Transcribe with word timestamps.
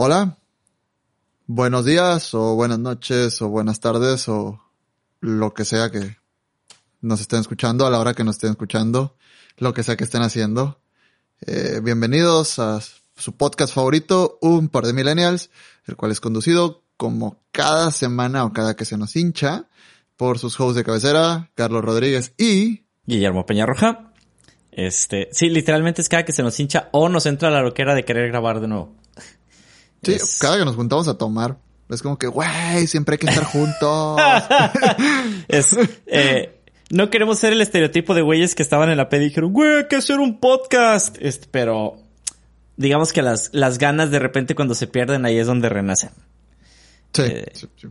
Hola, 0.00 0.38
buenos 1.48 1.84
días 1.84 2.32
o 2.32 2.54
buenas 2.54 2.78
noches 2.78 3.42
o 3.42 3.48
buenas 3.48 3.80
tardes 3.80 4.28
o 4.28 4.62
lo 5.18 5.52
que 5.54 5.64
sea 5.64 5.90
que 5.90 6.18
nos 7.00 7.20
estén 7.20 7.40
escuchando 7.40 7.84
a 7.84 7.90
la 7.90 7.98
hora 7.98 8.14
que 8.14 8.22
nos 8.22 8.36
estén 8.36 8.52
escuchando, 8.52 9.16
lo 9.56 9.74
que 9.74 9.82
sea 9.82 9.96
que 9.96 10.04
estén 10.04 10.22
haciendo. 10.22 10.80
Eh, 11.44 11.80
bienvenidos 11.82 12.60
a 12.60 12.78
su 13.16 13.36
podcast 13.36 13.74
favorito, 13.74 14.38
Un 14.40 14.68
par 14.68 14.84
de 14.84 14.92
millennials, 14.92 15.50
el 15.88 15.96
cual 15.96 16.12
es 16.12 16.20
conducido 16.20 16.84
como 16.96 17.42
cada 17.50 17.90
semana 17.90 18.44
o 18.44 18.52
cada 18.52 18.76
que 18.76 18.84
se 18.84 18.96
nos 18.96 19.16
hincha 19.16 19.66
por 20.16 20.38
sus 20.38 20.60
hosts 20.60 20.76
de 20.76 20.84
cabecera, 20.84 21.50
Carlos 21.56 21.84
Rodríguez 21.84 22.34
y 22.38 22.84
Guillermo 23.04 23.46
Peñarroja. 23.46 24.12
Este, 24.70 25.28
sí, 25.32 25.50
literalmente 25.50 26.02
es 26.02 26.08
cada 26.08 26.24
que 26.24 26.30
se 26.30 26.44
nos 26.44 26.60
hincha 26.60 26.88
o 26.92 27.08
nos 27.08 27.26
entra 27.26 27.50
la 27.50 27.62
loquera 27.62 27.96
de 27.96 28.04
querer 28.04 28.28
grabar 28.28 28.60
de 28.60 28.68
nuevo. 28.68 28.97
Sí, 30.02 30.16
cada 30.40 30.58
que 30.58 30.64
nos 30.64 30.76
juntamos 30.76 31.08
a 31.08 31.18
tomar. 31.18 31.58
Es 31.88 32.02
como 32.02 32.18
que, 32.18 32.26
güey, 32.26 32.86
siempre 32.86 33.14
hay 33.14 33.18
que 33.18 33.26
estar 33.26 33.44
juntos. 33.44 34.20
es, 35.48 35.76
eh, 36.06 36.60
no 36.90 37.10
queremos 37.10 37.38
ser 37.38 37.52
el 37.52 37.60
estereotipo 37.60 38.14
de 38.14 38.22
güeyes 38.22 38.54
que 38.54 38.62
estaban 38.62 38.90
en 38.90 38.96
la 38.96 39.08
peda 39.08 39.22
y 39.22 39.28
dijeron, 39.28 39.52
güey, 39.52 39.78
hay 39.78 39.88
que 39.88 39.96
hacer 39.96 40.18
un 40.18 40.38
podcast. 40.38 41.16
Este, 41.20 41.46
pero 41.50 41.96
digamos 42.76 43.12
que 43.12 43.22
las, 43.22 43.50
las 43.52 43.78
ganas 43.78 44.10
de 44.10 44.18
repente 44.18 44.54
cuando 44.54 44.74
se 44.74 44.86
pierden 44.86 45.24
ahí 45.24 45.38
es 45.38 45.46
donde 45.46 45.68
renacen. 45.68 46.10
Sí, 47.12 47.22
eh, 47.22 47.46
sí, 47.54 47.66
sí. 47.76 47.88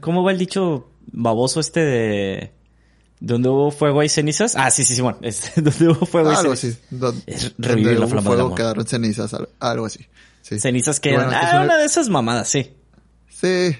¿Cómo 0.00 0.22
va 0.22 0.32
el 0.32 0.38
dicho 0.38 0.90
baboso 1.06 1.60
este 1.60 1.80
de... 1.80 2.52
¿Dónde 3.20 3.48
hubo 3.48 3.72
fuego 3.72 4.00
hay 4.00 4.08
cenizas? 4.08 4.54
Ah, 4.54 4.70
sí, 4.70 4.84
sí, 4.84 4.94
sí, 4.94 5.02
bueno. 5.02 5.18
Es, 5.22 5.50
donde 5.56 5.88
hubo 5.88 6.06
fuego 6.06 6.30
hay 6.30 6.36
algo 6.36 6.54
cenizas. 6.54 6.82
Así. 7.02 7.22
es 7.26 7.54
revivir 7.58 7.98
la 7.98 8.06
flama 8.06 8.30
fuego 8.30 8.54
quedaron 8.54 8.86
cenizas, 8.86 9.34
algo 9.58 9.86
así. 9.86 10.06
Sí. 10.48 10.58
Cenizas 10.58 10.98
quedan. 10.98 11.26
Bueno, 11.26 11.40
ah, 11.42 11.60
una 11.62 11.76
de 11.76 11.84
esas 11.84 12.08
mamadas, 12.08 12.48
sí. 12.48 12.72
Sí. 13.28 13.76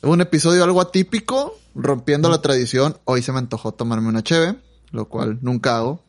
Un 0.00 0.22
episodio 0.22 0.64
algo 0.64 0.80
atípico, 0.80 1.58
rompiendo 1.74 2.30
la 2.30 2.40
tradición. 2.40 2.96
Hoy 3.04 3.20
se 3.20 3.32
me 3.32 3.38
antojó 3.38 3.72
tomarme 3.72 4.08
una 4.08 4.22
cheve, 4.22 4.54
lo 4.92 5.08
cual 5.08 5.38
nunca 5.42 5.76
hago. 5.76 6.02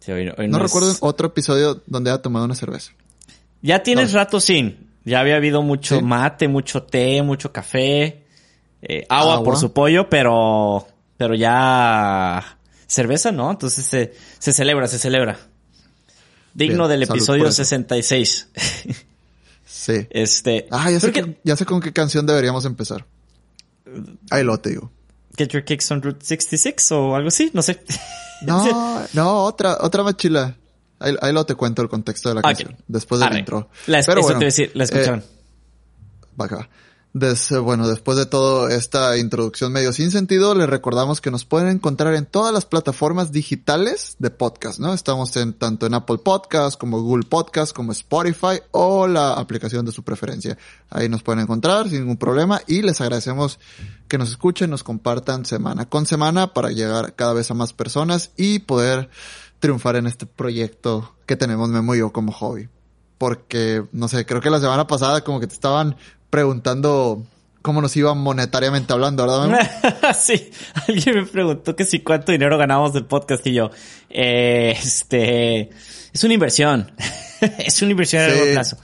Sí, 0.00 0.12
hoy, 0.12 0.32
hoy 0.38 0.48
no, 0.48 0.56
no 0.56 0.64
recuerdo 0.64 0.94
otro 1.00 1.28
episodio 1.28 1.82
donde 1.86 2.10
haya 2.10 2.22
tomado 2.22 2.46
una 2.46 2.54
cerveza. 2.54 2.92
Ya 3.60 3.82
tienes 3.82 4.12
no. 4.12 4.20
rato 4.20 4.40
sin. 4.40 4.90
Ya 5.04 5.20
había 5.20 5.36
habido 5.36 5.60
mucho 5.60 5.98
¿Sí? 5.98 6.02
mate, 6.02 6.48
mucho 6.48 6.84
té, 6.84 7.22
mucho 7.22 7.52
café, 7.52 8.24
eh, 8.80 9.04
agua, 9.10 9.34
agua, 9.34 9.44
por 9.44 9.56
su 9.58 9.74
pollo, 9.74 10.08
pero, 10.08 10.86
pero 11.18 11.34
ya 11.34 12.56
cerveza, 12.86 13.30
¿no? 13.30 13.50
Entonces 13.50 13.84
se, 13.84 14.14
se 14.38 14.52
celebra, 14.54 14.86
se 14.86 14.98
celebra. 14.98 15.38
Digno 16.54 16.88
Bien, 16.88 17.00
del 17.00 17.02
episodio 17.10 17.52
66. 17.52 18.48
Sí. 19.84 20.06
Este. 20.10 20.66
Ah, 20.70 20.90
ya 20.90 20.98
sé, 20.98 21.12
que, 21.12 21.38
ya 21.44 21.56
sé 21.56 21.66
con 21.66 21.80
qué 21.80 21.92
canción 21.92 22.24
deberíamos 22.24 22.64
empezar. 22.64 23.04
Ahí 24.30 24.42
lo 24.42 24.56
te 24.58 24.70
digo. 24.70 24.90
Get 25.36 25.48
Your 25.50 25.62
Kicks 25.64 25.90
on 25.90 26.00
Route 26.00 26.24
66 26.24 26.92
o 26.92 27.14
algo 27.14 27.28
así, 27.28 27.50
no 27.52 27.60
sé. 27.62 27.82
No, 28.42 29.02
no, 29.14 29.44
otra, 29.44 29.78
otra 29.80 30.02
más 30.02 30.16
chila. 30.16 30.56
Ahí, 30.98 31.14
ahí 31.22 31.32
lo 31.32 31.46
te 31.46 31.54
cuento 31.54 31.80
el 31.82 31.88
contexto 31.88 32.28
de 32.28 32.34
la 32.34 32.40
Okay. 32.40 32.54
canción. 32.54 32.76
Después 32.88 33.20
del 33.20 33.28
Arre. 33.28 33.38
intro. 33.38 33.68
La, 33.86 34.02
Pero 34.04 34.20
eso 34.20 34.22
bueno, 34.22 34.38
te 34.40 34.44
iba 34.44 34.48
a 34.48 34.52
decir, 34.52 34.70
la 34.74 34.84
escucharon. 34.84 35.20
eh, 35.20 35.24
va 36.38 36.44
acá. 36.46 36.68
Des- 37.16 37.56
bueno, 37.60 37.86
después 37.86 38.18
de 38.18 38.26
toda 38.26 38.74
esta 38.74 39.16
introducción 39.16 39.72
medio 39.72 39.92
sin 39.92 40.10
sentido, 40.10 40.52
les 40.56 40.68
recordamos 40.68 41.20
que 41.20 41.30
nos 41.30 41.44
pueden 41.44 41.68
encontrar 41.68 42.12
en 42.16 42.26
todas 42.26 42.52
las 42.52 42.66
plataformas 42.66 43.30
digitales 43.30 44.16
de 44.18 44.30
podcast, 44.30 44.80
¿no? 44.80 44.92
Estamos 44.92 45.36
en 45.36 45.52
tanto 45.52 45.86
en 45.86 45.94
Apple 45.94 46.18
Podcast 46.18 46.76
como 46.76 47.00
Google 47.00 47.24
Podcast, 47.24 47.72
como 47.72 47.92
Spotify 47.92 48.60
o 48.72 49.06
la 49.06 49.34
aplicación 49.34 49.86
de 49.86 49.92
su 49.92 50.02
preferencia. 50.02 50.58
Ahí 50.90 51.08
nos 51.08 51.22
pueden 51.22 51.42
encontrar 51.42 51.88
sin 51.88 52.00
ningún 52.00 52.16
problema 52.16 52.60
y 52.66 52.82
les 52.82 53.00
agradecemos 53.00 53.60
que 54.08 54.18
nos 54.18 54.30
escuchen, 54.30 54.70
nos 54.70 54.82
compartan 54.82 55.46
semana 55.46 55.88
con 55.88 56.06
semana 56.06 56.52
para 56.52 56.72
llegar 56.72 57.14
cada 57.14 57.32
vez 57.32 57.48
a 57.48 57.54
más 57.54 57.72
personas 57.72 58.32
y 58.36 58.58
poder 58.58 59.08
triunfar 59.60 59.94
en 59.94 60.08
este 60.08 60.26
proyecto 60.26 61.14
que 61.26 61.36
tenemos 61.36 61.68
Memo 61.68 61.94
y 61.94 61.98
yo 61.98 62.12
como 62.12 62.32
hobby. 62.32 62.68
Porque, 63.18 63.84
no 63.92 64.08
sé, 64.08 64.26
creo 64.26 64.40
que 64.40 64.50
la 64.50 64.58
semana 64.58 64.88
pasada 64.88 65.22
como 65.22 65.38
que 65.38 65.46
te 65.46 65.54
estaban 65.54 65.94
preguntando 66.34 67.24
cómo 67.62 67.80
nos 67.80 67.96
iba 67.96 68.12
monetariamente 68.12 68.92
hablando, 68.92 69.24
¿verdad? 69.24 69.70
Sí, 70.18 70.50
alguien 70.88 71.14
me 71.14 71.26
preguntó 71.26 71.76
que 71.76 71.84
si 71.84 72.00
cuánto 72.00 72.32
dinero 72.32 72.58
ganábamos 72.58 72.92
del 72.92 73.04
podcast 73.04 73.46
y 73.46 73.54
yo, 73.54 73.70
eh, 74.10 74.76
este, 74.76 75.70
es 76.12 76.24
una 76.24 76.34
inversión. 76.34 76.90
es 77.40 77.80
una 77.82 77.92
inversión 77.92 78.24
a 78.24 78.26
largo 78.26 78.52
plazo. 78.52 78.78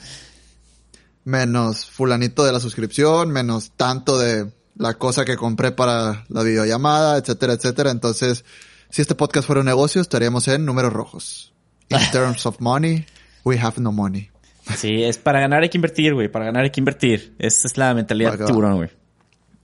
menos 1.25 1.87
fulanito 1.87 2.45
de 2.45 2.53
la 2.53 2.61
suscripción, 2.61 3.31
menos 3.31 3.73
tanto 3.73 4.17
de 4.17 4.53
la 4.77 4.95
cosa 4.95 5.25
que 5.25 5.37
compré 5.37 5.73
para 5.73 6.25
la 6.29 6.45
videollamada, 6.45 7.19
etcétera, 7.19 7.55
etcétera. 7.55 7.91
Entonces, 7.91 8.45
si 8.91 9.03
este 9.03 9.17
podcast 9.17 9.45
fuera 9.45 9.59
un 9.59 9.67
negocio, 9.67 10.01
estaríamos 10.01 10.47
en 10.47 10.65
números 10.65 10.93
rojos. 10.93 11.53
In 11.89 11.99
terms 12.13 12.47
of 12.47 12.61
money, 12.61 13.07
we 13.43 13.59
have 13.59 13.81
no 13.81 13.91
money. 13.91 14.31
Sí, 14.77 15.03
es 15.03 15.19
para 15.19 15.41
ganar 15.41 15.63
hay 15.63 15.69
que 15.69 15.79
invertir, 15.79 16.15
güey. 16.15 16.29
Para 16.29 16.47
ganar 16.47 16.65
hay 16.65 16.71
que 16.71 16.81
invertir. 16.81 17.35
Esa 17.39 17.67
es 17.69 17.77
la 17.77 17.95
mentalidad 17.95 18.39
de 18.39 18.45
tiburón, 18.47 18.77
güey. 18.77 18.91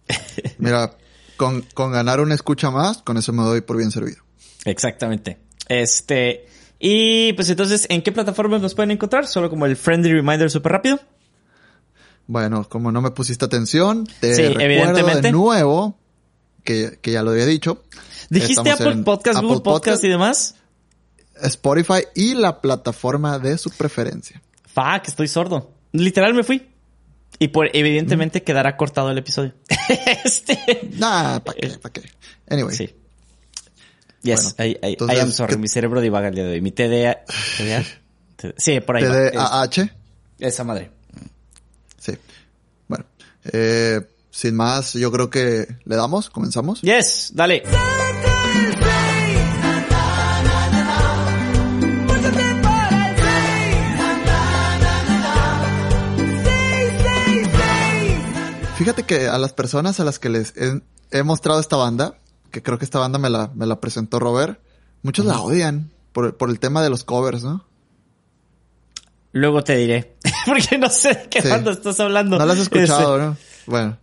Mira, 0.58 0.96
con, 1.36 1.62
con 1.74 1.92
ganar 1.92 2.20
una 2.20 2.34
escucha 2.34 2.70
más, 2.70 2.98
con 3.02 3.16
eso 3.16 3.32
me 3.32 3.42
doy 3.42 3.60
por 3.60 3.76
bien 3.76 3.90
servido. 3.90 4.22
Exactamente. 4.64 5.38
Este, 5.68 6.46
y 6.78 7.32
pues 7.34 7.48
entonces, 7.50 7.86
¿en 7.90 8.02
qué 8.02 8.12
plataformas 8.12 8.60
nos 8.60 8.74
pueden 8.74 8.90
encontrar? 8.90 9.26
Solo 9.26 9.50
como 9.50 9.66
el 9.66 9.76
friendly 9.76 10.12
reminder 10.12 10.50
súper 10.50 10.72
rápido. 10.72 11.00
Bueno, 12.26 12.68
como 12.68 12.90
no 12.90 13.00
me 13.00 13.12
pusiste 13.12 13.44
atención, 13.44 14.06
te 14.20 14.34
Sí, 14.34 14.42
recuerdo 14.42 14.64
evidentemente. 14.64 15.22
de 15.22 15.32
nuevo, 15.32 15.96
que, 16.64 16.98
que 17.00 17.12
ya 17.12 17.22
lo 17.22 17.30
había 17.30 17.46
dicho. 17.46 17.84
¿Dijiste 18.30 18.52
Estamos 18.60 18.80
Apple 18.80 19.02
Podcast, 19.04 19.36
Apple 19.36 19.48
Google 19.48 19.62
Podcast 19.62 20.02
y 20.04 20.08
demás? 20.08 20.56
Spotify 21.42 22.02
y 22.14 22.34
la 22.34 22.60
plataforma 22.60 23.38
de 23.38 23.58
su 23.58 23.70
preferencia. 23.70 24.42
Fuck, 24.76 25.08
estoy 25.08 25.26
sordo. 25.26 25.72
Literal 25.92 26.34
me 26.34 26.44
fui. 26.44 26.70
Y 27.38 27.48
por, 27.48 27.74
evidentemente 27.74 28.42
quedará 28.42 28.76
cortado 28.76 29.10
el 29.10 29.16
episodio. 29.16 29.54
este. 30.24 30.90
Nah, 30.98 31.38
¿para 31.40 31.58
qué? 31.58 31.68
¿Para 31.78 31.92
qué? 31.94 32.02
Anyway. 32.48 32.76
Sí. 32.76 32.94
Yes, 34.22 34.54
Bueno, 34.56 34.76
I, 34.82 34.96
I- 35.14 35.18
am 35.20 35.30
sorry. 35.32 35.54
¿qué- 35.54 35.58
Mi 35.60 35.68
cerebro 35.68 36.02
divaga 36.02 36.28
el 36.28 36.34
día 36.34 36.44
de 36.44 36.52
hoy. 36.52 36.60
Mi 36.60 36.72
TDA. 36.72 37.24
TDA? 37.56 37.84
Sí, 38.58 38.80
por 38.80 38.96
ahí. 38.98 39.02
TDAH. 39.02 39.82
Es- 39.82 39.90
esa 40.40 40.62
madre. 40.62 40.90
Sí. 41.98 42.12
Bueno. 42.86 43.06
Eh, 43.50 44.00
sin 44.30 44.54
más, 44.54 44.92
yo 44.92 45.10
creo 45.10 45.30
que 45.30 45.66
le 45.86 45.96
damos, 45.96 46.28
comenzamos. 46.28 46.82
Yes, 46.82 47.30
dale. 47.34 47.62
Fíjate 58.86 59.02
que 59.02 59.26
a 59.26 59.36
las 59.38 59.52
personas 59.52 59.98
a 59.98 60.04
las 60.04 60.20
que 60.20 60.28
les 60.28 60.54
he, 60.56 60.80
he 61.10 61.24
mostrado 61.24 61.58
esta 61.58 61.74
banda, 61.74 62.18
que 62.52 62.62
creo 62.62 62.78
que 62.78 62.84
esta 62.84 63.00
banda 63.00 63.18
me 63.18 63.28
la, 63.28 63.50
me 63.52 63.66
la 63.66 63.80
presentó 63.80 64.20
Robert, 64.20 64.60
muchos 65.02 65.26
la 65.26 65.40
odian 65.40 65.90
por, 66.12 66.36
por 66.36 66.50
el 66.50 66.60
tema 66.60 66.84
de 66.84 66.90
los 66.90 67.02
covers, 67.02 67.42
¿no? 67.42 67.66
Luego 69.32 69.64
te 69.64 69.76
diré. 69.76 70.14
Porque 70.46 70.78
no 70.78 70.88
sé 70.88 71.08
de 71.14 71.28
qué 71.28 71.42
Sí. 71.42 71.48
banda 71.48 71.72
estás 71.72 71.98
hablando. 71.98 72.38
No 72.38 72.46
las 72.46 72.58
has 72.58 72.62
escuchado, 72.62 73.16
Este, 73.16 73.26
¿no? 73.26 73.36
Bueno, 73.66 73.98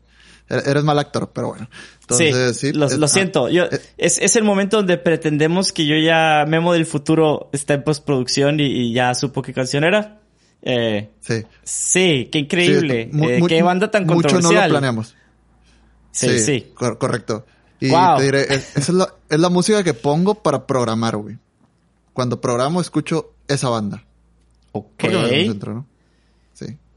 er- 0.49 0.67
eres 0.67 0.83
mal 0.83 0.99
actor, 0.99 1.31
pero 1.33 1.47
bueno. 1.47 1.69
Entonces, 2.01 2.57
sí. 2.57 2.67
sí, 2.67 2.73
lo, 2.73 2.87
es- 2.87 2.97
lo 2.97 3.05
ah, 3.05 3.09
siento. 3.09 3.47
Yo, 3.47 3.63
eh, 3.63 3.79
es, 3.97 4.17
es 4.19 4.35
el 4.35 4.43
momento 4.43 4.75
donde 4.75 4.97
pretendemos 4.97 5.71
que 5.71 5.85
yo 5.85 5.95
ya, 5.95 6.43
Memo 6.45 6.73
del 6.73 6.85
futuro, 6.85 7.49
está 7.53 7.73
en 7.75 7.85
postproducción 7.85 8.59
y, 8.59 8.65
y 8.65 8.93
ya 8.93 9.15
supo 9.15 9.41
qué 9.41 9.53
canción 9.53 9.85
era. 9.85 10.19
Eh, 10.65 11.09
sí. 11.19 11.43
sí, 11.63 12.29
qué 12.31 12.39
increíble. 12.39 13.09
Sí, 13.11 13.19
Eh, 13.23 13.41
qué 13.47 13.61
banda 13.61 13.91
tan 13.91 14.05
Mucho 14.05 14.15
no 14.15 14.21
controversial. 14.33 14.69
lo 14.69 14.73
planeamos. 14.73 15.15
Sí, 16.11 16.39
sí. 16.39 16.71
cor- 16.73 16.97
correcto. 16.97 17.45
Y 17.79 17.89
Wow. 17.89 18.17
te 18.17 18.23
diré, 18.23 18.41
es, 18.43 18.77
esa 18.77 18.79
es 18.79 18.89
la, 18.89 19.13
es 19.29 19.39
la 19.39 19.49
música 19.49 19.83
que 19.83 19.93
pongo 19.93 20.35
para 20.35 20.65
programar, 20.65 21.17
güey. 21.17 21.37
Cuando 22.13 22.39
programo 22.39 22.79
escucho 22.79 23.33
esa 23.47 23.67
banda. 23.69 24.03
Ok. 24.71 25.03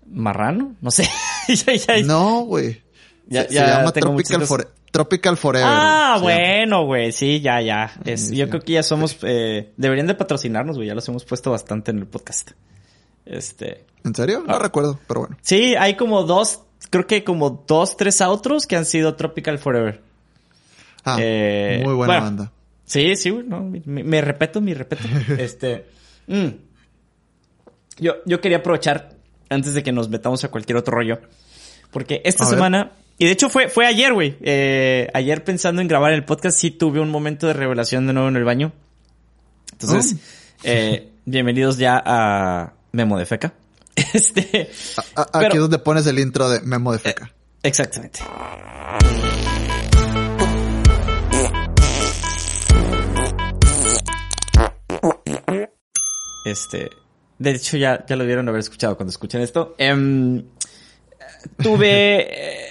¿Marrano? 0.09 0.77
No 0.81 0.91
sé. 0.91 1.09
Ya, 1.49 1.75
ya- 1.75 2.03
No, 2.05 2.41
güey. 2.43 2.83
Se, 3.31 3.49
llama 3.51 3.93
Tropical, 3.93 4.47
Tropical 4.93 5.37
Forever. 5.37 5.69
Ah, 5.69 6.19
bueno, 6.21 6.85
güey. 6.87 7.11
Sí, 7.13 7.41
ya, 7.41 7.61
ya. 7.61 7.93
Es- 8.05 8.29
Sí, 8.29 8.37
yo 8.37 8.45
sí. 8.47 8.51
creo 8.51 8.63
que 8.63 8.73
ya 8.75 8.83
somos... 8.83 9.17
Eh, 9.23 9.73
deberían 9.77 10.07
de 10.09 10.15
patrocinarnos, 10.15 10.77
güey. 10.77 10.89
Ya 10.89 10.95
los 10.95 11.09
hemos 11.09 11.25
puesto 11.25 11.51
bastante 11.51 11.91
en 11.93 11.99
el 11.99 12.07
podcast. 12.07 12.53
Este... 13.27 13.85
¿En 14.05 14.15
serio? 14.15 14.45
No 14.47 14.55
Ah. 14.55 14.59
recuerdo, 14.59 14.99
pero 15.07 15.21
bueno. 15.21 15.37
Sí, 15.43 15.75
hay 15.77 15.95
como 15.97 16.23
dos... 16.23 16.61
Creo 16.91 17.07
que 17.07 17.25
como 17.25 17.65
dos, 17.67 17.97
tres 17.97 18.21
outros 18.21 18.67
que 18.67 18.77
han 18.77 18.85
sido 18.85 19.17
Tropical 19.17 19.59
Forever. 19.59 20.01
Ah, 21.05 21.17
Eh, 21.21 21.81
muy 21.85 21.95
buena 21.95 22.13
bueno. 22.15 22.25
banda. 22.25 22.53
Sí, 22.85 23.17
sí, 23.17 23.31
güey, 23.31 23.45
no, 23.45 23.61
me, 23.63 24.05
me 24.05 24.21
respeto, 24.21 24.61
mi 24.61 24.73
respeto. 24.73 25.03
este, 25.39 25.87
mm. 26.29 26.47
yo, 27.99 28.15
yo 28.25 28.41
quería 28.41 28.59
aprovechar 28.59 29.17
antes 29.49 29.75
de 29.75 29.83
que 29.83 29.91
nos 29.91 30.09
metamos 30.09 30.45
a 30.45 30.49
cualquier 30.49 30.79
otro 30.79 30.95
rollo. 30.95 31.21
Porque 31.91 32.21
esta 32.25 32.45
semana, 32.45 32.93
y 33.19 33.25
de 33.27 33.33
hecho 33.33 33.49
fue, 33.49 33.69
fue 33.69 33.87
ayer, 33.87 34.13
güey. 34.13 34.37
Eh, 34.43 35.09
ayer 35.15 35.43
pensando 35.43 35.83
en 35.83 35.89
grabar 35.89 36.13
el 36.13 36.25
podcast, 36.25 36.57
sí 36.59 36.71
tuve 36.71 37.01
un 37.01 37.11
momento 37.11 37.47
de 37.49 37.55
revelación 37.55 38.07
de 38.07 38.13
nuevo 38.13 38.29
en 38.29 38.37
el 38.37 38.45
baño. 38.45 38.73
Entonces, 39.73 40.15
oh. 40.15 40.61
eh, 40.65 41.09
bienvenidos 41.25 41.79
ya 41.79 42.01
a 42.05 42.75
Memo 42.97 43.19
de 43.19 43.27
Feca. 43.27 43.55
Este. 44.13 44.71
aquí 45.33 45.57
es 45.57 45.61
donde 45.61 45.79
pones 45.79 46.07
el 46.07 46.19
intro 46.19 46.51
de 46.51 46.61
Memo 46.61 46.93
de 46.93 46.99
Feca. 46.99 47.31
Eh, 47.63 47.69
exactamente. 47.69 48.21
Este. 56.45 56.91
De 57.39 57.51
hecho, 57.51 57.77
ya, 57.77 58.05
ya 58.07 58.17
lo 58.17 58.25
dieron 58.25 58.49
haber 58.49 58.61
escuchado 58.61 58.97
cuando 58.97 59.11
escuchen 59.11 59.41
esto. 59.41 59.75
Em, 59.79 60.45
tuve. 61.63 62.21
Eh, 62.21 62.69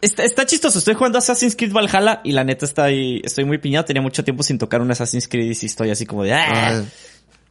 está, 0.00 0.46
chistoso. 0.46 0.78
Estoy 0.78 0.94
jugando 0.94 1.18
Assassin's 1.18 1.54
Creed 1.54 1.72
Valhalla 1.72 2.20
y 2.24 2.32
la 2.32 2.44
neta 2.44 2.64
está 2.64 2.84
ahí, 2.84 3.20
estoy 3.24 3.44
muy 3.44 3.58
piñado. 3.58 3.84
Tenía 3.84 4.02
mucho 4.02 4.24
tiempo 4.24 4.42
sin 4.42 4.58
tocar 4.58 4.80
un 4.80 4.90
Assassin's 4.90 5.28
Creed 5.28 5.56
y 5.60 5.66
estoy 5.66 5.90
así 5.90 6.06
como 6.06 6.24
de. 6.24 6.32
Ah". 6.32 6.82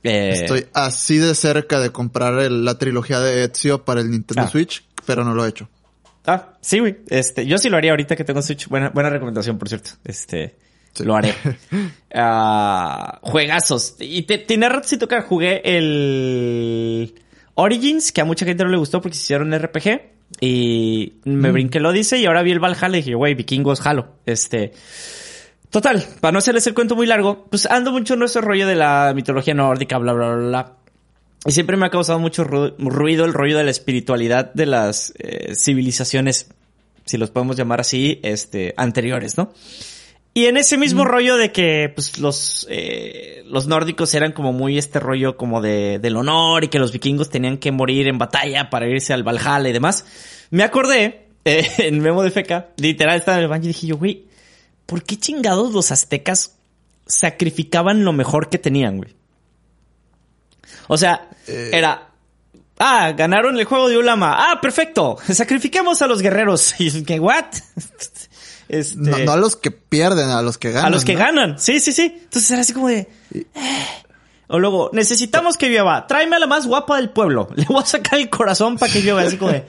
Eh, 0.06 0.34
estoy 0.34 0.68
así 0.74 1.18
de 1.18 1.34
cerca 1.34 1.80
de 1.80 1.90
comprar 1.90 2.34
la 2.52 2.78
trilogía 2.78 3.20
de 3.20 3.46
Ezio 3.46 3.84
para 3.84 4.02
el 4.02 4.12
Nintendo 4.12 4.44
ah. 4.44 4.50
Switch, 4.50 4.86
pero 5.06 5.24
no 5.24 5.34
lo 5.34 5.46
he 5.46 5.50
hecho. 5.50 5.68
Ah, 6.28 6.54
sí, 6.62 6.80
güey. 6.80 6.98
Este, 7.10 7.46
yo 7.46 7.58
sí 7.58 7.70
lo 7.70 7.78
haría 7.78 7.92
ahorita 7.92 8.16
que 8.16 8.24
tengo 8.24 8.42
Switch. 8.42 8.68
Buena, 8.68 8.90
buena 8.90 9.10
recomendación, 9.10 9.58
por 9.58 9.68
cierto. 9.68 9.92
Este, 10.04 10.56
lo 11.00 11.16
haré. 11.16 11.34
uh, 11.72 13.18
juegazos. 13.22 13.96
Y 14.00 14.24
te, 14.24 14.38
tiene 14.38 14.70
rato 14.70 14.88
sin 14.88 15.00
tocar. 15.00 15.24
Jugué 15.24 15.62
el 15.64 17.16
Origins, 17.56 18.12
que 18.12 18.22
a 18.22 18.26
mucha 18.26 18.46
gente 18.46 18.64
no 18.64 18.70
le 18.70 18.78
gustó 18.78 19.02
porque 19.02 19.18
se 19.18 19.24
hicieron 19.24 19.58
RPG. 19.58 20.02
Y 20.40 21.14
me 21.24 21.50
mm. 21.50 21.54
brinqué 21.54 21.80
lo 21.80 21.92
dice 21.92 22.18
y 22.18 22.26
ahora 22.26 22.44
vi 22.44 22.52
el 22.52 22.60
Valhalla 22.60 22.98
y 22.98 23.02
dije, 23.02 23.16
güey, 23.16 23.34
vikingos, 23.34 23.82
jalo. 23.82 24.18
Este. 24.26 24.72
Total, 25.76 26.08
para 26.22 26.32
no 26.32 26.38
hacerles 26.38 26.66
el 26.68 26.74
cuento 26.74 26.96
muy 26.96 27.06
largo, 27.06 27.48
pues 27.50 27.66
ando 27.66 27.92
mucho 27.92 28.14
en 28.14 28.24
ese 28.24 28.40
rollo 28.40 28.66
de 28.66 28.76
la 28.76 29.12
mitología 29.14 29.54
nórdica, 29.54 29.98
bla, 29.98 30.14
bla, 30.14 30.34
bla, 30.34 30.48
bla. 30.48 30.78
Y 31.46 31.52
siempre 31.52 31.76
me 31.76 31.86
ha 31.86 31.90
causado 31.90 32.18
mucho 32.18 32.46
ruido 32.46 33.26
el 33.26 33.34
rollo 33.34 33.58
de 33.58 33.66
la 33.66 33.72
espiritualidad 33.72 34.54
de 34.54 34.68
las 34.68 35.12
eh, 35.20 35.54
civilizaciones, 35.54 36.50
si 37.04 37.18
los 37.18 37.30
podemos 37.30 37.58
llamar 37.58 37.82
así, 37.82 38.22
este, 38.24 38.74
anteriores, 38.78 39.38
¿no? 39.38 39.52
Y 40.34 40.46
en 40.46 40.56
ese 40.56 40.78
mismo 40.78 41.04
rollo 41.04 41.36
de 41.36 41.52
que 41.52 41.92
pues 41.94 42.20
los 42.20 42.66
eh, 42.70 43.44
los 43.46 43.68
nórdicos 43.68 44.14
eran 44.14 44.32
como 44.32 44.54
muy 44.54 44.78
este 44.78 45.02
rollo 45.02 45.36
como 45.36 45.60
de 45.60 46.00
del 46.00 46.16
honor 46.16 46.64
y 46.64 46.70
que 46.70 46.80
los 46.80 46.94
vikingos 46.94 47.30
tenían 47.30 47.58
que 47.58 47.74
morir 47.74 48.08
en 48.08 48.18
batalla 48.18 48.70
para 48.70 48.88
irse 48.88 49.12
al 49.12 49.24
Valhalla 49.24 49.68
y 49.68 49.74
demás, 49.74 50.06
me 50.52 50.64
acordé 50.64 51.28
eh, 51.44 51.68
en 51.80 52.00
Memo 52.00 52.24
de 52.24 52.32
Feca, 52.32 52.70
literal 52.78 53.18
estaba 53.18 53.40
en 53.40 53.44
el 53.44 53.50
baño 53.50 53.66
y 53.66 53.68
dije 53.68 53.88
yo, 53.88 53.98
güey, 53.98 54.24
¿por 54.86 55.04
qué 55.04 55.18
chingados 55.18 55.74
los 55.74 55.92
aztecas 55.92 56.56
sacrificaban 57.06 58.04
lo 58.04 58.14
mejor 58.14 58.50
que 58.50 58.58
tenían, 58.58 58.98
güey? 58.98 59.16
O 60.88 60.98
sea, 60.98 61.30
eh. 61.48 61.72
era 61.74 62.10
Ah, 62.78 63.14
ganaron 63.14 63.58
el 63.58 63.66
juego 63.66 63.88
de 63.88 63.98
Ulama. 63.98 64.36
Ah, 64.38 64.60
perfecto. 64.62 65.18
Sacrifiquemos 65.32 66.02
a 66.02 66.08
los 66.08 66.22
guerreros. 66.22 66.76
Y 66.80 67.04
que, 67.04 67.20
¿what? 67.20 67.46
Este, 68.68 68.98
no, 68.98 69.32
a 69.32 69.38
los 69.38 69.56
que 69.56 69.70
pierden, 69.70 70.30
a 70.30 70.42
los 70.42 70.58
que 70.58 70.72
ganan. 70.72 70.88
A 70.88 70.90
los 70.90 71.06
que 71.06 71.14
ganan, 71.14 71.60
sí, 71.60 71.80
sí, 71.80 71.92
sí. 71.92 72.20
Entonces 72.24 72.50
era 72.50 72.62
así 72.62 72.74
como 72.74 72.88
de... 72.88 73.08
Eh". 73.32 73.46
O 74.48 74.58
luego, 74.58 74.90
necesitamos 74.92 75.56
que 75.56 75.70
llueva. 75.70 76.08
Tráeme 76.08 76.38
a 76.38 76.40
la 76.40 76.48
más 76.48 76.66
guapa 76.66 76.96
del 76.96 77.12
pueblo. 77.12 77.48
Le 77.56 77.66
voy 77.66 77.84
a 77.84 77.86
sacar 77.86 78.18
el 78.18 78.28
corazón 78.28 78.80
para 78.80 78.92
que 78.92 79.04
llueva. 79.04 79.22
Así 79.22 79.38
como 79.38 79.52
de... 79.52 79.66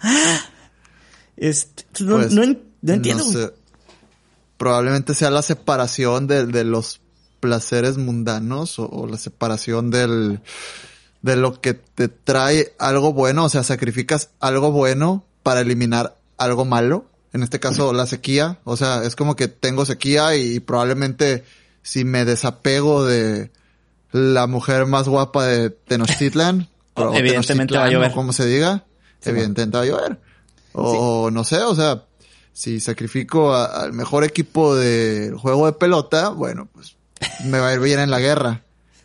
Ah". 0.00 0.40
Este, 1.36 1.84
no, 2.04 2.16
pues, 2.16 2.32
entiendo. 2.86 3.52
Probablemente 4.62 5.16
sea 5.16 5.32
la 5.32 5.42
separación 5.42 6.28
de, 6.28 6.62
los 6.62 7.00
placeres 7.40 7.98
mundanos 7.98 8.78
o, 8.78 9.08
la 9.10 9.18
separación 9.18 9.90
del 9.90 10.38
de 11.20 11.34
lo 11.34 11.60
que 11.60 11.74
te 11.74 12.06
trae 12.06 12.72
algo 12.78 13.12
bueno, 13.12 13.46
o 13.46 13.48
sea, 13.48 13.64
sacrificas 13.64 14.30
algo 14.38 14.70
bueno 14.70 15.24
para 15.42 15.62
eliminar 15.62 16.16
algo 16.38 16.64
malo 16.64 17.06
en 17.32 17.42
este 17.42 17.58
caso 17.58 17.92
la 17.92 18.06
sequía, 18.06 18.60
o 18.62 18.76
sea, 18.76 19.02
es 19.02 19.16
como 19.16 19.34
que 19.34 19.48
tengo 19.48 19.84
sequía 19.84 20.36
y 20.36 20.60
probablemente 20.60 21.42
si 21.82 22.04
me 22.04 22.24
desapego 22.24 23.04
de 23.04 23.50
la 24.12 24.46
mujer 24.46 24.86
más 24.86 25.08
guapa 25.08 25.44
de 25.44 25.70
Tenochtitlan, 25.70 26.68
o 26.94 27.12
evidentemente 27.16 27.76
va 27.76 27.86
a 27.86 27.90
llover. 27.90 28.12
como 28.12 28.32
se 28.32 28.46
diga, 28.46 28.84
evidentemente 29.24 29.76
va 29.76 29.82
a 29.82 29.86
llover. 29.86 30.18
O 30.72 31.32
no 31.32 31.42
sé, 31.42 31.56
o 31.62 31.74
sea, 31.74 32.04
si 32.52 32.80
sacrifico 32.80 33.54
al 33.54 33.92
mejor 33.92 34.24
equipo 34.24 34.74
del 34.74 35.36
juego 35.36 35.66
de 35.66 35.72
pelota, 35.72 36.28
bueno, 36.30 36.68
pues 36.72 36.96
me 37.44 37.58
va 37.58 37.68
a 37.68 37.74
ir 37.74 37.80
bien 37.80 38.00
en 38.00 38.10
la 38.10 38.20
guerra. 38.20 38.62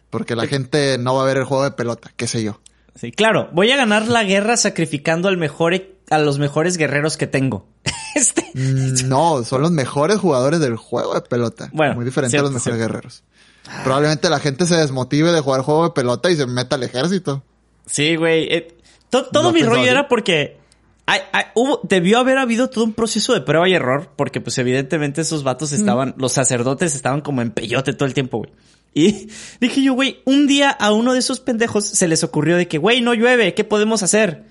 Porque 0.09 0.35
la 0.35 0.47
gente 0.47 0.97
no 0.97 1.15
va 1.15 1.23
a 1.23 1.25
ver 1.25 1.38
el 1.38 1.44
juego 1.44 1.63
de 1.63 1.71
pelota, 1.71 2.11
qué 2.15 2.27
sé 2.27 2.41
yo. 2.44 2.59
Sí, 2.95 3.11
claro, 3.11 3.49
voy 3.51 3.71
a 3.71 3.77
ganar 3.77 4.07
la 4.07 4.23
guerra 4.23 4.57
sacrificando 4.57 5.27
al 5.27 5.38
mejor, 5.38 5.73
e-, 5.73 5.95
a 6.09 6.17
los 6.17 6.39
mejores 6.39 6.77
guerreros 6.77 7.17
que 7.17 7.27
tengo. 7.27 7.67
Este. 8.15 8.49
Mm, 8.55 9.07
no, 9.07 9.44
son 9.44 9.61
los 9.61 9.69
mejores 9.69 10.17
jugadores 10.17 10.59
del 10.59 10.75
juego 10.75 11.13
de 11.13 11.21
pelota. 11.21 11.69
Bueno. 11.71 11.93
Muy 11.93 12.05
diferente 12.05 12.35
a 12.39 12.41
los 12.41 12.51
mejores 12.51 12.79
guerreros. 12.79 13.23
Probablemente 13.83 14.27
la 14.29 14.39
gente 14.39 14.65
se 14.65 14.75
desmotive 14.75 15.31
de 15.31 15.41
jugar 15.41 15.61
juego 15.61 15.83
de 15.83 15.89
pelota 15.91 16.31
y 16.31 16.35
se 16.35 16.47
meta 16.47 16.77
al 16.77 16.83
ejército. 16.83 17.43
Sí, 17.85 18.15
güey. 18.15 18.51
Eh, 18.51 18.75
todo 19.09 19.51
mi 19.51 19.61
rollo 19.61 19.85
era 19.85 20.07
porque 20.07 20.57
hubo, 21.56 21.80
debió 21.83 22.19
haber 22.19 22.38
habido 22.38 22.69
todo 22.69 22.83
un 22.83 22.94
proceso 22.94 23.33
de 23.33 23.42
prueba 23.42 23.68
y 23.69 23.74
error, 23.74 24.12
porque 24.15 24.42
pues 24.42 24.57
evidentemente 24.57 25.21
esos 25.21 25.44
vatos 25.44 25.71
estaban, 25.71 26.13
los 26.18 26.33
sacerdotes 26.33 26.95
estaban 26.95 27.21
como 27.21 27.42
en 27.42 27.51
peyote 27.51 27.94
todo 27.94 28.07
el 28.07 28.13
tiempo, 28.13 28.39
güey. 28.39 28.51
Y 28.94 29.30
dije 29.62 29.83
yo, 29.83 29.94
güey, 29.94 30.21
un 30.25 30.48
día 30.48 30.69
a 30.69 30.92
uno 30.92 31.13
de 31.13 31.19
esos 31.19 31.39
pendejos 31.39 31.86
se 31.86 32.07
les 32.07 32.24
ocurrió 32.24 32.57
de 32.57 32.68
que, 32.68 32.77
güey, 32.77 33.01
no 33.01 33.13
llueve, 33.13 33.54
¿qué 33.54 33.63
podemos 33.63 34.04
hacer? 34.04 34.45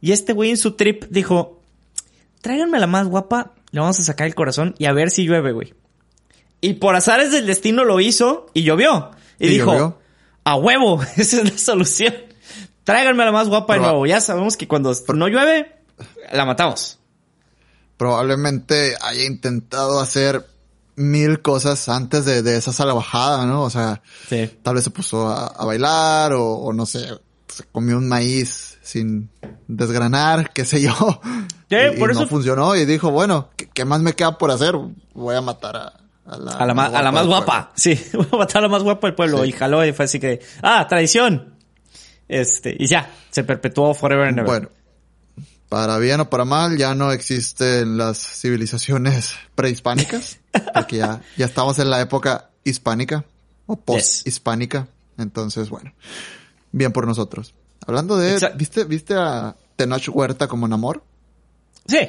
Y 0.00 0.12
este 0.12 0.32
güey 0.32 0.50
en 0.50 0.56
su 0.56 0.72
trip 0.72 1.04
dijo, 1.08 1.60
tráiganme 2.40 2.78
la 2.78 2.86
más 2.86 3.06
guapa, 3.06 3.52
le 3.70 3.80
vamos 3.80 3.98
a 4.00 4.02
sacar 4.02 4.26
el 4.26 4.34
corazón 4.34 4.74
y 4.78 4.86
a 4.86 4.92
ver 4.92 5.10
si 5.10 5.24
llueve, 5.24 5.52
güey. 5.52 5.74
Y 6.60 6.74
por 6.74 6.94
azares 6.94 7.32
del 7.32 7.46
destino 7.46 7.84
lo 7.84 8.00
hizo 8.00 8.46
y 8.54 8.62
llovió. 8.62 9.10
Y, 9.38 9.48
dijo, 9.48 9.98
a 10.44 10.56
huevo, 10.56 11.02
esa 11.16 11.42
es 11.42 11.52
la 11.52 11.58
solución. 11.58 12.14
Tráiganme 12.84 13.24
la 13.24 13.32
más 13.32 13.48
guapa 13.48 13.74
de 13.74 13.80
nuevo. 13.80 14.06
Ya 14.06 14.20
sabemos 14.20 14.56
que 14.56 14.68
cuando 14.68 14.92
no 15.14 15.28
llueve, 15.28 15.81
la 16.32 16.44
matamos. 16.44 16.98
Probablemente 17.96 18.96
haya 19.00 19.24
intentado 19.24 20.00
hacer 20.00 20.46
mil 20.96 21.40
cosas 21.40 21.88
antes 21.88 22.24
de, 22.24 22.42
de 22.42 22.56
esa 22.56 22.72
salvajada, 22.72 23.46
¿no? 23.46 23.62
O 23.62 23.70
sea, 23.70 24.02
tal 24.62 24.74
vez 24.74 24.84
se 24.84 24.90
puso 24.90 25.28
a, 25.28 25.64
bailar 25.64 26.32
o, 26.34 26.72
no 26.72 26.86
sé, 26.86 27.06
se 27.48 27.64
comió 27.64 27.96
un 27.96 28.08
maíz 28.08 28.78
sin 28.82 29.30
desgranar, 29.68 30.52
qué 30.52 30.64
sé 30.64 30.80
yo. 30.80 31.20
Y, 31.68 31.98
por 31.98 32.10
eso... 32.10 32.20
no 32.20 32.28
funcionó 32.28 32.76
y 32.76 32.84
dijo, 32.84 33.10
bueno, 33.10 33.48
¿qué, 33.56 33.84
más 33.84 34.00
me 34.00 34.12
queda 34.12 34.36
por 34.36 34.50
hacer? 34.50 34.74
Voy 35.14 35.34
a 35.34 35.40
matar 35.40 35.76
a, 35.76 35.92
a 36.26 36.36
la, 36.36 36.52
a 36.52 36.66
la, 36.66 36.74
más, 36.74 36.92
a 36.92 37.02
la 37.02 37.12
más 37.12 37.26
guapa. 37.26 37.72
Sí, 37.74 37.98
voy 38.12 38.26
a 38.30 38.36
matar 38.36 38.58
a 38.58 38.62
la 38.62 38.68
más 38.68 38.82
guapa 38.82 39.06
del 39.06 39.14
pueblo. 39.14 39.44
Y 39.44 39.52
jaló 39.52 39.84
y 39.84 39.92
fue 39.92 40.04
así 40.04 40.20
que, 40.20 40.40
ah, 40.62 40.86
tradición. 40.86 41.54
Este, 42.28 42.76
y 42.78 42.86
ya, 42.86 43.10
se 43.30 43.44
perpetuó 43.44 43.94
forever 43.94 44.28
and 44.28 44.38
ever. 44.38 44.46
Bueno, 44.46 44.68
para 45.72 45.96
bien 45.96 46.20
o 46.20 46.28
para 46.28 46.44
mal, 46.44 46.76
ya 46.76 46.94
no 46.94 47.12
existen 47.12 47.96
las 47.96 48.18
civilizaciones 48.18 49.36
prehispánicas, 49.54 50.38
porque 50.74 50.98
ya, 50.98 51.22
ya 51.38 51.46
estamos 51.46 51.78
en 51.78 51.88
la 51.88 52.02
época 52.02 52.50
hispánica 52.62 53.24
o 53.64 53.76
post-hispánica. 53.76 54.88
Entonces, 55.16 55.70
bueno, 55.70 55.94
bien 56.72 56.92
por 56.92 57.06
nosotros. 57.06 57.54
Hablando 57.86 58.18
de, 58.18 58.52
¿viste, 58.54 58.84
¿viste 58.84 59.14
a 59.14 59.56
Tenoch 59.76 60.06
Huerta 60.10 60.46
como 60.46 60.68
Namor? 60.68 61.02
Sí. 61.86 62.06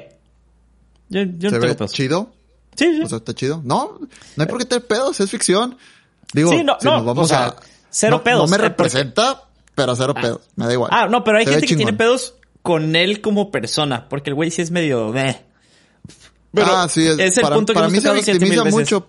Yo, 1.07 1.21
yo 1.21 1.49
¿Se 1.49 1.57
ve 1.57 1.77
chido? 1.87 2.33
Sí, 2.75 2.97
sí. 2.97 3.01
O 3.01 3.07
sea, 3.07 3.19
está 3.19 3.33
chido. 3.33 3.61
No, 3.63 3.97
no 4.35 4.43
hay 4.43 4.45
por 4.45 4.57
qué 4.57 4.65
tener 4.65 4.85
pedos, 4.85 5.21
es 5.21 5.29
ficción. 5.31 5.77
Digo, 6.33 6.51
si 6.51 6.65
nos 6.65 6.83
vamos 6.83 7.31
a... 7.31 7.55
Cero 7.89 8.25
pedos. 8.25 8.41
No 8.41 8.57
me 8.57 8.61
representa, 8.61 9.45
pero 9.73 9.95
cero 9.95 10.15
ah. 10.17 10.21
pedos. 10.21 10.41
Me 10.57 10.65
da 10.65 10.73
igual. 10.73 10.89
Ah, 10.91 11.07
no, 11.07 11.23
pero 11.23 11.37
hay 11.37 11.45
gente 11.45 11.65
que 11.65 11.77
tiene 11.77 11.93
pedos 11.93 12.33
con 12.63 12.95
él 12.95 13.21
como 13.21 13.51
persona, 13.51 14.09
porque 14.09 14.31
el 14.31 14.35
güey 14.35 14.49
sí 14.49 14.63
es 14.63 14.71
medio... 14.71 15.13
ah, 15.15 16.87
sí, 16.89 17.05
es, 17.05 17.37
el 17.37 17.47
punto 17.47 17.73
que 17.73 17.79
para 17.79 17.89
mí 17.89 18.01
se 18.01 18.11
victimiza 18.11 18.63
mucho. 18.65 19.07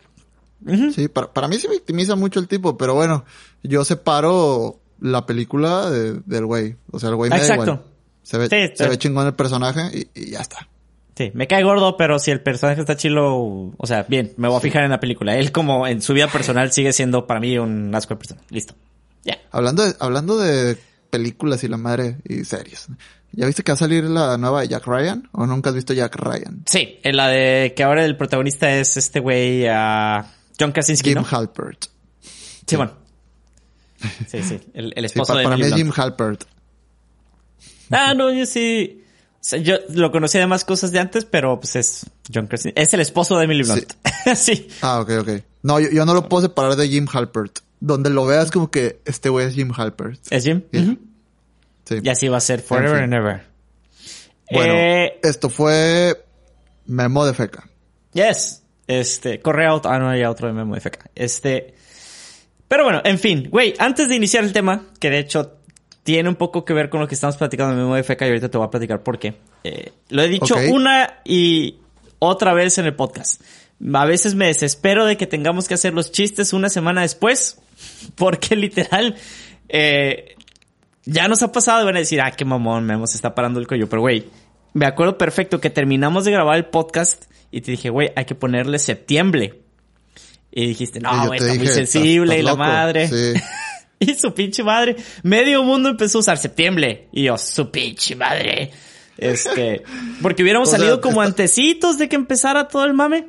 Sí, 0.95 1.09
para, 1.09 1.33
para, 1.33 1.49
mí 1.49 1.57
se 1.57 1.69
victimiza 1.69 2.17
mucho 2.17 2.41
el 2.41 2.49
tipo, 2.49 2.77
pero 2.77 2.95
bueno, 2.95 3.25
yo 3.63 3.85
separo 3.85 4.81
la 5.01 5.27
película 5.27 5.91
del 5.91 6.47
güey. 6.47 6.77
O 6.91 6.99
sea, 6.99 7.11
el 7.11 7.17
güey 7.17 7.31
me 7.31 7.39
da 7.39 7.55
igual. 7.55 7.83
Se 8.23 8.39
ve, 8.39 8.49
se 8.75 8.89
ve 8.89 8.99
chingón 8.99 9.27
el 9.27 9.35
personaje 9.35 10.09
y, 10.15 10.31
ya 10.31 10.41
está. 10.41 10.69
Sí, 11.15 11.31
me 11.35 11.47
cae 11.47 11.63
gordo, 11.63 11.97
pero 11.97 12.19
si 12.19 12.31
el 12.31 12.41
personaje 12.41 12.81
está 12.81 12.97
chilo, 12.97 13.73
o 13.77 13.87
sea, 13.87 14.05
bien, 14.05 14.33
me 14.37 14.49
voy 14.49 14.57
a 14.57 14.61
fijar 14.61 14.83
en 14.83 14.91
la 14.91 14.99
película. 14.99 15.37
Él 15.37 15.53
como 15.53 15.87
en 15.87 16.03
su 16.03 16.13
vida 16.13 16.27
personal 16.27 16.73
sigue 16.73 16.93
siendo 16.93 17.27
para 17.27 17.39
mí 17.39 17.57
un 17.59 17.95
asco 17.95 18.15
de 18.15 18.19
persona. 18.19 18.41
Listo. 18.49 18.75
Ya. 19.23 19.39
Hablando 19.53 19.85
de, 19.85 19.95
hablando 20.01 20.39
de 20.39 20.77
películas 21.11 21.63
y 21.63 21.69
la 21.69 21.77
madre 21.77 22.17
y 22.25 22.45
series. 22.45 22.89
¿Ya 23.37 23.47
viste 23.47 23.63
que 23.63 23.73
va 23.73 23.75
a 23.75 23.79
salir 23.79 24.05
la 24.05 24.39
nueva 24.39 24.61
de 24.63 24.69
Jack 24.69 24.87
Ryan? 24.87 25.29
¿O 25.33 25.47
nunca 25.47 25.71
has 25.71 25.77
visto 25.77 25.93
Jack 25.93 26.17
Ryan? 26.17 26.63
Sí, 26.67 26.99
en 27.03 27.17
la 27.17 27.29
de 27.29 27.75
que 27.77 27.83
ahora 27.83 28.05
el 28.05 28.17
protagonista 28.17 28.71
es 28.71 28.97
este 28.97 29.21
güey, 29.21 29.69
uh, 29.69 30.23
John 30.59 30.73
Krasinski, 30.73 31.11
Jim 31.11 31.25
Halpert. 31.29 31.87
Sí, 32.67 32.77
bueno. 32.77 32.93
Sí, 34.29 34.43
sí, 34.43 34.61
el, 34.75 34.93
esposo 35.05 35.33
para, 35.33 35.41
de 35.41 35.45
Para 35.45 35.57
mí 35.57 35.63
es 35.63 35.75
Jim 35.75 35.91
Halpert. 35.95 36.45
Ah, 37.91 38.15
no, 38.15 38.33
yo 38.33 38.47
sí. 38.47 39.03
yo 39.63 39.77
lo 39.91 40.11
conocía 40.13 40.41
de 40.41 40.47
más 40.47 40.65
cosas 40.65 40.93
de 40.93 40.99
antes, 40.99 41.25
pero 41.25 41.59
pues 41.59 41.77
es 41.77 42.07
John 42.33 42.47
Krasinski. 42.47 42.81
Es 42.81 42.93
el 42.95 43.01
esposo 43.01 43.37
de 43.39 43.45
Emily 43.45 43.63
Blunt. 43.63 43.93
Sí. 44.37 44.69
Ah, 44.81 45.01
ok, 45.01 45.11
ok. 45.21 45.29
No, 45.63 45.79
yo, 45.79 46.07
no 46.07 46.15
lo 46.15 46.31
puedo 46.31 46.43
separar 46.43 46.77
de 46.77 46.89
Jim 46.89 47.07
Halpert. 47.13 47.59
Donde 47.81 48.09
lo 48.09 48.25
veas 48.25 48.51
como 48.51 48.71
que 48.71 49.01
este 49.05 49.29
güey 49.29 49.47
es 49.47 49.55
Jim 49.55 49.71
Halpert. 49.77 50.19
¿Es 50.31 50.45
Jim? 50.45 50.63
Sí. 50.73 50.99
Y 51.91 52.09
así 52.09 52.29
va 52.29 52.39
a 52.39 52.41
ser 52.41 52.61
forever 52.61 53.03
and 53.03 53.15
ever. 53.15 53.43
Bueno, 54.51 54.75
eh, 54.75 55.19
esto 55.23 55.51
fue 55.51 56.25
Memo 56.87 57.27
de 57.27 57.35
Feca. 57.35 57.69
Yes. 58.13 58.63
Este, 58.87 59.41
correo, 59.41 59.81
ah, 59.85 59.99
no, 59.99 60.11
hay 60.11 60.25
otro 60.25 60.49
de 60.49 60.55
Memo 60.55 60.75
de 60.75 60.81
Feca. 60.81 61.11
Este, 61.15 61.75
pero 62.69 62.85
bueno, 62.85 63.01
en 63.05 63.19
fin, 63.19 63.49
güey, 63.51 63.75
antes 63.79 64.09
de 64.09 64.17
iniciar 64.17 64.45
el 64.45 64.53
tema, 64.53 64.87
que 64.99 65.11
de 65.11 65.19
hecho 65.19 65.59
tiene 66.03 66.29
un 66.29 66.37
poco 66.37 66.65
que 66.65 66.75
ver 66.75 66.91
con 66.91 67.01
lo 67.01 67.09
que 67.09 67.15
estamos 67.15 67.37
platicando 67.37 67.73
en 67.73 67.79
Memo 67.81 67.95
de 67.95 68.05
Feca 68.05 68.27
y 68.27 68.29
ahorita 68.29 68.51
te 68.51 68.59
voy 68.59 68.67
a 68.67 68.71
platicar 68.71 69.03
por 69.03 69.19
qué. 69.19 69.35
Eh, 69.65 69.93
lo 70.11 70.23
he 70.23 70.29
dicho 70.29 70.55
una 70.71 71.21
y 71.25 71.79
otra 72.19 72.53
vez 72.53 72.79
en 72.79 72.87
el 72.87 72.95
podcast. 72.95 73.41
A 73.93 74.05
veces 74.05 74.35
me 74.35 74.47
desespero 74.47 75.07
de 75.07 75.17
que 75.17 75.27
tengamos 75.27 75.67
que 75.67 75.75
hacer 75.75 75.95
los 75.95 76.13
chistes 76.13 76.53
una 76.53 76.69
semana 76.69 77.03
después, 77.03 77.59
porque 78.17 78.55
literal, 78.55 79.17
eh, 79.69 80.37
ya 81.07 81.29
nos 81.29 81.43
ha 81.43 81.53
pasado 81.53 81.85
van 81.85 81.97
a 81.97 82.01
decir, 82.01 82.21
ah, 82.21 82.31
qué 82.31 82.45
mamón, 82.45 82.85
Memo 82.85 83.07
se 83.07 83.17
está 83.17 83.35
parando 83.35 83.61
el 83.61 83.67
cuello. 83.67 83.89
Pero 83.89 84.03
güey, 84.03 84.31
me 84.73 84.87
acuerdo 84.87 85.19
perfecto 85.19 85.61
que 85.61 85.71
terminamos 85.71 86.25
de 86.25 86.33
grabar 86.33 86.57
el 86.57 86.67
podcast 86.67 87.25
y 87.51 87.61
te 87.61 87.73
dije, 87.73 87.91
güey, 87.91 88.13
hay 88.17 88.25
que 88.25 88.35
ponerle 88.35 88.79
septiembre. 88.79 89.63
Y 90.51 90.69
dijiste, 90.69 91.01
no, 91.01 91.27
güey, 91.27 91.41
está 91.41 91.55
muy 91.55 91.67
sensible 91.67 92.39
y 92.39 92.43
la 92.43 92.55
madre. 92.55 93.09
Sí. 93.09 93.41
y 93.99 94.15
su 94.15 94.35
pinche 94.35 94.63
madre. 94.63 94.97
Medio 95.23 95.63
mundo 95.63 95.89
empezó 95.89 96.19
a 96.19 96.21
usar 96.21 96.39
septiembre. 96.39 97.09
Y 97.13 97.25
yo, 97.25 97.37
su 97.39 97.71
pinche 97.71 98.17
madre. 98.17 98.71
Este, 99.17 99.83
porque 100.23 100.43
hubiéramos 100.43 100.71
salido 100.73 101.01
como 101.01 101.21
antecitos 101.23 101.99
de 101.99 102.09
que 102.09 102.17
empezara 102.17 102.69
todo 102.69 102.85
el 102.85 102.95
mame. 102.95 103.29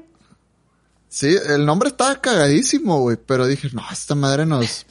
Sí, 1.10 1.36
el 1.48 1.65
nombre 1.65 1.89
estaba 1.89 2.20
cagadísimo, 2.20 3.00
güey, 3.00 3.17
pero 3.25 3.48
dije, 3.48 3.70
no, 3.72 3.84
esta 3.91 4.15
madre 4.15 4.46
nos, 4.46 4.86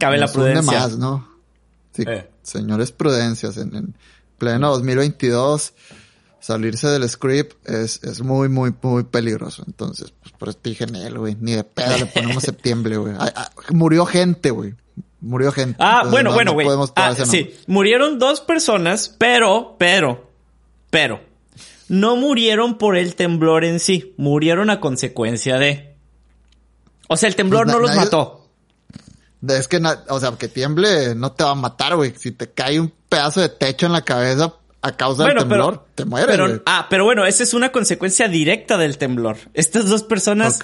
Cabe 0.00 0.18
la 0.18 0.26
prudencia. 0.26 0.62
más, 0.62 0.98
¿no? 0.98 1.29
Sí, 2.04 2.10
eh. 2.10 2.28
señores 2.42 2.92
prudencias, 2.92 3.56
en, 3.56 3.74
en, 3.74 3.94
pleno 4.40 4.70
2022, 4.70 5.74
salirse 6.40 6.88
del 6.88 7.08
script 7.08 7.68
es, 7.68 8.02
es 8.02 8.22
muy, 8.22 8.48
muy, 8.48 8.74
muy 8.82 9.04
peligroso. 9.04 9.62
Entonces, 9.66 10.12
pues 10.20 10.32
por 10.32 10.48
eso 10.48 10.58
dije, 10.64 10.86
güey, 11.14 11.36
ni 11.38 11.52
de 11.52 11.62
pedo 11.62 11.96
le 11.98 12.06
ponemos 12.06 12.42
septiembre, 12.42 12.96
güey. 12.96 13.14
Murió 13.70 14.06
gente, 14.06 14.50
güey. 14.50 14.74
Murió 15.20 15.52
gente. 15.52 15.76
Ah, 15.78 16.04
bueno, 16.10 16.32
bueno, 16.32 16.54
güey. 16.54 16.66
ah, 16.96 17.14
sí, 17.14 17.54
murieron 17.66 18.18
dos 18.18 18.40
personas, 18.40 19.14
pero, 19.18 19.76
pero, 19.78 20.30
pero, 20.88 21.20
no 21.88 22.16
murieron 22.16 22.78
por 22.78 22.96
el 22.96 23.14
temblor 23.14 23.64
en 23.64 23.80
sí, 23.80 24.14
murieron 24.16 24.70
a 24.70 24.80
consecuencia 24.80 25.58
de. 25.58 25.94
O 27.08 27.18
sea, 27.18 27.28
el 27.28 27.36
temblor 27.36 27.66
pues 27.66 27.76
no 27.76 27.82
los 27.82 27.94
mató. 27.94 28.39
Es 29.46 29.68
que, 29.68 29.80
o 30.08 30.20
sea, 30.20 30.32
que 30.38 30.48
tiemble 30.48 31.14
no 31.14 31.32
te 31.32 31.44
va 31.44 31.52
a 31.52 31.54
matar, 31.54 31.96
güey. 31.96 32.14
Si 32.16 32.32
te 32.32 32.50
cae 32.50 32.78
un 32.78 32.92
pedazo 33.08 33.40
de 33.40 33.48
techo 33.48 33.86
en 33.86 33.92
la 33.92 34.02
cabeza 34.02 34.54
a 34.82 34.96
causa 34.96 35.24
del 35.24 35.36
temblor, 35.36 35.84
te 35.94 36.04
mueres, 36.04 36.28
pero, 36.28 36.62
Ah, 36.66 36.86
pero 36.88 37.04
bueno, 37.04 37.24
esa 37.26 37.42
es 37.42 37.54
una 37.54 37.72
consecuencia 37.72 38.28
directa 38.28 38.78
del 38.78 38.98
temblor. 38.98 39.36
Estas 39.54 39.88
dos 39.88 40.02
personas 40.02 40.58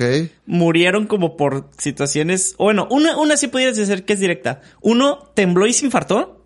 murieron 0.46 1.06
como 1.06 1.36
por 1.36 1.70
situaciones... 1.78 2.54
Bueno, 2.58 2.86
una, 2.90 3.16
una 3.18 3.36
sí 3.36 3.48
pudieras 3.48 3.76
decir 3.76 4.04
que 4.04 4.14
es 4.14 4.20
directa. 4.20 4.62
Uno 4.80 5.30
tembló 5.34 5.66
y 5.66 5.72
se 5.72 5.84
infartó. 5.86 6.44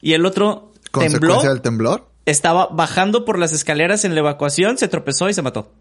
Y 0.00 0.12
el 0.12 0.24
otro 0.24 0.72
¿Consecuencia 0.90 1.50
del 1.50 1.60
temblor? 1.60 2.08
Estaba 2.26 2.66
bajando 2.66 3.24
por 3.24 3.38
las 3.38 3.52
escaleras 3.52 4.04
en 4.04 4.14
la 4.14 4.20
evacuación, 4.20 4.78
se 4.78 4.88
tropezó 4.88 5.28
y 5.28 5.34
se 5.34 5.42
mató. 5.42 5.72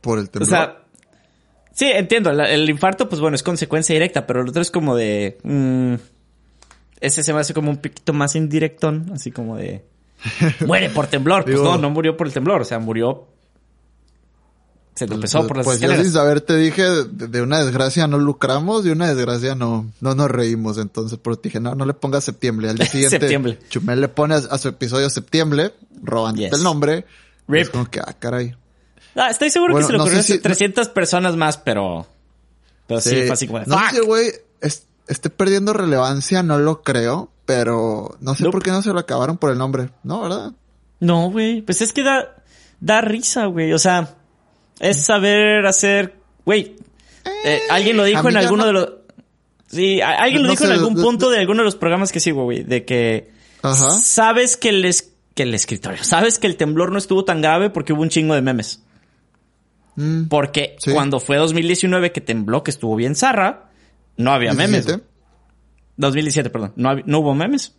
¿Por 0.00 0.18
el 0.18 0.30
temblor? 0.30 0.48
O 0.48 0.50
sea, 0.50 0.82
Sí, 1.72 1.86
entiendo. 1.86 2.30
el 2.30 2.68
infarto, 2.68 3.08
pues 3.08 3.20
bueno, 3.20 3.34
es 3.34 3.42
consecuencia 3.42 3.92
directa, 3.92 4.26
pero 4.26 4.42
el 4.42 4.48
otro 4.48 4.62
es 4.62 4.70
como 4.70 4.96
de. 4.96 5.38
Mm, 5.42 5.94
ese 7.00 7.22
se 7.22 7.32
me 7.32 7.40
hace 7.40 7.54
como 7.54 7.70
un 7.70 7.76
poquito 7.76 8.12
más 8.12 8.34
indirectón, 8.34 9.10
así 9.14 9.30
como 9.30 9.56
de. 9.56 9.84
Muere 10.66 10.90
por 10.90 11.06
temblor. 11.06 11.44
Pues 11.44 11.60
no, 11.60 11.78
no 11.78 11.90
murió 11.90 12.16
por 12.16 12.26
el 12.26 12.32
temblor, 12.32 12.62
o 12.62 12.64
sea, 12.64 12.78
murió. 12.78 13.28
Se 14.98 15.06
pues, 15.06 15.10
tropezó 15.10 15.46
por 15.46 15.56
las 15.58 15.64
pues 15.64 15.76
escaleras. 15.76 15.98
Pues 15.98 16.08
yo 16.08 16.12
sin 16.12 16.20
saber 16.20 16.40
te 16.40 16.56
dije, 16.56 16.82
de, 16.82 17.40
una 17.40 17.60
desgracia 17.60 18.08
no 18.08 18.18
lucramos, 18.18 18.82
de 18.82 18.90
una 18.90 19.06
desgracia 19.06 19.54
no, 19.54 19.88
no 20.00 20.14
nos 20.16 20.28
reímos. 20.28 20.76
Entonces, 20.78 21.18
por 21.18 21.40
dije, 21.40 21.60
no, 21.60 21.76
no 21.76 21.86
le 21.86 21.94
pongas 21.94 22.24
septiembre. 22.24 22.68
Al 22.68 22.78
día 22.78 22.86
siguiente, 22.90 23.20
septiembre. 23.20 23.60
Chumel 23.68 24.00
le 24.00 24.08
pone 24.08 24.34
a, 24.34 24.58
su 24.58 24.66
episodio 24.66 25.08
septiembre, 25.08 25.72
robando 26.02 26.42
el 26.44 26.62
nombre. 26.64 27.04
Rip. 27.46 27.62
Es 27.62 27.70
como 27.70 27.88
que, 27.88 28.00
ah, 28.00 28.12
caray. 28.18 28.56
Ah, 29.14 29.30
estoy 29.30 29.50
seguro 29.50 29.76
que 29.76 29.84
se 29.84 29.92
le 29.92 29.98
ocurrió 29.98 30.20
a 30.20 30.22
300 30.22 30.88
personas 30.88 31.36
más, 31.36 31.56
pero... 31.56 32.06
Pero 32.86 33.00
sí, 33.00 33.22
fue 33.22 33.32
así 33.32 33.46
como... 33.46 33.60
No 33.60 33.78
sé, 33.90 34.00
güey, 34.00 34.32
esté 35.08 35.30
perdiendo 35.30 35.72
relevancia, 35.72 36.42
no 36.42 36.58
lo 36.58 36.82
creo, 36.82 37.30
pero 37.44 38.16
no 38.20 38.34
sé 38.34 38.48
por 38.50 38.62
qué 38.62 38.70
no 38.70 38.82
se 38.82 38.92
lo 38.92 39.00
acabaron 39.00 39.38
por 39.38 39.50
el 39.50 39.58
nombre, 39.58 39.90
¿no? 40.04 40.22
¿Verdad? 40.22 40.52
No, 41.00 41.30
güey, 41.30 41.62
pues 41.62 41.80
es 41.80 41.92
que 41.92 42.02
da, 42.02 42.36
da 42.80 43.00
risa, 43.00 43.46
güey, 43.46 43.72
o 43.72 43.78
sea, 43.78 44.14
es 44.80 45.04
saber 45.04 45.66
hacer, 45.66 46.16
güey, 46.44 46.76
eh, 47.44 47.60
alguien 47.70 47.96
lo 47.96 48.04
dijo 48.04 48.28
en 48.28 48.36
alguno 48.36 48.66
de 48.66 48.72
los... 48.72 48.92
Sí, 49.68 50.00
alguien 50.00 50.42
lo 50.42 50.50
dijo 50.50 50.64
en 50.64 50.72
algún 50.72 50.94
punto 50.94 51.28
de 51.28 51.38
alguno 51.38 51.60
de 51.60 51.66
los 51.66 51.76
programas 51.76 52.10
que 52.10 52.20
sigo, 52.20 52.44
güey, 52.44 52.62
de 52.62 52.84
que 52.84 53.30
sabes 54.02 54.56
que 54.56 54.70
el, 54.70 54.94
que 55.34 55.42
el 55.42 55.54
escritorio, 55.54 56.04
sabes 56.04 56.38
que 56.38 56.46
el 56.46 56.56
temblor 56.56 56.90
no 56.90 56.98
estuvo 56.98 57.24
tan 57.24 57.42
grave 57.42 57.68
porque 57.68 57.92
hubo 57.92 58.02
un 58.02 58.08
chingo 58.08 58.34
de 58.34 58.40
memes. 58.40 58.82
Mm. 59.98 60.28
Porque 60.28 60.76
cuando 60.92 61.18
fue 61.18 61.38
2019 61.38 62.12
que 62.12 62.20
tembló, 62.20 62.62
que 62.62 62.70
estuvo 62.70 62.94
bien 62.94 63.16
zarra, 63.16 63.70
no 64.16 64.32
había 64.32 64.52
memes. 64.52 64.86
2017, 65.96 66.50
perdón. 66.50 66.72
No, 66.76 66.94
no 67.04 67.18
hubo 67.18 67.34
memes. 67.34 67.74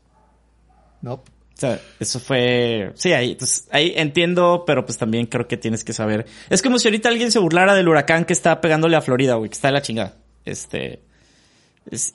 No. 1.01 1.13
O 1.13 1.23
sea, 1.53 1.79
eso 1.97 2.19
fue... 2.19 2.91
Sí, 2.95 3.13
ahí, 3.13 3.37
ahí 3.71 3.93
entiendo, 3.95 4.65
pero 4.67 4.85
pues 4.85 4.97
también 4.97 5.27
creo 5.27 5.47
que 5.47 5.55
tienes 5.55 5.85
que 5.85 5.93
saber. 5.93 6.25
Es 6.49 6.61
como 6.61 6.77
si 6.77 6.89
ahorita 6.89 7.07
alguien 7.07 7.31
se 7.31 7.39
burlara 7.39 7.73
del 7.73 7.87
huracán 7.87 8.25
que 8.25 8.33
está 8.33 8.59
pegándole 8.59 8.97
a 8.97 9.01
Florida, 9.01 9.35
güey, 9.35 9.49
que 9.49 9.55
está 9.55 9.69
de 9.69 9.73
la 9.73 9.81
chingada. 9.81 10.17
Este... 10.43 11.01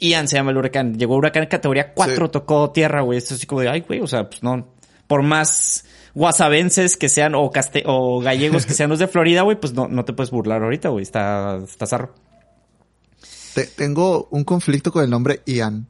Ian 0.00 0.28
se 0.28 0.36
llama 0.36 0.50
el 0.50 0.58
huracán. 0.58 0.98
Llegó 0.98 1.16
huracán 1.16 1.44
en 1.44 1.48
categoría 1.48 1.94
4, 1.94 2.30
tocó 2.30 2.70
tierra, 2.72 3.00
güey. 3.00 3.16
Esto 3.16 3.34
así 3.34 3.46
como 3.46 3.62
de, 3.62 3.70
ay, 3.70 3.80
güey, 3.80 4.00
o 4.00 4.06
sea, 4.06 4.28
pues 4.28 4.42
no. 4.42 4.74
Por 5.06 5.22
más 5.22 5.86
guasavenses 6.14 6.96
que 6.96 7.08
sean 7.08 7.34
o, 7.34 7.50
caste 7.50 7.82
o 7.86 8.20
gallegos 8.20 8.66
que 8.66 8.74
sean 8.74 8.90
los 8.90 8.98
de 8.98 9.08
Florida, 9.08 9.42
güey, 9.42 9.58
pues 9.58 9.72
no, 9.72 9.88
no 9.88 10.04
te 10.04 10.12
puedes 10.12 10.30
burlar 10.30 10.62
ahorita, 10.62 10.88
güey. 10.90 11.02
Está, 11.02 11.60
está 11.64 11.86
zarro. 11.86 12.14
tengo 13.76 14.28
un 14.30 14.44
conflicto 14.44 14.92
con 14.92 15.04
el 15.04 15.10
nombre 15.10 15.42
Ian. 15.46 15.88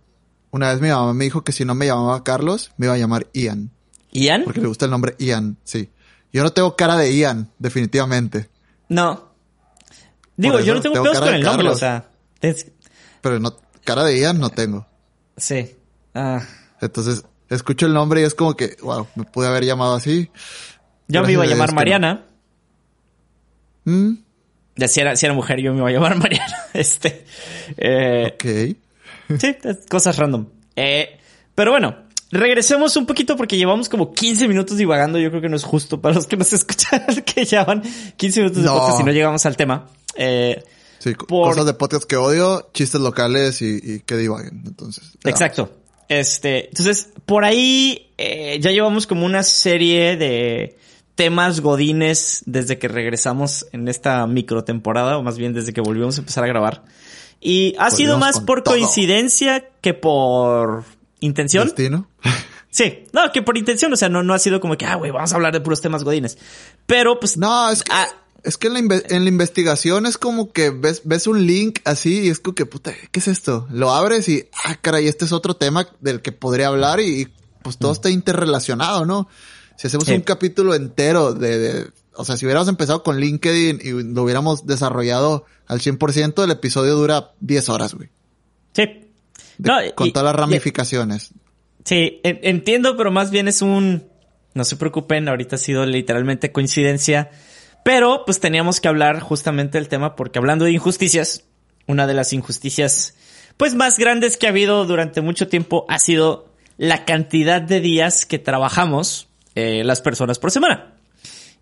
Una 0.50 0.70
vez 0.70 0.80
mi 0.80 0.88
mamá 0.88 1.12
me 1.14 1.24
dijo 1.24 1.42
que 1.42 1.52
si 1.52 1.64
no 1.64 1.74
me 1.74 1.86
llamaba 1.86 2.22
Carlos, 2.22 2.72
me 2.76 2.86
iba 2.86 2.94
a 2.94 2.98
llamar 2.98 3.26
Ian. 3.32 3.70
¿Ian? 4.12 4.44
Porque 4.44 4.60
le 4.60 4.68
gusta 4.68 4.84
el 4.84 4.92
nombre 4.92 5.16
Ian, 5.18 5.56
sí. 5.64 5.90
Yo 6.32 6.42
no 6.42 6.50
tengo 6.50 6.76
cara 6.76 6.96
de 6.96 7.14
Ian, 7.16 7.50
definitivamente. 7.58 8.48
No. 8.88 9.34
Digo, 10.36 10.60
yo 10.60 10.74
no 10.74 10.80
tengo, 10.80 11.02
pedos 11.02 11.20
con 11.20 11.34
el 11.34 11.42
nombre, 11.42 11.68
o 11.68 11.76
sea. 11.76 12.08
Pero 13.20 13.38
no, 13.38 13.56
cara 13.84 14.04
de 14.04 14.18
Ian 14.18 14.38
no 14.38 14.50
tengo. 14.50 14.86
Sí. 15.36 15.76
Ah. 16.14 16.42
Entonces, 16.80 17.24
escucho 17.56 17.86
el 17.86 17.94
nombre 17.94 18.20
y 18.20 18.24
es 18.24 18.34
como 18.34 18.54
que, 18.54 18.76
wow, 18.82 19.06
me 19.14 19.24
pude 19.24 19.46
haber 19.46 19.64
llamado 19.64 19.94
así. 19.94 20.30
Yo 21.08 21.22
me 21.22 21.32
iba 21.32 21.44
a 21.44 21.46
llamar 21.46 21.74
Mariana. 21.74 22.24
¿Mm? 23.84 24.14
Ya, 24.76 24.88
si 24.88 25.00
era, 25.00 25.14
si 25.16 25.26
era 25.26 25.34
mujer, 25.34 25.60
yo 25.60 25.72
me 25.72 25.78
iba 25.78 25.88
a 25.88 25.92
llamar 25.92 26.16
Mariana. 26.18 26.56
Este. 26.72 27.24
Eh, 27.76 28.32
ok. 28.34 29.38
Sí, 29.38 29.56
cosas 29.88 30.16
random. 30.16 30.46
Eh, 30.76 31.18
pero 31.54 31.70
bueno, 31.70 31.96
regresemos 32.30 32.96
un 32.96 33.06
poquito 33.06 33.36
porque 33.36 33.56
llevamos 33.56 33.88
como 33.88 34.12
15 34.12 34.48
minutos 34.48 34.76
divagando. 34.76 35.18
Yo 35.18 35.30
creo 35.30 35.42
que 35.42 35.48
no 35.48 35.56
es 35.56 35.64
justo 35.64 36.00
para 36.00 36.14
los 36.14 36.26
que 36.26 36.36
nos 36.36 36.52
escuchan 36.52 37.02
que 37.24 37.44
llevan 37.44 37.82
15 38.16 38.40
minutos 38.40 38.62
de 38.62 38.68
podcast 38.68 39.00
y 39.00 39.04
no 39.04 39.12
llegamos 39.12 39.46
al 39.46 39.56
tema. 39.56 39.88
Eh, 40.16 40.62
sí, 40.98 41.14
cosas 41.14 41.66
de 41.66 41.74
podcast 41.74 42.04
que 42.04 42.16
odio, 42.16 42.70
chistes 42.72 43.00
locales 43.00 43.62
y, 43.62 43.80
y 43.82 44.00
que 44.00 44.16
divaguen. 44.16 44.62
Entonces. 44.66 45.12
Exacto. 45.24 45.83
Este, 46.08 46.68
entonces, 46.68 47.10
por 47.26 47.44
ahí 47.44 48.10
eh, 48.18 48.58
ya 48.60 48.70
llevamos 48.70 49.06
como 49.06 49.26
una 49.26 49.42
serie 49.42 50.16
de 50.16 50.76
temas 51.14 51.60
godines 51.60 52.42
desde 52.46 52.78
que 52.78 52.88
regresamos 52.88 53.66
en 53.72 53.88
esta 53.88 54.26
micro 54.26 54.64
temporada, 54.64 55.16
o 55.18 55.22
más 55.22 55.38
bien 55.38 55.52
desde 55.52 55.72
que 55.72 55.80
volvimos 55.80 56.16
a 56.18 56.20
empezar 56.20 56.44
a 56.44 56.48
grabar. 56.48 56.82
Y 57.40 57.74
ha 57.78 57.90
sido 57.90 58.18
más 58.18 58.40
por 58.40 58.62
coincidencia 58.62 59.68
que 59.80 59.94
por 59.94 60.84
intención. 61.20 61.64
¿Destino? 61.66 62.08
Sí, 62.74 63.04
no, 63.12 63.30
que 63.30 63.40
por 63.40 63.56
intención, 63.56 63.92
o 63.92 63.96
sea, 63.96 64.08
no, 64.08 64.24
no 64.24 64.34
ha 64.34 64.38
sido 64.40 64.58
como 64.58 64.76
que, 64.76 64.84
ah, 64.84 64.96
güey, 64.96 65.12
vamos 65.12 65.32
a 65.32 65.36
hablar 65.36 65.52
de 65.52 65.60
puros 65.60 65.80
temas 65.80 66.02
godines. 66.02 66.38
Pero, 66.86 67.20
pues... 67.20 67.36
No, 67.36 67.70
es 67.70 67.84
que... 67.84 67.92
Ah, 67.94 68.08
es 68.44 68.58
que 68.58 68.68
en 68.68 68.74
la, 68.74 69.02
en 69.08 69.24
la, 69.24 69.28
investigación 69.28 70.06
es 70.06 70.18
como 70.18 70.52
que 70.52 70.70
ves, 70.70 71.02
ves 71.04 71.26
un 71.26 71.46
link 71.46 71.80
así 71.84 72.26
y 72.26 72.28
es 72.28 72.40
como 72.40 72.54
que, 72.54 72.66
puta, 72.66 72.92
¿qué 73.10 73.20
es 73.20 73.28
esto? 73.28 73.66
Lo 73.70 73.90
abres 73.90 74.28
y, 74.28 74.48
ah, 74.64 74.76
caray, 74.80 75.08
este 75.08 75.24
es 75.24 75.32
otro 75.32 75.54
tema 75.54 75.88
del 76.00 76.20
que 76.20 76.30
podría 76.30 76.68
hablar 76.68 77.00
y, 77.00 77.28
pues 77.62 77.78
todo 77.78 77.90
mm. 77.90 77.94
está 77.94 78.10
interrelacionado, 78.10 79.06
¿no? 79.06 79.28
Si 79.76 79.86
hacemos 79.86 80.06
un 80.08 80.20
capítulo 80.20 80.74
entero 80.74 81.32
de, 81.32 81.58
de, 81.58 81.90
o 82.14 82.24
sea, 82.24 82.36
si 82.36 82.44
hubiéramos 82.44 82.68
empezado 82.68 83.02
con 83.02 83.18
LinkedIn 83.18 83.80
y 83.82 83.90
lo 83.90 84.22
hubiéramos 84.22 84.66
desarrollado 84.66 85.46
al 85.66 85.80
100%, 85.80 86.44
el 86.44 86.50
episodio 86.50 86.94
dura 86.94 87.32
10 87.40 87.68
horas, 87.70 87.94
güey. 87.94 88.10
Sí. 88.72 88.84
con 89.94 90.12
todas 90.12 90.24
las 90.24 90.36
ramificaciones. 90.36 91.30
sí, 91.84 92.20
entiendo, 92.22 92.96
pero 92.96 93.10
más 93.10 93.30
bien 93.30 93.48
es 93.48 93.62
un, 93.62 94.04
no 94.52 94.64
se 94.64 94.76
preocupen, 94.76 95.28
ahorita 95.28 95.56
ha 95.56 95.58
sido 95.58 95.86
literalmente 95.86 96.52
coincidencia 96.52 97.30
pero 97.84 98.24
pues 98.24 98.40
teníamos 98.40 98.80
que 98.80 98.88
hablar 98.88 99.20
justamente 99.20 99.78
del 99.78 99.88
tema 99.88 100.16
porque 100.16 100.40
hablando 100.40 100.64
de 100.64 100.72
injusticias, 100.72 101.44
una 101.86 102.08
de 102.08 102.14
las 102.14 102.32
injusticias 102.32 103.14
pues 103.56 103.74
más 103.74 103.98
grandes 103.98 104.36
que 104.36 104.46
ha 104.46 104.50
habido 104.50 104.84
durante 104.84 105.20
mucho 105.20 105.46
tiempo 105.46 105.86
ha 105.88 106.00
sido 106.00 106.48
la 106.76 107.04
cantidad 107.04 107.62
de 107.62 107.80
días 107.80 108.26
que 108.26 108.40
trabajamos 108.40 109.28
eh, 109.54 109.84
las 109.84 110.00
personas 110.00 110.40
por 110.40 110.50
semana. 110.50 110.94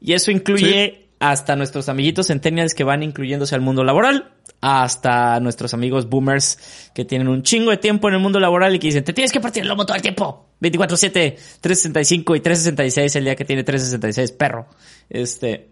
Y 0.00 0.14
eso 0.14 0.31
incluye 0.31 1.09
hasta 1.19 1.55
nuestros 1.55 1.88
amiguitos 1.88 2.29
centennials 2.29 2.75
que 2.75 2.83
van 2.83 3.02
incluyéndose 3.02 3.55
al 3.55 3.61
mundo 3.61 3.85
laboral, 3.85 4.33
hasta 4.61 5.38
nuestros 5.41 5.75
amigos 5.75 6.09
boomers 6.09 6.91
que 6.95 7.05
tienen 7.05 7.29
un 7.29 7.43
chingo 7.43 7.71
de 7.71 7.76
tiempo 7.76 8.09
en 8.09 8.14
el 8.14 8.21
mundo 8.21 8.41
laboral 8.41 8.75
y 8.75 8.79
que 8.79 8.88
dicen, 8.88 9.05
te 9.05 9.12
tienes 9.12 9.33
que 9.33 9.41
partir 9.41 9.62
el 9.62 9.69
lomo 9.69 9.85
todo 9.85 9.97
el 9.97 10.02
tiempo. 10.02 10.49
24-7, 10.61 11.37
365 11.61 12.37
y 12.37 12.41
366 12.41 13.17
el 13.17 13.25
día 13.25 13.37
que 13.37 13.45
tiene 13.45 13.64
366, 13.64 14.33
perro. 14.33 14.67
Este, 15.11 15.72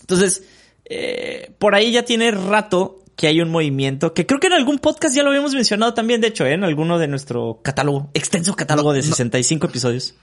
entonces, 0.00 0.42
eh, 0.84 1.54
por 1.58 1.74
ahí 1.74 1.92
ya 1.92 2.04
tiene 2.04 2.30
rato 2.30 3.04
que 3.16 3.26
hay 3.26 3.40
un 3.40 3.50
movimiento 3.50 4.14
que 4.14 4.26
creo 4.26 4.40
que 4.40 4.46
en 4.46 4.54
algún 4.54 4.78
podcast 4.78 5.14
ya 5.14 5.22
lo 5.22 5.28
habíamos 5.28 5.54
mencionado 5.54 5.92
también, 5.94 6.20
de 6.20 6.28
hecho, 6.28 6.46
¿eh? 6.46 6.54
en 6.54 6.64
alguno 6.64 6.98
de 6.98 7.06
nuestro 7.06 7.60
catálogo, 7.62 8.10
extenso 8.14 8.56
catálogo 8.56 8.92
de 8.92 9.02
65 9.02 9.66
episodios. 9.66 10.14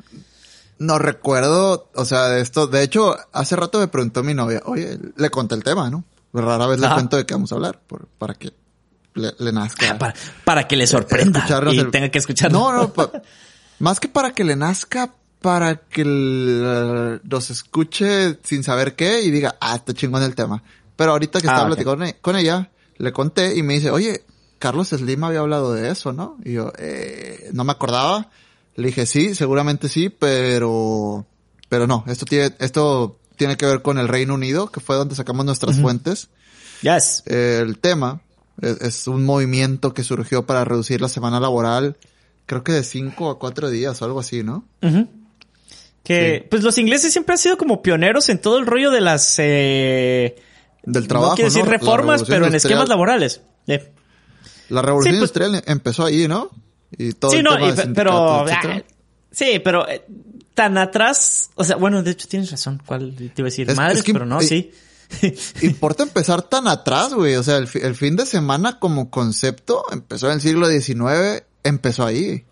No 0.80 1.00
recuerdo, 1.00 1.90
o 1.96 2.06
sea, 2.06 2.30
de 2.30 2.42
esto, 2.42 2.68
de 2.68 2.84
hecho, 2.84 3.16
hace 3.32 3.56
rato 3.56 3.80
me 3.80 3.88
preguntó 3.88 4.24
mi 4.24 4.34
novia, 4.34 4.62
oye, 4.66 4.98
le 5.16 5.30
conté 5.30 5.56
el 5.56 5.64
tema, 5.64 5.90
¿no? 5.90 6.04
Rara 6.34 6.68
vez 6.68 6.80
le 6.80 6.88
cuento 6.90 7.18
de 7.18 7.26
qué 7.26 7.34
vamos 7.34 7.52
a 7.52 7.56
hablar, 7.56 7.80
para 8.18 8.36
que 8.36 8.52
le, 9.14 9.52
nazca. 9.52 9.98
Para, 10.44 10.68
que 10.68 10.76
le 10.76 10.86
sorprenda 10.86 11.46
y 11.72 11.84
tenga 11.86 12.10
que 12.10 12.20
escuchar. 12.20 12.52
No, 12.52 12.72
no, 12.72 12.94
más 13.80 14.00
que 14.00 14.08
para 14.08 14.34
que 14.34 14.44
le 14.44 14.56
nazca, 14.56 15.14
para 15.42 15.76
que 15.76 16.04
los 16.06 17.50
escuche 17.50 18.40
sin 18.44 18.64
saber 18.64 18.96
qué 18.96 19.22
y 19.22 19.32
diga, 19.32 19.56
ah, 19.62 19.76
está 19.76 19.94
chingón 19.94 20.24
el 20.24 20.36
tema. 20.36 20.64
Pero 20.96 21.12
ahorita 21.12 21.40
que 21.40 21.48
estaba 21.48 21.64
ah, 21.64 21.68
platicando 21.68 22.06
e-, 22.06 22.18
con 22.20 22.36
ella, 22.36 22.72
le 22.98 23.14
conté 23.14 23.56
y 23.56 23.64
me 23.64 23.76
dice, 23.76 23.92
oye, 23.92 24.24
Carlos 24.60 24.90
Slim 24.90 25.24
había 25.24 25.40
hablado 25.40 25.74
de 25.74 25.90
eso, 25.90 26.14
¿no? 26.14 26.38
Y 26.44 26.54
yo, 26.54 26.74
eh, 26.78 27.50
no 27.54 27.64
me 27.64 27.72
acordaba. 27.72 28.30
Le 28.76 28.88
dije, 28.88 29.06
sí, 29.06 29.36
seguramente 29.36 29.90
sí, 29.90 30.10
pero, 30.10 31.26
pero 31.70 31.88
no, 31.88 32.04
esto 32.08 32.26
tiene, 32.26 32.56
esto 32.60 33.20
tiene 33.36 33.58
que 33.58 33.66
ver 33.66 33.82
con 33.82 33.98
el 33.98 34.08
Reino 34.08 34.34
Unido, 34.34 34.68
que 34.68 34.80
fue 34.80 34.96
donde 34.96 35.16
sacamos 35.16 35.46
nuestras 35.46 35.80
fuentes. 35.80 36.30
Yes. 36.82 37.24
el 37.26 37.80
tema 37.80 38.22
es, 38.62 39.08
un 39.08 39.26
movimiento 39.26 39.94
que 39.94 40.04
surgió 40.04 40.46
para 40.46 40.64
reducir 40.64 41.02
la 41.02 41.10
semana 41.10 41.40
laboral, 41.40 41.98
creo 42.46 42.64
que 42.64 42.72
de 42.72 42.84
cinco 42.84 43.30
a 43.30 43.40
cuatro 43.40 43.70
días 43.70 44.02
o 44.02 44.06
algo 44.06 44.20
así, 44.20 44.44
¿no? 44.44 44.64
Que, 46.08 46.48
pues 46.50 46.64
los 46.64 46.78
ingleses 46.78 47.12
siempre 47.12 47.34
han 47.34 47.38
sido 47.38 47.58
como 47.58 47.82
pioneros 47.82 48.30
en 48.30 48.40
todo 48.40 48.60
el 48.60 48.66
rollo 48.66 48.92
de 48.92 49.02
las, 49.02 49.36
eh, 49.40 50.38
del 50.84 51.06
trabajo. 51.06 51.32
No 51.32 51.36
quiero 51.36 51.50
decir 51.50 51.66
reformas, 51.66 52.24
pero 52.24 52.48
en 52.48 52.56
esquemas 52.56 52.88
laborales. 52.88 53.42
La 54.70 54.82
revolución 54.82 55.16
pues 55.20 55.32
industrial 55.32 55.64
empezó 55.68 56.06
ahí, 56.06 56.30
¿no? 56.30 56.50
Y 56.98 57.12
todo 57.12 57.32
sí, 57.32 57.42
no, 57.44 57.58
pero, 57.94 58.48
ah, 58.48 58.82
sí, 59.30 59.60
pero 59.62 59.86
eh, 59.90 60.06
tan 60.54 60.78
atrás, 60.78 61.50
o 61.56 61.66
sea, 61.66 61.76
bueno, 61.76 62.02
de 62.02 62.12
hecho 62.12 62.30
tienes 62.30 62.52
razón, 62.52 62.82
¿cuál 62.86 63.14
te 63.14 63.24
iba 63.36 63.48
a 63.48 63.52
decir? 63.52 63.76
Madres, 63.76 64.04
pero 64.06 64.26
no, 64.26 64.40
sí. 64.40 64.72
Importa 65.62 66.04
empezar 66.04 66.42
tan 66.44 66.70
atrás, 66.70 67.14
güey. 67.14 67.36
O 67.36 67.44
sea, 67.44 67.58
el, 67.58 67.68
el, 67.82 67.96
fin 67.96 68.16
de 68.16 68.26
semana 68.26 68.80
como 68.80 69.10
concepto 69.10 69.84
empezó 69.92 70.28
en 70.28 70.36
el 70.36 70.42
siglo 70.42 70.70
XIX, 70.70 71.44
empezó 71.64 72.06
ahí. 72.06 72.46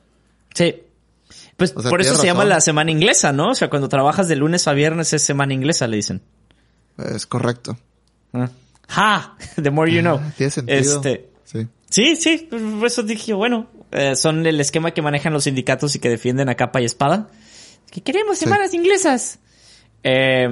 Sí. 0.54 0.85
Pues 1.58 1.72
por 1.72 2.02
eso 2.02 2.16
se 2.16 2.28
llama 2.28 2.44
la 2.44 2.60
semana 2.60 2.92
inglesa, 2.92 3.32
¿no? 3.32 3.52
O 3.52 3.56
sea, 3.56 3.70
cuando 3.70 3.88
trabajas 3.88 4.28
de 4.28 4.36
lunes 4.36 4.68
a 4.68 4.74
viernes 4.74 5.14
es 5.14 5.24
semana 5.24 5.54
inglesa, 5.54 5.88
le 5.88 5.98
dicen. 5.98 6.22
Es 6.98 7.26
correcto. 7.26 7.78
Ah. 8.34 8.50
¡Ja! 8.88 9.38
The 9.62 9.72
more 9.72 9.92
you 9.92 10.02
know. 10.02 10.20
Tiene 10.38 10.52
sentido. 10.52 10.80
Este, 10.80 11.30
sí. 11.46 11.68
Sí, 11.90 12.16
sí. 12.18 12.50
Por 12.50 12.86
eso 12.86 13.04
dije, 13.04 13.34
bueno, 13.34 13.70
eh, 13.92 14.16
son 14.16 14.46
el 14.46 14.60
esquema 14.60 14.92
que 14.92 15.02
manejan 15.02 15.32
los 15.32 15.46
sindicatos 15.46 15.96
y 15.96 16.00
que 16.00 16.10
defienden 16.10 16.50
a 16.50 16.56
capa 16.56 16.82
y 16.82 16.86
espada. 16.86 17.30
Que 17.90 18.02
queremos 18.02 18.38
semanas 18.38 18.74
inglesas. 18.74 19.40
Eh, 20.04 20.50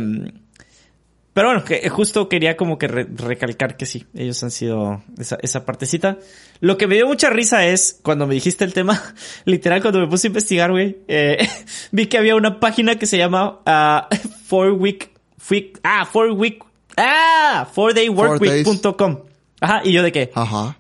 pero 1.34 1.48
bueno, 1.48 1.63
que 1.63 1.89
justo 1.89 2.30
quería 2.30 2.56
como 2.56 2.78
que 2.78 2.88
recalcar 2.88 3.76
que 3.76 3.88
sí, 3.88 4.06
ellos 4.13 4.43
han 4.43 4.52
sido 4.52 5.02
esa, 5.17 5.38
esa 5.41 5.65
partecita. 5.65 6.19
Lo 6.60 6.78
que 6.78 6.86
me 6.86 6.96
dio 6.96 7.08
mucha 7.08 7.32
risa 7.32 7.65
es 7.65 8.00
cuando 8.04 8.28
me 8.28 8.36
dijiste 8.36 8.63
el 8.63 8.74
tema, 8.74 9.02
literal 9.46 9.82
cuando 9.82 10.00
me 10.00 10.08
puse 10.08 10.28
a 10.28 10.30
investigar, 10.30 10.72
güey, 10.72 11.00
eh, 11.08 11.48
vi 11.91 12.06
que 12.06 12.19
había 12.19 12.36
una 12.36 12.60
página 12.60 12.98
que 12.98 13.08
se 13.08 13.17
llama 13.17 13.62
uh, 13.65 14.15
four 14.46 14.74
week, 14.74 15.10
week, 15.50 15.80
ah, 15.84 16.06
four 16.06 16.32
week, 16.32 16.63
ah, 16.98 17.67
four 17.74 17.96
day 17.96 18.10
workweek.com. 18.10 19.22
Ajá, 19.60 19.82
y 19.84 19.91
yo 19.91 20.04
de 20.04 20.12
qué? 20.12 20.32
Ajá. 20.36 20.78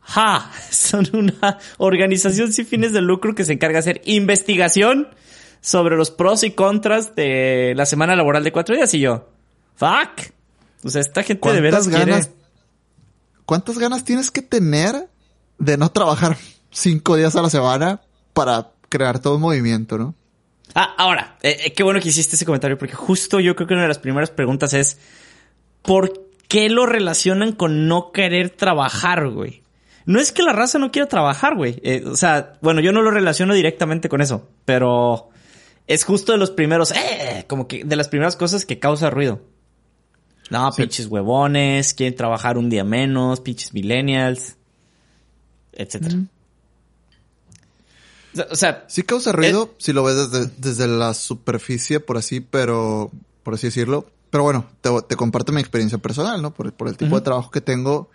Ja, 0.00 0.50
son 0.70 1.08
una 1.14 1.58
organización 1.78 2.52
sin 2.52 2.66
fines 2.66 2.92
de 2.92 3.00
lucro 3.00 3.34
que 3.34 3.46
se 3.46 3.54
encarga 3.54 3.76
de 3.76 3.90
hacer 3.90 4.02
investigación 4.04 5.08
sobre 5.62 5.96
los 5.96 6.10
pros 6.10 6.44
y 6.44 6.50
contras 6.50 7.16
de 7.16 7.72
la 7.74 7.86
semana 7.86 8.14
laboral 8.14 8.44
de 8.44 8.52
cuatro 8.52 8.74
días 8.76 8.92
y 8.92 9.00
yo. 9.00 9.33
Fuck. 9.76 10.32
O 10.84 10.90
sea, 10.90 11.00
esta 11.00 11.22
gente 11.22 11.52
de 11.52 11.60
veras 11.60 11.88
ganas, 11.88 12.30
¿Cuántas 13.46 13.78
ganas 13.78 14.04
tienes 14.04 14.30
que 14.30 14.42
tener 14.42 15.08
de 15.58 15.76
no 15.76 15.90
trabajar 15.90 16.36
cinco 16.70 17.16
días 17.16 17.36
a 17.36 17.42
la 17.42 17.50
semana 17.50 18.00
para 18.32 18.72
crear 18.88 19.18
todo 19.18 19.36
un 19.36 19.42
movimiento, 19.42 19.98
no? 19.98 20.14
Ah, 20.74 20.94
ahora, 20.96 21.36
eh, 21.42 21.58
eh, 21.66 21.72
qué 21.72 21.82
bueno 21.82 22.00
que 22.00 22.08
hiciste 22.08 22.36
ese 22.36 22.44
comentario, 22.44 22.78
porque 22.78 22.94
justo 22.94 23.38
yo 23.38 23.54
creo 23.54 23.68
que 23.68 23.74
una 23.74 23.82
de 23.82 23.88
las 23.88 23.98
primeras 23.98 24.30
preguntas 24.30 24.72
es, 24.74 24.98
¿por 25.82 26.26
qué 26.48 26.68
lo 26.68 26.86
relacionan 26.86 27.52
con 27.52 27.86
no 27.86 28.12
querer 28.12 28.50
trabajar, 28.50 29.28
güey? 29.28 29.62
No 30.06 30.20
es 30.20 30.32
que 30.32 30.42
la 30.42 30.52
raza 30.52 30.78
no 30.78 30.90
quiera 30.90 31.08
trabajar, 31.08 31.56
güey. 31.56 31.80
Eh, 31.82 32.04
o 32.06 32.16
sea, 32.16 32.54
bueno, 32.60 32.80
yo 32.80 32.92
no 32.92 33.02
lo 33.02 33.10
relaciono 33.10 33.54
directamente 33.54 34.08
con 34.08 34.20
eso, 34.20 34.48
pero 34.64 35.30
es 35.86 36.04
justo 36.04 36.32
de 36.32 36.38
los 36.38 36.50
primeros, 36.50 36.92
eh, 36.92 37.44
como 37.48 37.68
que 37.68 37.84
de 37.84 37.96
las 37.96 38.08
primeras 38.08 38.36
cosas 38.36 38.64
que 38.64 38.78
causa 38.78 39.10
ruido. 39.10 39.40
No, 40.50 40.70
pinches 40.72 41.06
huevones, 41.06 41.94
quieren 41.94 42.16
trabajar 42.16 42.58
un 42.58 42.68
día 42.68 42.84
menos, 42.84 43.40
pinches 43.40 43.72
millennials, 43.72 44.56
etcétera. 45.72 46.16
O 48.50 48.56
sea, 48.56 48.84
sí 48.88 49.02
causa 49.02 49.32
ruido 49.32 49.70
eh, 49.72 49.76
si 49.78 49.92
lo 49.92 50.02
ves 50.02 50.30
desde, 50.58 50.88
la 50.88 51.14
superficie, 51.14 52.00
por 52.00 52.16
así, 52.16 52.40
pero 52.40 53.10
por 53.42 53.54
así 53.54 53.68
decirlo. 53.68 54.10
Pero 54.30 54.42
bueno, 54.42 54.66
te, 54.80 55.16
comparto 55.16 55.52
mi 55.52 55.60
experiencia 55.60 55.98
personal, 55.98 56.42
¿no? 56.42 56.52
Por, 56.52 56.74
el 56.88 56.96
tipo 56.96 57.14
de 57.14 57.22
trabajo 57.22 57.52
que 57.52 57.60
tengo, 57.60 58.10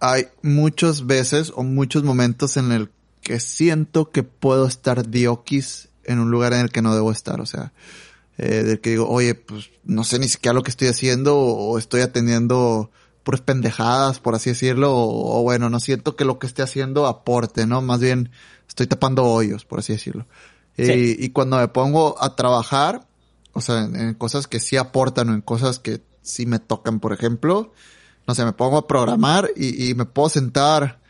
hay 0.00 0.26
muchas 0.42 1.06
veces 1.06 1.52
o 1.56 1.62
muchos 1.62 2.02
momentos 2.02 2.58
en 2.58 2.72
el 2.72 2.90
que 3.22 3.40
siento 3.40 4.10
que 4.10 4.22
puedo 4.22 4.66
estar 4.66 5.08
diokis 5.08 5.88
en 6.04 6.18
un 6.18 6.30
lugar 6.30 6.52
en 6.52 6.60
el 6.60 6.70
que 6.70 6.82
no 6.82 6.94
debo 6.94 7.10
estar. 7.10 7.40
O 7.40 7.46
sea, 7.46 7.72
eh, 8.38 8.62
de 8.62 8.80
que 8.80 8.90
digo, 8.90 9.08
oye, 9.08 9.34
pues 9.34 9.70
no 9.84 10.04
sé 10.04 10.18
ni 10.18 10.28
siquiera 10.28 10.52
lo 10.52 10.62
que 10.62 10.70
estoy 10.70 10.88
haciendo 10.88 11.38
o, 11.38 11.78
estoy 11.78 12.02
atendiendo 12.02 12.90
puras 13.22 13.40
pendejadas, 13.40 14.20
por 14.20 14.34
así 14.34 14.50
decirlo, 14.50 14.92
o, 14.94 15.42
bueno, 15.42 15.70
no 15.70 15.80
siento 15.80 16.16
que 16.16 16.24
lo 16.24 16.38
que 16.38 16.46
esté 16.46 16.62
haciendo 16.62 17.06
aporte, 17.06 17.66
¿no? 17.66 17.82
Más 17.82 18.00
bien 18.00 18.30
estoy 18.68 18.86
tapando 18.86 19.24
hoyos, 19.24 19.64
por 19.64 19.80
así 19.80 19.94
decirlo. 19.94 20.26
Y, 20.76 21.30
cuando 21.30 21.56
me 21.56 21.68
pongo 21.68 22.22
a 22.22 22.36
trabajar, 22.36 23.06
o 23.52 23.62
sea, 23.62 23.84
en, 23.84 24.12
cosas 24.14 24.46
que 24.46 24.60
sí 24.60 24.76
aportan 24.76 25.30
o 25.30 25.34
en 25.34 25.40
cosas 25.40 25.78
que 25.78 26.02
sí 26.20 26.44
me 26.44 26.58
tocan, 26.58 27.00
por 27.00 27.14
ejemplo, 27.14 27.72
no 28.28 28.34
sé, 28.34 28.44
me 28.44 28.52
pongo 28.52 28.76
a 28.76 28.86
programar 28.86 29.50
y, 29.56 29.94
me 29.94 30.04
puedo 30.04 30.28
sentar 30.28 31.00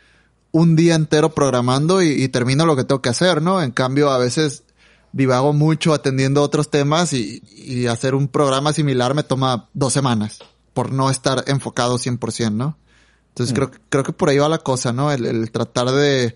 un 0.51 0.77
día 0.77 0.95
entero 0.95 1.35
programando 1.35 2.01
y, 2.01 2.23
y, 2.23 2.29
termino 2.29 2.65
lo 2.65 2.77
que 2.77 2.85
tengo 2.85 3.01
que 3.01 3.09
hacer, 3.09 3.41
¿no? 3.41 3.61
En 3.61 3.71
cambio, 3.71 4.11
a 4.11 4.17
veces 4.17 4.63
divago 5.11 5.53
mucho 5.53 5.93
atendiendo 5.93 6.41
otros 6.41 6.69
temas 6.69 7.13
y, 7.13 7.41
y, 7.55 7.87
hacer 7.87 8.15
un 8.15 8.27
programa 8.27 8.73
similar 8.73 9.13
me 9.13 9.23
toma 9.23 9.69
dos 9.73 9.93
semanas 9.93 10.39
por 10.73 10.91
no 10.91 11.09
estar 11.09 11.43
enfocado 11.47 11.97
100%, 11.97 12.51
¿no? 12.51 12.77
Entonces 13.29 13.53
creo, 13.53 13.71
creo 13.89 14.03
que 14.03 14.13
por 14.13 14.29
ahí 14.29 14.39
va 14.39 14.49
la 14.49 14.57
cosa, 14.57 14.93
¿no? 14.93 15.11
El, 15.11 15.51
tratar 15.51 15.91
de 15.91 16.35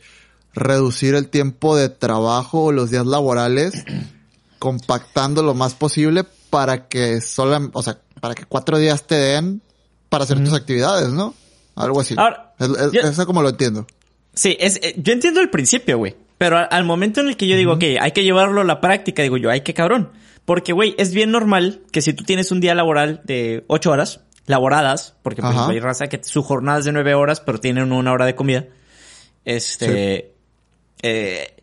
reducir 0.53 1.15
el 1.15 1.29
tiempo 1.29 1.75
de 1.75 1.89
trabajo 1.89 2.65
o 2.65 2.71
los 2.71 2.91
días 2.91 3.07
laborales, 3.07 3.73
compactando 4.59 5.41
lo 5.41 5.55
más 5.55 5.73
posible 5.73 6.23
para 6.51 6.87
que 6.87 7.21
solo, 7.21 7.71
o 7.73 7.81
sea, 7.81 7.99
para 8.19 8.35
que 8.35 8.45
cuatro 8.45 8.77
días 8.77 9.07
te 9.07 9.15
den 9.15 9.63
para 10.09 10.25
hacer 10.25 10.43
tus 10.43 10.53
actividades, 10.53 11.09
¿no? 11.09 11.33
Algo 11.75 12.01
así. 12.01 12.13
Ahora, 12.17 12.53
eso 12.59 13.25
como 13.25 13.41
lo 13.41 13.49
entiendo. 13.49 13.87
Sí, 14.35 14.55
es, 14.59 14.77
eh, 14.83 14.93
yo 14.97 15.13
entiendo 15.13 15.41
el 15.41 15.49
principio, 15.49 15.97
güey. 15.97 16.15
Pero 16.41 16.57
al, 16.57 16.85
momento 16.85 17.21
en 17.21 17.27
el 17.27 17.37
que 17.37 17.47
yo 17.47 17.55
digo, 17.55 17.77
que 17.77 17.99
hay 17.99 18.13
que 18.13 18.23
llevarlo 18.23 18.61
a 18.61 18.63
la 18.63 18.81
práctica, 18.81 19.21
digo 19.21 19.37
yo, 19.37 19.51
ay, 19.51 19.61
qué 19.61 19.75
cabrón. 19.75 20.09
Porque, 20.43 20.73
güey, 20.73 20.95
es 20.97 21.13
bien 21.13 21.29
normal 21.29 21.83
que 21.91 22.01
si 22.01 22.13
tú 22.13 22.23
tienes 22.23 22.51
un 22.51 22.59
día 22.59 22.73
laboral 22.73 23.21
de 23.25 23.63
ocho 23.67 23.91
horas, 23.91 24.21
laboradas, 24.47 25.13
porque 25.21 25.43
pues, 25.43 25.55
hay 25.55 25.79
raza 25.79 26.07
que 26.07 26.19
su 26.23 26.41
jornada 26.41 26.79
es 26.79 26.85
de 26.85 26.93
nueve 26.93 27.13
horas, 27.13 27.41
pero 27.41 27.59
tienen 27.59 27.91
una 27.91 28.11
hora 28.11 28.25
de 28.25 28.33
comida. 28.33 28.65
Este. 29.45 30.33
Eh, 31.03 31.53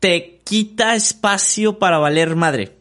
te 0.00 0.40
quita 0.42 0.96
espacio 0.96 1.78
para 1.78 1.98
valer 1.98 2.34
madre. 2.34 2.76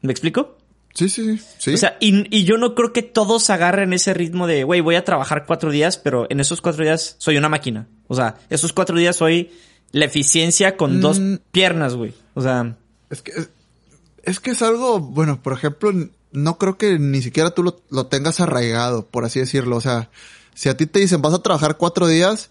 ¿Me 0.00 0.10
explico? 0.10 0.58
Sí, 0.94 1.08
sí, 1.08 1.40
sí. 1.58 1.74
O 1.74 1.76
sea, 1.76 1.96
y, 2.00 2.36
y 2.36 2.42
yo 2.42 2.56
no 2.56 2.74
creo 2.74 2.92
que 2.92 3.02
todos 3.02 3.50
agarren 3.50 3.92
ese 3.92 4.14
ritmo 4.14 4.48
de, 4.48 4.64
güey, 4.64 4.80
voy 4.80 4.96
a 4.96 5.04
trabajar 5.04 5.46
cuatro 5.46 5.70
días, 5.70 5.96
pero 5.96 6.26
en 6.28 6.40
esos 6.40 6.60
cuatro 6.60 6.82
días 6.82 7.14
soy 7.18 7.36
una 7.36 7.48
máquina. 7.48 7.86
O 8.08 8.16
sea, 8.16 8.34
esos 8.50 8.72
cuatro 8.72 8.98
días 8.98 9.14
soy 9.14 9.52
la 9.92 10.04
eficiencia 10.04 10.76
con 10.76 11.00
dos 11.00 11.18
mm. 11.18 11.34
piernas, 11.50 11.94
güey. 11.94 12.14
O 12.34 12.42
sea. 12.42 12.76
Es 13.10 13.22
que, 13.22 13.32
es 14.22 14.40
que 14.40 14.50
es 14.50 14.62
algo, 14.62 15.00
bueno, 15.00 15.42
por 15.42 15.52
ejemplo, 15.54 15.92
no 16.32 16.58
creo 16.58 16.76
que 16.76 16.98
ni 16.98 17.22
siquiera 17.22 17.50
tú 17.50 17.74
lo, 17.88 18.06
tengas 18.06 18.40
arraigado, 18.40 19.06
por 19.06 19.24
así 19.24 19.40
decirlo. 19.40 19.76
O 19.76 19.80
sea, 19.80 20.10
si 20.54 20.68
a 20.68 20.76
ti 20.76 20.86
te 20.86 21.00
dicen 21.00 21.22
vas 21.22 21.34
a 21.34 21.42
trabajar 21.42 21.76
cuatro 21.76 22.06
días, 22.06 22.50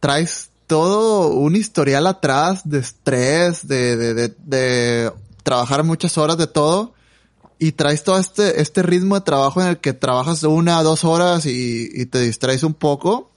traes 0.00 0.50
todo 0.66 1.28
un 1.28 1.56
historial 1.56 2.06
atrás 2.06 2.68
de 2.68 2.78
estrés, 2.78 3.66
de, 3.66 3.96
de, 3.96 4.14
de, 4.14 4.34
de 4.44 5.12
trabajar 5.42 5.84
muchas 5.84 6.18
horas 6.18 6.36
de 6.38 6.46
todo 6.46 6.94
y 7.58 7.72
traes 7.72 8.04
todo 8.04 8.18
este, 8.18 8.60
este 8.60 8.82
ritmo 8.82 9.16
de 9.16 9.22
trabajo 9.22 9.60
en 9.60 9.68
el 9.68 9.78
que 9.78 9.92
trabajas 9.92 10.42
una, 10.44 10.82
dos 10.82 11.04
horas 11.04 11.46
y, 11.46 11.88
y 11.92 12.06
te 12.06 12.20
distraes 12.20 12.62
un 12.62 12.74
poco. 12.74 13.27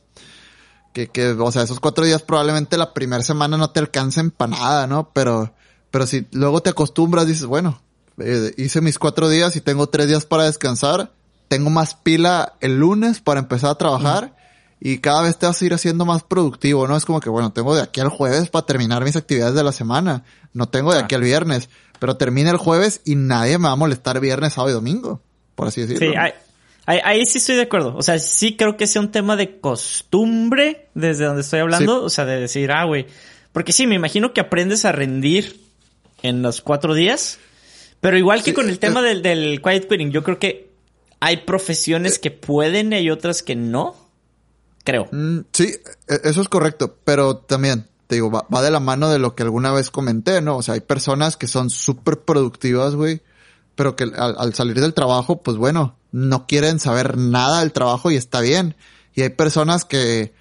Que, 0.94 1.08
que, 1.08 1.30
o 1.30 1.52
sea, 1.52 1.64
esos 1.64 1.80
cuatro 1.80 2.04
días 2.04 2.22
probablemente 2.22 2.78
la 2.78 2.94
primera 2.94 3.24
semana 3.24 3.58
no 3.58 3.70
te 3.70 3.80
alcancen 3.80 4.30
para 4.30 4.52
nada, 4.52 4.88
¿no? 4.88 5.10
Pero, 5.14 5.54
pero 5.90 6.06
si 6.06 6.28
luego 6.32 6.62
te 6.62 6.70
acostumbras, 6.70 7.28
dices, 7.28 7.46
bueno, 7.46 7.82
eh, 8.18 8.54
hice 8.58 8.82
mis 8.82 9.00
cuatro 9.00 9.30
días 9.30 9.56
y 9.56 9.62
tengo 9.62 9.88
tres 9.88 10.08
días 10.08 10.26
para 10.26 10.44
descansar, 10.44 11.12
tengo 11.48 11.70
más 11.70 11.96
pila 11.96 12.54
el 12.60 12.78
lunes 12.78 13.22
para 13.22 13.40
empezar 13.40 13.72
a 13.72 13.76
trabajar 13.76 14.36
y 14.80 14.98
cada 14.98 15.22
vez 15.22 15.38
te 15.38 15.46
vas 15.46 15.62
a 15.62 15.66
ir 15.66 15.74
haciendo 15.74 16.06
más 16.06 16.24
productivo, 16.24 16.88
¿no? 16.88 16.98
Es 16.98 17.06
como 17.06 17.20
que, 17.20 17.30
bueno, 17.30 17.52
tengo 17.54 17.76
de 17.76 17.84
aquí 17.84 18.02
al 18.02 18.10
jueves 18.10 18.50
para 18.50 18.66
terminar 18.66 19.04
mis 19.04 19.16
actividades 19.16 19.54
de 19.54 19.64
la 19.64 19.72
semana, 19.72 20.24
no 20.54 20.68
tengo 20.70 20.94
de 20.94 21.00
aquí 21.00 21.16
al 21.16 21.22
viernes, 21.22 21.70
pero 22.00 22.18
termina 22.18 22.50
el 22.50 22.58
jueves 22.58 23.02
y 23.06 23.16
nadie 23.16 23.58
me 23.60 23.68
va 23.68 23.74
a 23.74 23.76
molestar 23.76 24.20
viernes, 24.20 24.54
sábado 24.54 24.72
y 24.72 24.74
domingo, 24.74 25.22
por 25.56 25.68
así 25.68 25.82
decirlo. 25.82 26.12
Sí, 26.12 26.18
ahí, 26.86 27.26
sí 27.26 27.38
estoy 27.38 27.56
de 27.56 27.64
acuerdo. 27.64 27.96
O 27.96 28.02
sea, 28.02 28.20
sí 28.20 28.56
creo 28.56 28.78
que 28.78 28.88
sea 28.88 29.02
un 29.02 29.12
tema 29.12 29.36
de 29.36 29.60
costumbre 29.60 30.88
desde 30.94 31.26
donde 31.26 31.42
estoy 31.42 31.60
hablando, 31.60 32.04
o 32.04 32.10
sea, 32.10 32.26
de 32.26 32.40
decir, 32.40 32.72
ah, 32.72 32.86
güey, 32.86 33.08
porque 33.52 33.72
sí, 33.72 33.88
me 33.88 33.96
imagino 33.96 34.34
que 34.34 34.42
aprendes 34.42 34.86
a 34.86 34.92
rendir 34.92 35.60
en 36.22 36.42
los 36.42 36.62
cuatro 36.62 36.94
días 36.94 37.40
pero 38.02 38.18
igual 38.18 38.44
que 38.44 38.54
con 38.54 38.68
el 38.68 38.80
tema 38.80 39.02
del, 39.02 39.22
del 39.22 39.62
quiet 39.62 39.88
quitting, 39.88 40.12
yo 40.12 40.24
creo 40.24 40.40
que 40.40 40.72
hay 41.20 41.38
profesiones 41.38 42.18
que 42.18 42.32
pueden 42.32 42.92
y 42.92 42.96
hay 42.96 43.10
otras 43.12 43.44
que 43.44 43.56
no. 43.56 43.96
Creo. 44.84 45.08
Mm, 45.12 45.42
sí, 45.54 45.76
e, 46.08 46.22
eso 46.24 46.42
es 46.42 46.50
correcto. 46.50 46.98
Pero 47.06 47.38
también, 47.38 47.88
te 48.08 48.16
digo, 48.16 48.32
va, 48.32 48.62
de 48.64 48.72
la 48.72 48.80
mano 48.80 49.10
de 49.12 49.20
lo 49.20 49.36
que 49.36 49.44
alguna 49.44 49.72
vez 49.72 49.92
comenté, 49.92 50.42
¿no? 50.42 50.58
O 50.58 50.62
sea, 50.64 50.74
hay 50.74 50.82
personas 50.82 51.38
que 51.38 51.46
son 51.46 51.70
súper 51.70 52.22
productivas, 52.22 52.96
güey. 52.96 53.22
Pero 53.76 53.96
que 53.96 54.06
al, 54.16 54.54
salir 54.56 54.82
del 54.82 54.96
trabajo, 54.96 55.44
pues 55.44 55.58
bueno, 55.58 55.96
no 56.12 56.48
quieren 56.48 56.80
saber 56.80 57.18
nada 57.18 57.62
del 57.62 57.72
trabajo 57.72 58.12
y 58.12 58.16
está 58.16 58.42
bien. 58.42 58.76
Y 59.14 59.22
hay 59.22 59.30
personas 59.30 59.86
que 59.86 60.34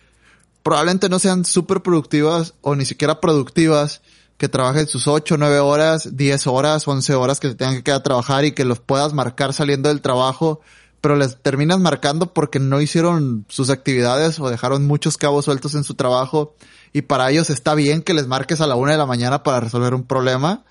probablemente 0.62 1.08
no 1.08 1.18
sean 1.18 1.44
súper 1.44 1.82
productivas 1.82 2.54
o 2.60 2.74
ni 2.76 2.84
siquiera 2.84 3.20
productivas 3.20 4.02
que 4.36 4.48
trabajen 4.48 4.86
sus 4.86 5.06
8, 5.06 5.36
9 5.38 5.58
horas, 5.58 6.16
10 6.16 6.46
horas, 6.46 6.88
11 6.88 7.14
horas 7.14 7.40
que 7.40 7.48
se 7.48 7.54
tengan 7.54 7.76
que 7.76 7.82
quedar 7.82 8.00
a 8.00 8.02
trabajar 8.02 8.44
y 8.44 8.52
que 8.52 8.64
los 8.64 8.80
puedas 8.80 9.12
marcar 9.12 9.52
saliendo 9.52 9.90
del 9.90 10.00
trabajo, 10.00 10.60
pero 11.02 11.14
les 11.14 11.36
terminas 11.42 11.78
marcando 11.78 12.32
porque 12.32 12.58
no 12.58 12.80
hicieron 12.80 13.44
sus 13.48 13.68
actividades 13.68 14.40
o 14.40 14.48
dejaron 14.48 14.86
muchos 14.86 15.18
cabos 15.18 15.44
sueltos 15.44 15.74
en 15.74 15.84
su 15.84 15.94
trabajo 15.94 16.54
y 16.92 17.02
para 17.02 17.30
ellos 17.30 17.50
está 17.50 17.74
bien 17.74 18.02
que 18.02 18.14
les 18.14 18.26
marques 18.26 18.60
a 18.60 18.66
la 18.66 18.76
una 18.76 18.92
de 18.92 18.98
la 18.98 19.06
mañana 19.06 19.42
para 19.42 19.60
resolver 19.60 19.94
un 19.94 20.04
problema. 20.04 20.64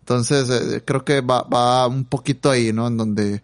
Entonces, 0.00 0.48
eh, 0.48 0.82
creo 0.84 1.04
que 1.04 1.20
va, 1.20 1.42
va 1.42 1.86
un 1.86 2.04
poquito 2.04 2.50
ahí, 2.50 2.72
¿no? 2.72 2.86
En 2.86 2.96
donde 2.96 3.42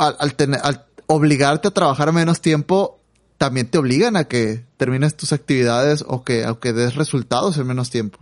al, 0.00 0.34
tener, 0.34 0.60
al 0.62 0.86
obligarte 1.06 1.68
a 1.68 1.70
trabajar 1.70 2.12
menos 2.12 2.40
tiempo, 2.40 3.00
también 3.38 3.68
te 3.68 3.78
obligan 3.78 4.16
a 4.16 4.24
que 4.24 4.64
termines 4.76 5.16
tus 5.16 5.32
actividades 5.32 6.04
o 6.06 6.24
que, 6.24 6.46
o 6.46 6.60
que 6.60 6.72
des 6.72 6.94
resultados 6.96 7.56
en 7.58 7.66
menos 7.66 7.90
tiempo. 7.90 8.18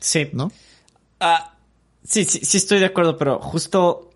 Sí. 0.00 0.30
¿No? 0.32 0.52
Ah, 1.20 1.54
sí, 2.04 2.24
sí, 2.24 2.40
sí 2.44 2.56
estoy 2.58 2.78
de 2.78 2.86
acuerdo, 2.86 3.16
pero 3.16 3.40
justo 3.40 4.08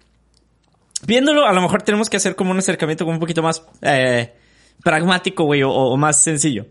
viéndolo, 1.06 1.46
a 1.46 1.52
lo 1.52 1.60
mejor 1.60 1.82
tenemos 1.82 2.08
que 2.08 2.16
hacer 2.16 2.36
como 2.36 2.50
un 2.50 2.58
acercamiento 2.58 3.04
como 3.04 3.16
un 3.16 3.20
poquito 3.20 3.42
más 3.42 3.62
eh, 3.82 4.34
pragmático, 4.82 5.44
güey, 5.44 5.62
o, 5.64 5.96
más 5.96 6.22
sencillo. 6.22 6.66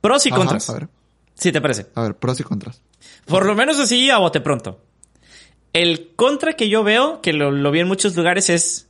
Pros 0.00 0.26
y 0.26 0.30
contras. 0.30 0.68
a 0.70 0.74
ver. 0.74 0.88
Sí, 1.34 1.52
te 1.52 1.60
parece. 1.60 1.86
A 1.94 2.02
ver, 2.02 2.14
pros 2.16 2.40
y 2.40 2.42
contras. 2.42 2.80
Por 3.26 3.44
lo 3.44 3.54
menos 3.54 3.78
así 3.78 4.08
a 4.10 4.18
bote 4.18 4.40
pronto. 4.40 4.80
El 5.72 6.14
contra 6.14 6.54
que 6.54 6.68
yo 6.68 6.84
veo, 6.84 7.20
que 7.20 7.32
lo, 7.32 7.70
vi 7.70 7.80
en 7.80 7.88
muchos 7.88 8.16
lugares, 8.16 8.48
es. 8.50 8.85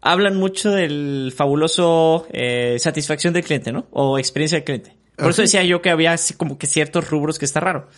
Hablan 0.00 0.36
mucho 0.36 0.70
del 0.70 1.32
fabuloso 1.34 2.26
eh, 2.32 2.76
satisfacción 2.78 3.34
del 3.34 3.44
cliente, 3.44 3.72
¿no? 3.72 3.86
O 3.90 4.18
experiencia 4.18 4.58
del 4.58 4.64
cliente. 4.64 4.96
Por 5.16 5.30
eso 5.30 5.42
decía 5.42 5.64
yo 5.64 5.82
que 5.82 5.90
había 5.90 6.14
como 6.36 6.58
que 6.58 6.68
ciertos 6.68 7.10
rubros 7.10 7.38
que 7.38 7.44
está 7.44 7.58
raro. 7.58 7.88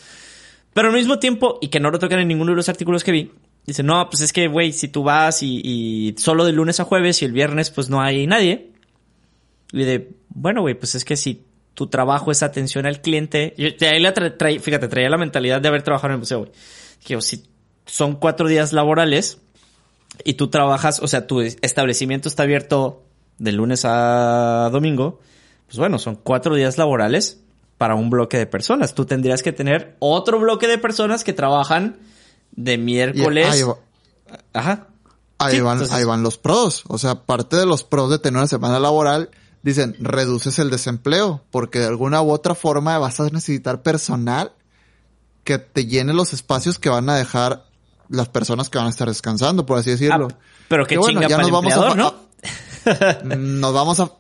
Pero 0.73 0.89
al 0.89 0.95
mismo 0.95 1.19
tiempo, 1.19 1.59
y 1.61 1.69
que 1.69 1.81
no 1.81 1.91
lo 1.91 1.99
tocan 1.99 2.21
en 2.21 2.29
ninguno 2.29 2.53
de 2.53 2.57
los 2.57 2.69
artículos 2.69 3.05
que 3.05 3.13
vi, 3.13 3.33
dice, 3.67 3.83
no, 3.83 4.09
pues 4.09 4.23
es 4.23 4.33
que, 4.33 4.49
güey, 4.49 4.73
si 4.73 4.89
tú 4.89 5.03
vas 5.03 5.43
y, 5.43 6.15
solo 6.19 6.45
de 6.45 6.53
lunes 6.53 6.81
a 6.81 6.85
jueves 6.85 7.21
y 7.21 7.25
el 7.25 7.33
viernes 7.33 7.71
pues 7.71 7.91
no 7.91 8.01
hay 8.01 8.27
nadie. 8.27 8.71
Y 9.73 9.85
de, 9.85 10.11
bueno, 10.29 10.63
güey, 10.63 10.75
pues 10.75 10.95
es 10.95 11.05
que 11.05 11.17
si 11.17 11.45
tu 11.75 11.89
trabajo 11.89 12.31
es 12.31 12.43
atención 12.43 12.87
al 12.87 13.01
cliente, 13.01 13.55
y 13.57 13.85
ahí 13.85 14.01
la 14.01 14.13
fíjate, 14.13 14.89
traía 14.89 15.11
la 15.11 15.19
mentalidad 15.19 15.61
de 15.61 15.69
haber 15.69 15.83
trabajado 15.83 16.09
en 16.09 16.15
el 16.15 16.19
museo, 16.21 16.39
güey. 16.41 16.53
Que 17.05 17.21
si 17.21 17.45
son 17.87 18.17
cuatro 18.17 18.49
días 18.49 18.73
laborales 18.73 19.41
y 20.25 20.35
tú 20.35 20.49
trabajas, 20.49 21.01
o 21.01 21.09
sea, 21.09 21.27
tu 21.27 21.41
establecimiento 21.41 22.29
está 22.29 22.45
abierto 22.45 23.03
de 23.39 23.53
lunes 23.53 23.85
a 23.85 24.69
domingo, 24.71 25.21
pues 25.67 25.79
bueno, 25.79 25.99
son 25.99 26.17
cuatro 26.17 26.55
días 26.55 26.79
laborales 26.79 27.41
para 27.79 27.95
un 27.95 28.11
bloque 28.11 28.37
de 28.37 28.47
personas. 28.47 28.95
Tú 28.95 29.07
tendrías 29.07 29.43
que 29.43 29.53
tener 29.53 29.97
otro 30.01 30.39
bloque 30.39 30.67
de 30.67 30.79
personas 30.79 31.25
que 31.25 31.33
trabajan 31.33 31.99
de 32.53 32.77
miércoles. 32.77 33.49
Ahí 33.51 33.63
Ajá. 34.53 34.89
Ahí, 35.39 35.61
van, 35.61 35.81
ahí 35.91 36.05
van 36.05 36.23
los 36.23 36.37
pros. 36.37 36.85
O 36.89 36.99
sea, 36.99 37.23
parte 37.25 37.57
de 37.57 37.65
los 37.65 37.83
pros 37.83 38.11
de 38.11 38.19
tener 38.19 38.39
una 38.39 38.47
semana 38.47 38.79
laboral, 38.79 39.31
dicen, 39.63 39.97
reduces 39.99 40.59
el 40.59 40.71
desempleo, 40.71 41.43
porque 41.51 41.79
de 41.79 41.87
alguna 41.87 42.21
u 42.21 42.31
otra 42.31 42.55
forma 42.55 42.99
vas 42.99 43.21
a 43.21 43.31
necesitar 43.31 43.83
personal 43.83 44.53
que 45.45 45.59
te 45.59 45.87
llene 45.87 46.13
los 46.13 46.35
espacios 46.35 46.79
que 46.79 46.91
van 46.91 47.09
a 47.09 47.17
dejar 47.17 47.65
las 48.11 48.29
personas 48.29 48.68
que 48.68 48.79
van 48.79 48.88
a 48.88 48.90
estar 48.90 49.09
descansando, 49.09 49.64
por 49.64 49.79
así 49.79 49.90
decirlo. 49.90 50.29
Ah, 50.31 50.37
pero 50.68 50.87
que, 50.87 50.99
chinga 50.99 51.27
ya 51.29 51.38
nos 51.38 51.51
vamos 51.51 51.73
a, 51.73 51.94
¿no? 51.94 52.14
nos 53.25 53.73
vamos 53.73 54.01
a 54.01 54.12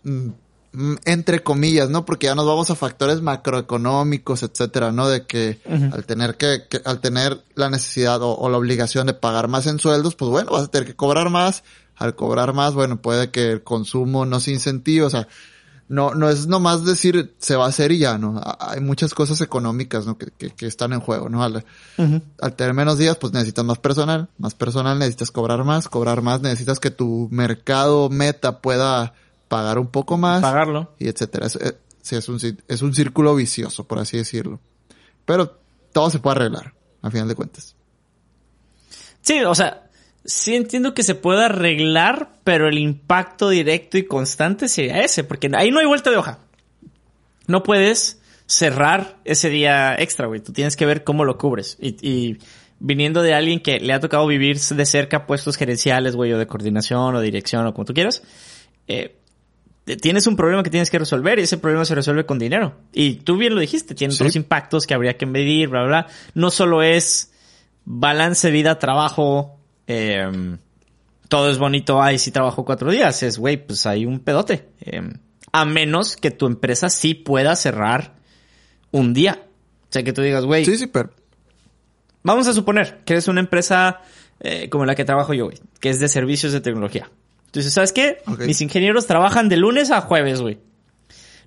entre 1.04 1.42
comillas, 1.42 1.90
¿no? 1.90 2.04
Porque 2.04 2.26
ya 2.26 2.34
nos 2.34 2.46
vamos 2.46 2.70
a 2.70 2.76
factores 2.76 3.22
macroeconómicos, 3.22 4.44
etcétera, 4.44 4.92
¿no? 4.92 5.08
De 5.08 5.26
que 5.26 5.60
al 5.92 6.04
tener 6.04 6.36
que, 6.36 6.62
al 6.84 7.00
tener 7.00 7.42
la 7.54 7.70
necesidad 7.70 8.20
o, 8.22 8.48
la 8.48 8.56
obligación 8.56 9.08
de 9.08 9.14
pagar 9.14 9.48
más 9.48 9.66
en 9.66 9.80
sueldos, 9.80 10.14
pues 10.14 10.30
bueno, 10.30 10.52
vas 10.52 10.64
a 10.64 10.68
tener 10.68 10.86
que 10.86 10.94
cobrar 10.94 11.30
más. 11.30 11.64
Al 11.96 12.14
cobrar 12.14 12.54
más, 12.54 12.74
bueno, 12.74 13.02
puede 13.02 13.30
que 13.30 13.50
el 13.50 13.62
consumo 13.62 14.24
no 14.24 14.40
se 14.40 14.52
incentive, 14.52 15.04
o 15.04 15.10
sea, 15.10 15.28
no, 15.90 16.14
no 16.14 16.28
es 16.28 16.46
nomás 16.46 16.84
decir 16.84 17.34
se 17.38 17.56
va 17.56 17.66
a 17.66 17.68
hacer 17.68 17.90
y 17.90 17.98
ya, 17.98 18.16
¿no? 18.16 18.40
Hay 18.60 18.80
muchas 18.80 19.12
cosas 19.12 19.40
económicas, 19.40 20.06
¿no? 20.06 20.16
Que, 20.16 20.30
que, 20.30 20.66
están 20.66 20.92
en 20.92 21.00
juego, 21.00 21.28
¿no? 21.28 21.42
Al, 21.42 21.64
al, 22.40 22.54
tener 22.54 22.74
menos 22.74 22.96
días, 22.96 23.16
pues 23.16 23.32
necesitas 23.32 23.64
más 23.64 23.78
personal, 23.78 24.28
más 24.38 24.54
personal 24.54 25.00
necesitas 25.00 25.32
cobrar 25.32 25.64
más, 25.64 25.88
cobrar 25.88 26.22
más 26.22 26.42
necesitas 26.42 26.78
que 26.78 26.92
tu 26.92 27.26
mercado 27.32 28.08
meta 28.08 28.60
pueda 28.60 29.14
pagar 29.48 29.80
un 29.80 29.88
poco 29.88 30.16
más. 30.16 30.42
Pagarlo. 30.42 30.94
Y 31.00 31.08
etcétera. 31.08 31.48
Es, 31.48 31.56
eh, 31.56 31.76
es, 32.08 32.28
un, 32.28 32.38
es 32.68 32.82
un 32.82 32.94
círculo 32.94 33.34
vicioso, 33.34 33.82
por 33.82 33.98
así 33.98 34.16
decirlo. 34.16 34.60
Pero 35.24 35.58
todo 35.92 36.08
se 36.08 36.20
puede 36.20 36.36
arreglar, 36.36 36.72
a 37.02 37.10
final 37.10 37.26
de 37.26 37.34
cuentas. 37.34 37.74
Sí, 39.22 39.42
o 39.42 39.56
sea, 39.56 39.89
sí 40.24 40.54
entiendo 40.54 40.94
que 40.94 41.02
se 41.02 41.14
puede 41.14 41.44
arreglar, 41.44 42.32
pero 42.44 42.68
el 42.68 42.78
impacto 42.78 43.48
directo 43.48 43.98
y 43.98 44.04
constante 44.04 44.68
sería 44.68 45.00
ese, 45.00 45.24
porque 45.24 45.50
ahí 45.54 45.70
no 45.70 45.80
hay 45.80 45.86
vuelta 45.86 46.10
de 46.10 46.16
hoja. 46.16 46.38
No 47.46 47.62
puedes 47.62 48.20
cerrar 48.46 49.16
ese 49.24 49.48
día 49.48 49.94
extra, 49.96 50.26
güey. 50.26 50.40
Tú 50.40 50.52
tienes 50.52 50.76
que 50.76 50.86
ver 50.86 51.04
cómo 51.04 51.24
lo 51.24 51.38
cubres. 51.38 51.78
Y, 51.80 52.38
viniendo 52.82 53.22
de 53.22 53.34
alguien 53.34 53.60
que 53.60 53.78
le 53.78 53.92
ha 53.92 54.00
tocado 54.00 54.26
vivir 54.26 54.58
de 54.58 54.86
cerca 54.86 55.26
puestos 55.26 55.56
gerenciales, 55.56 56.16
güey, 56.16 56.32
o 56.32 56.38
de 56.38 56.46
coordinación 56.46 57.14
o 57.14 57.20
dirección 57.20 57.66
o 57.66 57.74
como 57.74 57.84
tú 57.84 57.92
quieras, 57.92 58.22
eh, 58.88 59.16
tienes 60.00 60.26
un 60.26 60.34
problema 60.34 60.62
que 60.62 60.70
tienes 60.70 60.90
que 60.90 60.98
resolver 60.98 61.38
y 61.38 61.42
ese 61.42 61.58
problema 61.58 61.84
se 61.84 61.94
resuelve 61.94 62.24
con 62.24 62.38
dinero. 62.38 62.76
Y 62.92 63.16
tú 63.16 63.36
bien 63.36 63.54
lo 63.54 63.60
dijiste, 63.60 63.94
tiene 63.94 64.14
otros 64.14 64.34
impactos 64.34 64.86
que 64.86 64.94
habría 64.94 65.16
que 65.16 65.26
medir, 65.26 65.68
bla, 65.68 65.82
bla, 65.82 65.88
bla. 65.88 66.06
No 66.34 66.50
solo 66.50 66.82
es 66.82 67.32
balance 67.84 68.50
vida-trabajo, 68.50 69.59
eh, 69.92 70.56
todo 71.28 71.50
es 71.50 71.58
bonito, 71.58 72.00
ay, 72.00 72.18
si 72.18 72.30
trabajo 72.30 72.64
cuatro 72.64 72.90
días, 72.90 73.22
es, 73.22 73.38
güey, 73.38 73.56
pues 73.56 73.86
hay 73.86 74.06
un 74.06 74.20
pedote. 74.20 74.68
Em, 74.80 75.14
a 75.52 75.64
menos 75.64 76.16
que 76.16 76.30
tu 76.30 76.46
empresa 76.46 76.88
sí 76.90 77.14
pueda 77.14 77.56
cerrar 77.56 78.14
un 78.92 79.12
día. 79.14 79.42
O 79.82 79.92
sea, 79.92 80.04
que 80.04 80.12
tú 80.12 80.22
digas, 80.22 80.44
güey. 80.44 80.64
Sí, 80.64 80.76
sí, 80.76 80.86
pero. 80.86 81.10
Vamos 82.22 82.46
a 82.46 82.52
suponer 82.52 83.00
que 83.04 83.14
eres 83.14 83.28
una 83.28 83.40
empresa 83.40 84.00
eh, 84.40 84.68
como 84.68 84.84
la 84.84 84.94
que 84.94 85.04
trabajo 85.04 85.34
yo, 85.34 85.46
güey, 85.46 85.58
que 85.80 85.90
es 85.90 85.98
de 85.98 86.08
servicios 86.08 86.52
de 86.52 86.60
tecnología. 86.60 87.10
Entonces, 87.46 87.72
¿sabes 87.72 87.92
qué? 87.92 88.18
Mis 88.46 88.60
ingenieros 88.60 89.06
trabajan 89.06 89.48
de 89.48 89.56
lunes 89.56 89.90
a 89.90 90.02
jueves, 90.02 90.40
güey. 90.40 90.58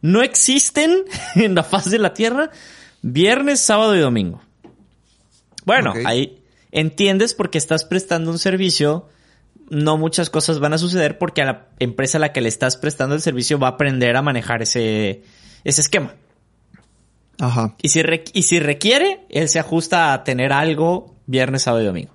No 0.01 0.21
existen 0.21 1.03
en 1.35 1.55
la 1.55 1.63
faz 1.63 1.89
de 1.89 1.99
la 1.99 2.13
Tierra 2.13 2.51
viernes, 3.01 3.61
sábado 3.61 3.95
y 3.95 3.99
domingo. 3.99 4.41
Bueno, 5.65 5.93
ahí 6.05 6.42
entiendes 6.73 7.33
porque 7.33 7.57
estás 7.57 7.85
prestando 7.85 8.31
un 8.31 8.39
servicio. 8.39 9.07
No 9.69 9.97
muchas 9.97 10.29
cosas 10.29 10.59
van 10.59 10.73
a 10.73 10.77
suceder 10.77 11.17
porque 11.17 11.41
a 11.41 11.45
la 11.45 11.67
empresa 11.79 12.17
a 12.17 12.21
la 12.21 12.33
que 12.33 12.41
le 12.41 12.49
estás 12.49 12.75
prestando 12.75 13.15
el 13.15 13.21
servicio 13.21 13.57
va 13.57 13.67
a 13.67 13.71
aprender 13.71 14.17
a 14.17 14.21
manejar 14.21 14.61
ese, 14.61 15.23
ese 15.63 15.81
esquema. 15.81 16.15
Ajá. 17.39 17.75
Y 17.81 17.89
si, 17.89 18.01
y 18.33 18.43
si 18.43 18.59
requiere, 18.59 19.25
él 19.29 19.47
se 19.47 19.59
ajusta 19.59 20.13
a 20.13 20.23
tener 20.23 20.51
algo 20.51 21.15
viernes, 21.25 21.63
sábado 21.63 21.83
y 21.83 21.87
domingo 21.87 22.13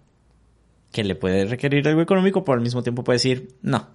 que 0.92 1.04
le 1.04 1.14
puede 1.14 1.44
requerir 1.44 1.86
algo 1.88 2.02
económico, 2.02 2.44
pero 2.44 2.56
al 2.56 2.62
mismo 2.62 2.82
tiempo 2.82 3.04
puede 3.04 3.16
decir 3.16 3.54
no. 3.62 3.88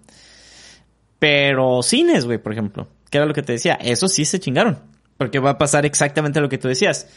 Pero 1.19 1.81
cines, 1.81 2.25
güey, 2.25 2.37
por 2.37 2.51
ejemplo, 2.51 2.87
que 3.09 3.17
era 3.17 3.25
lo 3.25 3.33
que 3.33 3.43
te 3.43 3.53
decía, 3.53 3.75
eso 3.75 4.07
sí 4.07 4.25
se 4.25 4.39
chingaron. 4.39 4.79
Porque 5.17 5.39
va 5.39 5.51
a 5.51 5.57
pasar 5.57 5.85
exactamente 5.85 6.41
lo 6.41 6.49
que 6.49 6.57
tú 6.57 6.67
decías. 6.67 7.07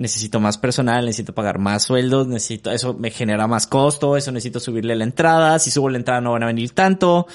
Necesito 0.00 0.40
más 0.40 0.56
personal, 0.56 1.04
necesito 1.04 1.34
pagar 1.34 1.58
más 1.58 1.82
sueldos, 1.82 2.26
necesito, 2.26 2.70
eso 2.70 2.94
me 2.94 3.10
genera 3.10 3.46
más 3.46 3.66
costo, 3.66 4.16
eso 4.16 4.32
necesito 4.32 4.58
subirle 4.58 4.96
la 4.96 5.04
entrada, 5.04 5.58
si 5.58 5.70
subo 5.70 5.90
la 5.90 5.98
entrada 5.98 6.22
no 6.22 6.32
van 6.32 6.44
a 6.44 6.46
venir 6.46 6.70
tanto, 6.70 7.26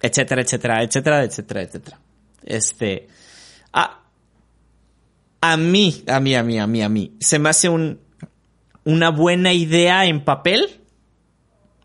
etcétera, 0.00 0.40
etcétera, 0.40 0.82
etcétera, 0.82 1.22
etcétera, 1.22 1.62
etcétera. 1.62 2.00
Este, 2.44 3.08
a, 3.74 4.00
a 5.42 5.56
mí, 5.58 6.02
a 6.06 6.18
mí, 6.18 6.34
a 6.34 6.42
mí, 6.42 6.58
a 6.58 6.66
mí, 6.66 6.82
a 6.82 6.88
mí, 6.88 7.12
se 7.20 7.38
me 7.38 7.50
hace 7.50 7.68
un, 7.68 8.00
una 8.84 9.10
buena 9.10 9.52
idea 9.52 10.06
en 10.06 10.24
papel, 10.24 10.80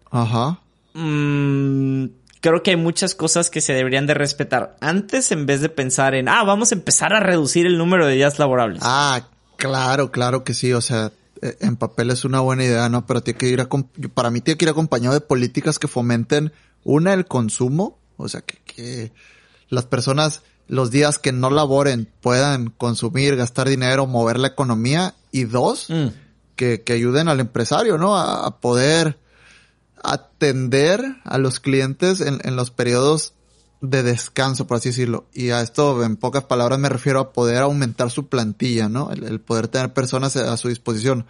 Ajá. 0.09 0.61
Mm, 0.93 2.05
creo 2.41 2.63
que 2.63 2.71
hay 2.71 2.77
muchas 2.77 3.15
cosas 3.15 3.49
que 3.49 3.61
se 3.61 3.73
deberían 3.73 4.07
de 4.07 4.13
respetar 4.13 4.77
antes 4.79 5.31
en 5.31 5.45
vez 5.45 5.61
de 5.61 5.69
pensar 5.69 6.15
en, 6.15 6.29
ah, 6.29 6.43
vamos 6.43 6.71
a 6.71 6.75
empezar 6.75 7.13
a 7.13 7.19
reducir 7.19 7.65
el 7.65 7.77
número 7.77 8.07
de 8.07 8.15
días 8.15 8.39
laborables. 8.39 8.79
Ah, 8.83 9.27
claro, 9.57 10.11
claro 10.11 10.43
que 10.43 10.53
sí. 10.53 10.73
O 10.73 10.81
sea, 10.81 11.11
eh, 11.41 11.57
en 11.59 11.75
papel 11.75 12.11
es 12.11 12.25
una 12.25 12.39
buena 12.39 12.63
idea, 12.63 12.89
¿no? 12.89 13.05
Pero 13.05 13.21
tiene 13.21 13.37
que 13.37 13.47
ir 13.49 13.61
a, 13.61 13.67
para 14.13 14.29
mí 14.29 14.41
tiene 14.41 14.57
que 14.57 14.65
ir 14.65 14.69
acompañado 14.69 15.13
de 15.13 15.21
políticas 15.21 15.79
que 15.79 15.87
fomenten, 15.87 16.53
una, 16.83 17.13
el 17.13 17.25
consumo, 17.25 17.97
o 18.15 18.29
sea, 18.29 18.41
que, 18.41 18.57
que 18.65 19.11
las 19.69 19.85
personas 19.85 20.41
los 20.67 20.91
días 20.91 21.17
que 21.19 21.31
no 21.31 21.49
laboren 21.49 22.09
puedan 22.21 22.69
consumir, 22.69 23.35
gastar 23.35 23.69
dinero, 23.69 24.05
mover 24.05 24.37
la 24.37 24.49
economía, 24.49 25.13
y 25.31 25.45
dos, 25.45 25.89
mm. 25.89 26.07
que, 26.55 26.81
que 26.83 26.93
ayuden 26.93 27.27
al 27.29 27.39
empresario, 27.39 27.97
¿no? 27.97 28.17
a 28.17 28.59
poder 28.59 29.17
atender 30.03 31.03
a 31.23 31.37
los 31.37 31.59
clientes 31.59 32.21
en, 32.21 32.39
en, 32.43 32.55
los 32.55 32.71
periodos 32.71 33.33
de 33.81 34.03
descanso, 34.03 34.67
por 34.67 34.77
así 34.77 34.89
decirlo. 34.89 35.25
Y 35.33 35.51
a 35.51 35.61
esto, 35.61 36.03
en 36.03 36.15
pocas 36.15 36.43
palabras, 36.43 36.79
me 36.79 36.89
refiero 36.89 37.19
a 37.19 37.33
poder 37.33 37.57
aumentar 37.57 38.09
su 38.11 38.27
plantilla, 38.27 38.89
¿no? 38.89 39.11
El, 39.11 39.39
poder 39.39 39.67
tener 39.67 39.93
personas 39.93 40.35
a 40.35 40.57
su 40.57 40.69
disposición. 40.69 41.25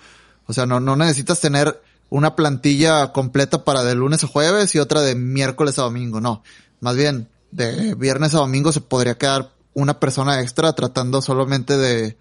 O 0.45 0.53
sea, 0.53 0.65
no, 0.65 0.79
no 0.79 0.95
necesitas 0.95 1.41
tener 1.41 1.81
una 2.09 2.35
plantilla 2.35 3.11
completa 3.11 3.63
para 3.65 3.83
de 3.83 3.95
lunes 3.95 4.23
a 4.23 4.27
jueves 4.27 4.73
y 4.75 4.79
otra 4.79 5.01
de 5.01 5.15
miércoles 5.15 5.77
a 5.77 5.83
domingo, 5.83 6.21
no. 6.21 6.43
Más 6.79 6.95
bien, 6.95 7.27
de 7.51 7.95
viernes 7.95 8.33
a 8.33 8.39
domingo 8.39 8.71
se 8.71 8.81
podría 8.81 9.17
quedar 9.17 9.51
una 9.73 9.99
persona 9.99 10.41
extra 10.41 10.73
tratando 10.73 11.21
solamente 11.21 11.77
de 11.77 12.17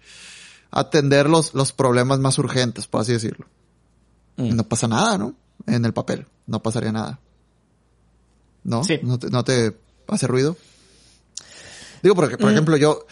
atender 0.71 1.29
los, 1.29 1.53
los 1.53 1.71
problemas 1.71 2.19
más 2.19 2.37
urgentes, 2.37 2.87
por 2.87 3.01
así 3.01 3.13
decirlo. 3.13 3.47
Mm. 4.35 4.55
no 4.55 4.63
pasa 4.63 4.87
nada, 4.87 5.17
¿no? 5.17 5.33
En 5.65 5.83
el 5.83 5.93
papel 5.93 6.27
no 6.45 6.61
pasaría 6.61 6.91
nada. 6.91 7.19
¿No? 8.63 8.83
Sí. 8.83 8.99
¿No 9.01 9.17
te, 9.17 9.29
no 9.29 9.43
te 9.43 9.77
hace 10.07 10.27
ruido? 10.27 10.57
Digo, 12.01 12.15
porque, 12.15 12.37
por 12.37 12.49
mm. 12.49 12.53
ejemplo, 12.53 12.77
yo, 12.77 13.05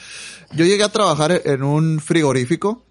yo 0.53 0.65
llegué 0.65 0.83
a 0.83 0.91
trabajar 0.91 1.41
en 1.45 1.63
un 1.63 1.99
frigorífico 1.99 2.83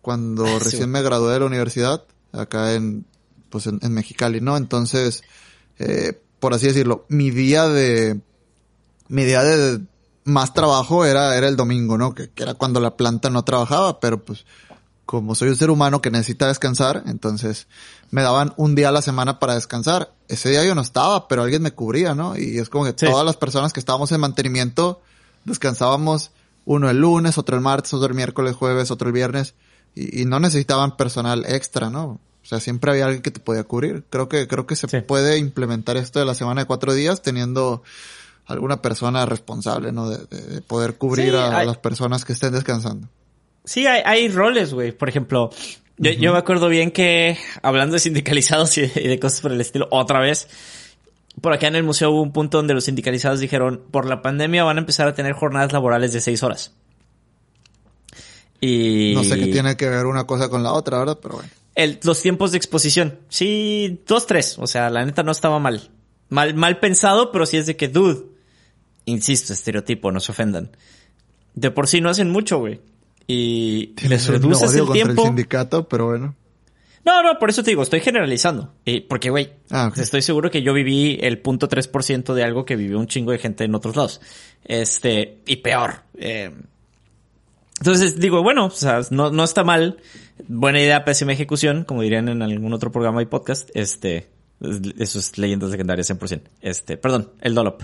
cuando 0.00 0.44
ah, 0.44 0.58
recién 0.58 0.90
me 0.90 1.02
gradué 1.02 1.32
de 1.32 1.40
la 1.40 1.46
universidad, 1.46 2.04
acá 2.32 2.74
en, 2.74 3.04
pues 3.50 3.66
en, 3.66 3.80
Mexicali, 3.92 4.40
¿no? 4.40 4.56
Entonces, 4.56 5.22
eh, 5.78 6.20
por 6.40 6.54
así 6.54 6.66
decirlo, 6.66 7.06
mi 7.08 7.30
día 7.30 7.68
de, 7.68 8.20
mi 9.08 9.24
día 9.24 9.44
de 9.44 9.80
más 10.24 10.54
trabajo 10.54 11.04
era, 11.04 11.36
era 11.36 11.48
el 11.48 11.56
domingo, 11.56 11.98
¿no? 11.98 12.14
Que, 12.14 12.30
que 12.30 12.42
era 12.42 12.54
cuando 12.54 12.80
la 12.80 12.96
planta 12.96 13.30
no 13.30 13.44
trabajaba, 13.44 14.00
pero 14.00 14.24
pues, 14.24 14.44
como 15.06 15.34
soy 15.34 15.48
un 15.48 15.56
ser 15.56 15.70
humano 15.70 16.00
que 16.00 16.10
necesita 16.10 16.46
descansar, 16.46 17.02
entonces 17.06 17.66
me 18.10 18.22
daban 18.22 18.54
un 18.56 18.74
día 18.74 18.88
a 18.88 18.92
la 18.92 19.02
semana 19.02 19.38
para 19.38 19.54
descansar. 19.54 20.12
Ese 20.28 20.50
día 20.50 20.64
yo 20.64 20.74
no 20.74 20.80
estaba, 20.80 21.28
pero 21.28 21.42
alguien 21.42 21.62
me 21.62 21.72
cubría, 21.72 22.14
¿no? 22.14 22.38
Y 22.38 22.58
es 22.58 22.68
como 22.68 22.84
que 22.84 22.92
todas 22.92 23.24
las 23.24 23.36
personas 23.36 23.72
que 23.72 23.80
estábamos 23.80 24.12
en 24.12 24.20
mantenimiento 24.20 25.00
descansábamos 25.44 26.30
uno 26.64 26.88
el 26.88 26.98
lunes, 26.98 27.38
otro 27.38 27.56
el 27.56 27.62
martes, 27.62 27.92
otro 27.94 28.08
el 28.08 28.14
miércoles, 28.14 28.54
jueves, 28.54 28.90
otro 28.90 29.08
el 29.08 29.12
viernes 29.12 29.54
y, 29.94 30.24
no 30.24 30.40
necesitaban 30.40 30.96
personal 30.96 31.44
extra, 31.46 31.90
¿no? 31.90 32.04
O 32.04 32.46
sea, 32.46 32.60
siempre 32.60 32.90
había 32.90 33.04
alguien 33.04 33.22
que 33.22 33.30
te 33.30 33.40
podía 33.40 33.64
cubrir. 33.64 34.04
Creo 34.10 34.28
que 34.28 34.48
creo 34.48 34.66
que 34.66 34.74
se 34.74 35.02
puede 35.02 35.38
implementar 35.38 35.96
esto 35.96 36.18
de 36.18 36.24
la 36.24 36.34
semana 36.34 36.62
de 36.62 36.66
cuatro 36.66 36.92
días 36.92 37.22
teniendo 37.22 37.82
alguna 38.46 38.82
persona 38.82 39.26
responsable, 39.26 39.92
¿no? 39.92 40.08
De, 40.08 40.60
poder 40.62 40.96
cubrir 40.96 41.36
a 41.36 41.64
las 41.64 41.78
personas 41.78 42.24
que 42.24 42.32
estén 42.32 42.52
descansando. 42.52 43.08
Sí, 43.64 43.86
hay, 43.86 44.02
hay 44.04 44.28
roles, 44.28 44.74
güey. 44.74 44.92
Por 44.92 45.08
ejemplo, 45.08 45.50
yo, 45.98 46.32
me 46.32 46.38
acuerdo 46.38 46.68
bien 46.68 46.90
que, 46.90 47.38
hablando 47.62 47.94
de 47.94 48.00
sindicalizados 48.00 48.76
y 48.78 48.82
de, 48.86 49.18
cosas 49.20 49.40
por 49.40 49.52
el 49.52 49.60
estilo, 49.60 49.88
otra 49.90 50.20
vez, 50.20 50.48
por 51.40 51.52
acá 51.52 51.68
en 51.68 51.76
el 51.76 51.84
museo 51.84 52.10
hubo 52.10 52.22
un 52.22 52.32
punto 52.32 52.58
donde 52.58 52.74
los 52.74 52.84
sindicalizados 52.84 53.40
dijeron, 53.40 53.82
por 53.90 54.06
la 54.06 54.22
pandemia 54.22 54.64
van 54.64 54.78
a 54.78 54.80
empezar 54.80 55.06
a 55.06 55.14
tener 55.14 55.32
jornadas 55.34 55.72
laborales 55.72 56.12
de 56.12 56.20
seis 56.20 56.42
horas. 56.42 56.72
Y... 58.60 59.12
No 59.14 59.24
sé 59.24 59.38
qué 59.38 59.46
tiene 59.46 59.76
que 59.76 59.88
ver 59.88 60.06
una 60.06 60.24
cosa 60.24 60.48
con 60.48 60.62
la 60.62 60.72
otra, 60.72 60.98
¿verdad? 60.98 61.18
Pero 61.20 61.36
bueno. 61.36 61.50
El, 61.74 61.98
los 62.02 62.20
tiempos 62.20 62.52
de 62.52 62.58
exposición. 62.58 63.18
Sí, 63.28 64.02
dos, 64.06 64.26
tres. 64.26 64.56
O 64.58 64.66
sea, 64.66 64.90
la 64.90 65.04
neta 65.04 65.22
no 65.22 65.32
estaba 65.32 65.58
mal. 65.58 65.90
Mal, 66.28 66.54
mal 66.54 66.78
pensado, 66.78 67.32
pero 67.32 67.44
sí 67.46 67.56
es 67.56 67.66
de 67.66 67.76
que, 67.76 67.88
dude. 67.88 68.24
Insisto, 69.04 69.52
estereotipo, 69.52 70.12
no 70.12 70.20
se 70.20 70.30
ofendan. 70.30 70.70
De 71.54 71.72
por 71.72 71.88
sí 71.88 72.00
no 72.00 72.08
hacen 72.08 72.30
mucho, 72.30 72.58
güey 72.58 72.80
y 73.32 73.94
les 74.08 74.26
reduces 74.26 74.74
el 74.74 74.90
tiempo. 74.90 75.22
El 75.22 75.28
sindicato, 75.28 75.88
pero 75.88 76.06
bueno. 76.06 76.34
No, 77.04 77.22
no, 77.22 77.38
por 77.38 77.50
eso 77.50 77.64
te 77.64 77.70
digo, 77.70 77.82
estoy 77.82 78.00
generalizando. 78.00 78.72
Y 78.84 79.00
porque, 79.00 79.30
güey, 79.30 79.52
ah, 79.70 79.90
estoy 79.96 80.22
seguro 80.22 80.50
que 80.50 80.62
yo 80.62 80.72
viví 80.72 81.18
el 81.20 81.38
punto 81.38 81.68
3% 81.68 82.32
de 82.34 82.44
algo 82.44 82.64
que 82.64 82.76
vivió 82.76 82.98
un 82.98 83.08
chingo 83.08 83.32
de 83.32 83.38
gente 83.38 83.64
en 83.64 83.74
otros 83.74 83.96
lados. 83.96 84.20
Este, 84.64 85.38
y 85.46 85.56
peor. 85.56 86.02
Eh. 86.16 86.52
entonces 87.78 88.20
digo, 88.20 88.42
bueno, 88.42 88.66
o 88.66 88.70
sea, 88.70 89.00
no, 89.10 89.30
no 89.30 89.42
está 89.42 89.64
mal. 89.64 89.98
Buena 90.46 90.80
idea, 90.80 91.04
pésima 91.04 91.32
ejecución, 91.32 91.84
como 91.84 92.02
dirían 92.02 92.28
en 92.28 92.40
algún 92.40 92.72
otro 92.72 92.92
programa 92.92 93.20
y 93.20 93.26
podcast. 93.26 93.68
Este, 93.74 94.28
eso 94.98 95.18
es 95.18 95.38
leyendas 95.38 95.70
legendarias 95.70 96.08
100%. 96.08 96.42
Este, 96.60 96.96
perdón, 96.96 97.32
el 97.40 97.54
Dolop. 97.54 97.82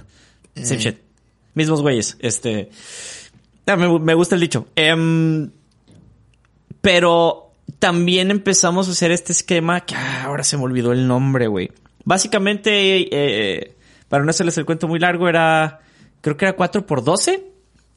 Same 0.55 0.77
eh. 0.77 0.85
shit. 0.85 0.99
Mismos 1.55 1.83
güeyes. 1.83 2.17
Este, 2.21 2.71
Ah, 3.69 3.77
me, 3.77 4.15
gusta 4.15 4.35
el 4.35 4.41
dicho. 4.41 4.67
Em, 4.75 5.51
pero 6.81 7.53
también 7.79 8.31
empezamos 8.31 8.89
a 8.89 8.93
hacer 8.93 9.11
este 9.11 9.33
esquema 9.33 9.83
que 9.83 9.95
ah, 9.95 10.25
ahora 10.25 10.43
se 10.43 10.57
me 10.57 10.65
olvidó 10.65 10.93
el 10.93 11.07
nombre, 11.07 11.47
güey. 11.49 11.71
Básicamente, 12.05 13.09
eh, 13.13 13.77
para 14.09 14.25
no 14.25 14.31
hacerles 14.31 14.57
el 14.59 14.65
cuento 14.65 14.89
muy 14.89 14.99
largo, 14.99 15.29
era, 15.29 15.81
creo 16.23 16.37
que 16.37 16.47
era 16.47 16.57
4 16.57 16.87
por 16.87 17.05
12. 17.05 17.45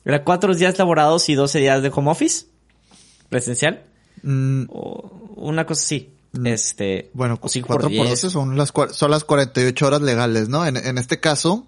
Era 0.04 0.24
4 0.24 0.56
días 0.56 0.78
laborados 0.78 1.30
y 1.30 1.36
12 1.36 1.60
días 1.60 1.82
de 1.82 1.92
home 1.94 2.12
office 2.12 2.48
presencial. 3.30 3.84
Mm. 4.24 4.64
O 4.70 5.34
una 5.38 5.66
cosa 5.66 5.82
así. 5.82 6.14
Mm. 6.34 6.48
Este. 6.48 7.10
Bueno, 7.14 7.40
4 7.40 7.62
por 7.66 7.82
12 7.84 8.30
son 8.30 8.58
las, 8.58 8.74
son 8.92 9.12
las 9.12 9.24
48 9.24 9.88
horas 9.88 10.02
legales, 10.02 10.50
¿no? 10.50 10.66
En, 10.66 10.76
en 10.76 10.98
este 10.98 11.20
caso, 11.20 11.68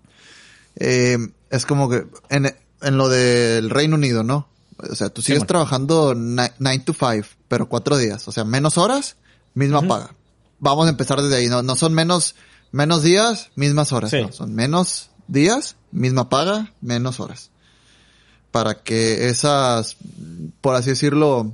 eh, 0.76 1.18
es 1.50 1.66
como 1.66 1.89
que 1.89 2.06
en, 2.30 2.54
en 2.84 2.98
lo 2.98 3.10
del 3.10 3.69
Reino 3.69 3.96
Unido, 3.96 4.24
¿no? 4.24 4.48
O 4.78 4.96
sea, 4.96 5.10
tú 5.10 5.22
sigues 5.22 5.46
trabajando 5.46 6.13
9 6.15 6.80
to 6.86 6.93
5, 6.93 7.28
pero 7.48 7.69
cuatro 7.69 7.98
días. 7.98 8.28
O 8.28 8.32
sea, 8.32 8.43
menos 8.43 8.78
horas, 8.78 9.15
misma 9.54 9.82
paga. 9.82 10.15
Vamos 10.60 10.88
a 10.88 10.89
empezar 10.89 11.22
desde 11.22 11.38
ahí. 11.38 11.48
No, 11.48 11.62
no 11.62 11.76
son 11.76 11.93
menos, 11.93 12.36
menos 12.72 13.04
días, 13.04 13.52
mismas 13.56 13.91
horas. 13.91 14.13
No, 14.13 14.32
son 14.32 14.54
menos 14.54 15.10
días, 15.28 15.76
misma 15.91 16.30
paga, 16.30 16.74
menos 16.82 17.19
horas. 17.19 17.52
Para 18.52 18.84
que 18.84 19.30
esas, 19.30 19.98
por 20.62 20.76
así 20.76 20.91
decirlo, 20.91 21.54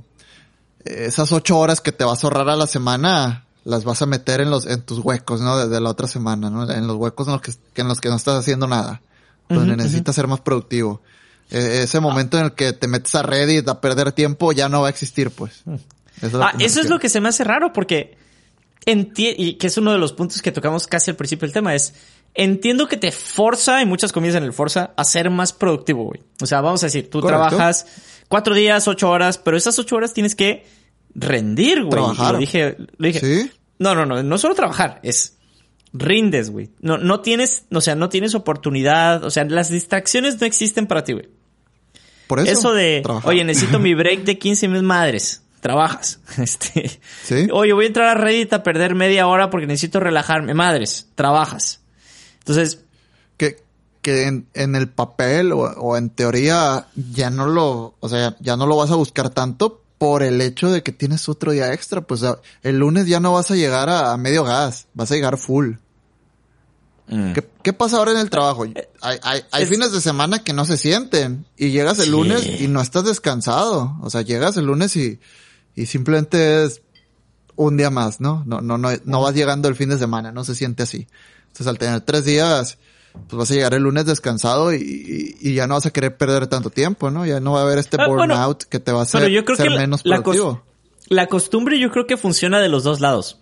esas 0.84 1.32
ocho 1.32 1.58
horas 1.58 1.80
que 1.80 1.92
te 1.92 2.04
vas 2.04 2.22
a 2.22 2.26
ahorrar 2.26 2.48
a 2.48 2.56
la 2.56 2.66
semana, 2.66 3.44
las 3.64 3.84
vas 3.84 4.02
a 4.02 4.06
meter 4.06 4.40
en 4.40 4.50
los, 4.50 4.66
en 4.66 4.82
tus 4.82 4.98
huecos, 4.98 5.40
¿no? 5.40 5.66
De, 5.66 5.80
la 5.80 5.90
otra 5.90 6.08
semana, 6.08 6.50
¿no? 6.50 6.70
En 6.70 6.86
los 6.86 6.96
huecos 6.96 7.26
en 7.26 7.34
los 7.34 7.42
que, 7.42 7.52
en 7.76 7.88
los 7.88 8.00
que 8.00 8.08
no 8.08 8.16
estás 8.16 8.38
haciendo 8.38 8.66
nada. 8.66 9.02
Donde 9.48 9.76
necesitas 9.76 10.14
ser 10.14 10.28
más 10.28 10.40
productivo. 10.40 11.02
E, 11.50 11.82
ese 11.82 12.00
momento 12.00 12.38
en 12.38 12.46
el 12.46 12.52
que 12.52 12.72
te 12.72 12.88
metes 12.88 13.14
a 13.14 13.22
Reddit 13.22 13.68
a 13.68 13.80
perder 13.80 14.12
tiempo 14.12 14.52
ya 14.52 14.68
no 14.68 14.82
va 14.82 14.88
a 14.88 14.90
existir, 14.90 15.30
pues. 15.30 15.62
Eso 16.22 16.42
ah, 16.42 16.52
eso 16.58 16.80
es 16.80 16.88
lo 16.88 16.98
que 16.98 17.08
se 17.08 17.20
me 17.20 17.28
hace 17.28 17.44
raro 17.44 17.72
porque 17.72 18.16
y 18.86 19.54
que 19.54 19.66
es 19.66 19.76
uno 19.76 19.92
de 19.92 19.98
los 19.98 20.12
puntos 20.12 20.42
que 20.42 20.52
tocamos 20.52 20.86
casi 20.86 21.10
al 21.10 21.16
principio 21.16 21.46
del 21.46 21.52
tema, 21.52 21.74
es 21.74 21.94
entiendo 22.34 22.88
que 22.88 22.96
te 22.96 23.12
forza, 23.12 23.82
y 23.82 23.86
muchas 23.86 24.12
comillas 24.12 24.36
en 24.36 24.44
el 24.44 24.52
forza, 24.52 24.92
a 24.96 25.04
ser 25.04 25.30
más 25.30 25.52
productivo, 25.52 26.04
güey. 26.04 26.20
O 26.40 26.46
sea, 26.46 26.60
vamos 26.60 26.82
a 26.82 26.86
decir, 26.86 27.10
tú 27.10 27.20
trabajas 27.20 27.86
cuatro 28.28 28.54
días, 28.54 28.88
ocho 28.88 29.10
horas, 29.10 29.38
pero 29.38 29.56
esas 29.56 29.78
ocho 29.78 29.96
horas 29.96 30.12
tienes 30.12 30.34
que 30.34 30.64
rendir, 31.14 31.80
güey. 31.80 31.90
Trabajar. 31.90 32.34
Lo 32.34 32.38
dije, 32.38 32.76
lo 32.78 33.06
dije. 33.06 33.20
¿Sí? 33.20 33.50
No, 33.78 33.94
no, 33.94 34.06
no, 34.06 34.22
no 34.22 34.38
solo 34.38 34.54
trabajar, 34.54 35.00
es 35.02 35.36
rindes, 35.92 36.50
güey. 36.50 36.70
No, 36.80 36.98
no 36.98 37.20
tienes, 37.20 37.64
o 37.72 37.80
sea, 37.80 37.94
no 37.94 38.08
tienes 38.08 38.34
oportunidad, 38.34 39.24
o 39.24 39.30
sea, 39.30 39.44
las 39.44 39.70
distracciones 39.70 40.40
no 40.40 40.46
existen 40.46 40.86
para 40.86 41.04
ti, 41.04 41.14
güey. 41.14 41.28
Por 42.30 42.38
eso. 42.38 42.52
Eso 42.52 42.74
de, 42.74 43.02
oye, 43.24 43.42
necesito 43.42 43.80
mi 43.80 43.92
break 43.92 44.22
de 44.22 44.38
15 44.38 44.68
mil 44.68 44.84
madres 44.84 45.42
trabajas. 45.58 46.20
Este, 46.38 47.00
¿Sí? 47.24 47.48
Oye, 47.52 47.72
voy 47.72 47.86
a 47.86 47.88
entrar 47.88 48.06
a 48.06 48.14
Reddit 48.14 48.52
a 48.52 48.62
perder 48.62 48.94
media 48.94 49.26
hora 49.26 49.50
porque 49.50 49.66
necesito 49.66 49.98
relajarme. 49.98 50.54
Madres, 50.54 51.08
trabajas. 51.16 51.80
Entonces. 52.38 52.84
Que, 53.36 53.64
que 54.00 54.28
en, 54.28 54.46
en 54.54 54.76
el 54.76 54.88
papel 54.88 55.50
o, 55.52 55.96
en 55.96 56.10
teoría 56.10 56.86
ya 56.94 57.30
no 57.30 57.48
lo, 57.48 57.96
o 57.98 58.08
sea, 58.08 58.36
ya 58.38 58.56
no 58.56 58.64
lo 58.68 58.76
vas 58.76 58.92
a 58.92 58.94
buscar 58.94 59.30
tanto 59.30 59.82
por 59.98 60.22
el 60.22 60.40
hecho 60.40 60.70
de 60.70 60.84
que 60.84 60.92
tienes 60.92 61.28
otro 61.28 61.50
día 61.50 61.72
extra. 61.72 62.00
Pues 62.00 62.24
el 62.62 62.78
lunes 62.78 63.08
ya 63.08 63.18
no 63.18 63.32
vas 63.32 63.50
a 63.50 63.56
llegar 63.56 63.90
a, 63.90 64.16
medio 64.18 64.44
gas, 64.44 64.86
vas 64.94 65.10
a 65.10 65.16
llegar 65.16 65.36
full. 65.36 65.72
Mm. 67.10 67.32
¿Qué, 67.32 67.46
¿Qué, 67.62 67.72
pasa 67.72 67.96
ahora 67.98 68.12
en 68.12 68.18
el 68.18 68.30
trabajo? 68.30 68.64
Eh, 68.64 68.88
hay, 69.02 69.66
fines 69.66 69.92
de 69.92 70.00
semana 70.00 70.44
que 70.44 70.52
no 70.52 70.64
se 70.64 70.76
sienten 70.76 71.44
y 71.56 71.70
llegas 71.70 71.98
el 71.98 72.12
lunes 72.12 72.60
y 72.60 72.68
no 72.68 72.80
estás 72.80 73.04
descansado. 73.04 73.96
O 74.00 74.10
sea, 74.10 74.22
llegas 74.22 74.56
el 74.56 74.66
lunes 74.66 74.96
y, 74.96 75.18
y 75.74 75.86
simplemente 75.86 76.64
es 76.64 76.82
un 77.56 77.76
día 77.76 77.90
más, 77.90 78.20
¿no? 78.20 78.44
No, 78.46 78.60
no, 78.60 78.78
no, 78.78 78.90
no 79.04 79.20
vas 79.20 79.34
llegando 79.34 79.68
el 79.68 79.74
fin 79.74 79.88
de 79.88 79.98
semana, 79.98 80.32
no 80.32 80.44
se 80.44 80.54
siente 80.54 80.84
así. 80.84 81.08
Entonces 81.48 81.66
al 81.66 81.78
tener 81.78 82.00
tres 82.02 82.24
días, 82.24 82.78
pues 83.12 83.38
vas 83.38 83.50
a 83.50 83.54
llegar 83.54 83.74
el 83.74 83.82
lunes 83.82 84.06
descansado 84.06 84.72
y, 84.72 85.36
y, 85.40 85.54
ya 85.54 85.66
no 85.66 85.74
vas 85.74 85.86
a 85.86 85.90
querer 85.90 86.16
perder 86.16 86.46
tanto 86.46 86.70
tiempo, 86.70 87.10
¿no? 87.10 87.26
Ya 87.26 87.40
no 87.40 87.52
va 87.52 87.60
a 87.60 87.62
haber 87.64 87.78
este 87.78 87.96
ah, 88.00 88.06
burnout 88.06 88.64
que 88.64 88.78
te 88.78 88.92
va 88.92 89.00
a 89.00 89.02
hacer 89.02 89.28
yo 89.28 89.44
creo 89.44 89.56
ser 89.56 89.70
menos 89.70 90.02
productivo. 90.02 90.62
La, 91.08 91.26
costumbre 91.26 91.78
yo 91.80 91.90
creo 91.90 92.06
que 92.06 92.16
funciona 92.16 92.60
de 92.60 92.68
los 92.68 92.84
dos 92.84 93.00
lados. 93.00 93.39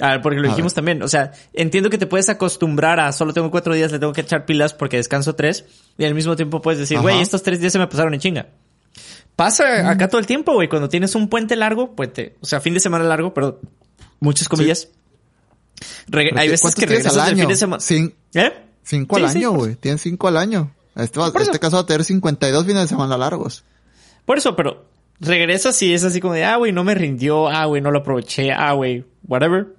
A 0.00 0.10
ver, 0.10 0.22
porque 0.22 0.40
lo 0.40 0.48
dijimos 0.48 0.74
también. 0.74 1.02
O 1.02 1.08
sea, 1.08 1.32
entiendo 1.52 1.88
que 1.88 1.98
te 1.98 2.06
puedes 2.06 2.28
acostumbrar 2.28 2.98
a 2.98 3.12
solo 3.12 3.32
tengo 3.32 3.50
cuatro 3.50 3.74
días, 3.74 3.92
le 3.92 3.98
tengo 3.98 4.12
que 4.12 4.22
echar 4.22 4.44
pilas 4.44 4.74
porque 4.74 4.96
descanso 4.96 5.34
tres. 5.34 5.64
Y 5.98 6.04
al 6.04 6.14
mismo 6.14 6.34
tiempo 6.36 6.60
puedes 6.60 6.80
decir, 6.80 6.98
güey, 7.00 7.20
estos 7.20 7.42
tres 7.42 7.60
días 7.60 7.72
se 7.72 7.78
me 7.78 7.86
pasaron 7.86 8.12
en 8.14 8.20
chinga. 8.20 8.48
Pasa 9.36 9.90
acá 9.90 10.08
todo 10.08 10.20
el 10.20 10.26
tiempo, 10.26 10.52
güey. 10.54 10.68
Cuando 10.68 10.88
tienes 10.88 11.14
un 11.14 11.28
puente 11.28 11.56
largo, 11.56 11.94
puente, 11.94 12.36
o 12.40 12.46
sea, 12.46 12.60
fin 12.60 12.74
de 12.74 12.80
semana 12.80 13.04
largo, 13.04 13.34
pero 13.34 13.60
muchas 14.20 14.48
comillas. 14.48 14.88
Hay 16.12 16.48
veces 16.48 16.74
que 16.74 16.86
regresas 16.86 17.16
al 17.16 17.36
fin 17.36 17.48
de 17.48 17.56
semana. 17.56 17.82
¿Eh? 18.34 18.52
Cinco 18.82 19.16
al 19.16 19.26
año, 19.26 19.52
güey. 19.52 19.76
Tienes 19.76 20.02
cinco 20.02 20.28
al 20.28 20.36
año. 20.36 20.74
Este, 20.96 21.20
este 21.40 21.58
caso 21.58 21.76
va 21.76 21.82
a 21.82 21.86
tener 21.86 22.04
52 22.04 22.66
fines 22.66 22.82
de 22.82 22.88
semana 22.88 23.16
largos. 23.16 23.64
Por 24.24 24.38
eso, 24.38 24.54
pero 24.54 24.86
regresas 25.18 25.80
y 25.82 25.92
es 25.92 26.04
así 26.04 26.20
como 26.20 26.34
de, 26.34 26.44
ah, 26.44 26.56
güey, 26.56 26.72
no 26.72 26.84
me 26.84 26.94
rindió, 26.94 27.48
ah, 27.48 27.64
güey, 27.66 27.82
no 27.82 27.90
lo 27.90 28.00
aproveché, 28.00 28.52
ah, 28.52 28.72
güey, 28.72 29.04
whatever. 29.26 29.74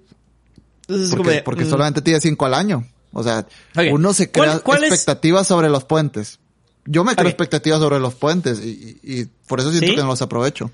Porque, 0.87 1.41
porque 1.43 1.65
mm. 1.65 1.69
solamente 1.69 2.01
tienes 2.01 2.23
cinco 2.23 2.45
al 2.45 2.53
año. 2.53 2.85
O 3.13 3.23
sea, 3.23 3.47
uno 3.91 4.13
se 4.13 4.29
crea 4.29 4.55
expectativas 4.55 5.47
sobre 5.47 5.69
los 5.69 5.85
puentes. 5.85 6.39
Yo 6.85 7.03
me 7.03 7.15
creo 7.15 7.27
expectativas 7.27 7.79
sobre 7.79 7.99
los 7.99 8.13
puentes 8.13 8.59
y, 8.63 9.25
por 9.47 9.59
eso 9.59 9.71
siento 9.71 9.95
que 9.95 10.01
no 10.01 10.07
los 10.07 10.21
aprovecho. 10.21 10.69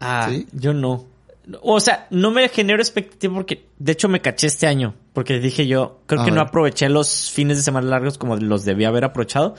Ah, 0.00 0.30
yo 0.52 0.74
no. 0.74 1.06
O 1.62 1.80
sea, 1.80 2.06
no 2.10 2.30
me 2.30 2.48
genero 2.48 2.82
expectativa 2.82 3.32
porque, 3.32 3.66
de 3.78 3.92
hecho, 3.92 4.08
me 4.08 4.20
caché 4.20 4.48
este 4.48 4.66
año. 4.66 4.94
Porque 5.14 5.38
dije 5.40 5.66
yo, 5.66 6.00
creo 6.06 6.24
que 6.24 6.30
no 6.30 6.40
aproveché 6.40 6.88
los 6.88 7.30
fines 7.30 7.56
de 7.56 7.62
semana 7.62 7.88
largos 7.88 8.18
como 8.18 8.36
los 8.36 8.64
debía 8.64 8.88
haber 8.88 9.04
aprovechado. 9.04 9.54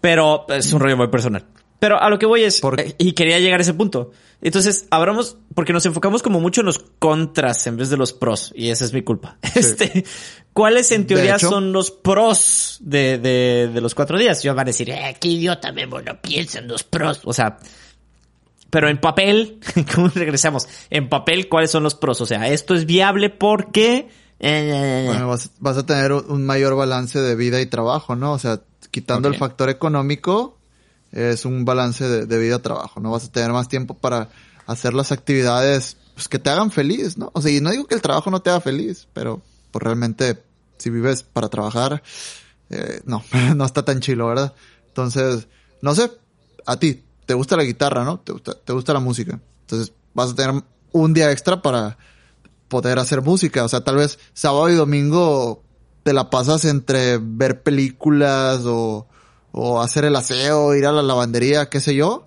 Pero 0.00 0.46
es 0.48 0.72
un 0.72 0.80
rollo 0.80 0.96
muy 0.96 1.08
personal. 1.08 1.44
Pero 1.84 2.02
a 2.02 2.08
lo 2.08 2.18
que 2.18 2.24
voy 2.24 2.44
es, 2.44 2.62
eh, 2.78 2.94
y 2.96 3.12
quería 3.12 3.38
llegar 3.38 3.60
a 3.60 3.62
ese 3.62 3.74
punto. 3.74 4.10
Entonces, 4.40 4.86
abramos, 4.88 5.36
porque 5.54 5.74
nos 5.74 5.84
enfocamos 5.84 6.22
como 6.22 6.40
mucho 6.40 6.62
en 6.62 6.64
los 6.64 6.78
contras 6.98 7.66
en 7.66 7.76
vez 7.76 7.90
de 7.90 7.98
los 7.98 8.14
pros, 8.14 8.54
y 8.56 8.70
esa 8.70 8.86
es 8.86 8.94
mi 8.94 9.02
culpa. 9.02 9.36
Este, 9.54 10.02
¿cuáles 10.54 10.90
en 10.92 11.06
teoría 11.06 11.38
son 11.38 11.74
los 11.74 11.90
pros 11.90 12.78
de, 12.80 13.18
de, 13.18 13.68
de, 13.70 13.80
los 13.82 13.94
cuatro 13.94 14.18
días? 14.18 14.42
Yo 14.42 14.54
van 14.54 14.66
a 14.66 14.70
decir, 14.70 14.88
eh, 14.88 15.14
qué 15.20 15.28
idiota, 15.28 15.72
Memo, 15.72 16.00
no 16.00 16.18
piensa 16.22 16.60
en 16.60 16.68
los 16.68 16.84
pros. 16.84 17.20
O 17.24 17.34
sea, 17.34 17.58
pero 18.70 18.88
en 18.88 18.96
papel, 18.96 19.60
¿cómo 19.94 20.08
regresamos? 20.08 20.66
En 20.88 21.10
papel, 21.10 21.50
¿cuáles 21.50 21.70
son 21.70 21.82
los 21.82 21.94
pros? 21.94 22.18
O 22.22 22.24
sea, 22.24 22.48
esto 22.48 22.74
es 22.74 22.86
viable 22.86 23.28
porque... 23.28 24.08
Eh, 24.40 25.02
bueno, 25.06 25.28
vas, 25.28 25.50
vas, 25.58 25.76
a 25.76 25.84
tener 25.84 26.12
un 26.14 26.46
mayor 26.46 26.76
balance 26.76 27.20
de 27.20 27.34
vida 27.34 27.60
y 27.60 27.66
trabajo, 27.66 28.16
¿no? 28.16 28.32
O 28.32 28.38
sea, 28.38 28.62
quitando 28.90 29.28
el 29.28 29.36
factor 29.36 29.68
económico, 29.68 30.56
es 31.14 31.44
un 31.44 31.64
balance 31.64 32.06
de, 32.06 32.38
vida-trabajo, 32.38 33.00
¿no? 33.00 33.12
Vas 33.12 33.26
a 33.26 33.32
tener 33.32 33.52
más 33.52 33.68
tiempo 33.68 33.94
para 33.94 34.28
hacer 34.66 34.94
las 34.94 35.12
actividades 35.12 35.96
pues, 36.14 36.28
que 36.28 36.40
te 36.40 36.50
hagan 36.50 36.72
feliz, 36.72 37.16
¿no? 37.16 37.30
O 37.34 37.40
sea, 37.40 37.52
y 37.52 37.60
no 37.60 37.70
digo 37.70 37.86
que 37.86 37.94
el 37.94 38.02
trabajo 38.02 38.30
no 38.30 38.42
te 38.42 38.50
haga 38.50 38.60
feliz, 38.60 39.06
pero 39.12 39.40
pues 39.70 39.82
realmente 39.82 40.42
si 40.76 40.90
vives 40.90 41.22
para 41.22 41.48
trabajar, 41.48 42.02
eh, 42.70 43.00
no, 43.04 43.22
no 43.54 43.64
está 43.64 43.84
tan 43.84 44.00
chilo, 44.00 44.26
¿verdad? 44.26 44.54
Entonces, 44.88 45.46
no 45.80 45.94
sé, 45.94 46.10
a 46.66 46.76
ti, 46.78 47.04
te 47.26 47.34
gusta 47.34 47.56
la 47.56 47.62
guitarra, 47.62 48.04
¿no? 48.04 48.18
Te 48.18 48.32
gusta, 48.32 48.54
te 48.54 48.72
gusta 48.72 48.92
la 48.92 49.00
música. 49.00 49.38
Entonces, 49.60 49.92
vas 50.14 50.32
a 50.32 50.34
tener 50.34 50.64
un 50.90 51.14
día 51.14 51.30
extra 51.30 51.62
para 51.62 51.96
poder 52.66 52.98
hacer 52.98 53.22
música. 53.22 53.64
O 53.64 53.68
sea, 53.68 53.82
tal 53.82 53.96
vez 53.96 54.18
sábado 54.32 54.68
y 54.68 54.74
domingo 54.74 55.62
te 56.02 56.12
la 56.12 56.28
pasas 56.28 56.64
entre 56.64 57.18
ver 57.18 57.62
películas 57.62 58.62
o 58.64 59.06
o 59.56 59.80
hacer 59.80 60.04
el 60.04 60.16
aseo, 60.16 60.74
ir 60.74 60.84
a 60.84 60.90
la 60.90 61.00
lavandería, 61.00 61.70
qué 61.70 61.78
sé 61.78 61.94
yo, 61.94 62.26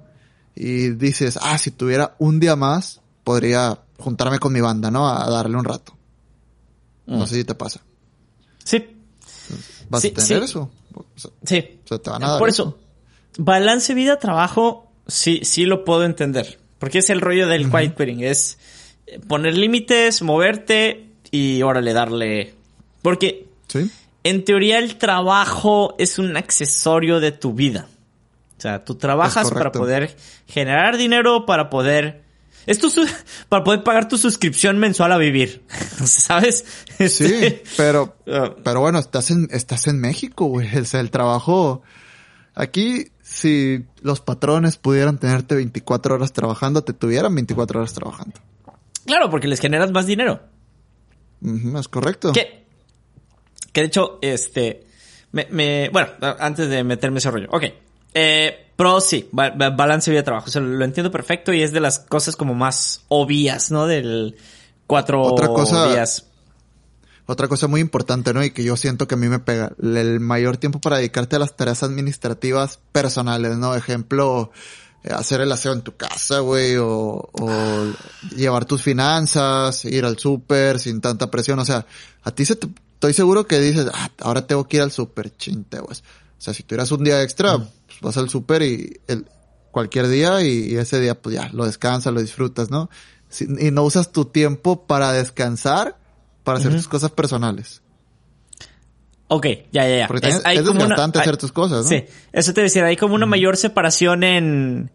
y 0.56 0.92
dices, 0.92 1.38
ah, 1.42 1.58
si 1.58 1.72
tuviera 1.72 2.16
un 2.20 2.40
día 2.40 2.56
más, 2.56 3.02
podría 3.26 3.82
juntarme 4.00 4.40
con 4.40 4.54
mi 4.54 4.62
banda, 4.62 4.90
¿no? 4.90 5.10
A 5.10 5.30
darle 5.30 5.58
un 5.58 5.66
rato. 5.66 5.94
No 7.06 7.26
mm. 7.26 7.28
sé 7.28 7.36
si 7.36 7.44
te 7.44 7.54
pasa. 7.54 7.82
Sí. 8.64 8.96
¿Vas 9.90 10.06
a 10.06 10.10
tener 10.10 10.44
eso? 10.44 10.72
sí. 11.44 11.80
O 11.84 11.88
sea, 11.88 12.00
te 12.00 12.10
van 12.10 12.24
a 12.24 12.30
dar 12.32 12.40
Por 12.40 12.48
eso, 12.48 12.78
balance 13.38 13.94
vida-trabajo, 13.94 14.90
sí, 15.06 15.42
sí 15.44 15.66
lo 15.66 15.84
puedo 15.84 16.06
entender. 16.06 16.60
Porque 16.80 17.00
es 17.00 17.10
el 17.10 17.20
rollo 17.20 17.48
del 17.48 17.70
quiet 17.70 17.98
quitting. 17.98 18.24
Es 18.24 18.58
poner 19.28 19.58
límites, 19.58 20.22
moverte 20.22 21.12
y 21.30 21.62
órale, 21.62 21.92
darle. 21.92 22.54
Porque 23.02 23.50
¿Sí? 23.68 23.92
En 24.24 24.44
teoría 24.44 24.80
el 24.80 24.98
trabajo 24.98 25.96
es 25.98 26.20
un 26.20 26.36
accesorio 26.38 27.20
de 27.20 27.32
tu 27.32 27.54
vida. 27.54 27.88
O 28.58 28.62
sea, 28.62 28.84
tú 28.84 28.96
trabajas 28.96 29.52
para 29.52 29.72
poder 29.72 30.16
generar 30.48 30.98
dinero, 30.98 31.46
para 31.46 31.70
poder... 31.70 32.26
Esto 32.66 32.90
para 33.48 33.64
poder 33.64 33.84
pagar 33.84 34.10
tu 34.10 34.18
suscripción 34.18 34.78
mensual 34.78 35.14
a 35.14 35.18
vivir. 35.18 35.64
¿Sabes? 36.04 36.66
Sí, 36.98 37.06
este, 37.06 37.64
pero, 37.78 38.18
ah. 38.28 38.56
pero 38.64 38.82
bueno, 38.82 39.00
estás 39.00 39.32
en, 39.32 39.48
estás 39.52 39.88
en 39.88 40.02
México, 40.02 40.46
güey. 40.46 40.78
O 40.78 40.86
sea, 40.86 41.00
el 41.00 41.12
trabajo... 41.12 41.82
Aquí, 42.56 43.12
si 43.22 43.86
los 44.02 44.20
patrones 44.20 44.78
pudieran 44.78 45.20
tenerte 45.20 45.54
24 45.54 46.16
horas 46.16 46.34
trabajando, 46.34 46.84
te 46.84 46.92
tuvieran 46.92 47.36
24 47.36 47.80
horas 47.80 47.94
trabajando. 47.94 48.40
Claro, 49.06 49.30
porque 49.30 49.48
les 49.48 49.60
generas 49.60 49.92
más 49.92 50.08
dinero. 50.08 50.42
es 51.42 51.88
correcto. 51.88 52.34
¿Qué? 52.34 52.67
Que 53.78 53.82
de 53.82 53.88
hecho, 53.90 54.18
este, 54.24 54.88
me, 55.34 55.90
bueno, 55.90 56.10
antes 56.40 56.68
de 56.68 56.84
meterme 56.84 57.20
ese 57.20 57.30
rollo. 57.30 57.48
Ok. 57.52 57.66
Eh, 58.12 58.72
pro 58.76 59.00
sí, 59.00 59.30
balance 59.32 60.10
vida-trabajo. 60.10 60.48
O 60.48 60.50
sea, 60.50 60.64
lo 60.64 60.84
entiendo 60.84 61.12
perfecto 61.12 61.54
y 61.54 61.62
es 61.62 61.72
de 61.74 61.80
las 61.80 62.00
cosas 62.00 62.36
como 62.36 62.56
más 62.56 63.02
obvias, 63.08 63.70
¿no? 63.70 63.86
Del 63.86 64.36
cuatro 64.88 65.22
Otra 65.22 65.50
cosa- 65.50 65.90
días. 65.92 66.26
Otra 67.28 67.48
cosa 67.48 67.68
muy 67.68 67.80
importante, 67.80 68.34
¿no? 68.34 68.44
Y 68.44 68.50
que 68.50 68.64
yo 68.64 68.76
siento 68.78 69.08
que 69.08 69.14
a 69.14 69.18
mí 69.20 69.28
me 69.28 69.38
pega. 69.38 69.74
El 69.80 70.22
mayor 70.22 70.58
tiempo 70.58 70.82
para 70.82 70.98
dedicarte 70.98 71.36
a 71.36 71.40
las 71.40 71.56
tareas 71.56 71.84
administrativas 71.84 72.80
personales, 72.92 73.58
¿no? 73.58 73.76
Ejemplo, 73.76 74.50
hacer 75.08 75.42
el 75.42 75.52
aseo 75.52 75.74
en 75.74 75.84
tu 75.84 75.96
casa, 75.96 76.40
güey, 76.40 76.78
o, 76.78 77.30
o 77.32 77.94
llevar 78.36 78.66
tus 78.66 78.82
finanzas, 78.82 79.86
ir 79.86 80.04
al 80.04 80.18
súper 80.18 80.80
sin 80.80 81.00
tanta 81.00 81.30
presión. 81.30 81.60
O 81.60 81.66
sea, 81.66 81.86
a 82.24 82.32
ti 82.32 82.44
se 82.44 82.56
te, 82.56 82.68
estoy 82.98 83.14
seguro 83.14 83.46
que 83.46 83.60
dices, 83.60 83.88
ah, 83.94 84.10
ahora 84.22 84.48
tengo 84.48 84.68
que 84.68 84.78
ir 84.78 84.84
al 84.84 84.92
súper, 84.92 85.36
chinte, 85.38 85.80
güey. 85.80 85.96
O 85.96 86.42
sea, 86.42 86.54
si 86.54 86.64
tuvieras 86.64 86.92
un 86.92 87.04
día 87.04 87.22
extra, 87.22 87.58
pues 87.58 88.02
vas 88.02 88.18
al 88.18 88.30
súper 88.30 88.64
y 88.64 89.00
el, 89.08 89.26
cualquier 89.72 90.08
día 90.08 90.42
y, 90.42 90.72
y 90.72 90.76
ese 90.78 91.00
día 91.00 91.20
pues 91.20 91.36
ya 91.36 91.50
lo 91.54 91.66
descansas, 91.66 92.12
lo 92.14 92.22
disfrutas, 92.22 92.70
¿no? 92.72 92.90
Si- 93.30 93.46
y 93.60 93.72
no 93.72 93.84
usas 93.84 94.12
tu 94.12 94.26
tiempo 94.26 94.86
para 94.88 95.12
descansar, 95.14 95.98
para 96.44 96.58
hacer 96.60 96.72
tus 96.74 96.88
cosas 96.88 97.12
personales. 97.12 97.82
Ok, 99.28 99.46
ya, 99.72 99.88
ya, 99.88 99.98
ya. 99.98 100.08
Porque 100.08 100.22
también 100.30 100.42
es 100.58 100.60
como 100.62 100.72
una- 100.72 100.80
desgastante 100.86 101.20
hay- 101.20 101.24
hacer 101.24 101.38
tus 101.38 101.52
cosas, 101.52 101.84
¿no? 101.84 101.90
Sí, 101.90 102.06
eso 102.32 102.54
te 102.54 102.62
decía, 102.62 102.86
hay 102.86 102.96
como 102.98 103.14
una 103.16 103.26
mayor 103.26 103.58
separación 103.58 104.24
en... 104.24 104.92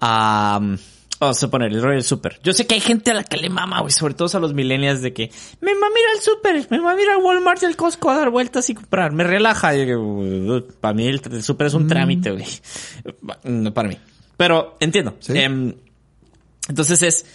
am, 0.00 0.78
vamos 1.20 1.42
a 1.42 1.48
poner 1.50 1.72
el 1.72 1.80
rollo 1.82 1.94
del 1.94 2.04
súper. 2.04 2.40
Yo 2.42 2.52
sé 2.52 2.66
que 2.66 2.74
hay 2.74 2.80
gente 2.80 3.10
a 3.10 3.14
la 3.14 3.24
que 3.24 3.36
le 3.36 3.48
mama, 3.48 3.80
güey, 3.80 3.92
sobre 3.92 4.14
todo 4.14 4.28
a 4.36 4.40
los 4.40 4.52
millennials 4.54 5.00
de 5.02 5.12
que 5.12 5.30
me 5.60 5.74
mama 5.74 5.94
ir 5.98 6.16
al 6.16 6.20
súper, 6.22 6.66
me 6.70 6.78
mama 6.80 7.00
ir 7.02 7.08
al 7.08 7.18
Walmart 7.22 7.62
y 7.62 7.66
al 7.66 7.76
Costco 7.76 8.10
a 8.10 8.16
dar 8.18 8.30
vueltas 8.30 8.68
y 8.70 8.74
comprar, 8.74 9.12
me 9.12 9.24
relaja. 9.24 9.74
Y 9.76 9.86
para 10.80 10.94
mí 10.94 11.06
el, 11.06 11.20
el 11.30 11.42
súper 11.42 11.66
Mm. 11.66 11.68
es 11.68 11.74
un 11.74 11.88
trámite, 11.88 12.30
güey. 12.32 12.46
No 13.44 13.72
para 13.72 13.88
mí. 13.88 13.98
Pero 14.36 14.76
entiendo. 14.80 15.16
Sí. 15.20 15.32
Em, 15.36 15.74
entonces 16.68 17.02
es 17.02 17.26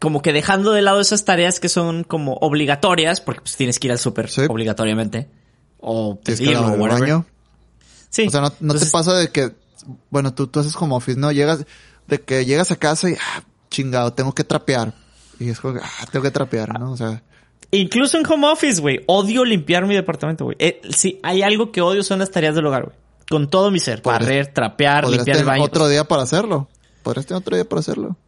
como 0.00 0.20
que 0.22 0.32
dejando 0.32 0.72
de 0.72 0.82
lado 0.82 1.00
esas 1.00 1.24
tareas 1.24 1.60
que 1.60 1.68
son 1.68 2.04
como 2.04 2.34
obligatorias, 2.34 3.20
porque 3.20 3.42
pues 3.42 3.56
tienes 3.56 3.78
que 3.78 3.88
ir 3.88 3.92
al 3.92 3.98
súper 3.98 4.28
Sí. 4.28 4.42
obligatoriamente. 4.48 5.28
O 5.78 6.18
pedirlo, 6.20 6.60
whatever. 6.72 7.00
baño. 7.00 7.26
Sí. 8.08 8.26
O 8.26 8.30
sea, 8.30 8.40
no, 8.40 8.48
no 8.48 8.54
Entonces, 8.60 8.88
te 8.88 8.92
pasa 8.92 9.14
de 9.14 9.28
que, 9.30 9.52
bueno, 10.10 10.32
tú, 10.34 10.46
tú 10.46 10.60
haces 10.60 10.74
como 10.74 10.96
office, 10.96 11.18
¿no? 11.18 11.32
Llegas, 11.32 11.64
de 12.06 12.20
que 12.20 12.44
llegas 12.44 12.70
a 12.70 12.76
casa 12.76 13.10
y, 13.10 13.14
ah, 13.14 13.42
chingado, 13.70 14.12
tengo 14.12 14.32
que 14.34 14.44
trapear. 14.44 14.92
Y 15.38 15.48
es 15.50 15.60
como, 15.60 15.74
que, 15.74 15.80
ah, 15.82 16.06
tengo 16.10 16.22
que 16.22 16.30
trapear, 16.30 16.78
¿no? 16.78 16.92
O 16.92 16.96
sea, 16.96 17.22
Incluso 17.74 18.18
en 18.18 18.26
home 18.30 18.48
office, 18.48 18.80
güey. 18.82 19.00
Odio 19.06 19.46
limpiar 19.46 19.86
mi 19.86 19.94
departamento, 19.94 20.44
güey. 20.44 20.56
Eh, 20.58 20.82
sí, 20.94 21.18
hay 21.22 21.40
algo 21.42 21.72
que 21.72 21.80
odio 21.80 22.02
son 22.02 22.18
las 22.18 22.30
tareas 22.30 22.54
del 22.54 22.66
hogar, 22.66 22.84
güey. 22.84 22.96
Con 23.30 23.48
todo 23.48 23.70
mi 23.70 23.80
ser. 23.80 24.02
Barrer, 24.02 24.48
trapear, 24.52 25.08
limpiar 25.08 25.38
el 25.38 25.44
baño. 25.46 25.64
otro 25.64 25.88
día 25.88 26.04
para 26.04 26.22
hacerlo. 26.22 26.68
Podrías 27.02 27.24
tener 27.24 27.40
otro 27.40 27.56
día 27.56 27.66
para 27.66 27.80
hacerlo. 27.80 28.18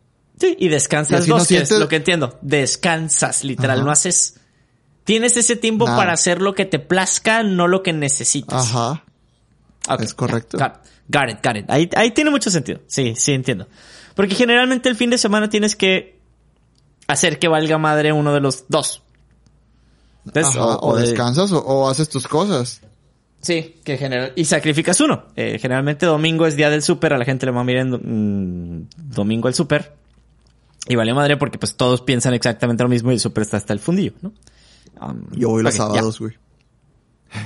Sí, 0.41 0.57
y 0.59 0.69
descansas 0.69 1.27
dos, 1.27 1.29
no 1.29 1.37
que 1.37 1.43
es 1.43 1.69
sientes- 1.69 1.79
lo 1.79 1.89
que 1.89 1.97
entiendo. 1.97 2.39
Descansas, 2.41 3.45
literal. 3.45 3.79
Ajá. 3.79 3.85
No 3.85 3.91
haces... 3.93 4.37
Tienes 5.05 5.37
ese 5.37 5.57
tiempo 5.57 5.85
Nada. 5.85 5.99
para 5.99 6.13
hacer 6.15 6.41
lo 6.41 6.55
que 6.55 6.65
te 6.65 6.79
plazca, 6.79 7.43
no 7.43 7.69
lo 7.69 7.83
que 7.83 7.93
necesitas. 7.93 8.75
Ajá. 8.75 9.05
Es 10.01 10.15
correcto. 10.15 10.57
ya, 10.57 10.81
Got, 11.09 11.31
it, 11.31 11.39
got 11.45 11.57
it. 11.57 11.65
Ahí, 11.69 11.89
ahí 11.97 12.11
tiene 12.13 12.31
mucho 12.31 12.51
sentido. 12.51 12.81
Sí, 12.87 13.15
sí, 13.17 13.33
entiendo. 13.33 13.69
Porque 14.15 14.35
generalmente 14.35 14.89
el 14.89 14.97
fin 14.97 15.11
de 15.11 15.19
semana 15.19 15.49
tienes 15.49 15.77
que 15.77 16.19
hacer 17.07 17.39
que 17.39 17.49
valga 17.49 17.77
madre 17.79 18.13
uno 18.13 18.33
de 18.33 18.41
los 18.41 18.65
dos. 18.69 19.03
Entonces, 20.25 20.57
Ajá, 20.57 20.79
o, 20.81 20.97
de- 20.97 21.03
descansas 21.03 21.53
o, 21.53 21.59
o 21.59 21.89
haces 21.91 22.09
tus 22.09 22.27
cosas. 22.27 22.81
Sí, 23.43 23.77
que 23.85 23.99
general 23.99 24.33
y 24.37 24.47
sacrificas 24.47 24.99
uno. 25.01 25.25
Eh, 25.37 25.59
generalmente 25.61 26.07
domingo 26.07 26.47
es 26.47 26.57
día 26.57 26.71
del 26.71 26.81
súper, 26.83 27.13
a 27.13 27.19
la 27.19 27.27
gente 27.27 27.45
le 27.45 27.53
va 27.53 27.61
a 27.61 27.65
mirar 27.65 27.83
en 27.83 27.91
do- 27.91 28.01
mm, 28.03 28.89
domingo 29.15 29.49
el 29.49 29.55
súper. 29.55 29.95
Y 30.89 30.97
vale 30.97 31.13
madre 31.13 31.37
porque 31.37 31.59
pues 31.59 31.77
todos 31.77 32.01
piensan 32.01 32.33
exactamente 32.33 32.83
lo 32.83 32.89
mismo 32.89 33.11
y 33.11 33.15
el 33.15 33.21
súper 33.21 33.43
está 33.43 33.59
hasta 33.59 33.73
el 33.75 33.81
fundillo, 33.81 34.13
¿no? 34.23 34.33
Um, 35.01 35.27
Yo 35.33 35.51
voy 35.51 35.63
los 35.63 35.75
sábados, 35.75 36.19
güey. 36.21 36.33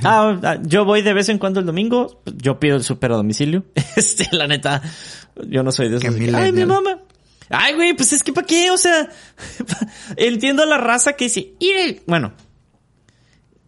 Ah, 0.04 0.38
ah, 0.42 0.58
yo 0.62 0.84
voy 0.84 1.02
de 1.02 1.12
vez 1.14 1.28
en 1.28 1.38
cuando 1.38 1.60
el 1.60 1.66
domingo. 1.66 2.22
Yo 2.36 2.60
pido 2.60 2.76
el 2.76 2.84
súper 2.84 3.12
a 3.12 3.16
domicilio. 3.16 3.64
Este, 3.96 4.28
la 4.36 4.46
neta, 4.46 4.82
yo 5.48 5.62
no 5.62 5.72
soy 5.72 5.88
de 5.88 5.96
esos. 5.96 6.14
que, 6.14 6.36
Ay, 6.36 6.52
mi 6.52 6.64
mamá. 6.64 6.98
Ay, 7.50 7.74
güey, 7.74 7.94
pues 7.94 8.12
es 8.12 8.22
que 8.22 8.32
¿para 8.32 8.46
qué? 8.46 8.70
O 8.70 8.76
sea, 8.76 9.08
entiendo 10.16 10.62
a 10.62 10.66
la 10.66 10.76
raza 10.78 11.14
que 11.14 11.24
dice, 11.24 11.54
"Ire". 11.58 12.02
bueno, 12.06 12.32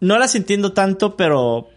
no 0.01 0.19
las 0.19 0.35
entiendo 0.35 0.73
tanto, 0.73 1.17
pero 1.17 1.69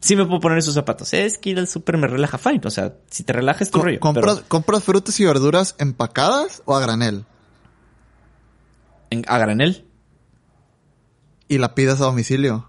sí 0.00 0.16
me 0.16 0.24
puedo 0.26 0.40
poner 0.40 0.58
en 0.58 0.62
sus 0.62 0.74
zapatos. 0.74 1.12
Es 1.14 1.38
que 1.38 1.50
ir 1.50 1.58
al 1.60 1.68
súper 1.68 1.96
me 1.98 2.08
relaja 2.08 2.36
fine. 2.38 2.60
O 2.64 2.70
sea, 2.70 2.94
si 3.08 3.22
te 3.22 3.32
relajas 3.32 3.70
tu 3.70 3.80
rollo. 3.80 4.00
¿compras, 4.00 4.34
pero 4.36 4.48
¿Compras 4.48 4.82
frutas 4.82 5.18
y 5.20 5.24
verduras 5.24 5.76
empacadas 5.78 6.62
o 6.64 6.76
a 6.76 6.80
granel? 6.80 7.24
en- 9.10 9.24
a 9.28 9.38
granel. 9.38 9.84
Y 11.48 11.58
la 11.58 11.74
pidas 11.74 12.00
a 12.00 12.04
domicilio. 12.04 12.68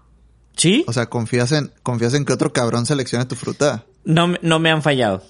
Sí. 0.56 0.84
O 0.86 0.92
sea, 0.92 1.06
confías 1.06 1.52
en, 1.52 1.72
confías 1.82 2.14
en 2.14 2.24
que 2.24 2.32
otro 2.32 2.52
cabrón 2.52 2.86
seleccione 2.86 3.24
tu 3.26 3.34
fruta. 3.34 3.84
No, 4.04 4.28
me- 4.28 4.38
no 4.42 4.58
me 4.58 4.70
han 4.70 4.82
fallado. 4.82 5.22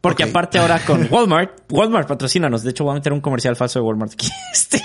Porque 0.00 0.24
aparte 0.24 0.58
ahora 0.58 0.84
con 0.84 1.06
Walmart, 1.12 1.60
Walmart 1.70 2.08
patrocínanos. 2.08 2.64
De 2.64 2.70
hecho, 2.70 2.82
voy 2.84 2.90
a 2.90 2.94
meter 2.94 3.12
un 3.12 3.20
comercial 3.20 3.54
falso 3.54 3.78
de 3.78 3.84
Walmart 3.84 4.12
aquí. 4.14 4.28
Este, 4.52 4.82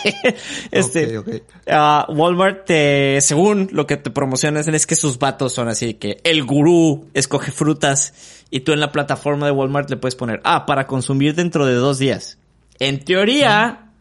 este, 0.71 1.17
Ok, 1.17 1.27
ok. 1.27 1.35
ah, 1.71 2.05
Walmart, 2.09 2.65
te- 2.65 3.19
según 3.21 3.69
lo 3.71 3.87
que 3.87 3.97
te 3.97 4.11
promocionan, 4.11 4.73
es 4.75 4.85
que 4.85 4.95
sus 4.95 5.17
vatos 5.17 5.53
son 5.53 5.69
así 5.69 5.95
que 5.95 6.19
el 6.23 6.43
gurú 6.43 7.07
escoge 7.13 7.51
frutas 7.51 8.13
y 8.51 8.59
tú 8.61 8.73
en 8.73 8.79
la 8.79 8.91
plataforma 8.91 9.45
de 9.47 9.53
Walmart 9.53 9.89
le 9.89 9.97
puedes 9.97 10.15
poner, 10.15 10.39
ah, 10.43 10.65
para 10.65 10.85
consumir 10.87 11.33
dentro 11.35 11.65
de 11.65 11.73
dos 11.73 11.97
días. 11.99 12.37
En 12.79 13.03
teoría, 13.03 13.91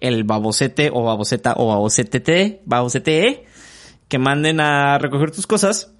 el 0.00 0.24
babocete 0.24 0.90
o 0.92 1.04
baboceta 1.04 1.54
o 1.56 1.68
babocetete, 1.68 2.60
babocete, 2.66 3.45
que 4.08 4.18
manden 4.18 4.60
a 4.60 4.98
recoger 4.98 5.30
tus 5.30 5.46
cosas, 5.46 5.90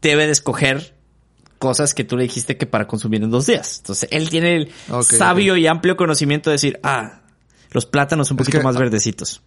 debe 0.00 0.26
de 0.26 0.32
escoger 0.32 0.94
cosas 1.58 1.94
que 1.94 2.02
tú 2.04 2.16
le 2.16 2.24
dijiste 2.24 2.56
que 2.56 2.66
para 2.66 2.86
consumir 2.88 3.22
en 3.22 3.30
dos 3.30 3.46
días. 3.46 3.78
Entonces, 3.78 4.08
él 4.10 4.28
tiene 4.28 4.56
el 4.56 4.72
sabio 5.04 5.56
y 5.56 5.66
amplio 5.68 5.96
conocimiento 5.96 6.50
de 6.50 6.54
decir, 6.54 6.80
ah, 6.82 7.20
los 7.70 7.86
plátanos 7.86 8.30
un 8.30 8.36
Es 8.36 8.38
poquito 8.38 8.58
que- 8.58 8.64
más 8.64 8.76
verdecitos. 8.76 9.42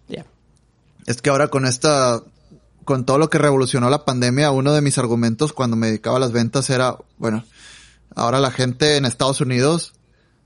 Es 1.06 1.20
que 1.22 1.30
ahora 1.30 1.48
con 1.48 1.66
esta, 1.66 2.22
con 2.84 3.04
todo 3.04 3.18
lo 3.18 3.28
que 3.30 3.38
revolucionó 3.38 3.90
la 3.90 4.04
pandemia, 4.04 4.50
uno 4.50 4.72
de 4.72 4.80
mis 4.80 4.96
argumentos 4.98 5.52
cuando 5.52 5.76
me 5.76 5.88
dedicaba 5.88 6.16
a 6.16 6.20
las 6.20 6.32
ventas 6.32 6.68
era, 6.70 6.96
bueno, 7.18 7.44
ahora 8.14 8.40
la 8.40 8.50
gente 8.50 8.96
en 8.96 9.04
Estados 9.04 9.40
Unidos 9.42 9.92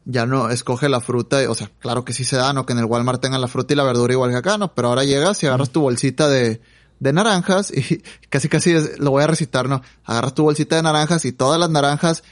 ya 0.04 0.26
no 0.26 0.50
escoge 0.50 0.88
la 0.88 1.00
fruta, 1.00 1.38
o 1.48 1.54
sea, 1.54 1.70
claro 1.78 2.04
que 2.04 2.12
sí 2.12 2.24
se 2.24 2.36
da, 2.36 2.52
no 2.52 2.66
que 2.66 2.72
en 2.72 2.80
el 2.80 2.84
Walmart 2.86 3.22
tengan 3.22 3.40
la 3.40 3.48
fruta 3.48 3.72
y 3.72 3.76
la 3.76 3.84
verdura 3.84 4.12
igual 4.12 4.30
que 4.32 4.36
acá, 4.38 4.58
no, 4.58 4.74
pero 4.74 4.88
ahora 4.88 5.04
llegas 5.04 5.42
y 5.42 5.46
agarras 5.46 5.70
tu 5.70 5.80
bolsita 5.80 6.28
de, 6.28 6.60
de 7.00 7.12
naranjas 7.12 7.70
y 7.72 8.02
casi 8.28 8.48
casi 8.48 8.74
lo 8.98 9.10
voy 9.10 9.24
a 9.24 9.26
recitar, 9.26 9.68
no, 9.68 9.82
agarras 10.04 10.34
tu 10.34 10.44
bolsita 10.44 10.76
de 10.76 10.82
naranjas 10.82 11.24
y 11.24 11.32
todas 11.32 11.58
las 11.58 11.70
naranjas 11.70 12.22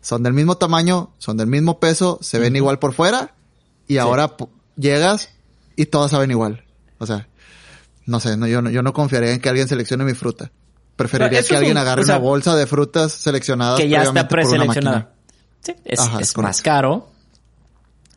son 0.00 0.22
del 0.22 0.32
mismo 0.32 0.56
tamaño, 0.56 1.12
son 1.18 1.36
del 1.36 1.48
mismo 1.48 1.80
peso, 1.80 2.18
se 2.22 2.38
ven 2.38 2.54
igual 2.54 2.78
por 2.78 2.92
fuera 2.94 3.34
y 3.88 3.96
ahora 3.98 4.36
llegas 4.76 5.30
y 5.76 5.86
todas 5.86 6.10
saben 6.12 6.30
igual. 6.30 6.64
O 6.98 7.06
sea, 7.06 7.26
no 8.06 8.20
sé, 8.20 8.36
no, 8.36 8.46
yo, 8.46 8.62
no, 8.62 8.70
yo 8.70 8.82
no 8.82 8.92
confiaría 8.92 9.32
en 9.32 9.40
que 9.40 9.48
alguien 9.48 9.66
seleccione 9.68 10.04
mi 10.04 10.14
fruta. 10.14 10.50
Preferiría 10.96 11.42
que 11.42 11.56
alguien 11.56 11.76
un- 11.76 11.78
agarre 11.82 12.02
o 12.02 12.04
sea, 12.04 12.16
una 12.16 12.24
bolsa 12.24 12.56
de 12.56 12.66
frutas 12.66 13.12
seleccionadas 13.12 13.78
que 13.80 13.88
ya 13.88 14.02
está 14.02 14.26
preseleccionada. 14.28 15.12
Sí, 15.60 15.74
es, 15.84 16.00
Ajá, 16.00 16.20
es 16.20 16.36
más 16.36 16.62
caro. 16.62 17.10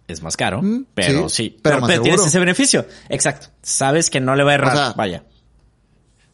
Es 0.08 0.22
más 0.22 0.36
caro, 0.36 0.62
Mm, 0.62 0.86
pero 0.94 1.30
sí, 1.30 1.36
sí. 1.36 1.50
pero 1.62 1.62
Pero, 1.76 1.82
más 1.82 1.90
pero 1.90 2.02
tienes 2.04 2.26
ese 2.26 2.40
beneficio. 2.40 2.86
Exacto. 3.10 3.48
Sabes 3.62 4.10
que 4.10 4.20
no 4.20 4.36
le 4.36 4.44
va 4.44 4.52
a 4.52 4.56
errar. 4.56 4.76
sea, 4.76 4.94
Vaya. 4.94 5.24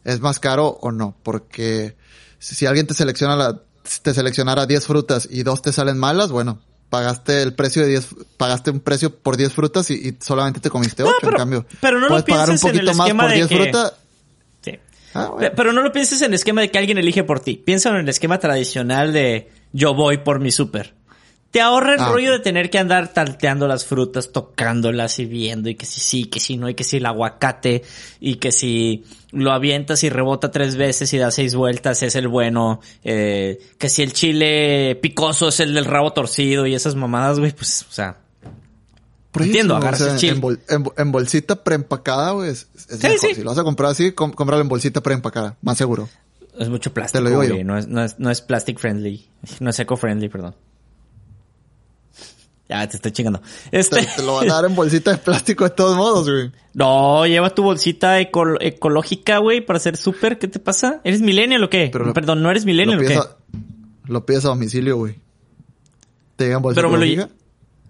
¿Es 0.08 0.20
más 0.20 0.38
caro 0.38 0.78
o 0.80 0.90
no? 0.92 1.16
Porque 1.22 1.96
si 2.38 2.66
alguien 2.66 2.86
te 2.86 2.94
selecciona 2.94 3.36
la, 3.36 3.60
te 4.02 4.14
seleccionara 4.14 4.66
10 4.66 4.86
frutas 4.86 5.28
y 5.30 5.42
dos 5.42 5.60
te 5.62 5.72
salen 5.72 5.98
malas, 5.98 6.30
bueno, 6.30 6.60
pagaste 6.90 7.42
el 7.42 7.54
precio 7.54 7.82
de 7.82 7.88
10, 7.88 8.08
pagaste 8.36 8.70
un 8.70 8.80
precio 8.80 9.14
por 9.14 9.36
10 9.36 9.52
frutas 9.52 9.90
y, 9.90 9.94
y 9.94 10.16
solamente 10.20 10.60
te 10.60 10.70
comiste 10.70 11.02
8, 11.02 11.12
pero- 11.20 11.32
en 11.32 11.36
cambio. 11.38 11.66
pero 11.80 11.96
no 11.96 12.02
lo 12.04 12.08
puedes 12.08 12.24
pagar 12.24 12.48
un 12.50 12.58
pienses 12.58 12.70
en 12.70 12.76
el 12.78 12.86
poquito 12.86 12.98
más 12.98 13.06
esquema 13.06 13.22
por 13.24 13.30
de 13.30 13.36
10 13.36 13.48
que- 13.48 13.56
frutas. 13.56 13.92
Sí. 14.62 14.72
Ah, 15.14 15.28
bueno. 15.32 15.50
Pero 15.56 15.72
no 15.72 15.82
lo 15.82 15.92
pienses 15.92 16.20
en 16.22 16.28
el 16.28 16.34
esquema 16.34 16.60
de 16.62 16.70
que 16.70 16.78
alguien 16.78 16.98
elige 16.98 17.24
por 17.24 17.40
ti. 17.40 17.56
Piensa 17.56 17.90
en 17.90 17.96
el 17.96 18.08
esquema 18.08 18.38
tradicional 18.38 19.12
de 19.12 19.50
yo 19.72 19.94
voy 19.94 20.18
por 20.18 20.40
mi 20.40 20.50
súper. 20.50 20.94
Te 21.50 21.62
ahorra 21.62 21.94
el 21.94 22.00
Ah, 22.00 22.10
rollo 22.10 22.32
de 22.32 22.40
tener 22.40 22.68
que 22.68 22.78
andar 22.78 23.14
talteando 23.14 23.66
las 23.66 23.86
frutas, 23.86 24.32
tocándolas 24.32 25.18
y 25.18 25.24
viendo, 25.24 25.70
y 25.70 25.76
que 25.76 25.86
si 25.86 26.00
sí, 26.00 26.24
que 26.26 26.40
si 26.40 26.58
no, 26.58 26.68
y 26.68 26.74
que 26.74 26.84
si 26.84 26.98
el 26.98 27.06
aguacate, 27.06 27.82
y 28.20 28.34
que 28.34 28.52
si 28.52 29.04
lo 29.32 29.52
avientas 29.52 30.04
y 30.04 30.10
rebota 30.10 30.50
tres 30.50 30.76
veces 30.76 31.10
y 31.14 31.18
da 31.18 31.30
seis 31.30 31.54
vueltas 31.54 32.02
es 32.02 32.14
el 32.16 32.28
bueno, 32.28 32.80
eh, 33.02 33.58
que 33.78 33.88
si 33.88 34.02
el 34.02 34.12
chile 34.12 34.98
picoso 35.00 35.48
es 35.48 35.60
el 35.60 35.72
del 35.72 35.86
rabo 35.86 36.12
torcido 36.12 36.66
y 36.66 36.74
esas 36.74 36.94
mamadas, 36.96 37.38
güey, 37.38 37.52
pues, 37.52 37.86
o 37.88 37.92
sea, 37.92 38.18
Por 39.32 39.42
eso, 39.42 39.48
Entiendo, 39.50 39.74
o 39.74 39.76
agarras 39.78 40.00
sea, 40.00 40.12
el 40.12 40.18
chile. 40.18 40.32
En, 40.32 40.40
bol- 40.42 40.60
en 40.68 40.82
bo- 40.82 40.94
en 40.98 41.12
bolsita 41.12 41.62
preempacada, 41.64 42.32
güey, 42.32 42.50
es, 42.50 42.68
es 42.90 42.98
Sí, 42.98 43.06
mejor. 43.06 43.18
sí. 43.20 43.34
Si 43.36 43.42
lo 43.42 43.50
vas 43.50 43.58
a 43.58 43.64
comprar 43.64 43.90
así, 43.92 44.12
com- 44.12 44.32
cómpralo 44.32 44.60
en 44.62 44.68
bolsita 44.68 45.02
preempacada, 45.02 45.56
más 45.62 45.78
seguro. 45.78 46.08
es 46.58 46.68
mucho 46.68 46.92
plástico, 46.92 47.18
Te 47.18 47.22
lo 47.24 47.30
digo 47.30 47.44
yo. 47.44 47.50
güey, 47.54 47.64
no 47.64 47.78
es, 47.78 47.86
no 47.88 48.02
es, 48.04 48.18
no 48.18 48.30
es 48.30 48.40
plastic 48.42 48.78
friendly, 48.78 49.26
no 49.60 49.70
es 49.70 49.78
eco 49.78 49.96
friendly, 49.96 50.28
perdón. 50.28 50.54
Ya, 52.68 52.86
te 52.86 52.96
estoy 52.96 53.12
chingando. 53.12 53.40
Este... 53.72 54.04
Te, 54.04 54.22
lo 54.22 54.34
van 54.34 54.50
a 54.50 54.54
dar 54.54 54.64
en 54.66 54.74
bolsita 54.74 55.12
de 55.12 55.18
plástico 55.18 55.64
de 55.64 55.70
todos 55.70 55.96
modos, 55.96 56.28
güey. 56.28 56.52
No, 56.74 57.26
lleva 57.26 57.50
tu 57.50 57.62
bolsita 57.62 58.20
ecológica, 58.20 59.38
güey, 59.38 59.64
para 59.64 59.78
hacer 59.78 59.96
súper. 59.96 60.38
¿Qué 60.38 60.48
te 60.48 60.58
pasa? 60.58 61.00
¿Eres 61.02 61.22
millennial 61.22 61.64
o 61.64 61.70
qué? 61.70 61.90
Perdón, 61.90 62.42
¿no 62.42 62.50
eres 62.50 62.66
millennial 62.66 62.98
o 62.98 63.02
qué? 63.02 63.18
lo 64.04 64.24
pides 64.24 64.44
a 64.44 64.48
domicilio, 64.48 64.96
güey. 64.96 65.16
¿Te 66.36 66.46
llegan 66.46 66.62
bolsa 66.62 66.78
Pero 66.78 66.88
ecológica? 66.88 67.28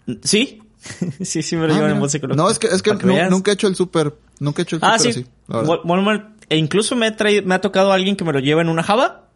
Me 0.07 0.15
lo... 0.15 0.21
¿Sí? 0.23 0.63
sí, 1.23 1.43
sí 1.43 1.57
me 1.57 1.67
lo 1.67 1.75
ah, 1.75 1.77
llevan 1.77 1.91
en 1.93 2.01
bolsa 2.01 2.19
ecológica. 2.19 2.43
No, 2.43 2.51
es 2.51 2.59
que, 2.59 2.69
es 2.69 2.83
que, 2.83 2.95
nunca 3.31 3.51
he 3.51 3.55
hecho 3.55 3.67
el 3.67 3.77
súper. 3.77 4.15
Nunca 4.41 4.63
he 4.63 4.65
hecho 4.65 4.77
el 4.77 4.83
ah, 4.85 4.99
súper 4.99 5.11
ah, 5.11 5.15
sí. 5.15 5.27
Así, 5.49 6.23
e 6.51 6.57
incluso 6.57 6.97
me 6.97 7.07
ha, 7.07 7.17
traído, 7.17 7.45
me 7.45 7.55
ha 7.55 7.61
tocado 7.61 7.93
alguien 7.93 8.17
que 8.17 8.25
me 8.25 8.33
lo 8.33 8.39
lleva 8.39 8.63
en 8.63 8.69
una 8.69 8.83
java 8.83 9.28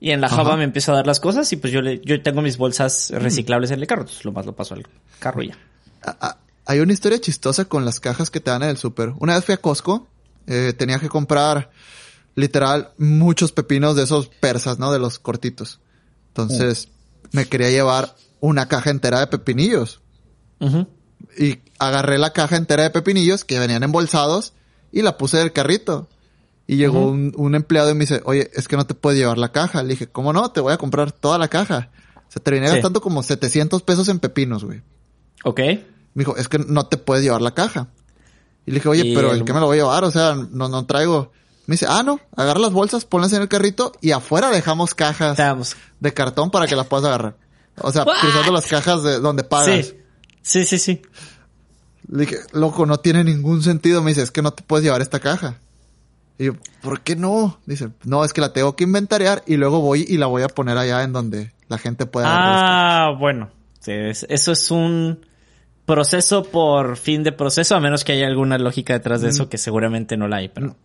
y 0.00 0.10
en 0.10 0.20
la 0.20 0.28
Java 0.28 0.56
me 0.56 0.64
empieza 0.64 0.92
a 0.92 0.96
dar 0.96 1.06
las 1.06 1.20
cosas 1.20 1.50
y 1.52 1.56
pues 1.56 1.72
yo 1.72 1.80
le, 1.80 2.00
yo 2.04 2.22
tengo 2.22 2.42
mis 2.42 2.58
bolsas 2.58 3.10
reciclables 3.10 3.70
en 3.70 3.80
el 3.80 3.86
carro, 3.86 4.02
entonces 4.02 4.24
lo 4.24 4.32
más 4.32 4.44
lo 4.44 4.54
paso 4.54 4.74
al 4.74 4.86
carro 5.18 5.42
y 5.42 5.48
ya. 5.48 5.58
Ah, 6.02 6.16
ah, 6.20 6.38
hay 6.66 6.80
una 6.80 6.92
historia 6.92 7.20
chistosa 7.20 7.64
con 7.64 7.84
las 7.84 8.00
cajas 8.00 8.30
que 8.30 8.40
te 8.40 8.50
dan 8.50 8.62
en 8.62 8.70
el 8.70 8.76
súper. 8.76 9.14
Una 9.18 9.34
vez 9.34 9.44
fui 9.44 9.54
a 9.54 9.58
Costco, 9.58 10.06
eh, 10.46 10.74
tenía 10.76 10.98
que 10.98 11.08
comprar 11.08 11.70
literal 12.34 12.90
muchos 12.98 13.52
pepinos 13.52 13.96
de 13.96 14.02
esos 14.02 14.28
persas, 14.28 14.78
¿no? 14.78 14.92
De 14.92 14.98
los 14.98 15.18
cortitos. 15.18 15.80
Entonces 16.28 16.88
me 17.32 17.46
quería 17.46 17.70
llevar 17.70 18.14
una 18.40 18.68
caja 18.68 18.90
entera 18.90 19.20
de 19.20 19.26
pepinillos. 19.26 20.00
Y 21.38 21.60
agarré 21.78 22.18
la 22.18 22.32
caja 22.32 22.56
entera 22.56 22.84
de 22.84 22.90
pepinillos 22.90 23.44
que 23.44 23.58
venían 23.58 23.82
embolsados 23.82 24.52
y 24.92 25.02
la 25.02 25.16
puse 25.16 25.38
del 25.38 25.52
carrito. 25.52 26.08
Y 26.66 26.76
llegó 26.76 27.06
un, 27.08 27.54
empleado 27.54 27.90
y 27.90 27.94
me 27.94 28.00
dice, 28.00 28.20
oye, 28.24 28.50
es 28.54 28.66
que 28.66 28.76
no 28.76 28.86
te 28.86 28.94
puedes 28.94 29.18
llevar 29.18 29.38
la 29.38 29.52
caja. 29.52 29.82
Le 29.82 29.90
dije, 29.90 30.08
¿cómo 30.08 30.32
no? 30.32 30.50
Te 30.50 30.60
voy 30.60 30.72
a 30.72 30.78
comprar 30.78 31.12
toda 31.12 31.38
la 31.38 31.48
caja. 31.48 31.90
Se 32.28 32.40
terminé 32.40 32.68
gastando 32.68 33.00
como 33.00 33.22
700 33.22 33.82
pesos 33.82 34.08
en 34.08 34.18
pepinos, 34.18 34.64
güey. 34.64 34.82
Ok. 35.44 35.60
Me 35.60 36.22
dijo, 36.22 36.36
es 36.36 36.48
que 36.48 36.58
no 36.58 36.86
te 36.86 36.96
puedes 36.96 37.22
llevar 37.22 37.40
la 37.40 37.52
caja. 37.52 37.88
Y 38.66 38.72
le 38.72 38.76
dije, 38.76 38.88
oye, 38.88 39.12
pero 39.14 39.32
¿en 39.32 39.44
qué 39.44 39.52
me 39.52 39.60
lo 39.60 39.66
voy 39.66 39.78
a 39.78 39.82
llevar? 39.82 40.02
O 40.02 40.10
sea, 40.10 40.34
no, 40.34 40.68
no 40.68 40.86
traigo. 40.86 41.30
Me 41.66 41.74
dice, 41.74 41.86
ah, 41.88 42.02
no, 42.02 42.20
agarra 42.36 42.58
las 42.58 42.72
bolsas, 42.72 43.04
ponlas 43.04 43.32
en 43.32 43.42
el 43.42 43.48
carrito 43.48 43.92
y 44.00 44.10
afuera 44.10 44.50
dejamos 44.50 44.94
cajas 44.94 45.76
de 46.00 46.14
cartón 46.14 46.50
para 46.50 46.66
que 46.66 46.74
las 46.74 46.86
puedas 46.86 47.06
agarrar. 47.06 47.36
O 47.78 47.92
sea, 47.92 48.04
cruzando 48.04 48.52
las 48.52 48.66
cajas 48.66 49.02
de 49.04 49.20
donde 49.20 49.44
pagas. 49.44 49.86
Sí. 49.86 49.94
Sí, 50.42 50.64
sí, 50.64 50.78
sí. 50.78 51.02
Le 52.08 52.20
dije, 52.20 52.38
loco, 52.52 52.86
no 52.86 52.98
tiene 52.98 53.24
ningún 53.24 53.62
sentido. 53.62 54.00
Me 54.00 54.12
dice, 54.12 54.22
es 54.22 54.30
que 54.30 54.42
no 54.42 54.52
te 54.52 54.62
puedes 54.62 54.84
llevar 54.84 55.02
esta 55.02 55.18
caja. 55.18 55.58
Y 56.38 56.46
yo, 56.46 56.52
¿por 56.82 57.00
qué 57.00 57.16
no? 57.16 57.58
Dice, 57.66 57.90
no, 58.04 58.24
es 58.24 58.32
que 58.32 58.40
la 58.40 58.52
tengo 58.52 58.76
que 58.76 58.84
inventariar 58.84 59.42
y 59.46 59.56
luego 59.56 59.80
voy 59.80 60.04
y 60.06 60.18
la 60.18 60.26
voy 60.26 60.42
a 60.42 60.48
poner 60.48 60.76
allá 60.76 61.02
en 61.02 61.12
donde 61.12 61.52
la 61.68 61.78
gente 61.78 62.06
pueda. 62.06 62.26
Ah, 62.28 63.12
bueno. 63.18 63.50
eso 63.86 64.52
es 64.52 64.70
un 64.70 65.26
proceso 65.86 66.44
por 66.44 66.96
fin 66.96 67.22
de 67.22 67.32
proceso, 67.32 67.76
a 67.76 67.80
menos 67.80 68.04
que 68.04 68.12
haya 68.12 68.26
alguna 68.26 68.58
lógica 68.58 68.92
detrás 68.92 69.22
de 69.22 69.30
eso 69.30 69.44
mm. 69.44 69.48
que 69.48 69.58
seguramente 69.58 70.16
no 70.16 70.28
la 70.28 70.38
hay, 70.38 70.48
pero. 70.48 70.76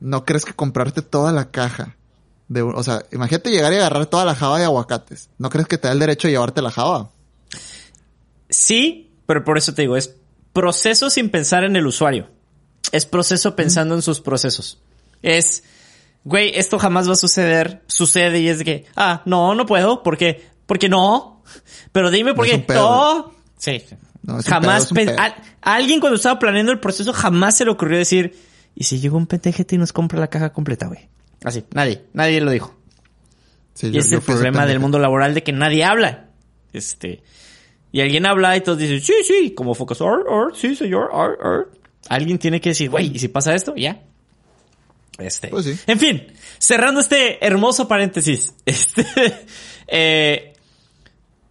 No, 0.00 0.24
crees 0.24 0.44
que 0.44 0.54
comprarte 0.54 1.02
toda 1.02 1.30
la 1.30 1.50
caja 1.50 1.96
de, 2.50 2.62
o 2.62 2.82
sea, 2.82 3.04
imagínate 3.12 3.50
llegar 3.50 3.72
y 3.72 3.76
agarrar 3.76 4.06
toda 4.06 4.24
la 4.24 4.34
java 4.34 4.58
de 4.58 4.64
aguacates. 4.64 5.30
¿No 5.38 5.50
crees 5.50 5.68
que 5.68 5.78
te 5.78 5.86
da 5.86 5.92
el 5.92 6.00
derecho 6.00 6.26
de 6.26 6.32
llevarte 6.32 6.60
la 6.60 6.72
java? 6.72 7.12
Sí, 8.48 9.12
pero 9.24 9.44
por 9.44 9.56
eso 9.56 9.72
te 9.72 9.82
digo, 9.82 9.96
es 9.96 10.16
proceso 10.52 11.10
sin 11.10 11.30
pensar 11.30 11.62
en 11.62 11.76
el 11.76 11.86
usuario. 11.86 12.28
Es 12.92 13.06
proceso 13.06 13.54
pensando 13.54 13.94
en 13.94 14.02
sus 14.02 14.20
procesos. 14.20 14.80
Es, 15.22 15.64
güey, 16.24 16.52
esto 16.54 16.78
jamás 16.78 17.08
va 17.08 17.12
a 17.12 17.16
suceder. 17.16 17.82
Sucede 17.86 18.40
y 18.40 18.48
es 18.48 18.58
de 18.58 18.64
que, 18.64 18.86
ah, 18.96 19.22
no, 19.26 19.54
no 19.54 19.66
puedo. 19.66 20.02
¿Por 20.02 20.16
qué? 20.16 20.48
Porque 20.66 20.88
no. 20.88 21.42
Pero 21.92 22.10
dime 22.10 22.34
por 22.34 22.46
qué. 22.46 22.64
No. 22.68 23.32
Sí. 23.56 23.82
jamás. 24.46 24.90
alguien 25.60 26.00
cuando 26.00 26.16
estaba 26.16 26.38
planeando 26.38 26.72
el 26.72 26.80
proceso 26.80 27.12
jamás 27.12 27.56
se 27.56 27.64
le 27.64 27.70
ocurrió 27.70 27.98
decir, 27.98 28.36
¿y 28.74 28.84
si 28.84 29.00
llega 29.00 29.16
un 29.16 29.26
PTGT 29.26 29.74
y 29.74 29.78
nos 29.78 29.92
compra 29.92 30.18
la 30.18 30.28
caja 30.28 30.52
completa, 30.52 30.86
güey? 30.86 31.08
Así. 31.44 31.64
Nadie. 31.72 32.04
Nadie 32.12 32.40
lo 32.40 32.50
dijo. 32.50 32.74
y 33.82 33.96
es 33.98 34.12
el 34.12 34.20
problema 34.20 34.66
del 34.66 34.80
mundo 34.80 34.98
laboral 34.98 35.34
de 35.34 35.42
que 35.42 35.52
nadie 35.52 35.84
habla. 35.84 36.28
Este. 36.72 37.22
Y 37.92 38.00
alguien 38.00 38.26
habla 38.26 38.56
y 38.56 38.60
todos 38.60 38.78
dicen, 38.78 39.00
sí, 39.00 39.14
sí, 39.24 39.50
como 39.52 39.74
focus, 39.74 39.98
sí, 40.54 40.76
señor, 40.76 41.10
Alguien 42.08 42.38
tiene 42.38 42.60
que 42.60 42.70
decir, 42.70 42.90
güey, 42.90 43.14
¿y 43.14 43.18
si 43.18 43.28
pasa 43.28 43.54
esto? 43.54 43.74
Ya. 43.76 44.02
Este. 45.18 45.48
Pues 45.48 45.66
sí. 45.66 45.78
En 45.86 45.98
fin, 45.98 46.26
cerrando 46.58 47.00
este 47.00 47.44
hermoso 47.44 47.86
paréntesis. 47.86 48.54
Este. 48.64 49.04
eh, 49.86 50.54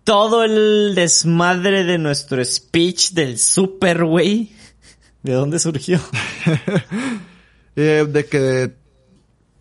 todo 0.03 0.43
el 0.43 0.95
desmadre 0.95 1.83
de 1.83 1.97
nuestro 1.97 2.43
speech 2.43 3.11
del 3.11 3.37
super, 3.37 4.05
güey. 4.05 4.51
¿De 5.21 5.33
dónde 5.33 5.59
surgió? 5.59 5.99
eh, 7.75 8.07
de 8.09 8.25
que, 8.25 8.73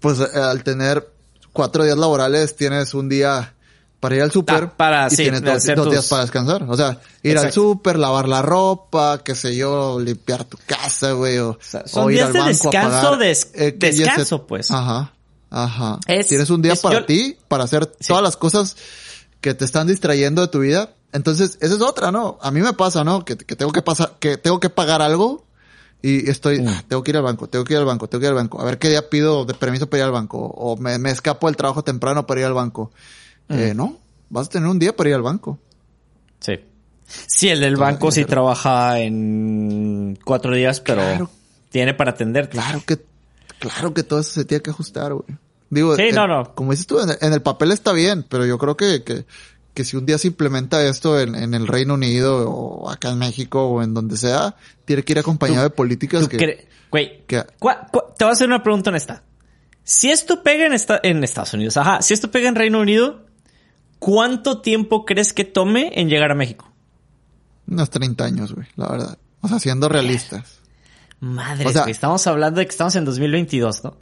pues, 0.00 0.20
al 0.20 0.62
tener 0.62 1.06
cuatro 1.52 1.84
días 1.84 1.98
laborales 1.98 2.56
tienes 2.56 2.94
un 2.94 3.08
día 3.08 3.54
para 4.00 4.16
ir 4.16 4.22
al 4.22 4.30
súper 4.30 4.64
ah, 4.64 4.74
para, 4.76 5.08
y 5.10 5.16
tienes 5.16 5.42
dos, 5.42 5.90
días 5.90 6.06
para 6.08 6.22
descansar. 6.22 6.64
O 6.68 6.76
sea, 6.76 7.00
ir 7.22 7.36
al 7.38 7.52
súper, 7.52 7.98
lavar 7.98 8.28
la 8.28 8.42
ropa, 8.42 9.22
qué 9.24 9.34
sé 9.34 9.56
yo, 9.56 9.98
limpiar 10.00 10.44
tu 10.44 10.56
casa, 10.66 11.12
güey, 11.12 11.38
o, 11.38 11.58
son 11.86 12.08
días 12.08 12.32
de 12.32 12.42
descanso, 12.42 13.16
descanso, 13.16 14.46
pues. 14.46 14.70
Ajá, 14.70 15.12
ajá. 15.50 15.98
tienes 16.28 16.50
un 16.50 16.62
día 16.62 16.76
para 16.76 17.06
ti, 17.06 17.36
para 17.48 17.64
hacer 17.64 17.86
todas 17.86 18.22
las 18.22 18.36
cosas 18.36 18.76
que 19.40 19.54
te 19.54 19.64
están 19.64 19.86
distrayendo 19.86 20.42
de 20.42 20.48
tu 20.48 20.60
vida. 20.60 20.94
Entonces, 21.12 21.58
esa 21.60 21.74
es 21.74 21.80
otra, 21.80 22.12
¿no? 22.12 22.38
A 22.42 22.50
mí 22.50 22.60
me 22.60 22.74
pasa, 22.74 23.02
¿no? 23.02 23.24
Que, 23.24 23.36
que 23.36 23.56
tengo 23.56 23.72
que 23.72 23.82
pasar, 23.82 24.14
que 24.20 24.36
tengo 24.36 24.60
que 24.60 24.68
pagar 24.68 25.00
algo 25.00 25.44
y 26.02 26.30
estoy, 26.30 26.60
mm. 26.60 26.68
ah, 26.68 26.84
tengo 26.86 27.02
que 27.02 27.10
ir 27.10 27.16
al 27.16 27.22
banco, 27.22 27.48
tengo 27.48 27.64
que 27.64 27.72
ir 27.72 27.78
al 27.78 27.84
banco, 27.84 28.08
tengo 28.08 28.20
que 28.20 28.26
ir 28.26 28.30
al 28.30 28.36
banco. 28.36 28.60
A 28.60 28.64
ver 28.64 28.78
qué 28.78 28.88
día 28.88 29.08
pido 29.10 29.44
de 29.44 29.54
permiso 29.54 29.88
para 29.88 29.98
ir 30.00 30.04
al 30.04 30.12
banco. 30.12 30.38
O 30.38 30.76
me, 30.76 30.98
me 30.98 31.10
escapo 31.10 31.48
del 31.48 31.56
trabajo 31.56 31.82
temprano 31.82 32.26
para 32.26 32.40
ir 32.40 32.46
al 32.46 32.54
banco. 32.54 32.92
Eh, 33.48 33.72
no, 33.74 33.98
vas 34.28 34.48
a 34.48 34.50
tener 34.50 34.68
un 34.68 34.78
día 34.78 34.94
para 34.94 35.10
ir 35.10 35.14
al 35.14 35.22
banco. 35.22 35.58
Sí. 36.40 36.60
Sí, 37.26 37.48
el 37.48 37.60
del 37.60 37.76
banco 37.76 38.10
sí 38.10 38.24
trabaja 38.24 39.00
en 39.00 40.18
cuatro 40.24 40.54
días, 40.54 40.80
pero 40.80 41.30
tiene 41.70 41.94
para 41.94 42.10
atender. 42.10 42.50
Claro 42.50 42.82
que, 42.86 42.98
claro 43.58 43.94
que 43.94 44.02
todo 44.02 44.20
eso 44.20 44.32
se 44.32 44.44
tiene 44.44 44.62
que 44.62 44.70
ajustar, 44.70 45.14
güey. 45.14 45.38
Digo, 45.70 45.96
sí, 45.96 46.10
no, 46.12 46.26
no. 46.26 46.54
como 46.54 46.70
dices 46.70 46.86
tú, 46.86 46.98
en 46.98 47.32
el, 47.32 47.42
papel 47.42 47.72
está 47.72 47.92
bien, 47.92 48.24
pero 48.28 48.46
yo 48.46 48.56
creo 48.56 48.76
que, 48.76 49.04
que, 49.04 49.26
que 49.74 49.84
si 49.84 49.96
un 49.98 50.06
día 50.06 50.16
se 50.16 50.28
implementa 50.28 50.82
esto 50.86 51.20
en, 51.20 51.34
en, 51.34 51.52
el 51.52 51.66
Reino 51.66 51.94
Unido 51.94 52.50
o 52.50 52.90
acá 52.90 53.10
en 53.10 53.18
México 53.18 53.66
o 53.66 53.82
en 53.82 53.92
donde 53.92 54.16
sea, 54.16 54.56
tiene 54.86 55.02
que 55.02 55.12
ir 55.12 55.18
acompañado 55.18 55.64
de 55.64 55.70
políticas 55.70 56.26
que... 56.28 56.66
Güey, 56.90 57.26
te 57.26 57.44
voy 57.58 57.74
a 57.74 58.30
hacer 58.30 58.46
una 58.46 58.62
pregunta 58.62 58.88
honesta. 58.88 59.22
Si 59.84 60.10
esto 60.10 60.42
pega 60.42 60.66
en, 60.66 60.72
esta, 60.72 61.00
en 61.02 61.22
Estados 61.22 61.52
Unidos, 61.54 61.76
ajá, 61.76 62.00
si 62.00 62.14
esto 62.14 62.30
pega 62.30 62.48
en 62.48 62.54
Reino 62.54 62.80
Unido, 62.80 63.26
¿cuánto 63.98 64.60
tiempo 64.60 65.04
crees 65.04 65.32
que 65.32 65.44
tome 65.44 65.92
en 65.94 66.08
llegar 66.08 66.30
a 66.30 66.34
México? 66.34 66.70
Unos 67.66 67.90
30 67.90 68.24
años, 68.24 68.54
güey, 68.54 68.66
la 68.76 68.88
verdad. 68.88 69.18
O 69.40 69.48
sea, 69.48 69.58
siendo 69.58 69.88
realistas. 69.88 70.58
Madre, 71.20 71.66
o 71.66 71.72
sea, 71.72 71.84
estamos 71.84 72.26
hablando 72.26 72.60
de 72.60 72.66
que 72.66 72.70
estamos 72.70 72.94
en 72.96 73.04
2022, 73.04 73.84
¿no? 73.84 73.96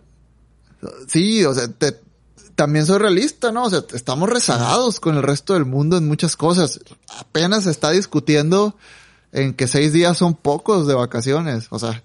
Sí, 1.09 1.45
o 1.45 1.55
sea, 1.55 1.69
también 2.55 2.87
soy 2.87 2.99
realista, 2.99 3.53
¿no? 3.53 3.65
O 3.65 3.71
sea, 3.71 3.85
estamos 3.95 4.29
rezagados 4.29 5.01
con 5.01 5.17
el 5.17 5.23
resto 5.23 5.55
del 5.55 5.65
mundo 5.65 5.97
en 5.97 6.07
muchas 6.07 6.37
cosas. 6.37 6.81
Apenas 7.19 7.65
se 7.65 7.71
está 7.71 7.91
discutiendo 7.91 8.77
en 9.33 9.55
que 9.55 9.67
seis 9.67 9.93
días 9.93 10.17
son 10.19 10.35
pocos 10.35 10.87
de 10.87 10.95
vacaciones. 10.95 11.67
O 11.71 11.79
sea, 11.79 12.03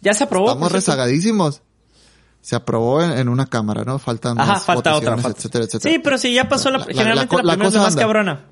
ya 0.00 0.14
se 0.14 0.24
aprobó. 0.24 0.48
Estamos 0.48 0.72
rezagadísimos 0.72 1.62
se 2.46 2.54
aprobó 2.54 3.02
en, 3.02 3.28
una 3.28 3.46
cámara, 3.46 3.82
¿no? 3.82 3.98
Faltan 3.98 4.40
Ajá, 4.40 4.60
falta 4.60 4.94
otra, 4.94 5.16
etcétera, 5.16 5.64
etcétera. 5.64 5.92
Sí, 5.92 5.98
pero 5.98 6.16
sí, 6.16 6.32
ya 6.32 6.48
pasó 6.48 6.70
la, 6.70 6.84
generalmente 6.84 7.42
la, 7.42 7.56
cosa 7.56 7.82
más 7.82 7.96
cabrona. 7.96 8.44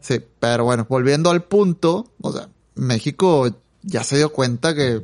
Sí, 0.00 0.18
pero 0.40 0.64
bueno, 0.64 0.86
volviendo 0.88 1.28
al 1.28 1.42
punto, 1.42 2.10
o 2.22 2.32
sea, 2.32 2.48
México 2.74 3.54
ya 3.82 4.02
se 4.02 4.16
dio 4.16 4.32
cuenta 4.32 4.74
que, 4.74 5.02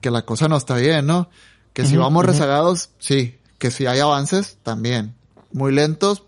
que 0.00 0.10
la 0.10 0.24
cosa 0.24 0.48
no 0.48 0.56
está 0.56 0.76
bien, 0.76 1.04
¿no? 1.04 1.28
Que 1.74 1.84
si 1.84 1.98
vamos 1.98 2.24
rezagados, 2.24 2.92
sí. 2.98 3.38
Que 3.58 3.70
si 3.70 3.84
hay 3.84 4.00
avances, 4.00 4.56
también. 4.62 5.14
Muy 5.52 5.74
lentos, 5.74 6.22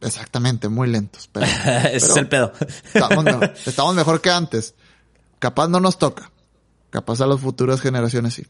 exactamente, 0.00 0.68
muy 0.68 0.88
lentos. 0.88 1.28
Pero, 1.30 1.46
Ese 1.92 2.10
es 2.10 2.16
el 2.16 2.26
pedo. 2.26 2.52
estamos, 2.92 3.22
mejor, 3.22 3.54
estamos 3.66 3.94
mejor 3.94 4.20
que 4.20 4.30
antes. 4.32 4.74
Capaz 5.38 5.68
no 5.68 5.78
nos 5.78 5.96
toca. 5.96 6.32
Capaz 6.90 7.20
a 7.20 7.26
las 7.28 7.38
futuras 7.38 7.80
generaciones 7.80 8.34
sí. 8.34 8.48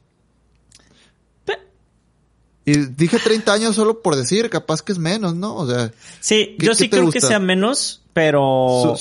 Y 2.65 2.77
dije 2.77 3.19
30 3.19 3.53
años 3.53 3.75
solo 3.75 4.03
por 4.03 4.15
decir, 4.15 4.49
capaz 4.49 4.83
que 4.83 4.93
es 4.93 4.99
menos, 4.99 5.35
¿no? 5.35 5.57
O 5.57 5.67
sea. 5.67 5.91
Sí, 6.21 6.57
yo 6.59 6.75
sí 6.75 6.89
creo 6.89 7.11
que 7.11 7.21
sea 7.21 7.41
menos, 7.41 8.03
pero. 8.13 8.43
o 8.43 8.99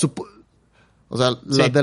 sea, 1.16 1.36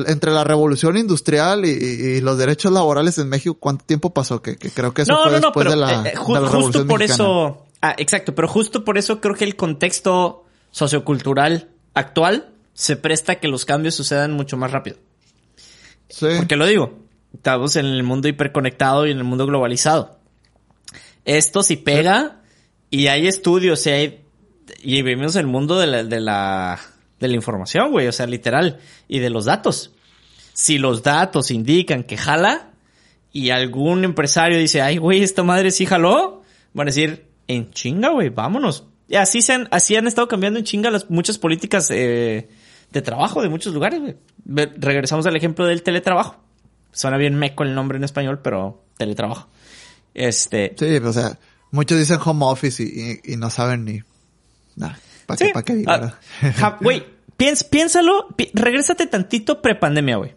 entre 0.08 0.32
la 0.32 0.44
revolución 0.44 0.98
industrial 0.98 1.66
y, 1.66 2.20
los 2.22 2.38
derechos 2.38 2.74
laborales 2.74 3.18
en 3.18 3.30
México, 3.30 3.56
¿cuánto 3.58 3.86
tiempo 3.86 4.14
pasó? 4.14 4.42
Que, 4.42 4.58
creo 4.58 4.94
que 4.94 5.04
eso 5.04 5.18
fue 5.24 5.40
después 5.40 5.70
de 5.70 5.76
la, 5.76 6.04
eh, 6.08 6.16
Justo 6.16 6.86
por 6.86 7.02
eso. 7.02 7.66
Ah, 7.82 7.96
exacto, 7.98 8.36
pero 8.36 8.50
justo 8.50 8.84
por 8.84 8.98
eso 8.98 9.22
creo 9.22 9.36
que 9.36 9.46
el 9.46 9.56
contexto 9.56 10.44
sociocultural 10.72 11.70
actual 11.94 12.50
se 12.74 12.98
presta 12.98 13.34
a 13.34 13.36
que 13.36 13.48
los 13.48 13.64
cambios 13.64 13.96
sucedan 13.96 14.34
mucho 14.34 14.58
más 14.58 14.72
rápido. 14.72 14.98
Sí. 16.10 16.28
Porque 16.36 16.58
lo 16.58 16.66
digo, 16.66 17.00
estamos 17.34 17.78
en 17.78 17.86
el 17.86 18.04
mundo 18.04 18.28
hiperconectado 18.28 19.08
y 19.08 19.12
en 19.12 19.18
el 19.18 19.24
mundo 19.24 19.46
globalizado. 19.46 20.19
Esto 21.26 21.64
si 21.64 21.76
pega 21.76 22.42
y 22.90 23.08
hay 23.08 23.28
estudios 23.28 23.86
y 23.86 23.90
hay, 23.90 24.22
y 24.82 25.02
vivimos 25.02 25.36
el 25.36 25.48
mundo 25.48 25.80
de 25.80 25.88
la, 25.88 26.04
de 26.04 26.20
la, 26.20 26.80
de 27.20 27.28
la 27.28 27.36
información, 27.36 27.92
güey, 27.92 28.08
o 28.08 28.12
sea, 28.12 28.26
literal, 28.26 28.80
y 29.08 29.20
de 29.20 29.30
los 29.30 29.46
datos. 29.46 29.94
Si 30.54 30.78
los 30.78 31.04
datos 31.04 31.52
indican 31.52 32.04
que 32.04 32.18
jala 32.18 32.72
y 33.32 33.52
algún 33.52 34.04
empresario 34.04 34.58
dice, 34.58 34.82
ay, 34.82 34.98
güey, 34.98 35.22
esta 35.22 35.44
madre 35.44 35.72
sí 35.72 35.86
jaló, 35.86 36.42
van 36.74 36.88
a 36.88 36.92
decir, 36.92 37.28
en 37.48 37.72
chinga, 37.72 38.10
güey, 38.10 38.30
vámonos. 38.30 38.86
Y 39.08 39.16
así 39.16 39.42
se 39.42 39.54
han, 39.54 39.68
así 39.72 39.96
han 39.96 40.08
estado 40.08 40.28
cambiando 40.28 40.60
en 40.60 40.66
chinga 40.66 40.92
las 40.92 41.10
muchas 41.10 41.38
políticas 41.38 41.90
eh, 41.92 42.50
de 42.92 43.02
trabajo 43.02 43.42
de 43.42 43.50
muchos 43.50 43.74
lugares, 43.74 44.00
güey. 44.00 44.16
Regresamos 44.78 45.26
al 45.26 45.36
ejemplo 45.36 45.66
del 45.66 45.84
teletrabajo. 45.84 46.44
Suena 46.92 47.18
bien 47.18 47.36
meco 47.36 47.64
el 47.64 47.76
nombre 47.76 47.98
en 47.98 48.04
español, 48.04 48.40
pero 48.44 48.84
teletrabajo. 48.98 49.50
Este. 50.14 50.76
Sí, 50.78 50.98
o 50.98 51.14
sea, 51.14 51.38
muchos 51.72 51.98
dicen 51.98 52.20
home 52.24 52.46
office 52.46 52.84
y, 52.84 53.36
no 53.38 53.50
saben 53.50 53.86
ni. 53.86 54.02
Nada. 54.76 55.00
¿Para 55.26 55.38
qué, 55.38 55.50
pa 55.54 55.64
qué 55.64 55.84
ah, 55.88 56.78
Güey, 56.82 57.06
piénsalo, 57.38 58.28
regrésate 58.54 59.06
tantito 59.08 59.62
prepandemia, 59.62 60.18
güey. 60.18 60.36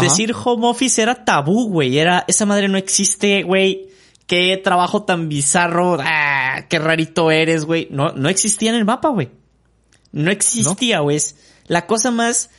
Decir 0.00 0.34
home 0.34 0.66
office 0.66 1.00
era 1.00 1.24
tabú, 1.24 1.68
güey. 1.68 1.98
Era, 1.98 2.24
esa 2.28 2.44
madre 2.46 2.68
no 2.68 2.76
existe, 2.78 3.42
güey. 3.42 3.88
Qué 4.26 4.60
trabajo 4.62 5.04
tan 5.04 5.28
bizarro. 5.28 5.96
Ah, 6.00 6.66
qué 6.68 6.78
rarito 6.78 7.30
eres, 7.30 7.64
güey. 7.64 7.88
No, 7.90 8.12
no 8.12 8.28
existía 8.28 8.70
en 8.70 8.76
el 8.76 8.84
mapa, 8.84 9.08
güey. 9.08 9.30
No 10.12 10.30
existía, 10.30 11.00
güey. 11.00 11.16
Es 11.16 11.36
la 11.66 11.86
cosa 11.86 12.10
más, 12.10 12.50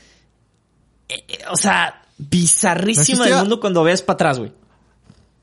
eh, 1.09 1.23
eh, 1.27 1.39
o 1.51 1.57
sea, 1.57 2.01
bizarrísima 2.17 3.25
del 3.25 3.35
mundo 3.35 3.59
cuando 3.59 3.83
veas 3.83 4.01
para 4.01 4.15
atrás, 4.15 4.39
güey. 4.39 4.51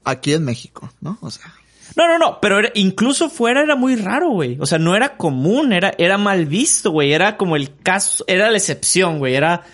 Aquí 0.07 0.33
en 0.33 0.45
México, 0.45 0.89
¿no? 1.01 1.19
O 1.21 1.31
sea. 1.33 1.53
No, 1.97 2.07
no, 2.07 2.17
no, 2.17 2.41
pero 2.41 2.61
incluso 2.75 3.29
fuera 3.29 3.63
era 3.63 3.75
muy 3.75 3.97
raro, 3.97 4.31
güey. 4.31 4.57
O 4.61 4.67
sea, 4.67 4.79
no 4.79 4.95
era 4.95 5.17
común, 5.17 5.73
era, 5.73 5.93
era 5.99 6.17
mal 6.17 6.47
visto, 6.47 6.93
güey. 6.93 7.13
Era 7.13 7.37
como 7.37 7.57
el 7.57 7.77
caso, 7.79 8.23
era 8.29 8.49
la 8.49 8.57
excepción, 8.57 9.19
güey. 9.19 9.35
Era, 9.35 9.65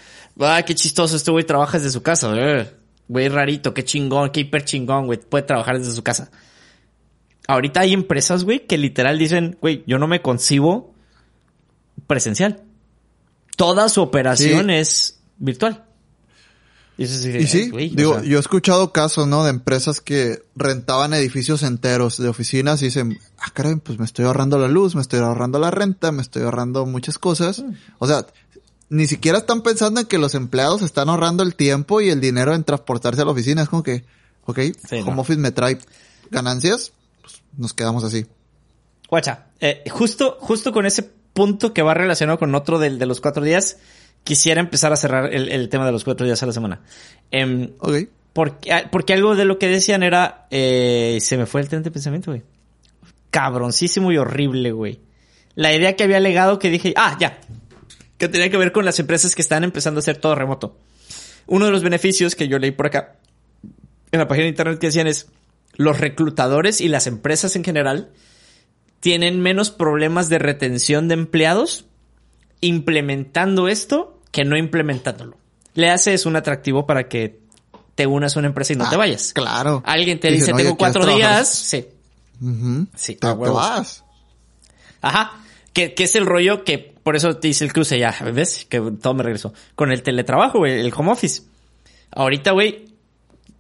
ah, 0.41 0.63
qué 0.65 0.75
chistoso 0.75 1.17
este 1.17 1.31
güey 1.31 1.45
trabaja 1.45 1.77
desde 1.77 1.91
su 1.91 2.03
casa. 2.03 2.33
Eh, 2.35 2.73
güey, 3.09 3.29
rarito, 3.29 3.75
qué 3.75 3.85
chingón, 3.85 4.31
qué 4.31 4.41
hiper 4.41 4.65
chingón, 4.65 5.05
güey. 5.05 5.19
Puede 5.19 5.45
trabajar 5.45 5.79
desde 5.79 5.93
su 5.93 6.03
casa. 6.03 6.31
Ahorita 7.47 7.81
hay 7.81 7.93
empresas, 7.93 8.45
güey, 8.45 8.67
que 8.67 8.79
literal 8.79 9.19
dicen, 9.19 9.59
güey, 9.61 9.85
yo 9.87 9.99
no 9.99 10.07
me 10.07 10.23
concibo 10.23 10.95
presencial. 12.07 12.63
Toda 13.57 13.91
su 13.91 14.01
operación 14.01 14.71
es 14.71 15.21
virtual. 15.37 15.85
Y, 16.99 17.07
sí, 17.07 17.71
digo, 17.95 18.23
yo 18.23 18.37
he 18.37 18.41
escuchado 18.41 18.93
casos, 18.93 19.27
¿no? 19.27 19.45
De 19.45 19.51
empresas 19.51 20.01
que 20.01 20.43
rentaban 20.55 21.15
edificios 21.15 21.63
enteros 21.63 22.19
de 22.19 22.29
oficinas 22.29 22.83
y 22.83 22.87
dicen, 22.87 23.19
ah, 23.39 23.51
caray, 23.53 23.77
pues 23.77 23.99
me 23.99 24.05
estoy 24.05 24.27
ahorrando 24.27 24.59
la 24.59 24.69
luz, 24.69 24.95
me 24.95 25.01
estoy 25.01 25.21
ahorrando 25.21 25.59
la 25.59 25.71
renta, 25.71 26.13
me 26.13 26.23
estoy 26.23 26.43
ahorrando 26.43 26.85
muchas 26.85 27.19
cosas. 27.19 27.61
Mm. 27.61 27.73
O 27.99 28.07
sea, 28.07 28.27
ni 28.91 29.07
siquiera 29.07 29.39
están 29.39 29.63
pensando 29.63 30.01
en 30.01 30.07
que 30.07 30.19
los 30.19 30.35
empleados 30.35 30.83
están 30.83 31.09
ahorrando 31.09 31.43
el 31.43 31.55
tiempo 31.55 32.03
y 32.03 32.11
el 32.11 32.21
dinero 32.21 32.55
en 32.55 32.63
transportarse 32.63 33.23
a 33.23 33.25
la 33.25 33.31
oficina. 33.31 33.63
Es 33.63 33.71
como 33.71 33.83
que, 33.83 34.05
ok, 34.45 34.59
como 35.05 35.23
office 35.23 35.41
me 35.41 35.51
trae 35.51 35.79
ganancias, 36.31 36.93
pues 37.23 37.43
nos 37.57 37.73
quedamos 37.73 38.05
así. 38.05 38.27
Guacha, 39.09 39.47
eh, 39.61 39.83
justo, 39.91 40.37
justo 40.41 40.73
con 40.73 40.85
ese 40.85 41.03
punto 41.03 41.73
que 41.73 41.81
va 41.81 41.95
relacionado 41.95 42.39
con 42.39 42.55
otro 42.55 42.79
del 42.79 42.99
de 42.99 43.07
los 43.07 43.23
cuatro 43.23 43.43
días, 43.43 43.79
quisiera 44.25 44.61
empezar 44.61 44.93
a 44.93 44.97
cerrar 44.97 45.33
el, 45.33 45.69
tema 45.69 45.87
de 45.87 45.93
los 45.93 46.05
cuatro 46.05 46.27
días 46.27 46.43
a 46.43 46.47
la 46.47 46.53
semana. 46.53 46.81
Eh, 47.31 47.73
ok. 47.79 47.97
Porque, 48.33 48.73
ah, 48.73 48.89
porque 48.91 49.13
algo 49.13 49.37
de 49.37 49.45
lo 49.45 49.59
que 49.59 49.69
decían 49.69 50.03
era, 50.03 50.47
eh, 50.51 51.19
se 51.21 51.37
me 51.37 51.47
fue 51.47 51.61
el 51.61 51.69
tren 51.69 51.83
de 51.83 51.91
pensamiento, 51.91 52.31
güey. 52.31 52.43
Cabroncísimo 53.31 54.11
y 54.13 54.17
horrible, 54.17 54.73
güey. 54.73 55.01
La 55.55 55.75
idea 55.75 55.97
que 55.97 56.05
había 56.05 56.21
legado 56.21 56.59
que 56.59 56.71
dije, 56.71 56.95
ah, 56.97 57.17
ya. 57.21 57.39
Que 58.17 58.29
tenía 58.29 58.51
que 58.51 58.57
ver 58.57 58.73
con 58.73 58.85
las 58.85 58.99
empresas 59.01 59.35
que 59.35 59.43
están 59.43 59.65
empezando 59.65 59.99
a 59.99 60.03
hacer 60.03 60.17
todo 60.17 60.35
remoto. 60.35 60.79
Uno 61.47 61.67
de 61.67 61.73
los 61.73 61.83
beneficios 61.83 62.35
que 62.35 62.49
yo 62.49 62.59
leí 62.59 62.71
por 62.71 62.87
acá, 62.87 63.17
en 64.13 64.19
la 64.19 64.29
página 64.29 64.45
de 64.45 64.51
internet 64.51 64.79
que 64.79 64.87
decían 64.87 65.07
es, 65.07 65.29
los 65.75 65.99
reclutadores 65.99 66.81
y 66.81 66.89
las 66.89 67.07
empresas 67.07 67.57
en 67.57 67.65
general 67.65 68.11
tienen 69.01 69.41
menos 69.41 69.71
problemas 69.71 70.29
de 70.29 70.39
retención 70.39 71.09
de 71.09 71.15
empleados 71.15 71.87
implementando 72.61 73.69
esto 73.69 74.12
que 74.33 74.45
no 74.45 74.57
implementándolo. 74.57 75.37
Le 75.75 75.91
haces 75.91 76.27
un 76.27 76.35
atractivo 76.35 76.87
para 76.87 77.09
que 77.09 77.41
te 77.95 78.07
unas 78.07 78.37
a 78.37 78.41
una 78.41 78.49
empresa 78.49 78.73
y 78.73 78.77
no 78.77 78.89
te 78.89 78.97
ah, 78.97 78.99
vayas. 78.99 79.33
Claro. 79.33 79.83
Alguien 79.87 80.19
te 80.19 80.31
dice, 80.31 80.53
tengo 80.53 80.77
cuatro 80.77 81.07
días. 81.07 81.49
Sí. 81.49 81.87
Sí, 82.97 83.15
te, 83.15 83.27
vas. 83.27 84.05
Ajá. 85.01 85.39
Que, 85.73 85.95
que, 85.95 86.05
es 86.05 86.17
el 86.17 86.27
rollo 86.27 86.65
que 86.65 86.93
por 87.03 87.15
eso 87.15 87.37
te 87.37 87.49
dice 87.49 87.65
el 87.65 87.73
cruce 87.73 87.99
ya, 87.99 88.15
¿ves? 88.35 88.67
Que 88.69 88.81
todo 88.81 89.15
me 89.15 89.23
regresó. 89.23 89.55
Con 89.75 89.93
el 89.93 90.03
teletrabajo, 90.03 90.59
güey, 90.59 90.81
el 90.81 90.93
home 90.95 91.13
office. 91.13 91.43
Ahorita, 92.11 92.51
güey, 92.51 92.87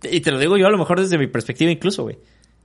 y 0.02 0.20
te 0.20 0.30
lo 0.30 0.38
digo 0.38 0.56
yo 0.56 0.66
a 0.66 0.70
lo 0.70 0.78
mejor 0.78 1.00
desde 1.00 1.18
mi 1.18 1.26
perspectiva 1.26 1.70
incluso, 1.70 2.02
güey. 2.02 2.18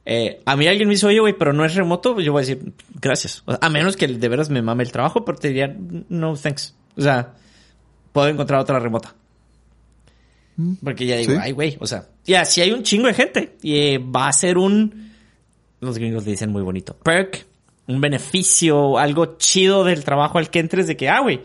Eh, 0.06 0.42
a 0.46 0.56
mí 0.56 0.68
alguien 0.68 0.88
me 0.88 0.94
dice, 0.94 1.06
oye, 1.06 1.20
güey, 1.20 1.34
pero 1.34 1.52
no 1.52 1.66
es 1.66 1.76
remoto, 1.76 2.20
yo 2.20 2.32
voy 2.32 2.44
a 2.44 2.46
decir, 2.46 2.74
gracias. 3.02 3.44
a 3.46 3.70
menos 3.70 3.98
que 3.98 4.08
de 4.08 4.30
veras 4.30 4.50
me 4.50 4.62
mame 4.62 4.84
el 4.84 4.92
trabajo, 4.92 5.26
pero 5.26 5.38
te 5.38 5.50
diría, 5.50 5.76
no, 6.10 6.36
thanks. 6.36 6.76
O 6.96 7.02
sea, 7.02 7.34
puedo 8.18 8.30
encontrar 8.30 8.60
otra 8.60 8.80
remota. 8.80 9.14
Mm. 10.56 10.74
Porque 10.84 11.06
ya 11.06 11.18
digo, 11.18 11.34
ay, 11.40 11.52
güey, 11.52 11.78
o 11.80 11.86
sea, 11.86 12.08
ya, 12.26 12.46
si 12.46 12.62
hay 12.62 12.72
un 12.72 12.82
chingo 12.82 13.06
de 13.06 13.14
gente, 13.14 13.58
y 13.62 13.78
eh, 13.78 14.00
va 14.00 14.28
a 14.28 14.34
ser 14.34 14.58
un, 14.58 15.14
los 15.82 16.00
gringos 16.00 16.26
le 16.26 16.32
dicen 16.32 16.52
muy 16.52 16.64
bonito, 16.64 16.96
perk, 16.96 17.46
un 17.86 18.02
beneficio, 18.02 18.98
algo 18.98 19.38
chido 19.38 19.84
del 19.84 20.04
trabajo 20.04 20.40
al 20.40 20.50
que 20.50 20.58
entres 20.58 20.88
de 20.88 20.98
que, 20.98 21.10
ah, 21.10 21.20
güey, 21.20 21.42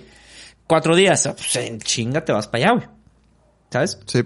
cuatro 0.66 0.97
días, 0.97 1.29
pues 1.37 1.57
en 1.57 1.79
chinga 1.79 2.25
te 2.25 2.33
vas 2.33 2.49
para 2.49 2.64
allá, 2.64 2.73
güey. 2.73 2.89
¿Sabes? 3.70 3.99
Sí. 4.07 4.23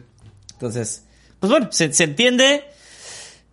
Entonces, 0.53 1.05
pues 1.41 1.51
bueno, 1.51 1.67
se, 1.73 1.93
se 1.93 2.05
entiende 2.05 2.63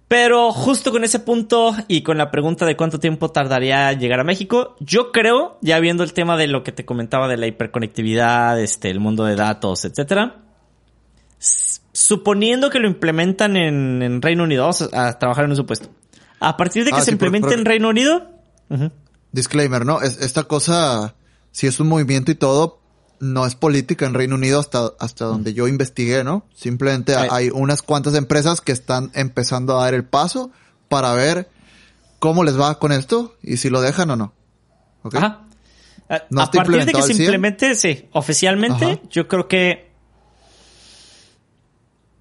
pero 0.08 0.52
justo 0.52 0.92
con 0.92 1.04
ese 1.04 1.20
punto 1.20 1.76
y 1.88 2.04
con 2.04 2.18
la 2.18 2.30
pregunta 2.30 2.66
de 2.66 2.76
cuánto 2.76 3.00
tiempo 3.00 3.30
tardaría 3.30 3.92
llegar 3.94 4.20
a 4.20 4.24
México, 4.24 4.76
yo 4.80 5.12
creo, 5.12 5.58
ya 5.62 5.80
viendo 5.80 6.04
el 6.04 6.14
tema 6.14 6.38
de 6.38 6.48
lo 6.48 6.64
que 6.64 6.72
te 6.72 6.86
comentaba 6.86 7.28
de 7.28 7.38
la 7.38 7.48
hiperconectividad, 7.48 8.60
este, 8.60 8.90
el 8.90 9.00
mundo 9.00 9.26
de 9.26 9.36
datos, 9.36 9.86
etcétera, 9.86 10.44
suponiendo 11.94 12.70
que 12.70 12.80
lo 12.80 12.88
implementan 12.88 13.58
en, 13.58 14.22
Reino 14.22 14.44
Unido, 14.44 14.64
vamos 14.64 14.90
a, 14.94 15.18
trabajar 15.18 15.46
en 15.46 15.52
un 15.52 15.58
supuesto. 15.58 15.90
A 16.40 16.58
partir 16.58 16.84
de 16.84 16.92
que 16.92 16.98
ah, 16.98 17.02
se 17.02 17.12
implemente 17.12 17.54
en 17.54 17.66
Reino 17.66 17.90
Unido. 17.90 18.30
Disclaimer, 19.32 19.86
¿no? 19.86 20.02
Es, 20.02 20.20
esta 20.22 20.44
cosa, 20.44 21.16
si 21.52 21.68
es 21.68 21.80
un 21.80 21.88
movimiento 21.88 22.32
y 22.32 22.36
todo, 22.36 22.83
no 23.20 23.46
es 23.46 23.56
política 23.56 24.06
en 24.06 24.14
Reino 24.14 24.36
Unido 24.36 24.60
hasta, 24.60 24.92
hasta 25.00 25.26
donde 25.26 25.54
yo 25.54 25.68
investigué, 25.68 26.24
¿no? 26.24 26.46
Simplemente 26.54 27.16
hay 27.16 27.50
unas 27.50 27.82
cuantas 27.82 28.16
empresas 28.16 28.62
que 28.62 28.72
están 28.72 29.12
empezando 29.14 29.78
a 29.78 29.84
dar 29.84 29.94
el 29.94 30.04
paso 30.04 30.52
para 30.90 31.14
ver 31.14 31.50
cómo 32.20 32.44
les 32.44 32.60
va 32.60 32.80
con 32.80 32.92
esto 32.92 33.36
y 33.42 33.58
si 33.58 33.70
lo 33.70 33.82
dejan 33.82 34.10
o 34.12 34.16
no. 34.16 34.34
Ajá. 35.04 35.46
a 36.10 36.52
partir 36.52 36.86
de 36.86 36.94
que 36.94 37.02
se 37.02 37.14
implemente, 37.14 37.76
sí, 37.76 38.08
oficialmente, 38.12 39.02
yo 39.10 39.28
creo 39.28 39.48
que 39.48 39.92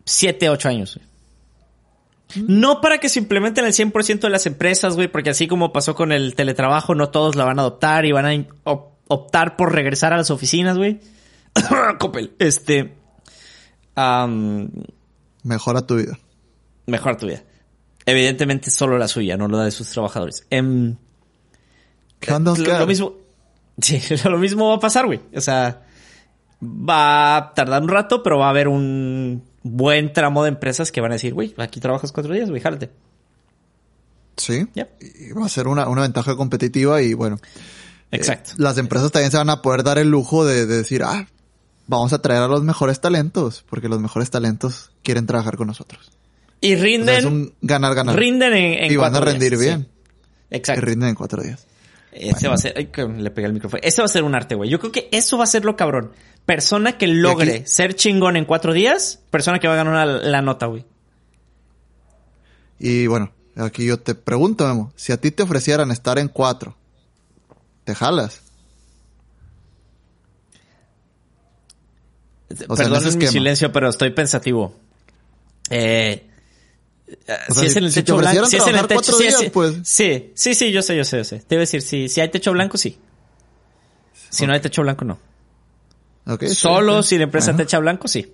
siete, 0.04 0.48
ocho 0.48 0.68
años. 0.68 0.98
No 2.34 2.80
para 2.80 2.98
que 2.98 3.08
se 3.08 3.18
implementen 3.18 3.64
el 3.64 3.72
100% 3.72 4.20
de 4.20 4.30
las 4.30 4.46
empresas, 4.46 4.94
güey, 4.94 5.08
porque 5.08 5.30
así 5.30 5.46
como 5.46 5.72
pasó 5.72 5.94
con 5.94 6.12
el 6.12 6.34
teletrabajo, 6.34 6.94
no 6.94 7.10
todos 7.10 7.36
la 7.36 7.44
van 7.44 7.58
a 7.58 7.62
adoptar 7.62 8.06
y 8.06 8.12
van 8.12 8.26
a 8.26 8.46
optar 9.08 9.56
por 9.56 9.72
regresar 9.72 10.12
a 10.12 10.16
las 10.16 10.30
oficinas, 10.30 10.76
güey. 10.76 11.00
Copel. 11.98 12.34
Este. 12.38 12.94
mejora 15.42 15.86
tu 15.86 15.96
vida. 15.96 16.18
Mejora 16.86 17.16
tu 17.16 17.26
vida. 17.26 17.42
Evidentemente 18.04 18.70
solo 18.70 18.98
la 18.98 19.08
suya, 19.08 19.36
no 19.36 19.48
la 19.48 19.64
de 19.64 19.70
sus 19.70 19.88
trabajadores. 19.90 20.46
Em, 20.50 20.96
¿Qué 22.18 22.32
onda, 22.32 22.54
lo, 22.56 22.78
lo, 22.78 22.86
mismo. 22.86 23.14
Sí, 23.80 24.00
lo 24.24 24.38
mismo 24.38 24.68
va 24.68 24.76
a 24.76 24.80
pasar, 24.80 25.06
güey. 25.06 25.20
O 25.34 25.40
sea, 25.40 25.82
va 26.62 27.36
a 27.36 27.54
tardar 27.54 27.82
un 27.82 27.88
rato, 27.88 28.22
pero 28.22 28.38
va 28.38 28.46
a 28.46 28.50
haber 28.50 28.68
un 28.68 29.42
buen 29.62 30.12
tramo 30.12 30.42
de 30.42 30.50
empresas 30.50 30.92
que 30.92 31.00
van 31.00 31.12
a 31.12 31.14
decir, 31.14 31.32
güey, 31.32 31.54
aquí 31.56 31.80
trabajas 31.80 32.12
cuatro 32.12 32.34
días, 32.34 32.50
güey, 32.50 32.60
jálate. 32.60 32.90
Sí. 34.36 34.66
Y 34.74 35.32
va 35.32 35.46
a 35.46 35.48
ser 35.48 35.68
una, 35.68 35.88
una 35.88 36.02
ventaja 36.02 36.36
competitiva 36.36 37.02
y 37.02 37.14
bueno. 37.14 37.38
Exacto. 38.12 38.52
las 38.58 38.76
empresas 38.78 39.10
también 39.10 39.30
se 39.30 39.38
van 39.38 39.50
a 39.50 39.62
poder 39.62 39.82
dar 39.82 39.98
el 39.98 40.10
lujo 40.10 40.44
de, 40.44 40.66
decir, 40.66 41.02
ah, 41.02 41.26
vamos 41.86 42.12
a 42.12 42.20
traer 42.20 42.42
a 42.42 42.48
los 42.48 42.62
mejores 42.62 43.00
talentos, 43.00 43.64
porque 43.68 43.88
los 43.88 44.00
mejores 44.00 44.30
talentos 44.30 44.92
quieren 45.02 45.26
trabajar 45.26 45.56
con 45.56 45.66
nosotros. 45.66 46.12
Y 46.60 46.76
rinden. 46.76 47.16
es 47.16 47.24
un 47.24 47.54
ganar, 47.60 47.94
ganar. 47.94 48.16
Rinden 48.16 48.52
en, 48.52 48.92
Y 48.92 48.96
van 48.96 49.16
a 49.16 49.20
rendir 49.20 49.58
bien. 49.58 49.88
Exacto. 50.50 50.80
Y 50.80 50.84
rinden 50.84 51.08
en 51.08 51.14
cuatro 51.14 51.42
días. 51.42 51.66
Ese 52.12 52.46
va 52.46 52.54
a 52.54 52.58
ser, 52.58 52.74
ay, 52.76 52.86
que 52.86 53.04
le 53.04 53.30
pegué 53.30 53.46
el 53.46 53.54
micrófono. 53.54 53.80
Ese 53.82 54.02
va 54.02 54.06
a 54.06 54.08
ser 54.08 54.22
un 54.22 54.34
arte, 54.34 54.54
güey. 54.54 54.68
Yo 54.68 54.78
creo 54.78 54.92
que 54.92 55.08
eso 55.10 55.38
va 55.38 55.44
a 55.44 55.46
ser 55.46 55.64
lo 55.64 55.76
cabrón. 55.76 56.12
Persona 56.44 56.98
que 56.98 57.06
logre 57.06 57.66
ser 57.66 57.94
chingón 57.94 58.36
en 58.36 58.44
cuatro 58.44 58.74
días, 58.74 59.20
persona 59.30 59.58
que 59.58 59.66
va 59.66 59.74
a 59.74 59.76
ganar 59.78 60.06
la 60.06 60.42
nota, 60.42 60.66
güey. 60.66 60.84
Y 62.78 63.06
bueno, 63.06 63.32
aquí 63.56 63.86
yo 63.86 63.98
te 63.98 64.14
pregunto, 64.14 64.66
Memo, 64.66 64.92
si 64.96 65.12
a 65.12 65.16
ti 65.20 65.30
te 65.30 65.42
ofrecieran 65.42 65.90
estar 65.90 66.18
en 66.18 66.28
cuatro, 66.28 66.76
¿te 67.84 67.94
jalas? 67.94 68.40
Perdón 72.48 73.18
mi 73.18 73.26
silencio, 73.26 73.72
pero 73.72 73.88
estoy 73.88 74.10
pensativo. 74.10 74.74
Eh, 75.70 76.28
si 77.54 77.66
es 77.66 77.76
en 77.76 77.84
el 77.84 77.94
techo 77.94 78.16
blanco, 78.16 78.46
si 78.46 78.56
es 78.56 78.66
en 78.66 78.76
el 78.76 78.86
techo, 78.86 79.12
sí, 79.12 79.24
días, 79.24 79.44
pues. 79.52 79.76
sí, 79.84 80.32
sí, 80.34 80.54
sí, 80.54 80.72
yo 80.72 80.82
sé, 80.82 80.96
yo 80.96 81.04
sé, 81.04 81.18
yo 81.18 81.24
sé. 81.24 81.38
Te 81.40 81.54
iba 81.54 81.60
a 81.60 81.64
decir, 81.66 81.82
si, 81.82 82.08
si 82.08 82.20
hay 82.20 82.30
techo 82.30 82.52
blanco, 82.52 82.76
sí. 82.76 82.98
Si 84.30 84.46
no 84.46 84.54
hay 84.54 84.60
techo 84.60 84.82
blanco, 84.82 85.04
no. 85.04 85.18
Solo 86.52 87.02
si 87.02 87.18
la 87.18 87.24
empresa 87.24 87.54
techa 87.56 87.78
blanco, 87.78 88.08
sí. 88.08 88.32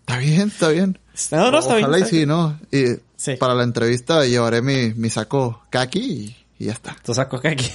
Está 0.00 0.18
bien, 0.18 0.48
está 0.48 0.68
bien. 0.68 0.98
No, 1.30 1.50
no, 1.50 1.58
está 1.60 1.76
Ojalá 1.76 1.98
y 1.98 2.04
sí, 2.04 2.26
¿no? 2.26 2.58
Y 2.70 3.36
para 3.36 3.54
la 3.54 3.62
entrevista 3.62 4.26
llevaré 4.26 4.60
mi, 4.60 4.92
mi 4.94 5.08
saco 5.08 5.62
kaki 5.70 6.00
y, 6.00 6.36
ya 6.58 6.72
está. 6.72 6.96
Saco 7.02 7.40
kaki. 7.40 7.70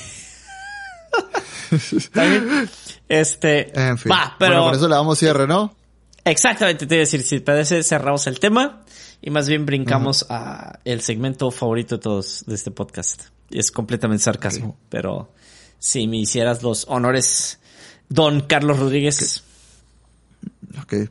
está 1.71 2.23
bien. 2.25 2.69
Este. 3.07 3.79
En 3.79 3.97
fin. 3.97 4.11
Pero. 4.37 4.51
Bueno, 4.53 4.65
por 4.65 4.75
eso 4.75 4.87
le 4.87 4.95
damos 4.95 5.19
cierre, 5.19 5.47
¿no? 5.47 5.75
Exactamente, 6.25 6.85
te 6.85 6.95
iba 6.95 6.99
a 6.99 7.05
decir, 7.05 7.23
si 7.23 7.39
parece, 7.39 7.81
cerramos 7.81 8.27
el 8.27 8.39
tema 8.39 8.83
y 9.21 9.29
más 9.31 9.47
bien 9.47 9.65
brincamos 9.65 10.25
a 10.29 10.79
el 10.85 11.01
segmento 11.01 11.49
favorito 11.51 11.95
de 11.95 12.01
todos 12.01 12.43
de 12.45 12.55
este 12.55 12.71
podcast. 12.71 13.23
Es 13.49 13.71
completamente 13.71 14.23
sarcasmo, 14.23 14.77
pero 14.89 15.31
si 15.79 16.07
me 16.07 16.17
hicieras 16.17 16.61
los 16.61 16.85
honores, 16.87 17.59
don 18.09 18.41
Carlos 18.41 18.79
Rodríguez. 18.79 19.43
Ok. 20.81 21.09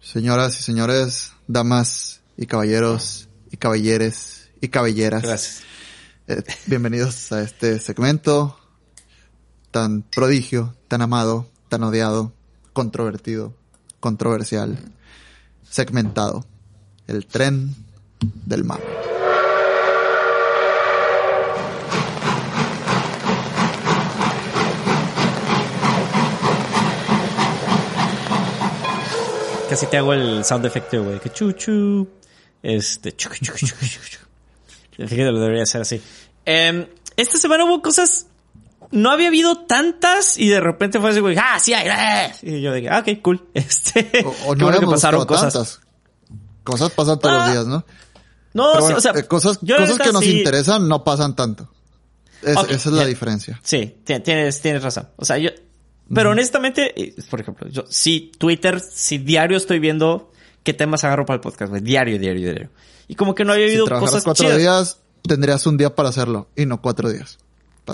Señoras 0.00 0.58
y 0.58 0.62
señores, 0.62 1.32
damas 1.46 2.20
y 2.36 2.46
caballeros 2.46 3.28
y 3.50 3.58
caballeres 3.58 4.50
y 4.60 4.68
caballeras. 4.68 5.22
Gracias. 5.22 5.62
Eh, 6.30 6.42
bienvenidos 6.66 7.32
a 7.32 7.40
este 7.40 7.78
segmento 7.80 8.54
tan 9.70 10.02
prodigio, 10.02 10.74
tan 10.86 11.00
amado, 11.00 11.46
tan 11.70 11.82
odiado, 11.84 12.34
controvertido, 12.74 13.54
controversial, 13.98 14.78
segmentado 15.70 16.44
el 17.06 17.24
tren 17.24 17.74
del 18.44 18.64
mar. 18.64 18.80
Casi 29.70 29.86
te 29.86 29.96
hago 29.96 30.12
el 30.12 30.44
sound 30.44 30.66
effect, 30.66 30.92
güey. 30.92 31.20
Que 31.20 31.30
chuchu. 31.30 32.06
Este. 32.62 33.16
Chucu, 33.16 33.36
chucu, 33.36 33.66
chucu, 33.66 34.27
Fíjate, 34.98 35.30
lo 35.30 35.40
debería 35.40 35.64
ser 35.64 35.82
así. 35.82 36.02
Eh, 36.44 36.90
esta 37.16 37.38
semana 37.38 37.64
hubo 37.64 37.80
cosas. 37.82 38.26
No 38.90 39.10
había 39.10 39.28
habido 39.28 39.66
tantas 39.66 40.38
y 40.38 40.48
de 40.48 40.60
repente 40.60 40.98
fue 40.98 41.10
así, 41.10 41.20
güey. 41.20 41.36
Ah, 41.38 41.58
sí 41.60 41.74
hay. 41.74 41.88
Eh". 41.88 42.34
Y 42.42 42.60
yo 42.62 42.72
dije, 42.72 42.88
ah, 42.88 43.00
ok, 43.00 43.20
cool. 43.22 43.48
Este. 43.54 44.24
O, 44.46 44.54
no 44.56 44.70
que 44.70 44.86
pasaron 44.86 45.26
cosas. 45.26 45.52
Tantas. 45.52 45.80
Cosas 46.64 46.90
pasan 46.90 47.18
todos 47.18 47.34
los 47.34 47.44
ah. 47.44 47.50
días, 47.50 47.66
¿no? 47.66 47.84
No, 48.54 48.72
o 48.72 49.00
sea, 49.00 49.12
eh, 49.12 49.24
cosas, 49.24 49.58
cosas 49.58 49.98
que 49.98 50.12
nos 50.12 50.24
interesan 50.24 50.88
no 50.88 51.04
pasan 51.04 51.36
tanto. 51.36 51.70
esa 52.42 52.72
es 52.72 52.86
la 52.86 53.04
diferencia. 53.04 53.60
Sí, 53.62 53.98
tienes, 54.04 54.60
tienes 54.60 54.82
razón. 54.82 55.08
O 55.16 55.24
sea, 55.24 55.38
yo, 55.38 55.50
pero 56.12 56.30
honestamente, 56.30 57.14
por 57.30 57.40
ejemplo, 57.40 57.68
yo 57.68 57.84
sí, 57.88 58.32
Twitter, 58.38 58.80
sí 58.80 59.18
diario 59.18 59.56
estoy 59.56 59.78
viendo 59.78 60.32
qué 60.62 60.74
temas 60.74 61.04
agarro 61.04 61.26
para 61.26 61.36
el 61.36 61.40
podcast, 61.40 61.70
güey. 61.70 61.82
Diario, 61.82 62.18
diario, 62.18 62.42
diario. 62.42 62.70
Y 63.08 63.14
como 63.14 63.34
que 63.34 63.44
no 63.44 63.52
había 63.52 63.66
habido 63.66 63.86
si 63.86 63.92
cosas 63.92 64.24
cuatro 64.24 64.56
días, 64.56 65.00
tendrías 65.26 65.66
un 65.66 65.76
día 65.76 65.94
para 65.94 66.08
hacerlo 66.08 66.48
y 66.56 66.66
no 66.66 66.80
cuatro 66.80 67.10
días. 67.10 67.38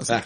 Ah, 0.09 0.25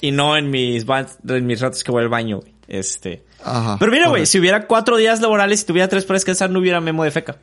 y 0.00 0.10
no 0.10 0.36
en 0.36 0.50
mis, 0.50 0.86
en 1.28 1.46
mis 1.46 1.60
ratos 1.60 1.84
que 1.84 1.92
voy 1.92 2.02
al 2.02 2.08
baño, 2.08 2.40
güey. 2.40 2.52
Este. 2.68 3.24
Ajá, 3.44 3.76
Pero 3.78 3.92
mira, 3.92 4.08
güey, 4.08 4.24
si 4.24 4.38
hubiera 4.38 4.66
cuatro 4.66 4.96
días 4.96 5.20
laborales 5.20 5.62
y 5.62 5.66
tuviera 5.66 5.88
tres 5.88 6.04
para 6.04 6.16
descansar, 6.16 6.48
no 6.48 6.60
hubiera 6.60 6.80
memo 6.80 7.04
de 7.04 7.10
feca. 7.10 7.36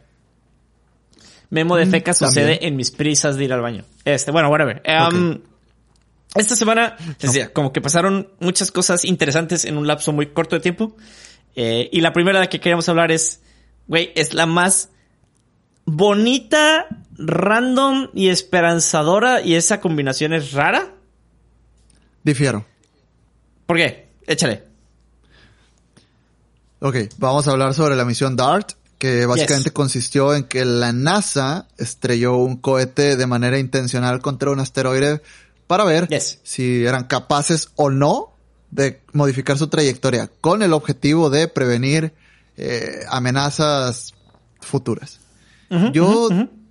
Memo 1.52 1.76
de 1.76 1.86
mm, 1.86 1.92
feca 1.92 2.14
sucede 2.14 2.66
en 2.66 2.76
mis 2.76 2.92
prisas 2.92 3.36
de 3.36 3.46
ir 3.46 3.54
al 3.54 3.62
baño. 3.62 3.84
Este, 4.06 4.32
bueno, 4.32 4.50
whatever. 4.50 4.82
Um, 4.88 5.40
esta 6.36 6.56
semana, 6.56 6.96
decía, 7.20 7.52
como 7.52 7.74
que 7.74 7.82
pasaron 7.82 8.30
muchas 8.40 8.72
cosas 8.72 9.04
interesantes 9.04 9.66
en 9.66 9.78
un 9.78 9.88
lapso 9.88 10.12
muy 10.12 10.28
corto 10.28 10.56
de 10.56 10.62
tiempo. 10.62 10.96
Eh, 11.56 11.90
y 11.92 12.02
la 12.02 12.14
primera 12.14 12.40
de 12.40 12.46
la 12.46 12.50
que 12.50 12.60
queríamos 12.60 12.88
hablar 12.88 13.12
es, 13.12 13.42
güey, 13.90 14.14
es 14.16 14.34
la 14.34 14.46
más 14.46 14.90
bonita, 15.84 16.88
random 17.18 18.10
y 18.14 18.30
esperanzadora 18.30 19.42
y 19.42 19.56
esa 19.56 19.82
combinación 19.82 20.32
es 20.32 20.54
rara. 20.54 20.94
Difiero. 22.24 22.66
¿Por 23.66 23.78
qué? 23.78 24.08
Échale. 24.26 24.64
Ok, 26.80 26.96
vamos 27.18 27.48
a 27.48 27.52
hablar 27.52 27.74
sobre 27.74 27.96
la 27.98 28.06
misión 28.06 28.38
DART 28.38 28.72
que 29.00 29.26
básicamente 29.26 29.72
consistió 29.72 30.36
en 30.36 30.44
que 30.44 30.66
la 30.66 30.94
NASA 30.94 31.68
estrelló 31.78 32.36
un 32.36 32.58
cohete 32.58 33.16
de 33.16 33.28
manera 33.28 33.58
intencional 33.58 34.22
contra 34.22 34.52
un 34.52 34.60
asteroide 34.60 35.22
para 35.68 35.84
ver 35.84 36.08
si 36.44 36.86
eran 36.86 37.06
capaces 37.06 37.70
o 37.76 37.90
no 37.90 38.34
de 38.72 39.02
modificar 39.14 39.58
su 39.58 39.68
trayectoria 39.68 40.30
con 40.42 40.62
el 40.62 40.74
objetivo 40.74 41.30
de 41.30 41.48
prevenir 41.48 42.14
eh, 42.60 43.06
amenazas 43.10 44.14
futuras. 44.60 45.20
Yo 45.94 46.30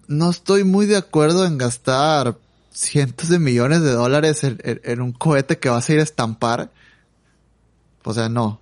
no 0.09 0.31
estoy 0.31 0.65
muy 0.65 0.87
de 0.87 0.97
acuerdo 0.97 1.47
en 1.47 1.57
gastar 1.57 2.37
cientos 2.73 3.29
de 3.29 3.39
millones 3.39 3.83
de 3.83 3.93
dólares 3.93 4.43
en, 4.43 5.01
un 5.01 5.13
cohete 5.13 5.59
que 5.59 5.69
vas 5.69 5.89
a 5.89 5.93
ir 5.93 6.01
a 6.01 6.03
estampar. 6.03 6.71
O 8.05 8.13
sea, 8.13 8.29
no. 8.29 8.61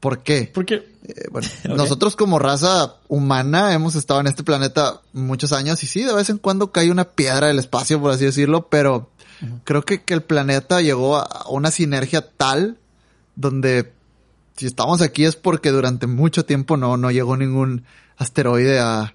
¿Por 0.00 0.22
qué? 0.22 0.50
Porque 0.54 0.86
eh, 1.02 1.26
bueno, 1.30 1.48
nosotros 1.76 2.16
como 2.16 2.38
raza 2.38 2.96
humana 3.08 3.74
hemos 3.74 3.94
estado 3.94 4.20
en 4.20 4.28
este 4.28 4.44
planeta 4.44 5.00
muchos 5.12 5.52
años 5.52 5.82
y 5.82 5.86
sí, 5.86 6.02
de 6.02 6.14
vez 6.14 6.30
en 6.30 6.38
cuando 6.38 6.72
cae 6.72 6.90
una 6.90 7.04
piedra 7.04 7.48
del 7.48 7.58
espacio, 7.58 8.00
por 8.00 8.12
así 8.12 8.24
decirlo, 8.24 8.68
pero 8.68 9.10
creo 9.64 9.82
que, 9.82 10.02
que 10.02 10.14
el 10.14 10.22
planeta 10.22 10.80
llegó 10.80 11.16
a 11.16 11.48
una 11.48 11.70
sinergia 11.70 12.26
tal 12.26 12.78
donde 13.36 13.92
si 14.56 14.66
estamos 14.66 15.02
aquí 15.02 15.24
es 15.24 15.36
porque 15.36 15.70
durante 15.70 16.06
mucho 16.06 16.44
tiempo 16.44 16.76
no, 16.76 16.96
no 16.96 17.10
llegó 17.10 17.36
ningún 17.36 17.84
asteroide 18.16 18.78
a, 18.80 19.14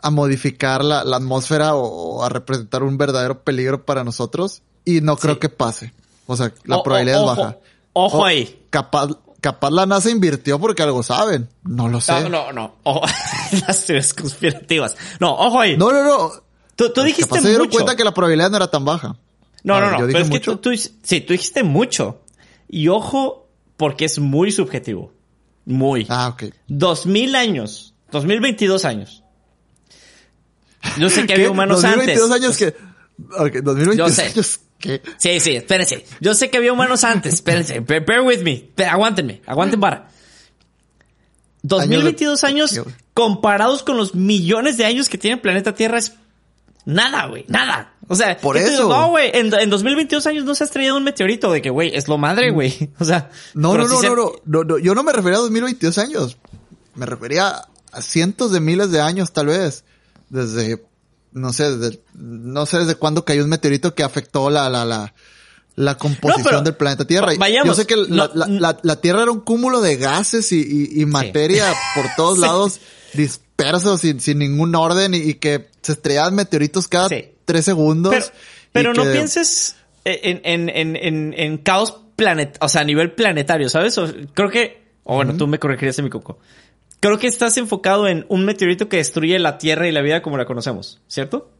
a 0.00 0.10
modificar 0.10 0.84
la, 0.84 1.04
la 1.04 1.16
atmósfera 1.16 1.74
o, 1.74 2.22
a 2.22 2.28
representar 2.28 2.82
un 2.82 2.98
verdadero 2.98 3.42
peligro 3.42 3.84
para 3.84 4.04
nosotros 4.04 4.62
y 4.84 5.00
no 5.00 5.16
creo 5.16 5.38
que 5.38 5.48
pase. 5.48 5.92
O 6.26 6.36
sea, 6.36 6.52
la 6.64 6.82
probabilidad 6.82 7.20
es 7.20 7.26
baja. 7.26 7.56
Ojo 7.94 8.24
ahí. 8.24 8.66
Capaz, 8.70 9.08
capaz 9.40 9.70
la 9.70 9.86
NASA 9.86 10.10
invirtió 10.10 10.58
porque 10.58 10.82
algo 10.82 11.02
saben. 11.02 11.48
No 11.64 11.88
lo 11.88 12.00
sé. 12.00 12.12
No, 12.12 12.28
no, 12.28 12.52
no. 12.52 12.74
Ojo. 12.82 13.02
Las 13.66 13.84
teorías 13.84 14.12
conspirativas. 14.14 14.96
No, 15.20 15.34
ojo 15.34 15.60
ahí. 15.60 15.76
No, 15.76 15.90
no, 15.90 16.04
no. 16.04 16.30
Tú, 16.76 16.92
tú 16.92 17.02
dijiste 17.02 17.28
capaz 17.28 17.42
se 17.42 17.48
dieron 17.48 17.68
cuenta 17.68 17.96
que 17.96 18.04
la 18.04 18.12
probabilidad 18.12 18.50
no 18.50 18.56
era 18.58 18.70
tan 18.70 18.84
baja. 18.84 19.16
No, 19.64 19.80
no, 19.80 19.90
no. 19.90 20.06
Pero 20.06 20.18
es 20.18 20.30
que 20.30 20.40
tú, 20.40 20.58
tú, 20.58 20.70
sí, 20.76 21.20
tú 21.22 21.32
dijiste 21.32 21.62
mucho. 21.62 22.20
Y 22.68 22.88
ojo, 22.88 23.47
porque 23.78 24.04
es 24.04 24.18
muy 24.18 24.52
subjetivo. 24.52 25.14
Muy. 25.64 26.06
Ah, 26.10 26.28
ok. 26.28 26.52
Dos 26.66 27.06
mil 27.06 27.34
años. 27.34 27.94
Dos 28.10 28.26
mil 28.26 28.40
veintidós 28.40 28.84
años. 28.84 29.22
Yo 30.98 31.08
sé 31.08 31.26
que 31.26 31.34
había 31.34 31.50
humanos 31.50 31.84
antes. 31.84 32.18
2022 32.18 32.30
años 32.30 32.56
que... 32.58 32.68
Ok, 33.38 33.62
2022 33.62 33.96
Yo 33.96 34.08
sé. 34.10 34.22
años 34.22 34.60
¿Qué? 34.78 35.02
Sí, 35.16 35.40
sí, 35.40 35.56
espérense. 35.56 36.04
Yo 36.20 36.34
sé 36.34 36.50
que 36.50 36.58
había 36.58 36.72
humanos 36.72 37.02
antes, 37.04 37.34
espérense. 37.34 37.80
Bear 37.86 38.20
with 38.22 38.42
me. 38.42 38.70
Aguántenme, 38.84 39.42
aguanten 39.46 39.80
para. 39.80 40.08
2022 41.62 42.44
años 42.44 42.80
comparados 43.14 43.82
con 43.82 43.96
los 43.96 44.14
millones 44.14 44.76
de 44.76 44.84
años 44.84 45.08
que 45.08 45.18
tiene 45.18 45.34
el 45.34 45.40
planeta 45.40 45.74
Tierra 45.74 45.98
es 45.98 46.14
nada, 46.84 47.26
güey, 47.26 47.44
nada. 47.48 47.94
O 48.08 48.14
sea, 48.14 48.36
por 48.38 48.56
eso. 48.56 48.88
no, 48.88 49.10
güey, 49.10 49.30
en, 49.34 49.52
en 49.54 49.70
2022 49.70 50.26
años 50.26 50.44
no 50.44 50.54
se 50.54 50.64
ha 50.64 50.66
estrellado 50.66 50.96
un 50.96 51.04
meteorito 51.04 51.52
de 51.52 51.62
que, 51.62 51.70
güey, 51.70 51.94
es 51.94 52.08
lo 52.08 52.18
madre, 52.18 52.50
güey. 52.50 52.90
O 52.98 53.04
sea, 53.04 53.30
no, 53.54 53.76
no, 53.76 53.86
no, 53.86 54.02
no, 54.02 54.32
no, 54.44 54.64
no, 54.64 54.78
yo 54.78 54.94
no 54.94 55.02
me 55.02 55.12
refería 55.12 55.38
a 55.38 55.42
2022 55.42 55.98
años. 55.98 56.38
Me 56.94 57.06
refería 57.06 57.66
a 57.92 58.02
cientos 58.02 58.50
de 58.50 58.60
miles 58.60 58.90
de 58.90 59.00
años, 59.00 59.32
tal 59.32 59.46
vez. 59.46 59.84
Desde 60.30 60.82
no 61.32 61.52
sé, 61.52 61.76
desde, 61.76 62.02
no 62.14 62.66
sé 62.66 62.78
desde 62.78 62.94
cuándo 62.96 63.24
cayó 63.24 63.44
un 63.44 63.50
meteorito 63.50 63.94
que 63.94 64.02
afectó 64.02 64.50
la, 64.50 64.68
la, 64.68 64.84
la, 64.84 65.14
la 65.76 65.96
composición 65.96 66.64
del 66.64 66.74
planeta 66.74 67.06
Tierra. 67.06 67.32
Yo 67.64 67.74
sé 67.74 67.86
que 67.86 67.96
la, 67.96 68.30
la, 68.34 68.78
la, 68.82 69.00
Tierra 69.00 69.22
era 69.22 69.30
un 69.30 69.40
cúmulo 69.40 69.80
de 69.80 69.96
gases 69.96 70.52
y, 70.52 71.00
y, 71.00 71.06
materia 71.06 71.72
por 71.94 72.06
todos 72.16 72.38
lados 72.38 72.80
dispersos 73.14 74.00
sin, 74.00 74.20
sin 74.20 74.38
ningún 74.38 74.74
orden 74.74 75.14
y, 75.14 75.34
que 75.34 75.68
se 75.82 75.92
estrellaban 75.92 76.34
meteoritos 76.34 76.88
cada 76.88 77.08
tres 77.48 77.64
segundos. 77.64 78.30
Pero, 78.70 78.92
no 78.92 79.02
pienses... 79.02 79.74
en, 80.04 80.42
en, 80.44 80.68
en, 80.96 81.34
en, 81.36 81.58
caos 81.58 82.02
planet, 82.14 82.58
o 82.60 82.68
sea, 82.68 82.82
a 82.82 82.84
nivel 82.84 83.12
planetario, 83.12 83.68
¿sabes? 83.68 83.98
creo 84.34 84.50
que, 84.50 84.82
o 85.04 85.16
bueno, 85.16 85.36
tú 85.36 85.46
me 85.46 85.58
corregirías 85.58 85.98
en 85.98 86.04
mi 86.04 86.10
coco. 86.10 86.38
Creo 87.00 87.18
que 87.18 87.26
estás 87.28 87.56
enfocado 87.56 88.08
en 88.08 88.26
un 88.28 88.44
meteorito 88.44 88.88
que 88.88 88.98
destruye 88.98 89.38
la 89.38 89.56
Tierra 89.56 89.88
y 89.88 89.92
la 89.92 90.02
vida 90.02 90.20
como 90.20 90.36
la 90.36 90.44
conocemos, 90.44 91.00
¿cierto? 91.06 91.50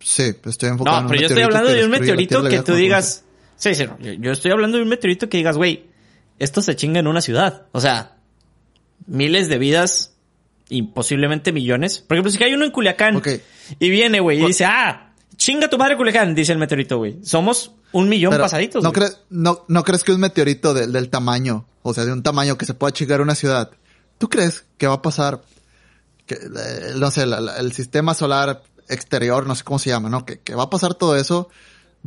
Sí, 0.00 0.34
estoy 0.44 0.70
enfocado 0.70 1.02
no, 1.02 1.08
pero 1.08 1.20
yo 1.20 1.26
estoy 1.26 1.42
hablando 1.42 1.70
de 1.70 1.84
un 1.84 1.90
meteorito 1.90 2.42
que 2.48 2.60
tú 2.60 2.74
digas, 2.74 3.24
sí, 3.56 3.74
sí, 3.74 3.84
no, 3.86 3.98
yo, 3.98 4.32
estoy 4.32 4.52
hablando 4.52 4.78
de 4.78 4.84
un 4.84 4.88
meteorito 4.88 5.28
que 5.28 5.38
digas, 5.38 5.56
güey, 5.56 5.84
esto 6.38 6.62
se 6.62 6.76
chinga 6.76 7.00
en 7.00 7.08
una 7.08 7.20
ciudad, 7.20 7.66
o 7.72 7.80
sea, 7.80 8.16
miles 9.06 9.48
de 9.48 9.58
vidas 9.58 10.14
y 10.68 10.82
posiblemente 10.82 11.52
millones. 11.52 11.98
Por 11.98 12.16
ejemplo, 12.16 12.30
si 12.30 12.42
hay 12.42 12.54
uno 12.54 12.64
en 12.64 12.70
Culiacán 12.70 13.22
y 13.78 13.90
viene, 13.90 14.20
güey, 14.20 14.42
y 14.42 14.46
dice, 14.46 14.64
ah, 14.66 15.05
chinga 15.36 15.68
tu 15.68 15.78
madre 15.78 15.96
Culiacán, 15.96 16.34
dice 16.34 16.52
el 16.52 16.58
meteorito, 16.58 16.98
güey. 16.98 17.18
Somos 17.22 17.72
un 17.92 18.08
millón 18.08 18.36
pasaditos. 18.36 18.82
¿no, 18.82 18.92
crees, 18.92 19.20
no, 19.30 19.64
¿No 19.68 19.82
crees 19.84 20.04
que 20.04 20.12
un 20.12 20.20
meteorito 20.20 20.74
del 20.74 21.08
tamaño, 21.08 21.66
o 21.82 21.94
sea, 21.94 22.04
de 22.04 22.12
un 22.12 22.22
tamaño 22.22 22.58
que 22.58 22.66
se 22.66 22.74
pueda 22.74 22.92
chingar 22.92 23.20
una 23.20 23.34
ciudad, 23.34 23.70
¿tú 24.18 24.28
crees 24.28 24.64
que 24.78 24.86
va 24.86 24.94
a 24.94 25.02
pasar, 25.02 25.42
que, 26.26 26.34
eh, 26.34 26.94
no 26.96 27.10
sé, 27.10 27.24
el 27.24 27.72
sistema 27.72 28.14
solar 28.14 28.62
exterior, 28.88 29.46
no 29.46 29.54
sé 29.54 29.64
cómo 29.64 29.78
se 29.78 29.90
llama, 29.90 30.08
¿no? 30.08 30.24
Que, 30.24 30.54
va 30.54 30.64
a 30.64 30.70
pasar 30.70 30.94
todo 30.94 31.16
eso, 31.16 31.48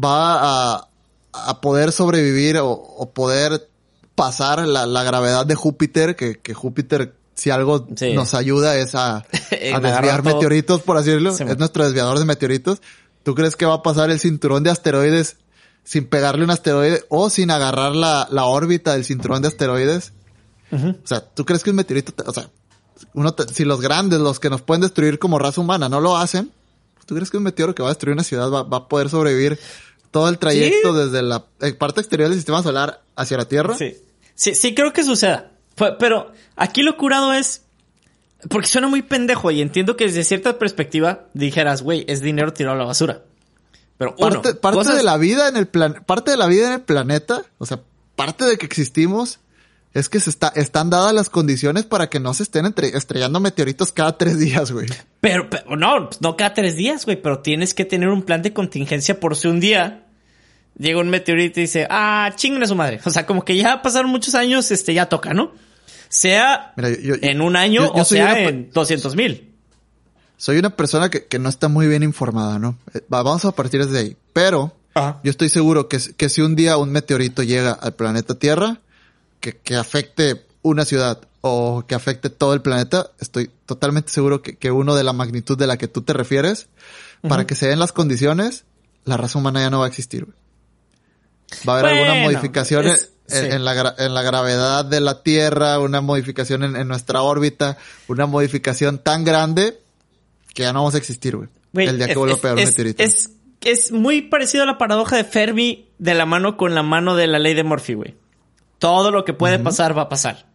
va 0.01 0.75
a, 0.75 0.88
a 1.34 1.61
poder 1.61 1.91
sobrevivir 1.91 2.57
o, 2.61 3.11
poder 3.13 3.69
pasar 4.15 4.67
la, 4.67 5.03
gravedad 5.03 5.45
de 5.45 5.55
Júpiter, 5.55 6.15
que, 6.15 6.39
que 6.39 6.53
Júpiter 6.53 7.15
si 7.39 7.51
algo 7.51 7.88
nos 8.13 8.34
ayuda 8.34 8.75
es 8.75 8.95
a, 8.95 9.17
a 9.73 9.80
desviar 9.80 10.23
meteoritos, 10.23 10.82
por 10.82 10.97
así 10.97 11.09
decirlo. 11.09 11.32
es 11.32 11.57
nuestro 11.57 11.86
desviador 11.86 12.19
de 12.19 12.25
meteoritos. 12.25 12.82
¿Tú 13.30 13.36
crees 13.36 13.55
que 13.55 13.67
va 13.67 13.75
a 13.75 13.84
pasar 13.84 14.09
el 14.09 14.19
cinturón 14.19 14.63
de 14.63 14.71
asteroides 14.71 15.38
sin 15.84 16.07
pegarle 16.07 16.43
un 16.43 16.49
asteroide 16.49 17.05
o 17.09 17.30
sin 17.30 17.51
agarrar 17.51 17.95
la, 17.95 18.27
la 18.32 18.45
órbita 18.45 18.93
del 18.93 19.05
cinturón 19.05 19.43
de 19.43 19.49
asteroides? 19.49 20.13
O 20.71 21.05
sea, 21.05 21.19
¿tú 21.19 21.45
crees 21.45 21.63
que 21.63 21.69
un 21.69 21.75
meteorito, 21.75 22.11
o 22.25 22.34
sea, 22.34 22.49
uno 23.13 23.36
si 23.53 23.65
los 23.65 23.82
grandes, 23.82 24.19
los 24.19 24.39
que 24.39 24.49
nos 24.49 24.63
pueden 24.63 24.82
destruir 24.82 25.19
como 25.19 25.38
raza 25.38 25.61
humana, 25.61 25.89
no 25.89 26.01
lo 26.01 26.17
hacen, 26.17 26.51
¿tú 27.05 27.13
crees 27.13 27.30
que 27.30 27.38
un 27.38 27.43
meteoro 27.43 27.75
que 27.75 27.84
va 27.84 27.89
a 27.89 27.91
destruir 27.91 28.13
una 28.13 28.23
ciudad 28.23 28.49
va, 28.49 28.77
a 28.77 28.88
poder 28.88 29.11
sobrevivir 29.11 29.59
todo 30.09 30.27
el 30.27 30.39
trayecto 30.39 30.93
desde 30.93 31.21
la 31.21 31.45
eh, 31.61 31.73
parte 31.73 32.01
exterior 32.01 32.30
del 32.30 32.39
sistema 32.39 32.63
solar 32.63 33.03
hacia 33.15 33.38
la 33.38 33.45
Tierra? 33.45 33.77
Sí. 33.77 33.95
Sí, 34.34 34.55
sí 34.55 34.73
creo 34.73 34.91
que 34.91 35.03
suceda. 35.03 35.51
Pero 35.99 36.32
aquí 36.55 36.82
lo 36.82 36.97
curado 36.97 37.32
es. 37.32 37.61
Porque 38.47 38.67
suena 38.67 38.87
muy 38.87 39.01
pendejo 39.01 39.51
y 39.51 39.61
entiendo 39.61 39.97
que 39.97 40.05
desde 40.05 40.23
cierta 40.23 40.57
perspectiva 40.57 41.25
dijeras, 41.33 41.81
güey, 41.81 42.05
es 42.07 42.21
dinero 42.21 42.53
tirado 42.53 42.75
a 42.75 42.79
la 42.79 42.85
basura. 42.85 43.23
Pero 43.97 44.15
parte, 44.15 44.53
parte 44.53 44.93
de 44.93 45.03
la 45.03 45.17
vida 45.17 45.49
en 45.49 45.57
el 45.57 45.67
plan, 45.67 46.03
parte 46.05 46.31
de 46.31 46.37
la 46.37 46.47
vida 46.47 46.67
en 46.67 46.73
el 46.73 46.81
planeta, 46.81 47.43
o 47.57 47.65
sea, 47.65 47.81
parte 48.15 48.45
de 48.45 48.57
que 48.57 48.65
existimos 48.65 49.39
es 49.93 50.07
que 50.07 50.19
se 50.19 50.29
está, 50.29 50.49
están 50.55 50.89
dadas 50.89 51.13
las 51.13 51.29
condiciones 51.29 51.83
para 51.83 52.09
que 52.09 52.19
no 52.19 52.33
se 52.33 52.43
estén 52.43 52.73
estrellando 52.93 53.39
meteoritos 53.39 53.91
cada 53.91 54.17
tres 54.17 54.39
días, 54.39 54.71
güey. 54.71 54.87
Pero, 55.19 55.49
pero, 55.49 55.75
no, 55.75 56.09
no 56.21 56.37
cada 56.37 56.53
tres 56.53 56.77
días, 56.77 57.05
güey, 57.05 57.21
pero 57.21 57.39
tienes 57.39 57.73
que 57.73 57.83
tener 57.83 58.07
un 58.07 58.21
plan 58.21 58.41
de 58.41 58.53
contingencia 58.53 59.19
por 59.19 59.35
si 59.35 59.49
un 59.49 59.59
día 59.59 60.05
llega 60.77 60.99
un 60.99 61.09
meteorito 61.09 61.59
y 61.59 61.63
dice, 61.63 61.87
ah, 61.89 62.31
chingue 62.35 62.63
a 62.63 62.67
su 62.67 62.75
madre. 62.75 63.01
O 63.03 63.09
sea, 63.09 63.25
como 63.25 63.43
que 63.43 63.57
ya 63.57 63.81
pasaron 63.81 64.11
muchos 64.11 64.35
años, 64.35 64.71
este, 64.71 64.93
ya 64.93 65.07
toca, 65.07 65.33
¿no? 65.33 65.51
Sea 66.10 66.74
en 66.76 67.41
un 67.41 67.55
año 67.55 67.89
o 67.91 68.03
sea 68.03 68.39
en 68.41 68.70
200 68.72 69.16
mil. 69.16 69.55
Soy 70.38 70.57
una 70.57 70.70
persona 70.70 71.10
que, 71.10 71.39
no 71.39 71.49
está 71.49 71.68
muy 71.68 71.88
bien 71.88 72.01
informada, 72.03 72.60
¿no? 72.60 72.78
Eh, 72.93 73.01
vamos 73.10 73.43
a 73.45 73.51
partir 73.51 73.86
desde 73.86 73.99
ahí. 73.99 74.18
Pero 74.34 74.76
yo 75.24 75.32
estoy 75.32 75.49
seguro 75.49 75.88
que, 75.88 75.99
que 76.18 76.30
si 76.30 76.41
un 76.41 76.55
día 76.55 76.78
un 76.78 76.91
meteorito 76.91 77.43
llega 77.43 77.72
al 77.72 77.93
planeta 77.93 78.36
Tierra, 78.36 78.80
que, 79.39 79.76
afecte 79.76 80.45
una 80.62 80.86
ciudad 80.86 81.22
o 81.41 81.86
que 81.88 81.95
afecte 81.95 82.30
todo 82.30 82.53
el 82.53 82.62
planeta, 82.62 83.12
estoy 83.20 83.49
totalmente 83.66 84.12
seguro 84.12 84.41
que, 84.41 84.72
uno 84.72 84.95
de 84.95 85.03
la 85.03 85.14
magnitud 85.14 85.57
de 85.57 85.68
la 85.68 85.78
que 85.78 85.88
tú 85.88 86.01
te 86.01 86.14
refieres, 86.14 86.68
para 87.28 87.45
que 87.45 87.55
se 87.55 87.68
den 87.68 87.80
las 87.80 87.91
condiciones, 87.91 88.66
la 89.05 89.18
raza 89.18 89.39
humana 89.39 89.62
ya 89.62 89.70
no 89.70 89.80
va 89.80 89.86
a 89.86 89.89
existir. 89.89 90.28
Va 91.68 91.76
a 91.76 91.80
haber 91.80 91.93
alguna 91.93 92.26
modificación 93.30 93.51
en, 93.51 93.65
la, 93.65 93.95
en 93.97 94.13
la 94.13 94.21
gravedad 94.21 94.86
de 94.86 94.99
la 94.99 95.23
Tierra, 95.23 95.80
una 95.80 96.01
modificación 96.01 96.63
en, 96.63 96.88
nuestra 96.88 97.21
órbita, 97.21 97.77
una 98.07 98.25
modificación 98.25 98.99
tan 98.99 99.23
grande 99.23 99.80
que 100.53 100.63
ya 100.63 100.73
no 100.73 100.80
vamos 100.80 100.95
a 100.95 100.97
existir, 100.97 101.36
güey. 101.36 101.49
El 101.73 101.97
día 101.97 102.07
que 102.07 102.15
vuelva 102.15 102.36
a 102.36 102.39
pegar 102.39 102.57
un 102.57 102.63
meteorito. 102.63 103.03
Es, 103.03 103.32
es 103.61 103.91
muy 103.91 104.21
parecido 104.21 104.63
a 104.63 104.65
la 104.65 104.77
paradoja 104.77 105.15
de 105.15 105.23
Fermi 105.23 105.89
de 105.99 106.15
la 106.15 106.25
mano 106.25 106.57
con 106.57 106.73
la 106.73 106.84
mano 106.84 107.15
de 107.15 107.27
la 107.27 107.39
ley 107.39 107.53
de 107.53 107.63
Murphy, 107.63 107.93
güey. 107.93 108.15
Todo 108.80 109.11
lo 109.11 109.25
que 109.25 109.34
puede 109.34 109.59
pasar 109.59 109.97
va 109.97 110.03
a 110.03 110.09
pasar. 110.09 110.47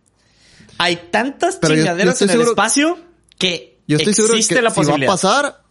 Hay 0.79 1.09
tantas 1.11 1.61
chingaderas 1.61 2.21
en 2.23 2.31
el 2.31 2.41
espacio 2.41 2.99
que 3.39 3.79
yo 3.87 3.97
estoy 3.97 4.13
existe 4.13 4.23
seguro 4.23 4.49
que 4.49 4.63
la 4.63 4.71
posibilidad. 4.71 5.17
Si 5.17 5.27
va 5.27 5.39
a 5.39 5.43
pasar, 5.43 5.63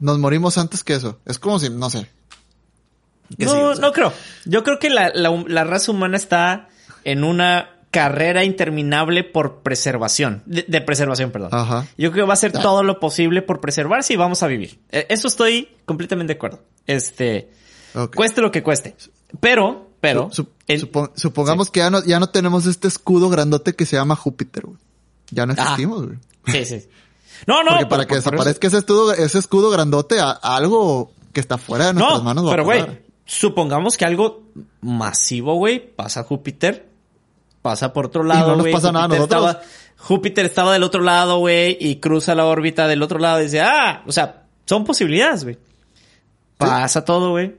nos 0.00 0.18
morimos 0.18 0.58
antes 0.58 0.82
que 0.82 0.94
eso. 0.94 1.20
Es 1.24 1.38
como 1.38 1.58
si, 1.58 1.70
no 1.70 1.88
sé, 1.88 2.08
no, 3.38 3.74
no 3.74 3.92
creo. 3.92 4.12
Yo 4.44 4.62
creo 4.64 4.78
que 4.78 4.90
la, 4.90 5.10
la, 5.14 5.64
raza 5.64 5.92
humana 5.92 6.16
está 6.16 6.68
en 7.04 7.24
una 7.24 7.70
carrera 7.90 8.44
interminable 8.44 9.24
por 9.24 9.62
preservación. 9.62 10.42
De, 10.46 10.80
preservación, 10.80 11.30
perdón. 11.30 11.50
Ajá. 11.52 11.86
Yo 11.98 12.10
creo 12.10 12.24
que 12.24 12.28
va 12.28 12.34
a 12.34 12.38
ser 12.38 12.52
todo 12.52 12.82
lo 12.82 13.00
posible 13.00 13.42
por 13.42 13.60
preservarse 13.60 14.14
y 14.14 14.16
vamos 14.16 14.42
a 14.42 14.46
vivir. 14.46 14.80
E, 14.90 15.06
eso 15.10 15.28
estoy 15.28 15.68
completamente 15.84 16.32
de 16.32 16.36
acuerdo. 16.36 16.62
Este, 16.86 17.50
cueste 18.14 18.40
lo 18.40 18.50
que 18.50 18.62
cueste. 18.62 18.96
Pero, 19.40 19.90
pero. 20.00 20.30
supongamos 21.14 21.70
que 21.70 21.80
ya 21.80 21.90
no, 21.90 22.04
ya 22.04 22.18
no 22.18 22.28
tenemos 22.28 22.66
este 22.66 22.88
escudo 22.88 23.28
grandote 23.28 23.74
que 23.74 23.86
se 23.86 23.96
llama 23.96 24.16
Júpiter, 24.16 24.66
güey. 24.66 24.78
Ya 25.30 25.46
no 25.46 25.52
existimos, 25.52 26.06
güey. 26.06 26.18
Sí, 26.46 26.64
sí. 26.64 26.88
No, 27.46 27.62
no. 27.62 27.70
Porque 27.70 27.86
para 27.86 28.06
que 28.06 28.14
desaparezca 28.16 28.66
ese 28.66 28.78
escudo, 28.78 29.12
ese 29.12 29.38
escudo 29.38 29.70
grandote, 29.70 30.20
a, 30.20 30.30
algo 30.30 31.12
que 31.32 31.40
está 31.40 31.58
fuera 31.58 31.86
de 31.86 31.94
nuestras 31.94 32.22
manos. 32.22 32.50
pero 32.50 32.64
güey, 32.64 32.84
supongamos 33.24 33.96
que 33.96 34.04
algo 34.04 34.42
masivo, 34.80 35.54
güey, 35.54 35.94
pasa 35.94 36.20
a 36.20 36.24
Júpiter, 36.24 36.88
pasa 37.62 37.92
por 37.92 38.06
otro 38.06 38.24
lado, 38.24 38.56
güey. 38.56 38.56
no 38.56 38.64
nos 38.64 38.72
pasa 38.72 38.92
nada 38.92 39.04
a 39.04 39.08
nosotros. 39.08 39.50
Estaba, 39.50 39.62
Júpiter 39.96 40.46
estaba 40.46 40.72
del 40.72 40.82
otro 40.82 41.02
lado, 41.02 41.38
güey, 41.38 41.76
y 41.80 41.96
cruza 41.96 42.34
la 42.34 42.46
órbita 42.46 42.88
del 42.88 43.02
otro 43.02 43.18
lado 43.18 43.40
y 43.40 43.44
dice, 43.44 43.60
ah, 43.60 44.02
o 44.06 44.12
sea, 44.12 44.44
son 44.66 44.84
posibilidades, 44.84 45.44
güey. 45.44 45.58
Pasa 46.58 47.04
todo, 47.04 47.30
güey. 47.30 47.54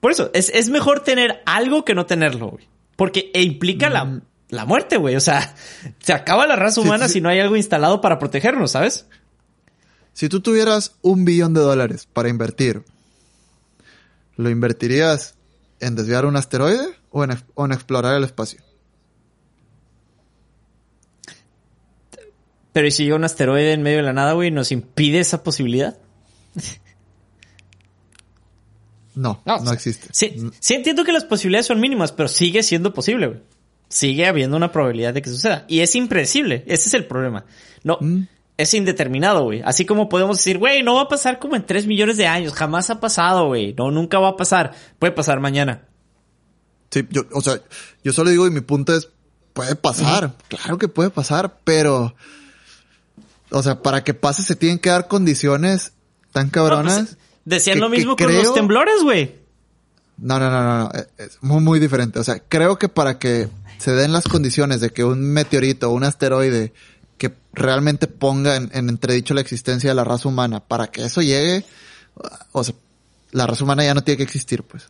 Por 0.00 0.12
eso, 0.12 0.30
es, 0.32 0.50
es, 0.50 0.68
mejor 0.68 1.00
tener 1.00 1.42
algo 1.46 1.84
que 1.84 1.94
no 1.94 2.06
tenerlo, 2.06 2.48
güey. 2.48 2.68
Porque 2.96 3.30
e 3.34 3.42
implica 3.42 3.90
la, 3.90 4.04
mm. 4.04 4.22
la 4.50 4.64
muerte, 4.64 4.96
güey. 4.96 5.16
O 5.16 5.20
sea, 5.20 5.54
se 5.98 6.12
acaba 6.12 6.46
la 6.46 6.56
raza 6.56 6.80
humana 6.80 7.08
si 7.08 7.20
no 7.20 7.28
hay 7.28 7.40
algo 7.40 7.56
instalado 7.56 8.00
para 8.00 8.18
protegernos, 8.18 8.72
¿sabes? 8.72 9.06
Si 10.12 10.28
tú 10.28 10.40
tuvieras 10.40 10.96
un 11.02 11.24
billón 11.24 11.54
de 11.54 11.60
dólares 11.60 12.08
para 12.12 12.28
invertir 12.28 12.82
¿Lo 14.38 14.50
invertirías 14.50 15.34
en 15.80 15.96
desviar 15.96 16.24
un 16.24 16.36
asteroide 16.36 16.94
o 17.10 17.24
en, 17.24 17.72
explorar 17.72 18.16
el 18.16 18.22
espacio? 18.22 18.60
Pero 22.72 22.86
¿y 22.86 22.90
si 22.92 23.02
llega 23.02 23.16
un 23.16 23.24
asteroide 23.24 23.72
en 23.72 23.82
medio 23.82 23.96
de 23.98 24.04
la 24.04 24.12
nada, 24.12 24.34
güey, 24.34 24.52
nos 24.52 24.70
impide 24.70 25.18
esa 25.18 25.42
posibilidad? 25.42 25.98
No, 29.16 29.42
no, 29.44 29.72
existe. 29.72 30.06
Sí, 30.12 30.36
sí 30.60 30.74
entiendo 30.74 31.02
que 31.02 31.10
las 31.10 31.24
posibilidades 31.24 31.66
son 31.66 31.80
mínimas, 31.80 32.12
pero 32.12 32.28
sigue 32.28 32.62
siendo 32.62 32.94
posible, 32.94 33.26
güey. 33.26 33.40
Sigue 33.88 34.26
habiendo 34.26 34.56
una 34.56 34.70
probabilidad 34.70 35.12
de 35.12 35.22
que 35.22 35.30
suceda. 35.30 35.64
Y 35.66 35.80
es 35.80 35.96
impredecible. 35.96 36.62
Ese 36.68 36.88
es 36.88 36.94
el 36.94 37.06
problema. 37.06 37.44
No, 37.82 37.98
mm 38.00 38.37
es 38.58 38.74
indeterminado, 38.74 39.44
güey. 39.44 39.62
Así 39.64 39.86
como 39.86 40.08
podemos 40.08 40.36
decir, 40.36 40.58
güey, 40.58 40.82
no 40.82 40.96
va 40.96 41.02
a 41.02 41.08
pasar 41.08 41.38
como 41.38 41.54
en 41.54 41.64
3 41.64 41.86
millones 41.86 42.16
de 42.16 42.26
años. 42.26 42.52
Jamás 42.52 42.90
ha 42.90 42.98
pasado, 43.00 43.46
güey. 43.46 43.72
No, 43.72 43.90
nunca 43.92 44.18
va 44.18 44.30
a 44.30 44.36
pasar. 44.36 44.74
Puede 44.98 45.12
pasar 45.12 45.38
mañana. 45.38 45.86
Sí, 46.90 47.06
yo, 47.08 47.22
o 47.32 47.40
sea, 47.40 47.60
yo 48.02 48.12
solo 48.12 48.30
digo 48.30 48.46
y 48.48 48.50
mi 48.50 48.60
punto 48.60 48.94
es, 48.96 49.08
puede 49.52 49.76
pasar. 49.76 50.34
Claro 50.48 50.76
que 50.76 50.88
puede 50.88 51.10
pasar, 51.10 51.58
pero, 51.62 52.16
o 53.50 53.62
sea, 53.62 53.80
para 53.80 54.02
que 54.02 54.12
pase 54.12 54.42
se 54.42 54.56
tienen 54.56 54.80
que 54.80 54.90
dar 54.90 55.06
condiciones 55.06 55.92
tan 56.32 56.50
cabronas. 56.50 56.96
Pues, 56.96 57.18
decían 57.44 57.78
lo 57.78 57.88
mismo 57.88 58.16
con 58.16 58.34
los 58.34 58.54
temblores, 58.54 59.02
güey. 59.04 59.36
No, 60.16 60.40
no, 60.40 60.50
no, 60.50 60.62
no, 60.64 60.78
no. 60.78 60.90
Es 61.16 61.38
muy, 61.42 61.60
muy 61.60 61.78
diferente. 61.78 62.18
O 62.18 62.24
sea, 62.24 62.40
creo 62.40 62.76
que 62.76 62.88
para 62.88 63.20
que 63.20 63.48
se 63.78 63.92
den 63.92 64.12
las 64.12 64.24
condiciones 64.24 64.80
de 64.80 64.90
que 64.90 65.04
un 65.04 65.20
meteorito 65.32 65.90
o 65.90 65.92
un 65.92 66.02
asteroide 66.02 66.72
que 67.18 67.34
realmente 67.52 68.06
ponga 68.06 68.56
en, 68.56 68.70
entredicho 68.72 69.34
la 69.34 69.40
existencia 69.40 69.90
de 69.90 69.94
la 69.94 70.04
raza 70.04 70.28
humana. 70.28 70.60
Para 70.60 70.86
que 70.86 71.04
eso 71.04 71.20
llegue, 71.20 71.64
o 72.52 72.64
sea, 72.64 72.74
la 73.32 73.46
raza 73.46 73.64
humana 73.64 73.84
ya 73.84 73.94
no 73.94 74.02
tiene 74.02 74.16
que 74.16 74.22
existir, 74.22 74.62
pues. 74.62 74.88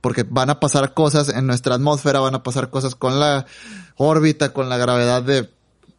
Porque 0.00 0.22
van 0.22 0.50
a 0.50 0.60
pasar 0.60 0.94
cosas 0.94 1.28
en 1.30 1.46
nuestra 1.46 1.74
atmósfera, 1.74 2.20
van 2.20 2.36
a 2.36 2.42
pasar 2.42 2.70
cosas 2.70 2.94
con 2.94 3.18
la 3.18 3.46
órbita, 3.96 4.52
con 4.52 4.68
la 4.68 4.76
gravedad 4.76 5.22
de, 5.22 5.50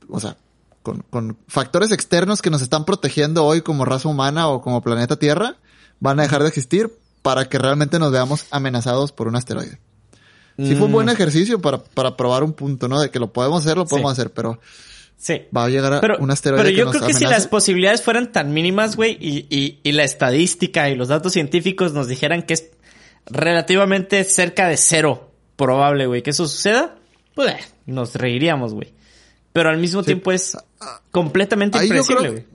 o 0.07 0.19
sea, 0.19 0.37
con, 0.83 1.03
con 1.09 1.37
factores 1.47 1.91
externos 1.91 2.41
que 2.41 2.49
nos 2.49 2.61
están 2.61 2.85
protegiendo 2.85 3.43
hoy 3.43 3.61
como 3.61 3.83
raza 3.83 4.07
humana 4.07 4.47
o 4.47 4.61
como 4.61 4.81
planeta 4.81 5.17
Tierra, 5.17 5.57
van 5.99 6.19
a 6.19 6.23
dejar 6.23 6.43
de 6.43 6.47
existir 6.47 6.95
para 7.21 7.49
que 7.49 7.57
realmente 7.57 7.99
nos 7.99 8.11
veamos 8.11 8.45
amenazados 8.51 9.11
por 9.11 9.27
un 9.27 9.35
asteroide. 9.35 9.79
Sí 10.57 10.75
fue 10.75 10.87
un 10.87 10.91
buen 10.91 11.07
mm. 11.07 11.11
ejercicio 11.11 11.61
para, 11.61 11.81
para 11.81 12.17
probar 12.17 12.43
un 12.43 12.51
punto, 12.51 12.89
¿no? 12.89 12.99
De 12.99 13.09
que 13.09 13.19
lo 13.19 13.31
podemos 13.31 13.61
hacer, 13.61 13.77
lo 13.77 13.85
podemos 13.85 14.11
hacer, 14.11 14.31
pero 14.31 14.59
Sí. 15.19 15.41
Va 15.55 15.65
a 15.65 15.69
llegar 15.69 15.93
a 15.93 16.01
pero, 16.01 16.17
un 16.19 16.31
asteroide. 16.31 16.63
Pero 16.63 16.75
yo 16.75 16.89
creo 16.89 17.05
que 17.05 17.13
si 17.13 17.25
las 17.25 17.45
posibilidades 17.47 18.01
fueran 18.01 18.31
tan 18.31 18.53
mínimas, 18.53 18.95
güey, 18.95 19.17
y, 19.19 19.45
y, 19.49 19.79
y, 19.83 19.91
la 19.91 20.05
estadística 20.05 20.89
y 20.89 20.95
los 20.95 21.09
datos 21.09 21.33
científicos 21.33 21.93
nos 21.93 22.07
dijeran 22.07 22.43
que 22.43 22.53
es 22.53 22.71
relativamente 23.25 24.23
cerca 24.23 24.69
de 24.69 24.77
cero 24.77 25.31
probable, 25.57 26.07
güey, 26.07 26.23
que 26.23 26.29
eso 26.29 26.47
suceda, 26.47 26.95
pues 27.35 27.51
eh, 27.51 27.59
nos 27.85 28.15
reiríamos, 28.15 28.73
güey. 28.73 28.93
Pero 29.51 29.69
al 29.69 29.77
mismo 29.77 30.03
tiempo 30.03 30.31
es 30.31 30.57
completamente 31.11 31.77
impredecible, 31.83 32.29
güey. 32.29 32.45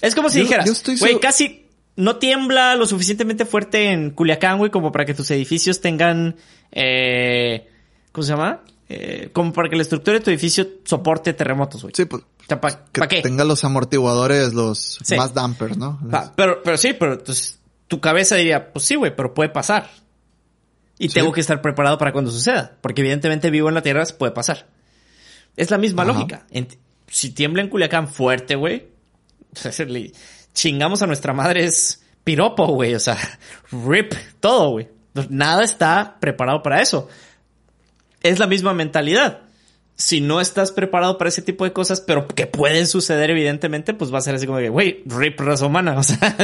Es 0.00 0.14
como 0.14 0.30
si 0.30 0.40
dijeras, 0.40 0.82
güey, 0.98 1.20
casi 1.20 1.66
no 1.96 2.16
tiembla 2.16 2.74
lo 2.74 2.86
suficientemente 2.86 3.44
fuerte 3.44 3.90
en 3.90 4.12
Culiacán, 4.12 4.56
güey, 4.56 4.70
como 4.70 4.92
para 4.92 5.04
que 5.04 5.12
tus 5.12 5.30
edificios 5.30 5.82
tengan, 5.82 6.36
eh, 6.70 7.68
¿cómo 8.12 8.24
se 8.24 8.32
llama? 8.32 8.62
Eh, 8.94 9.30
como 9.32 9.54
para 9.54 9.70
que 9.70 9.76
la 9.76 9.82
estructura 9.82 10.18
de 10.18 10.24
tu 10.24 10.30
edificio 10.30 10.66
soporte 10.84 11.32
terremotos, 11.32 11.82
güey. 11.82 11.94
Sí, 11.96 12.04
pues. 12.04 12.22
¿Para 12.46 13.08
qué? 13.08 13.22
Tenga 13.22 13.44
los 13.44 13.64
amortiguadores, 13.64 14.52
los 14.52 14.98
más 15.16 15.32
dampers, 15.32 15.78
¿no? 15.78 15.98
pero, 16.36 16.62
pero 16.62 16.76
sí, 16.76 16.92
pero 16.92 17.14
entonces 17.14 17.58
tu 17.88 18.00
cabeza 18.00 18.36
diría, 18.36 18.70
pues 18.72 18.84
sí, 18.84 18.96
güey, 18.96 19.14
pero 19.16 19.32
puede 19.32 19.48
pasar. 19.48 19.88
Y 20.98 21.08
tengo 21.08 21.32
que 21.32 21.40
estar 21.40 21.62
preparado 21.62 21.96
para 21.96 22.12
cuando 22.12 22.30
suceda. 22.30 22.76
Porque 22.82 23.00
evidentemente 23.00 23.50
vivo 23.50 23.68
en 23.68 23.74
la 23.74 23.82
Tierra, 23.82 24.04
puede 24.18 24.32
pasar. 24.32 24.68
Es 25.56 25.70
la 25.70 25.78
misma 25.78 26.04
lógica. 26.04 26.46
si 27.06 27.30
tiembla 27.30 27.62
en 27.62 27.68
Culiacán 27.68 28.08
fuerte, 28.08 28.56
güey, 28.56 28.88
chingamos 30.54 31.02
a 31.02 31.06
nuestra 31.06 31.32
madre 31.32 31.64
es 31.64 32.02
piropo, 32.24 32.66
güey. 32.66 32.94
O 32.94 33.00
sea, 33.00 33.16
rip, 33.70 34.12
todo, 34.40 34.70
güey. 34.72 34.88
Nada 35.30 35.64
está 35.64 36.18
preparado 36.20 36.62
para 36.62 36.82
eso. 36.82 37.08
Es 38.22 38.38
la 38.38 38.46
misma 38.46 38.74
mentalidad. 38.74 39.40
Si 39.94 40.20
no 40.20 40.40
estás 40.40 40.72
preparado 40.72 41.18
para 41.18 41.28
ese 41.28 41.42
tipo 41.42 41.64
de 41.64 41.72
cosas, 41.72 42.00
pero 42.00 42.26
que 42.26 42.46
pueden 42.46 42.86
suceder 42.86 43.30
evidentemente, 43.30 43.94
pues 43.94 44.12
va 44.12 44.18
a 44.18 44.22
ser 44.22 44.34
así 44.34 44.46
como 44.46 44.58
que, 44.58 44.68
güey, 44.68 45.02
rip 45.06 45.38
raza 45.38 45.66
humana, 45.66 45.98
o 45.98 46.02
sea, 46.02 46.36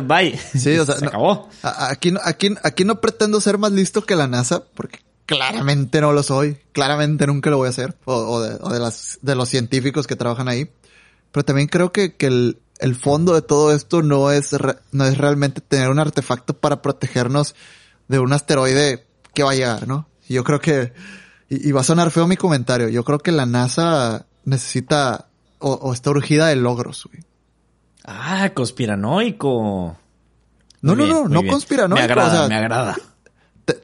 bye. 0.00 0.38
Sí, 0.38 0.76
o 0.78 0.86
sea, 0.86 0.96
se 0.96 1.06
acabó. 1.06 1.48
Aquí, 1.62 2.14
aquí, 2.24 2.54
aquí 2.62 2.84
no 2.84 3.00
pretendo 3.00 3.40
ser 3.40 3.58
más 3.58 3.72
listo 3.72 4.02
que 4.02 4.16
la 4.16 4.26
NASA, 4.26 4.64
porque 4.74 5.00
claramente 5.26 6.00
no 6.00 6.12
lo 6.12 6.22
soy, 6.22 6.58
claramente 6.72 7.26
nunca 7.26 7.50
lo 7.50 7.58
voy 7.58 7.66
a 7.66 7.70
hacer, 7.70 7.94
o, 8.04 8.40
de, 8.40 8.56
o 8.60 8.70
de, 8.70 8.80
las, 8.80 9.18
de 9.22 9.34
los 9.34 9.48
científicos 9.48 10.06
que 10.06 10.16
trabajan 10.16 10.48
ahí. 10.48 10.70
Pero 11.30 11.44
también 11.44 11.68
creo 11.68 11.92
que, 11.92 12.14
que 12.14 12.26
el, 12.26 12.58
el 12.78 12.96
fondo 12.96 13.34
de 13.34 13.42
todo 13.42 13.74
esto 13.74 14.02
no 14.02 14.32
es, 14.32 14.50
no 14.90 15.06
es 15.06 15.18
realmente 15.18 15.60
tener 15.60 15.88
un 15.88 15.98
artefacto 15.98 16.54
para 16.54 16.82
protegernos 16.82 17.54
de 18.08 18.18
un 18.18 18.32
asteroide 18.32 19.06
que 19.34 19.42
va 19.42 19.52
a 19.52 19.54
llegar, 19.54 19.86
¿no? 19.86 20.08
Yo 20.32 20.44
creo 20.44 20.60
que, 20.60 20.92
y, 21.48 21.72
va 21.72 21.82
a 21.82 21.84
sonar 21.84 22.10
feo 22.10 22.26
mi 22.26 22.36
comentario, 22.36 22.88
yo 22.88 23.04
creo 23.04 23.18
que 23.18 23.32
la 23.32 23.46
NASA 23.46 24.26
necesita 24.44 25.28
o, 25.58 25.92
está 25.92 26.10
urgida 26.10 26.48
de 26.48 26.56
logros, 26.56 27.06
güey. 27.10 27.22
Ah, 28.04 28.50
conspiranoico. 28.52 29.96
No, 30.80 30.96
no, 30.96 31.06
no, 31.06 31.28
no 31.28 31.46
conspiranoico. 31.46 32.04
Me 32.04 32.12
agrada, 32.12 32.48
me 32.48 32.56
agrada. 32.56 32.96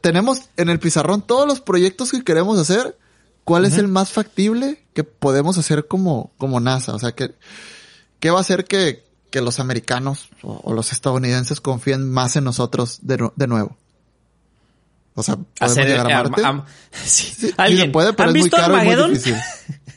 Tenemos 0.00 0.50
en 0.56 0.70
el 0.70 0.80
pizarrón 0.80 1.22
todos 1.22 1.46
los 1.46 1.60
proyectos 1.60 2.10
que 2.10 2.24
queremos 2.24 2.58
hacer. 2.58 2.98
¿Cuál 3.44 3.64
es 3.64 3.78
el 3.78 3.88
más 3.88 4.10
factible 4.10 4.84
que 4.92 5.04
podemos 5.04 5.56
hacer 5.56 5.86
como, 5.86 6.32
como 6.36 6.60
NASA? 6.60 6.94
O 6.94 6.98
sea, 6.98 7.12
que, 7.12 7.34
¿qué 8.18 8.30
va 8.30 8.38
a 8.38 8.40
hacer 8.42 8.64
que, 8.64 9.04
que 9.30 9.40
los 9.40 9.60
americanos 9.60 10.28
o, 10.42 10.74
los 10.74 10.92
estadounidenses 10.92 11.60
confíen 11.60 12.10
más 12.10 12.36
en 12.36 12.44
nosotros 12.44 12.98
de, 13.02 13.30
de 13.36 13.46
nuevo? 13.46 13.76
O 15.18 15.22
sea, 15.24 15.36
podemos 15.36 15.76
llegar 15.76 16.12
a 16.12 16.22
Marte. 16.22 16.42
sí. 17.04 17.52
¿Alguien? 17.56 17.90
puede, 17.90 18.12
pero 18.12 18.30
¿Han 18.30 18.36
es 18.36 18.42
visto 18.44 18.56
muy 18.56 18.62
caro 18.64 18.76
Armageddon? 18.76 19.10
muy 19.10 19.18
difícil. 19.18 19.40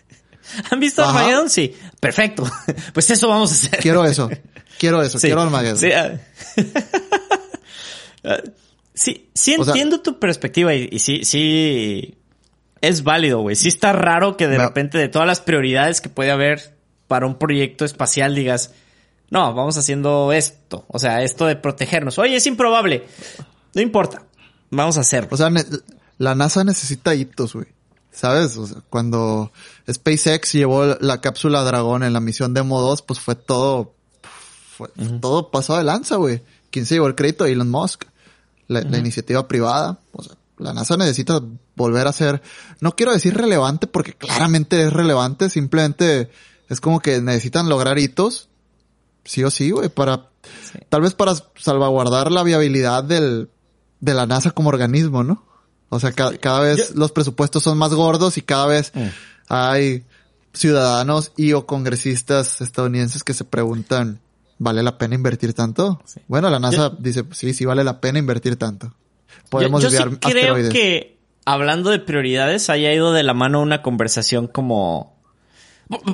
¿Han 0.72 0.80
visto 0.80 1.06
Armageddon? 1.06 1.50
Sí. 1.50 1.76
Perfecto. 2.00 2.44
Pues 2.94 3.10
eso 3.12 3.28
vamos 3.28 3.52
a 3.52 3.54
hacer. 3.54 3.80
Quiero 3.80 4.04
eso. 4.04 4.30
Quiero 4.80 5.04
eso. 5.04 5.20
Quiero 5.20 5.42
Armageddon. 5.42 5.78
Sí, 5.78 5.92
ah. 5.92 6.18
sí, 8.96 9.30
sí 9.34 9.54
entiendo 9.54 10.02
tu 10.02 10.20
perspectiva 10.20 10.74
y, 10.74 10.98
sí, 10.98 11.24
sí 11.24 12.18
es 12.82 13.04
válido, 13.04 13.42
güey. 13.42 13.56
Sí 13.56 13.68
está 13.68 13.94
raro 13.94 14.38
que 14.38 14.48
de 14.48 14.58
repente 14.58 14.98
de 14.98 15.08
todas 15.08 15.28
las 15.28 15.40
prioridades 15.40 16.02
que 16.02 16.10
puede 16.10 16.32
haber 16.32 16.76
para 17.08 17.28
un 17.28 17.36
proyecto 17.36 17.86
espacial 17.86 18.34
digas, 18.34 18.74
no, 19.30 19.54
vamos 19.54 19.78
haciendo 19.78 20.34
esto. 20.34 20.86
O 20.88 20.98
sea, 20.98 21.22
esto 21.22 21.46
de 21.46 21.56
protegernos. 21.56 22.18
Oye, 22.18 22.38
es 22.38 22.48
improbable. 22.48 23.06
No 23.74 23.82
importa. 23.82 24.24
Vamos 24.72 24.98
a 24.98 25.02
hacer. 25.02 25.28
O 25.30 25.38
sea, 25.38 25.52
la 26.18 26.36
NASA 26.36 26.64
necesita 26.64 27.14
hitos, 27.14 27.54
güey. 27.54 27.68
¿Sabes? 28.12 28.58
O 28.58 28.68
sea, 28.68 28.82
cuando 28.90 29.52
SpaceX 29.90 30.54
llevó 30.54 30.86
la 31.00 31.22
cápsula 31.22 31.64
Dragón 31.64 32.04
en 32.04 32.14
la 32.14 32.20
misión 32.20 32.54
Demo 32.54 32.82
2, 32.82 33.04
pues 33.04 33.20
fue 33.20 33.36
todo, 33.36 33.94
fue, 34.78 34.90
todo 35.22 35.50
pasado 35.50 35.80
de 35.80 35.86
lanza, 35.86 36.18
güey. 36.18 36.42
¿Quién 36.72 36.86
se 36.86 36.96
llevó 36.96 37.08
el 37.08 37.16
crédito? 37.16 37.46
Elon 37.46 37.70
Musk. 37.70 38.06
La, 38.68 38.82
iniciativa 38.98 39.48
privada. 39.48 40.00
O 40.14 40.24
sea, 40.24 40.36
la 40.58 40.74
NASA 40.74 40.96
necesita 40.96 41.42
volver 41.76 42.08
a 42.08 42.14
ser, 42.14 42.42
no 42.80 42.96
quiero 42.96 43.12
decir 43.12 43.36
relevante 43.36 43.88
porque 43.88 44.14
claramente 44.14 44.84
es 44.84 44.94
relevante, 44.94 45.50
simplemente 45.50 46.30
es 46.70 46.80
como 46.80 47.00
que 47.00 47.20
necesitan 47.20 47.68
lograr 47.68 47.98
hitos, 47.98 48.48
sí 49.26 49.44
o 49.44 49.52
sí, 49.52 49.72
güey, 49.72 49.90
para, 49.90 50.30
tal 50.90 51.02
vez 51.02 51.14
para 51.16 51.34
salvaguardar 51.56 52.32
la 52.32 52.44
viabilidad 52.44 53.04
del, 53.04 53.50
de 54.02 54.14
la 54.14 54.26
NASA 54.26 54.52
como 54.52 54.70
organismo, 54.70 55.24
¿no? 55.24 55.46
O 55.90 56.00
sea, 56.00 56.12
cada 56.12 56.62
vez 56.62 56.96
los 56.96 57.12
presupuestos 57.12 57.64
son 57.64 57.78
más 57.78 57.94
gordos 57.94 58.38
y 58.38 58.42
cada 58.42 58.66
vez 58.66 58.92
mm. 58.94 59.08
hay 59.50 60.04
ciudadanos 60.54 61.32
y 61.38 61.54
o 61.54 61.66
congresistas 61.66 62.62
estadounidenses 62.62 63.24
que 63.24 63.34
se 63.34 63.44
preguntan, 63.44 64.20
¿vale 64.58 64.84
la 64.84 64.98
pena 64.98 65.16
invertir 65.16 65.54
tanto? 65.54 66.02
Bueno, 66.28 66.50
la 66.50 66.60
NASA 66.60 66.92
dice, 66.98 67.26
sí, 67.32 67.54
sí 67.54 67.66
vale 67.66 67.84
la 67.84 68.00
pena 68.00 68.20
invertir 68.20 68.56
tanto. 68.56 68.94
Podemos 69.50 69.84
yo, 69.84 69.90
sí 69.90 69.98
creo 70.20 70.56
que 70.70 71.18
hablando 71.46 71.90
de 71.90 72.00
prioridades 72.00 72.70
haya 72.70 72.94
ido 72.94 73.12
de 73.12 73.24
la 73.24 73.34
mano 73.34 73.62
una 73.62 73.82
conversación 73.82 74.48
como... 74.48 75.20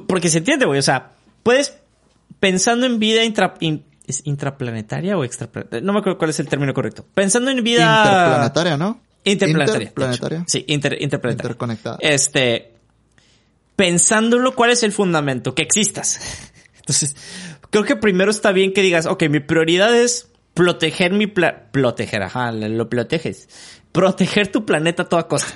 Porque 0.08 0.30
se 0.30 0.40
entiende, 0.40 0.66
güey, 0.66 0.80
o 0.80 0.84
sea, 0.84 1.12
puedes, 1.44 1.78
pensando 2.40 2.88
en 2.88 2.98
vida 2.98 3.24
intra, 3.24 3.54
¿Es 4.08 4.22
intraplanetaria 4.26 5.18
o 5.18 5.24
extraplanetaria? 5.24 5.86
No 5.86 5.94
me 5.94 6.00
acuerdo 6.00 6.18
cuál 6.18 6.30
es 6.30 6.40
el 6.40 6.48
término 6.48 6.74
correcto. 6.74 7.06
Pensando 7.14 7.52
en 7.52 7.62
vida... 7.64 8.04
Interplanetaria, 8.06 8.78
¿no? 8.78 9.02
Interplanetaria. 9.26 9.88
Interplanetaria. 9.88 10.44
Sí, 10.48 10.66
interplanetaria. 10.68 11.32
Interconectada. 11.34 11.98
Este... 12.00 12.74
Pensándolo, 13.76 14.56
¿cuál 14.56 14.72
es 14.72 14.82
el 14.82 14.92
fundamento? 14.92 15.54
Que 15.54 15.62
existas. 15.62 16.52
Entonces, 16.80 17.16
creo 17.70 17.84
que 17.84 17.96
primero 17.96 18.32
está 18.32 18.52
bien 18.52 18.74
que 18.74 18.82
digas, 18.82 19.06
ok, 19.06 19.24
mi 19.30 19.40
prioridad 19.40 19.96
es 19.96 20.30
proteger 20.54 21.12
mi 21.12 21.28
planeta. 21.28 21.68
Proteger, 21.72 22.24
ajá, 22.24 22.52
lo 22.52 22.90
proteges. 22.90 23.48
Proteger 23.92 24.48
tu 24.48 24.66
planeta 24.66 25.04
a 25.04 25.10
toda 25.10 25.28
costa. 25.28 25.54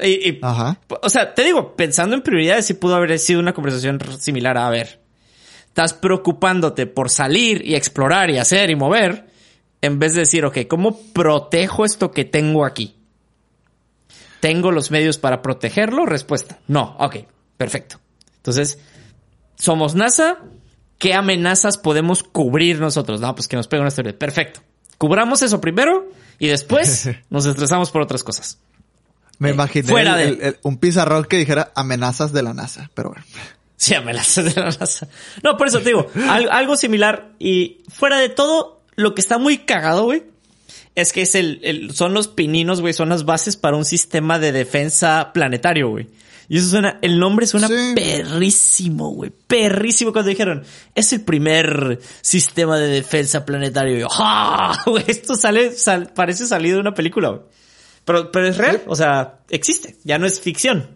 Y, 0.00 0.38
ajá. 0.42 0.80
O 1.02 1.10
sea, 1.10 1.34
te 1.34 1.44
digo, 1.44 1.76
pensando 1.76 2.16
en 2.16 2.22
prioridades, 2.22 2.66
sí 2.66 2.74
pudo 2.74 2.96
haber 2.96 3.18
sido 3.18 3.40
una 3.40 3.52
conversación 3.52 4.00
similar 4.18 4.56
a, 4.56 4.66
a 4.66 4.70
ver, 4.70 5.03
estás 5.74 5.92
preocupándote 5.92 6.86
por 6.86 7.10
salir 7.10 7.66
y 7.66 7.74
explorar 7.74 8.30
y 8.30 8.38
hacer 8.38 8.70
y 8.70 8.76
mover, 8.76 9.26
en 9.80 9.98
vez 9.98 10.14
de 10.14 10.20
decir, 10.20 10.44
ok, 10.44 10.58
¿cómo 10.68 10.96
protejo 11.12 11.84
esto 11.84 12.12
que 12.12 12.24
tengo 12.24 12.64
aquí? 12.64 12.94
¿Tengo 14.38 14.70
los 14.70 14.92
medios 14.92 15.18
para 15.18 15.42
protegerlo? 15.42 16.06
Respuesta, 16.06 16.60
no, 16.68 16.94
ok, 17.00 17.16
perfecto. 17.56 17.98
Entonces, 18.36 18.78
somos 19.56 19.96
NASA, 19.96 20.38
¿qué 20.98 21.12
amenazas 21.12 21.76
podemos 21.76 22.22
cubrir 22.22 22.78
nosotros? 22.78 23.20
No, 23.20 23.34
pues 23.34 23.48
que 23.48 23.56
nos 23.56 23.66
pegue 23.66 23.80
una 23.80 23.88
historia. 23.88 24.16
Perfecto. 24.16 24.60
Cubramos 24.96 25.42
eso 25.42 25.60
primero 25.60 26.08
y 26.38 26.46
después 26.46 27.10
nos 27.30 27.46
estresamos 27.46 27.90
por 27.90 28.00
otras 28.00 28.22
cosas. 28.22 28.60
Me 29.40 29.48
eh, 29.48 29.54
imaginé 29.54 29.88
fuera 29.88 30.14
de... 30.14 30.56
un 30.62 30.78
pizarrón 30.78 31.24
que 31.24 31.36
dijera 31.36 31.72
amenazas 31.74 32.32
de 32.32 32.44
la 32.44 32.54
NASA, 32.54 32.92
pero 32.94 33.08
bueno. 33.08 33.24
Sí, 33.76 33.94
de 33.94 34.52
la 34.56 34.70
NASA. 34.78 35.08
No, 35.42 35.56
por 35.56 35.68
eso 35.68 35.78
te 35.78 35.86
digo, 35.86 36.06
algo, 36.28 36.76
similar. 36.76 37.32
Y 37.38 37.82
fuera 37.88 38.18
de 38.18 38.28
todo, 38.28 38.82
lo 38.96 39.14
que 39.14 39.20
está 39.20 39.38
muy 39.38 39.58
cagado, 39.58 40.04
güey, 40.04 40.22
es 40.94 41.12
que 41.12 41.22
es 41.22 41.34
el, 41.34 41.90
son 41.92 42.14
los 42.14 42.28
pininos, 42.28 42.80
güey, 42.80 42.92
son 42.92 43.08
las 43.08 43.24
bases 43.24 43.56
para 43.56 43.76
un 43.76 43.84
sistema 43.84 44.38
de 44.38 44.52
defensa 44.52 45.32
planetario, 45.32 45.88
güey. 45.88 46.06
Y 46.48 46.58
eso 46.58 46.68
suena, 46.68 46.98
el 47.00 47.18
nombre 47.18 47.46
suena 47.46 47.68
perrísimo, 47.94 49.10
güey. 49.10 49.30
Perrísimo 49.46 50.12
cuando 50.12 50.28
dijeron, 50.28 50.62
es 50.94 51.12
el 51.12 51.22
primer 51.22 52.00
sistema 52.20 52.78
de 52.78 52.88
defensa 52.88 53.46
planetario. 53.46 53.96
Y 53.96 54.00
yo, 54.00 54.08
¡ah! 54.10 54.82
Güey, 54.86 55.04
esto 55.06 55.36
sale, 55.36 55.72
parece 56.14 56.46
salido 56.46 56.76
de 56.76 56.82
una 56.82 56.94
película, 56.94 57.30
güey. 57.30 57.40
Pero, 58.04 58.30
pero 58.30 58.46
es 58.46 58.58
real, 58.58 58.82
o 58.86 58.94
sea, 58.94 59.38
existe, 59.48 59.96
ya 60.04 60.18
no 60.18 60.26
es 60.26 60.38
ficción. 60.38 60.93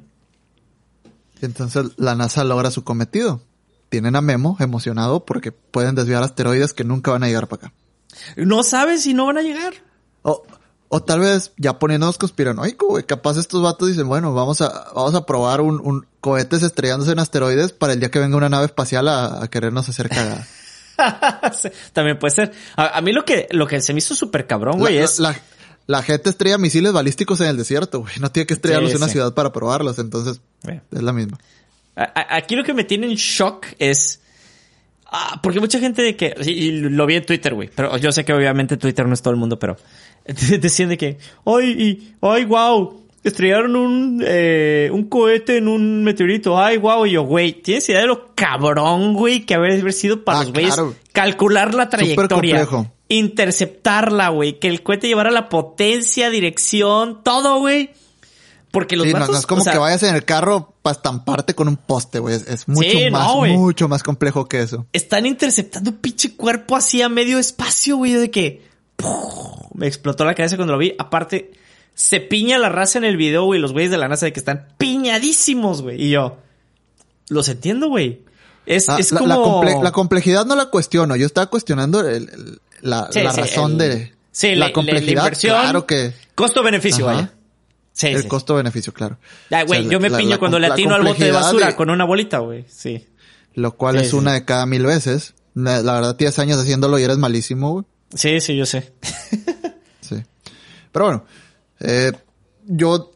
Y 1.40 1.46
entonces 1.46 1.86
la 1.96 2.14
NASA 2.14 2.44
logra 2.44 2.70
su 2.70 2.84
cometido. 2.84 3.40
Tienen 3.88 4.16
a 4.16 4.20
Memo 4.20 4.56
emocionado 4.60 5.24
porque 5.24 5.52
pueden 5.52 5.94
desviar 5.94 6.22
asteroides 6.22 6.74
que 6.74 6.84
nunca 6.84 7.10
van 7.10 7.22
a 7.22 7.28
llegar 7.28 7.48
para 7.48 7.68
acá. 7.68 7.74
No 8.36 8.62
sabes 8.62 9.02
si 9.02 9.14
no 9.14 9.26
van 9.26 9.38
a 9.38 9.42
llegar. 9.42 9.74
O, 10.22 10.42
o 10.88 11.02
tal 11.02 11.20
vez 11.20 11.52
ya 11.56 11.78
poniéndonos 11.78 12.18
conspiranoico, 12.18 12.86
güey. 12.86 13.04
Capaz 13.04 13.36
estos 13.36 13.62
vatos 13.62 13.88
dicen, 13.88 14.08
bueno, 14.08 14.34
vamos 14.34 14.60
a, 14.60 14.90
vamos 14.94 15.14
a 15.14 15.26
probar 15.26 15.60
un, 15.60 15.80
un 15.80 16.06
cohetes 16.20 16.62
estrellándose 16.62 17.12
en 17.12 17.18
asteroides 17.18 17.72
para 17.72 17.92
el 17.92 18.00
día 18.00 18.10
que 18.10 18.18
venga 18.18 18.36
una 18.36 18.48
nave 18.48 18.66
espacial 18.66 19.08
a, 19.08 19.46
querernos 19.50 19.88
hacer 19.88 20.08
cagada. 20.08 20.46
También 21.92 22.18
puede 22.18 22.34
ser. 22.34 22.52
A, 22.76 23.00
mí 23.00 23.12
lo 23.12 23.24
que, 23.24 23.48
lo 23.50 23.66
que 23.66 23.80
se 23.80 23.92
me 23.92 23.98
hizo 23.98 24.14
súper 24.14 24.46
cabrón, 24.46 24.78
güey, 24.78 24.98
es... 24.98 25.18
La, 25.20 25.38
la, 25.86 26.02
gente 26.02 26.30
estrella 26.30 26.58
misiles 26.58 26.92
balísticos 26.92 27.40
en 27.40 27.48
el 27.48 27.56
desierto, 27.56 28.00
güey. 28.00 28.14
No 28.20 28.32
tiene 28.32 28.46
que 28.46 28.54
estrellarlos 28.54 28.90
en 28.90 28.98
una 28.98 29.08
ciudad 29.08 29.34
para 29.34 29.52
probarlos, 29.52 29.98
entonces 29.98 30.40
es 30.64 31.02
la 31.02 31.12
misma. 31.12 31.38
Aquí 31.94 32.54
lo 32.54 32.62
que 32.64 32.74
me 32.74 32.84
tiene 32.84 33.06
en 33.06 33.14
shock 33.14 33.66
es 33.78 34.20
Ah, 35.10 35.40
porque 35.42 35.58
mucha 35.58 35.78
gente 35.78 36.02
de 36.02 36.16
que, 36.16 36.34
y 36.44 36.70
lo 36.70 37.06
vi 37.06 37.14
en 37.16 37.24
Twitter, 37.24 37.54
güey, 37.54 37.70
pero 37.74 37.96
yo 37.96 38.12
sé 38.12 38.26
que 38.26 38.34
obviamente 38.34 38.76
Twitter 38.76 39.06
no 39.06 39.14
es 39.14 39.22
todo 39.22 39.32
el 39.32 39.40
mundo, 39.40 39.58
pero 39.58 39.76
decían 40.60 40.90
de 40.90 40.98
que, 40.98 41.16
ay, 41.46 42.14
ay, 42.20 42.44
wow, 42.44 43.04
estrellaron 43.24 43.74
un, 43.74 44.22
eh, 44.26 44.90
un 44.92 45.04
cohete 45.04 45.56
en 45.56 45.68
un 45.68 46.04
meteorito, 46.04 46.60
ay, 46.60 46.76
wow, 46.76 47.06
y 47.06 47.12
yo, 47.12 47.22
güey, 47.22 47.54
¿tienes 47.54 47.88
idea 47.88 48.02
de 48.02 48.06
lo 48.06 48.34
cabrón, 48.34 49.14
güey, 49.14 49.46
que 49.46 49.54
haber 49.54 49.90
sido 49.94 50.24
para 50.24 50.40
ah, 50.40 50.44
los 50.44 50.52
güeyes 50.52 50.76
calcular 51.12 51.72
la 51.74 51.88
trayectoria? 51.88 52.68
Interceptarla, 53.08 54.28
güey, 54.28 54.58
que 54.58 54.68
el 54.68 54.82
cohete 54.82 55.08
llevara 55.08 55.30
la 55.30 55.48
potencia, 55.48 56.28
dirección, 56.28 57.22
todo, 57.24 57.60
güey. 57.60 57.92
Porque 58.70 58.96
los 58.96 59.06
sí, 59.06 59.12
no, 59.12 59.24
es 59.24 59.46
como 59.46 59.64
que 59.64 59.78
vayas 59.78 60.02
en 60.02 60.14
el 60.14 60.24
carro 60.24 60.74
para 60.82 60.94
estamparte 60.94 61.54
con 61.54 61.68
un 61.68 61.76
poste, 61.76 62.18
güey. 62.18 62.34
Es, 62.34 62.68
mucho 62.68 62.98
más, 63.10 63.34
mucho 63.48 63.88
más 63.88 64.02
complejo 64.02 64.46
que 64.46 64.60
eso. 64.60 64.86
Están 64.92 65.24
interceptando 65.24 65.90
un 65.90 65.96
pinche 65.96 66.34
cuerpo 66.34 66.76
así 66.76 67.00
a 67.00 67.08
medio 67.08 67.38
espacio, 67.38 67.96
güey, 67.96 68.12
de 68.12 68.30
que 68.30 68.62
me 69.74 69.86
explotó 69.86 70.24
la 70.24 70.34
cabeza 70.34 70.56
cuando 70.56 70.74
lo 70.74 70.78
vi. 70.78 70.94
Aparte, 70.98 71.52
se 71.94 72.20
piña 72.20 72.58
la 72.58 72.68
raza 72.68 72.98
en 72.98 73.04
el 73.04 73.16
video, 73.16 73.44
güey, 73.44 73.58
los 73.58 73.72
güeyes 73.72 73.90
de 73.90 73.96
la 73.96 74.08
NASA 74.08 74.26
de 74.26 74.32
que 74.34 74.40
están 74.40 74.68
piñadísimos, 74.76 75.80
güey. 75.80 76.02
Y 76.04 76.10
yo, 76.10 76.36
los 77.30 77.48
entiendo, 77.48 77.88
güey. 77.88 78.20
Es, 78.66 78.90
ah, 78.90 78.96
es 78.98 79.12
la, 79.12 79.20
como... 79.20 79.64
La, 79.64 79.92
complejidad 79.92 80.44
no 80.44 80.54
la 80.56 80.66
cuestiono. 80.66 81.16
Yo 81.16 81.24
estaba 81.24 81.46
cuestionando 81.46 82.02
la, 82.82 83.08
razón 83.10 83.78
de... 83.78 84.12
Sí, 84.30 84.54
la, 84.54 84.74
complejidad, 84.74 85.24
inversión, 85.24 85.58
claro 85.58 85.86
que... 85.86 86.12
Costo-beneficio, 86.34 87.06
vaya 87.06 87.32
el 88.02 88.28
costo-beneficio, 88.28 88.92
claro. 88.92 89.18
güey, 89.66 89.88
yo 89.88 90.00
me 90.00 90.10
piño 90.10 90.38
cuando 90.38 90.58
le 90.58 90.68
atino 90.68 90.94
al 90.94 91.02
bote 91.02 91.24
de 91.24 91.32
basura 91.32 91.74
con 91.74 91.90
una 91.90 92.04
bolita, 92.04 92.38
güey. 92.38 92.64
Sí. 92.68 93.06
Lo 93.54 93.76
cual 93.76 93.96
es 93.96 94.12
una 94.12 94.34
de 94.34 94.44
cada 94.44 94.66
mil 94.66 94.86
veces. 94.86 95.34
La, 95.54 95.80
verdad, 95.80 96.16
tienes 96.16 96.38
años 96.38 96.58
haciéndolo 96.58 96.98
y 96.98 97.02
eres 97.02 97.18
malísimo, 97.18 97.72
güey. 97.72 97.84
Sí, 98.14 98.40
sí, 98.40 98.56
yo 98.56 98.64
sé. 98.64 98.92
sí. 100.00 100.22
Pero 100.92 101.04
bueno, 101.04 101.24
eh, 101.80 102.12
yo 102.66 103.12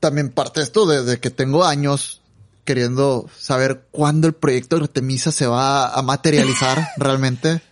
también 0.00 0.30
parte 0.30 0.60
de 0.60 0.64
esto 0.64 0.86
de, 0.86 1.18
que 1.18 1.30
tengo 1.30 1.64
años 1.64 2.20
queriendo 2.64 3.28
saber 3.36 3.86
cuándo 3.90 4.26
el 4.26 4.34
proyecto 4.34 4.76
de 4.76 4.82
Artemisa 4.84 5.32
se 5.32 5.46
va 5.46 5.88
a 5.88 6.02
materializar 6.02 6.88
realmente. 6.98 7.62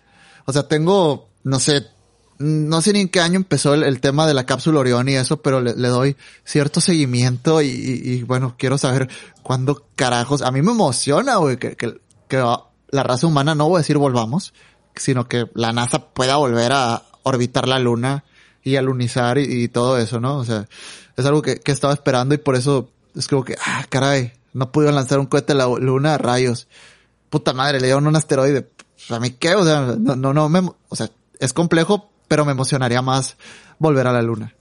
O 0.47 0.53
sea, 0.53 0.67
tengo, 0.67 1.29
no 1.45 1.61
sé, 1.61 1.87
no 2.39 2.80
sé 2.82 2.93
ni 2.93 3.01
en 3.01 3.09
qué 3.09 3.20
año 3.20 3.37
empezó 3.37 3.74
el, 3.74 4.01
tema 4.01 4.26
de 4.26 4.34
la 4.34 4.45
cápsula 4.47 4.80
Orión 4.80 5.09
y 5.09 5.14
eso, 5.14 5.41
pero 5.41 5.61
le, 5.61 5.74
doy 5.74 6.16
cierto 6.45 6.80
seguimiento 6.80 7.62
y, 7.62 8.22
bueno, 8.24 8.55
quiero 8.59 8.78
saber 8.78 9.09
cuándo 9.43 9.84
carajos. 9.97 10.43
A 10.43 10.51
mí 10.51 10.62
me 10.62 10.72
emociona, 10.72 11.37
güey, 11.37 11.59
que, 11.59 11.76
la 12.28 13.03
raza 13.03 13.26
humana, 13.26 13.55
no 13.55 13.68
voy 13.68 13.76
a 13.76 13.78
decir 13.78 13.99
volvamos, 13.99 14.53
sino 14.95 15.28
que 15.28 15.47
la 15.55 15.72
NASA 15.72 16.11
pueda 16.11 16.37
volver 16.37 16.72
a 16.72 17.03
orbitar 17.22 17.66
la 17.68 17.78
Luna 17.78 18.24
y 18.62 18.76
alunizar 18.76 19.39
y, 19.39 19.64
y 19.64 19.68
todo 19.68 19.99
eso, 19.99 20.20
¿no? 20.20 20.37
O 20.39 20.45
sea, 20.45 20.66
es 21.16 21.26
algo 21.26 21.43
que, 21.43 21.61
que 21.61 21.72
estaba 21.72 21.93
esperando 21.93 22.34
y 22.34 22.39
por 22.39 22.57
eso 22.57 22.91
es 23.14 23.28
como 23.28 23.45
que, 23.45 23.57
ah, 23.64 23.84
caray, 23.89 24.32
no 24.53 24.70
pudieron 24.70 24.95
lanzar 24.95 25.18
un 25.18 25.26
cohete 25.26 25.53
a 25.53 25.57
la 25.57 25.66
Luna, 25.66 26.18
rayos. 26.18 26.68
Puta 27.30 27.53
madre, 27.53 27.80
le 27.80 27.87
dieron 27.87 28.07
un 28.07 28.16
asteroide. 28.16 28.62
Pues, 28.62 29.11
¿A 29.11 29.20
mí 29.20 29.30
qué? 29.32 29.55
O 29.55 29.64
sea, 29.64 29.97
no, 29.99 30.16
no, 30.16 30.32
no 30.32 30.49
me, 30.49 30.61
o 30.89 30.97
sea, 30.97 31.11
es 31.39 31.53
complejo, 31.53 32.11
pero 32.29 32.45
me 32.45 32.53
emocionaría 32.53 33.03
más 33.03 33.37
volver 33.79 34.07
a 34.07 34.12
la 34.12 34.22
luna. 34.22 34.55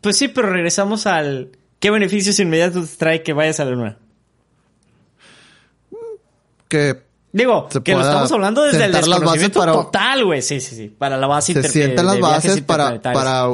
pues 0.00 0.16
sí, 0.16 0.28
pero 0.28 0.50
regresamos 0.50 1.06
al... 1.06 1.50
¿Qué 1.78 1.90
beneficios 1.90 2.38
inmediatos 2.40 2.96
trae 2.96 3.22
que 3.22 3.32
vayas 3.32 3.60
a 3.60 3.64
la 3.64 3.70
luna? 3.72 3.98
Que... 6.68 7.02
Digo, 7.32 7.68
que 7.68 7.92
lo 7.92 8.00
estamos 8.00 8.30
hablando 8.30 8.62
desde 8.62 8.84
el 8.84 8.92
desconocimiento 8.92 9.58
para, 9.58 9.72
total, 9.72 10.24
güey. 10.24 10.40
Sí, 10.40 10.60
sí, 10.60 10.76
sí. 10.76 10.88
Para 10.88 11.16
la 11.16 11.26
base 11.26 11.52
Se 11.52 11.68
sientan 11.68 12.06
las 12.06 12.20
bases 12.20 12.60
para, 12.60 13.00
para 13.02 13.48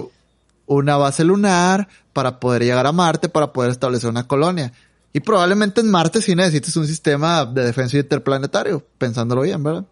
una 0.66 0.96
base 0.98 1.24
lunar, 1.24 1.88
para 2.12 2.38
poder 2.38 2.62
llegar 2.62 2.86
a 2.86 2.92
Marte, 2.92 3.30
para 3.30 3.54
poder 3.54 3.70
establecer 3.70 4.10
una 4.10 4.26
colonia. 4.26 4.70
Y 5.14 5.20
probablemente 5.20 5.80
en 5.80 5.90
Marte 5.90 6.20
sí 6.20 6.36
necesites 6.36 6.76
un 6.76 6.86
sistema 6.86 7.46
de 7.46 7.64
defensa 7.64 7.96
interplanetario, 7.96 8.84
pensándolo 8.98 9.42
bien, 9.42 9.62
¿verdad? 9.62 9.86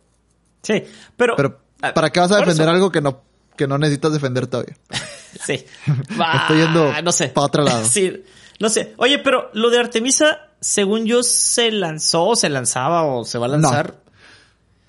Sí, 0.63 0.85
pero 1.17 1.35
Ah, 1.35 1.68
¿Para 1.81 2.11
qué 2.11 2.21
vas 2.21 2.33
a 2.33 2.39
defender 2.39 2.69
algo 2.69 2.91
que 2.91 3.01
no, 3.01 3.23
que 3.57 3.67
no 3.67 3.79
necesitas 3.79 4.13
defender 4.13 4.47
todavía? 4.47 4.77
sí. 5.45 5.53
Estoy 5.87 6.59
yendo 6.59 6.93
no 7.03 7.13
sé. 7.13 7.29
para 7.29 7.47
otro 7.47 7.63
lado. 7.65 7.85
sí. 7.89 8.25
No 8.61 8.69
sé. 8.69 8.95
Oye, 8.97 9.19
pero 9.19 9.51
lo 9.53 9.71
de 9.71 9.79
Artemisa, 9.79 10.49
según 10.61 11.07
yo, 11.07 11.23
se 11.23 11.71
lanzó, 11.71 12.35
se 12.35 12.49
lanzaba 12.49 13.05
o 13.05 13.25
se 13.25 13.39
va 13.39 13.47
a 13.47 13.51
lanzar. 13.51 14.01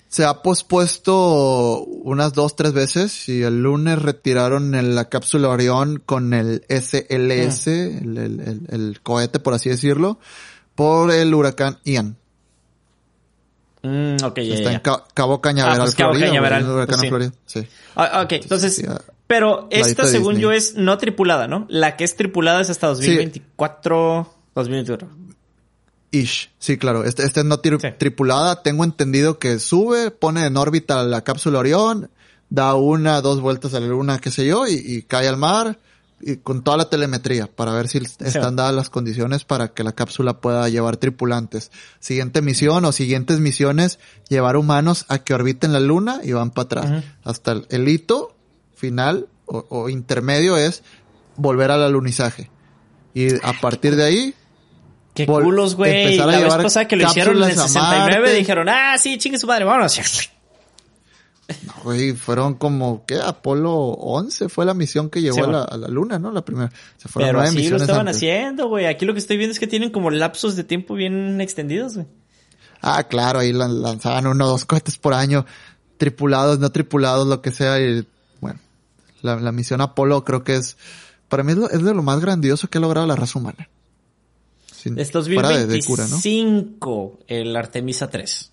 Se 0.08 0.24
ha 0.24 0.42
pospuesto 0.42 1.84
unas 1.84 2.32
dos, 2.32 2.56
tres 2.56 2.72
veces 2.72 3.28
y 3.28 3.42
el 3.42 3.62
lunes 3.62 4.02
retiraron 4.02 4.72
la 4.96 5.08
cápsula 5.08 5.50
Orión 5.50 6.02
con 6.04 6.34
el 6.34 6.64
SLS, 6.68 7.68
ah. 7.68 7.70
el, 7.70 8.18
el, 8.18 8.60
el, 8.68 9.00
cohete, 9.04 9.38
por 9.38 9.54
así 9.54 9.68
decirlo, 9.68 10.18
por 10.74 11.12
el 11.12 11.32
huracán 11.32 11.78
Ian. 11.84 12.16
Mm, 13.82 14.16
ya, 14.18 14.54
Está 14.54 14.72
en 14.72 14.80
Cabo 15.14 15.40
Cañaveral, 15.40 15.80
ah, 15.80 15.84
pues 15.84 15.94
Cabo 15.94 16.12
Cañaveral. 16.12 16.86
Pues 16.86 17.30
sí. 17.46 17.60
sí. 17.60 17.68
Ah, 17.94 18.22
ok, 18.24 18.32
entonces, 18.32 18.84
pero 19.26 19.68
esta 19.70 20.06
según 20.06 20.38
yo 20.38 20.52
es 20.52 20.74
no 20.74 20.98
tripulada, 20.98 21.48
¿no? 21.48 21.66
La 21.68 21.96
que 21.96 22.04
es 22.04 22.16
tripulada 22.16 22.60
es 22.60 22.70
hasta 22.70 22.88
2024, 22.88 24.28
sí. 24.28 24.40
2021. 24.54 25.30
Ish, 26.12 26.50
sí, 26.58 26.76
claro. 26.76 27.04
Este, 27.04 27.24
este 27.24 27.40
es 27.40 27.46
no 27.46 27.60
tripulada. 27.60 28.62
Tengo 28.62 28.84
entendido 28.84 29.38
que 29.38 29.58
sube, 29.60 30.10
pone 30.10 30.44
en 30.44 30.56
órbita 30.56 31.02
la 31.04 31.22
cápsula 31.22 31.60
Orión, 31.60 32.10
da 32.48 32.74
una, 32.74 33.20
dos 33.20 33.40
vueltas 33.40 33.74
a 33.74 33.80
la 33.80 33.86
luna, 33.86 34.18
qué 34.18 34.30
sé 34.30 34.44
yo, 34.44 34.66
y 34.66 35.02
cae 35.02 35.28
al 35.28 35.36
mar 35.36 35.78
y 36.20 36.36
con 36.36 36.62
toda 36.62 36.76
la 36.76 36.90
telemetría 36.90 37.46
para 37.46 37.72
ver 37.72 37.88
si 37.88 37.98
están 37.98 38.56
dadas 38.56 38.74
las 38.74 38.90
condiciones 38.90 39.44
para 39.44 39.68
que 39.68 39.84
la 39.84 39.92
cápsula 39.92 40.40
pueda 40.40 40.68
llevar 40.68 40.96
tripulantes. 40.96 41.70
Siguiente 41.98 42.42
misión 42.42 42.84
o 42.84 42.92
siguientes 42.92 43.40
misiones, 43.40 43.98
llevar 44.28 44.56
humanos 44.56 45.06
a 45.08 45.18
que 45.18 45.34
orbiten 45.34 45.72
la 45.72 45.80
luna 45.80 46.20
y 46.22 46.32
van 46.32 46.50
para 46.50 46.64
atrás. 46.64 47.04
Hasta 47.24 47.62
el, 47.68 47.88
hito 47.88 48.36
final 48.74 49.28
o, 49.46 49.88
intermedio 49.88 50.56
es 50.56 50.82
volver 51.36 51.70
al 51.70 51.82
alunizaje. 51.82 52.50
Y 53.14 53.34
a 53.42 53.54
partir 53.60 53.96
de 53.96 54.04
ahí... 54.04 54.34
Qué 55.14 55.26
culos, 55.26 55.74
güey. 55.74 56.16
La 56.16 56.26
vez 56.26 56.54
pasada 56.54 56.86
que 56.86 56.96
lo 56.96 57.08
hicieron 57.08 57.36
en 57.38 57.50
el 57.50 57.56
69 57.56 58.34
dijeron, 58.34 58.68
ah, 58.68 58.96
sí, 58.98 59.18
chingue 59.18 59.38
su 59.38 59.46
madre, 59.46 59.64
vámonos. 59.64 60.30
Güey, 61.82 62.12
fueron 62.12 62.54
como, 62.54 63.04
¿qué? 63.06 63.20
Apolo 63.20 63.72
11 63.72 64.48
fue 64.48 64.64
la 64.64 64.74
misión 64.74 65.08
que 65.08 65.22
llevó 65.22 65.44
a, 65.44 65.76
la, 65.76 65.88
luna, 65.88 66.18
¿no? 66.18 66.30
La 66.30 66.44
primera. 66.44 66.70
Se 66.96 67.08
fueron 67.08 67.30
Pero 67.30 67.40
así 67.40 67.68
lo 67.68 67.76
estaban 67.76 68.08
haciendo, 68.08 68.68
güey. 68.68 68.86
Aquí 68.86 69.06
lo 69.06 69.14
que 69.14 69.18
estoy 69.18 69.36
viendo 69.36 69.52
es 69.52 69.60
que 69.60 69.66
tienen 69.66 69.90
como 69.90 70.10
lapsos 70.10 70.56
de 70.56 70.64
tiempo 70.64 70.94
bien 70.94 71.40
extendidos, 71.40 71.94
güey. 71.94 72.06
Ah, 72.82 73.04
claro, 73.04 73.40
ahí 73.40 73.52
lanzaban 73.52 74.26
uno 74.26 74.46
o 74.46 74.48
dos 74.48 74.64
cohetes 74.64 74.96
por 74.96 75.12
año, 75.12 75.44
tripulados, 75.98 76.58
no 76.58 76.70
tripulados, 76.70 77.26
lo 77.26 77.42
que 77.42 77.52
sea. 77.52 77.80
Y 77.80 78.06
bueno, 78.40 78.58
la, 79.22 79.52
misión 79.52 79.80
Apolo 79.80 80.24
creo 80.24 80.44
que 80.44 80.56
es, 80.56 80.76
para 81.28 81.42
mí 81.42 81.52
es, 81.70 81.82
de 81.82 81.94
lo 81.94 82.02
más 82.02 82.20
grandioso 82.20 82.68
que 82.68 82.78
ha 82.78 82.80
logrado 82.80 83.06
la 83.06 83.16
raza 83.16 83.38
humana. 83.38 83.68
Sin, 84.66 84.98
es 84.98 85.12
2025, 85.12 87.18
el 87.26 87.54
Artemisa 87.54 88.08
3. 88.08 88.52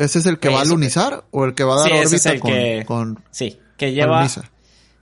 ¿Ese 0.00 0.18
es 0.20 0.24
el 0.24 0.38
que 0.38 0.48
va 0.48 0.62
a 0.62 0.64
lunizar 0.64 1.24
o 1.30 1.44
el 1.44 1.54
que 1.54 1.62
va 1.62 1.74
a 1.74 1.78
dar 1.80 1.88
sí, 1.88 1.92
órbita 1.92 2.16
es 2.16 2.26
el 2.26 2.40
con, 2.86 3.16
que, 3.16 3.22
Sí, 3.32 3.60
que 3.76 3.92
lleva... 3.92 4.26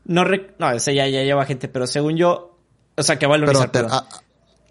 No, 0.04 0.24
no, 0.58 0.70
ese 0.72 0.92
ya, 0.92 1.06
ya 1.06 1.22
lleva 1.22 1.46
gente, 1.46 1.68
pero 1.68 1.86
según 1.86 2.16
yo... 2.16 2.58
O 2.96 3.02
sea, 3.04 3.16
que 3.16 3.28
va 3.28 3.36
a 3.36 3.38
lunizar. 3.38 3.70
Pero 3.70 3.92
a, 3.92 4.08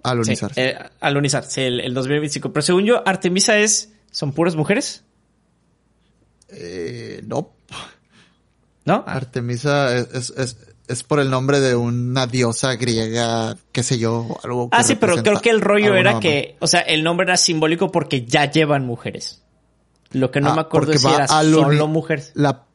a, 0.04 0.14
lunizar. 0.14 0.54
Sí, 0.54 0.60
eh, 0.60 0.78
a 1.00 1.12
lunizar, 1.12 1.46
sí, 1.46 1.62
el, 1.62 1.80
el, 1.80 1.94
2025. 1.94 2.52
Pero 2.52 2.62
según 2.62 2.84
yo, 2.84 3.08
Artemisa 3.08 3.58
es... 3.58 3.94
¿Son 4.12 4.34
puras 4.34 4.58
mujeres? 4.58 5.06
Eh, 6.50 7.22
no. 7.26 7.54
¿No? 8.84 9.06
Artemisa 9.08 9.96
es, 9.96 10.34
es, 10.36 10.58
es, 10.90 11.04
por 11.04 11.22
el 11.22 11.30
nombre 11.30 11.62
de 11.62 11.76
una 11.76 12.28
diosa 12.28 12.76
griega, 12.76 13.56
qué 13.72 13.82
sé 13.82 13.98
yo, 13.98 14.38
algo. 14.44 14.68
ah, 14.74 14.84
sí, 14.84 14.96
pero 14.96 15.24
creo 15.24 15.40
que 15.40 15.52
el 15.52 15.62
rollo 15.62 15.96
era 15.96 16.20
que, 16.20 16.58
o 16.60 16.68
sea, 16.68 16.82
el 16.82 17.04
nombre 17.04 17.26
era 17.26 17.38
simbólico 17.38 17.92
porque 17.94 18.26
ya 18.26 18.52
llevan 18.52 18.86
mujeres. 18.86 19.44
Lo 20.12 20.32
que 20.32 20.42
no 20.42 20.52
ah, 20.52 20.56
me 20.56 20.62
acuerdo 20.62 20.94
es 20.94 21.02
si 21.02 21.08
era 21.08 21.28
solo 21.28 21.88
mujeres. 21.88 22.32
La, 22.36 22.66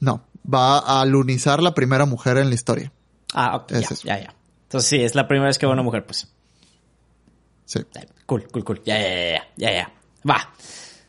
no, 0.00 0.26
va 0.52 0.78
a 0.78 1.00
alunizar 1.00 1.62
la 1.62 1.74
primera 1.74 2.06
mujer 2.06 2.38
en 2.38 2.48
la 2.48 2.54
historia. 2.54 2.92
Ah, 3.34 3.56
ok, 3.56 3.72
ya, 3.72 3.88
ya, 4.04 4.20
ya. 4.24 4.34
Entonces 4.64 4.88
sí, 4.88 5.02
es 5.02 5.14
la 5.14 5.28
primera 5.28 5.48
vez 5.48 5.58
que 5.58 5.66
va 5.66 5.72
una 5.72 5.82
mujer, 5.82 6.04
pues. 6.04 6.28
Sí. 7.64 7.80
Cool, 8.26 8.48
cool, 8.48 8.64
cool. 8.64 8.82
Ya, 8.84 8.98
ya, 8.98 9.08
ya, 9.08 9.46
ya, 9.56 9.72
ya. 9.72 9.92
Va. 10.28 10.52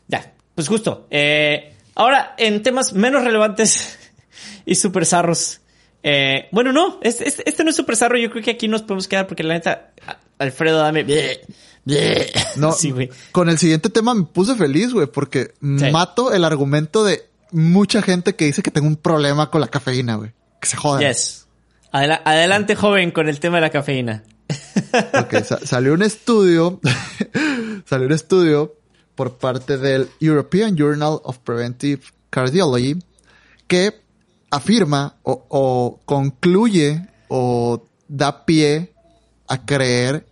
Ya, 0.08 0.34
pues 0.54 0.68
justo. 0.68 1.06
Eh, 1.10 1.74
ahora, 1.94 2.34
en 2.38 2.62
temas 2.62 2.92
menos 2.92 3.24
relevantes 3.24 3.98
y 4.66 4.74
super 4.74 5.06
zarros. 5.06 5.60
Eh, 6.02 6.48
bueno, 6.52 6.72
no, 6.72 6.98
este, 7.02 7.26
este, 7.26 7.64
no 7.64 7.70
es 7.70 7.76
super 7.76 7.96
zarro. 7.96 8.18
Yo 8.18 8.30
creo 8.30 8.44
que 8.44 8.50
aquí 8.52 8.68
nos 8.68 8.82
podemos 8.82 9.08
quedar 9.08 9.26
porque 9.26 9.42
la 9.42 9.54
neta, 9.54 9.92
Alfredo, 10.38 10.78
dame. 10.78 11.04
No, 12.56 12.72
sí, 12.76 12.90
güey. 12.90 13.10
Con 13.32 13.48
el 13.48 13.58
siguiente 13.58 13.90
tema 13.90 14.14
me 14.14 14.24
puse 14.24 14.54
feliz, 14.54 14.92
güey, 14.92 15.06
porque 15.06 15.54
mato 15.60 16.32
el 16.32 16.44
argumento 16.44 17.04
de 17.04 17.28
mucha 17.52 18.02
gente 18.02 18.34
que 18.34 18.46
dice 18.46 18.62
que 18.62 18.70
tengo 18.70 18.86
un 18.86 18.96
problema 18.96 19.50
con 19.50 19.60
la 19.60 19.68
cafeína, 19.68 20.16
güey. 20.16 20.32
Que 20.60 20.68
se 20.68 20.76
jodan. 20.76 21.02
Yes. 21.02 21.46
adelante, 21.92 22.74
joven, 22.74 23.10
con 23.10 23.28
el 23.28 23.40
tema 23.40 23.56
de 23.56 23.62
la 23.62 23.70
cafeína. 23.70 24.24
ok, 25.14 25.42
salió 25.64 25.94
un 25.94 26.02
estudio, 26.02 26.80
salió 27.86 28.06
un 28.06 28.12
estudio 28.12 28.74
por 29.14 29.38
parte 29.38 29.78
del 29.78 30.08
European 30.20 30.76
Journal 30.76 31.20
of 31.22 31.38
Preventive 31.38 32.02
Cardiology 32.30 32.98
que 33.66 34.00
afirma 34.50 35.16
o, 35.22 35.46
o 35.48 36.00
concluye 36.04 37.08
o 37.28 37.86
da 38.08 38.44
pie 38.44 38.92
a 39.48 39.64
creer 39.64 40.26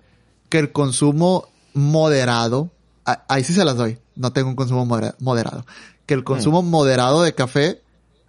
que 0.53 0.59
el 0.59 0.71
consumo 0.71 1.49
moderado, 1.73 2.71
ahí 3.07 3.43
sí 3.43 3.55
se 3.55 3.65
las 3.65 3.75
doy, 3.75 3.99
no 4.17 4.35
tengo 4.35 4.51
un 4.51 4.55
consumo 4.55 4.85
moderado, 4.85 5.65
que 6.05 6.13
el 6.13 6.25
consumo 6.25 6.61
mm. 6.61 6.69
moderado 6.69 7.23
de 7.23 7.35
café 7.35 7.81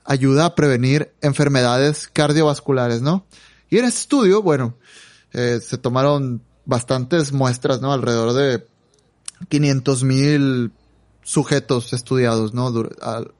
ayuda 0.06 0.45
a 0.45 0.56
prevenir 0.56 1.12
enfermedades 1.20 2.08
cardiovasculares, 2.08 3.02
¿no? 3.02 3.26
Y 3.70 3.78
en 3.78 3.84
este 3.84 4.00
estudio, 4.00 4.41
bueno, 4.41 4.78
eh, 5.34 5.60
se 5.62 5.78
tomaron 5.78 6.41
bastantes 6.64 7.34
muestras, 7.34 7.82
¿no? 7.82 7.91
Alrededor 7.91 8.32
de 8.32 8.66
500 9.50 10.04
mil 10.06 10.72
sujetos 11.24 11.91
estudiados, 11.91 12.54
¿no? 12.54 12.72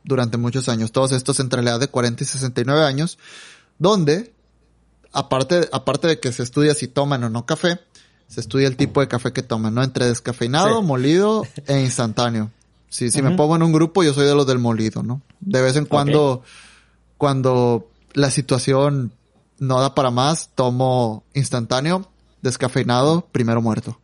durante 0.04 0.36
muchos 0.36 0.68
años. 0.68 0.92
Todos 0.92 1.14
estos 1.14 1.40
entre 1.40 1.62
la 1.62 1.72
edad 1.72 1.80
de 1.80 1.88
40 1.88 2.22
y 2.22 2.28
69 2.28 2.84
años, 2.84 3.18
donde, 3.80 4.34
aparte, 5.14 5.70
aparte 5.72 6.08
de 6.08 6.20
que 6.20 6.34
se 6.34 6.44
estudia 6.44 6.74
si 6.74 6.90
toman 6.90 7.24
o 7.24 7.30
no 7.30 7.46
café, 7.46 7.80
se 8.28 8.40
estudia 8.40 8.68
el 8.68 8.76
tipo 8.76 9.02
de 9.02 9.08
café 9.08 9.32
que 9.32 9.44
toman, 9.44 9.76
¿no? 9.76 9.84
Entre 9.84 10.06
descafeinado, 10.06 10.82
molido 10.82 11.46
e 11.68 11.80
instantáneo. 11.80 12.52
Si, 12.90 13.10
si 13.10 13.22
me 13.22 13.32
pongo 13.32 13.56
en 13.56 13.64
un 13.64 13.74
grupo, 13.74 14.04
yo 14.04 14.14
soy 14.14 14.28
de 14.28 14.36
los 14.36 14.46
del 14.46 14.60
molido, 14.60 15.02
¿no? 15.02 15.22
De 15.40 15.62
vez 15.62 15.76
en 15.76 15.86
cuando, 15.86 16.44
cuando 17.18 17.90
la 18.14 18.30
situación 18.30 19.12
no 19.60 19.82
da 19.82 19.96
para 19.96 20.12
más, 20.12 20.50
tomo 20.56 21.24
instantáneo, 21.34 22.08
descafeinado, 22.42 23.28
primero 23.32 23.62
muerto. 23.62 24.00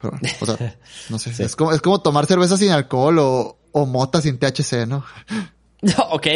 Pero, 0.00 0.18
o 0.40 0.46
sea, 0.46 0.78
no 1.10 1.18
sé, 1.18 1.30
es, 1.44 1.56
como, 1.56 1.72
es 1.72 1.80
como 1.82 2.00
tomar 2.00 2.26
cerveza 2.26 2.56
sin 2.56 2.70
alcohol 2.70 3.18
o, 3.18 3.58
o 3.72 3.86
mota 3.86 4.20
sin 4.22 4.38
THC, 4.38 4.86
¿no? 4.86 5.04
ok, 6.10 6.26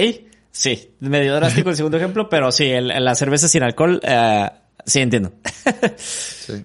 sí, 0.50 0.94
medio 1.00 1.34
drástico 1.36 1.70
el 1.70 1.76
segundo 1.76 1.96
ejemplo, 1.96 2.28
pero 2.28 2.50
sí, 2.52 2.70
la 2.78 3.14
cerveza 3.14 3.48
sin 3.48 3.62
alcohol, 3.62 4.00
eh, 4.02 4.50
sí 4.84 5.00
entiendo. 5.00 5.32
sí. 5.96 6.64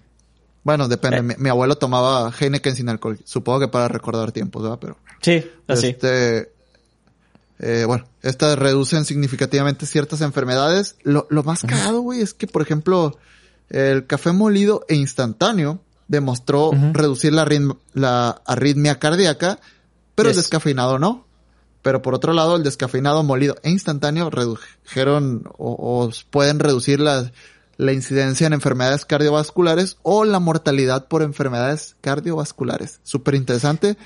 Bueno, 0.64 0.88
depende. 0.88 1.34
Eh. 1.34 1.38
Mi, 1.38 1.50
abuelo 1.50 1.78
tomaba 1.78 2.32
Heineken 2.38 2.76
sin 2.76 2.90
alcohol. 2.90 3.20
Supongo 3.24 3.62
que 3.62 3.68
para 3.68 3.88
recordar 3.88 4.32
tiempos, 4.32 4.64
¿verdad? 4.64 4.80
Pero. 4.80 4.98
Sí, 5.22 5.44
así. 5.68 5.88
Este. 5.88 6.52
Eh, 7.64 7.86
bueno, 7.86 8.06
estas 8.24 8.58
reducen 8.58 9.06
significativamente 9.06 9.86
ciertas 9.86 10.22
enfermedades. 10.22 10.96
Lo, 11.04 11.28
lo 11.30 11.44
más 11.44 11.62
cagado, 11.62 12.02
güey, 12.02 12.22
es 12.22 12.34
que, 12.34 12.48
por 12.48 12.64
ejemplo, 12.64 13.18
el 13.70 14.08
café 14.08 14.32
molido 14.32 14.84
e 14.90 14.96
instantáneo 14.96 15.80
demostró 16.08 16.72
reducir 16.92 17.34
la, 17.34 17.48
la, 17.94 18.42
arritmia 18.46 19.00
cardíaca, 19.00 19.60
pero 20.16 20.30
el 20.30 20.36
descafeinado 20.36 21.00
no. 21.00 21.26
Pero 21.82 22.02
por 22.02 22.14
otro 22.14 22.34
lado, 22.34 22.58
el 22.58 22.64
descafeinado 22.64 23.24
molido 23.24 23.56
e 23.64 23.70
instantáneo 23.70 24.30
redujeron 24.30 25.44
o, 25.58 25.72
o 25.72 26.12
pueden 26.30 26.60
reducir 26.60 27.00
las 27.00 27.32
la 27.82 27.94
incidencia 27.94 28.46
en 28.46 28.54
enfermedades 28.54 29.06
cardiovasculares 29.06 29.98
o 30.04 30.24
la 30.24 30.40
mortalidad 30.40 31.08
por 31.08 31.24
enfermedades 31.24 31.96
cardiovasculares. 32.00 33.00
Súper 33.02 33.34
interesante. 33.34 33.98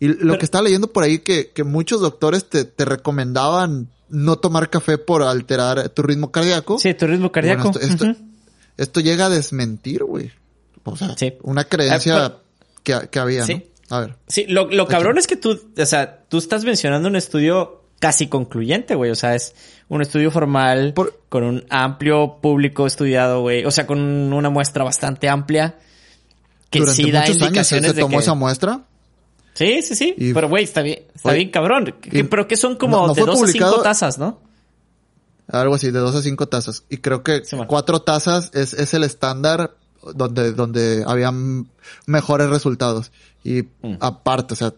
Y 0.00 0.08
lo 0.08 0.36
que 0.36 0.44
estaba 0.44 0.64
leyendo 0.64 0.92
por 0.92 1.04
ahí 1.04 1.20
que, 1.20 1.50
que 1.50 1.62
muchos 1.62 2.00
doctores 2.00 2.48
te, 2.48 2.64
te, 2.64 2.84
recomendaban 2.84 3.88
no 4.08 4.36
tomar 4.40 4.68
café 4.68 4.98
por 4.98 5.22
alterar 5.22 5.90
tu 5.90 6.02
ritmo 6.02 6.32
cardíaco. 6.32 6.80
Sí, 6.80 6.92
tu 6.94 7.06
ritmo 7.06 7.30
cardíaco. 7.30 7.70
esto, 8.76 9.00
llega 9.00 9.26
a 9.26 9.30
desmentir, 9.30 10.02
güey. 10.02 10.32
O 10.82 10.96
sea, 10.96 11.14
una 11.42 11.62
creencia 11.62 12.26
eh, 12.26 12.30
que, 12.82 13.08
que, 13.12 13.18
había, 13.20 13.46
¿no? 13.46 13.62
A 13.90 14.00
ver. 14.00 14.16
Sí, 14.26 14.46
lo, 14.48 14.68
lo 14.68 14.88
cabrón 14.88 15.18
es 15.18 15.28
que 15.28 15.36
tú, 15.36 15.56
o 15.78 15.86
sea, 15.86 16.24
tú 16.28 16.38
estás 16.38 16.64
mencionando 16.64 17.06
un 17.06 17.14
estudio 17.14 17.79
casi 18.00 18.26
concluyente, 18.26 18.96
güey. 18.96 19.12
O 19.12 19.14
sea, 19.14 19.36
es 19.36 19.54
un 19.88 20.02
estudio 20.02 20.32
formal 20.32 20.94
con 21.28 21.44
un 21.44 21.64
amplio 21.70 22.38
público 22.40 22.86
estudiado, 22.86 23.42
güey. 23.42 23.64
O 23.64 23.70
sea, 23.70 23.86
con 23.86 24.00
una 24.00 24.50
muestra 24.50 24.82
bastante 24.82 25.28
amplia 25.28 25.76
que 26.70 26.86
sí 26.86 27.10
da 27.10 27.28
indicaciones 27.28 27.92
se 27.92 28.00
tomó 28.00 28.18
esa 28.20 28.34
muestra? 28.34 28.82
Sí, 29.54 29.82
sí, 29.82 29.94
sí. 29.94 30.14
Pero, 30.32 30.48
güey, 30.48 30.64
está 30.64 30.82
bien, 30.82 31.02
está 31.14 31.32
bien 31.32 31.50
cabrón. 31.50 31.94
pero 32.30 32.48
que 32.48 32.56
son 32.56 32.76
como 32.76 33.12
de 33.12 33.22
dos 33.22 33.42
a 33.42 33.46
cinco 33.46 33.82
tazas, 33.82 34.18
¿no? 34.18 34.40
Algo 35.48 35.74
así, 35.74 35.90
de 35.90 35.98
dos 35.98 36.14
a 36.14 36.22
cinco 36.22 36.48
tazas. 36.48 36.84
Y 36.88 36.98
creo 36.98 37.22
que 37.22 37.42
cuatro 37.66 38.00
tazas 38.02 38.50
es, 38.54 38.72
es 38.72 38.94
el 38.94 39.04
estándar 39.04 39.74
donde, 40.14 40.52
donde 40.52 41.04
habían 41.06 41.68
mejores 42.06 42.48
resultados. 42.48 43.10
Y 43.42 43.62
mm. 43.82 43.96
aparte, 44.00 44.54
o 44.54 44.56
sea, 44.56 44.72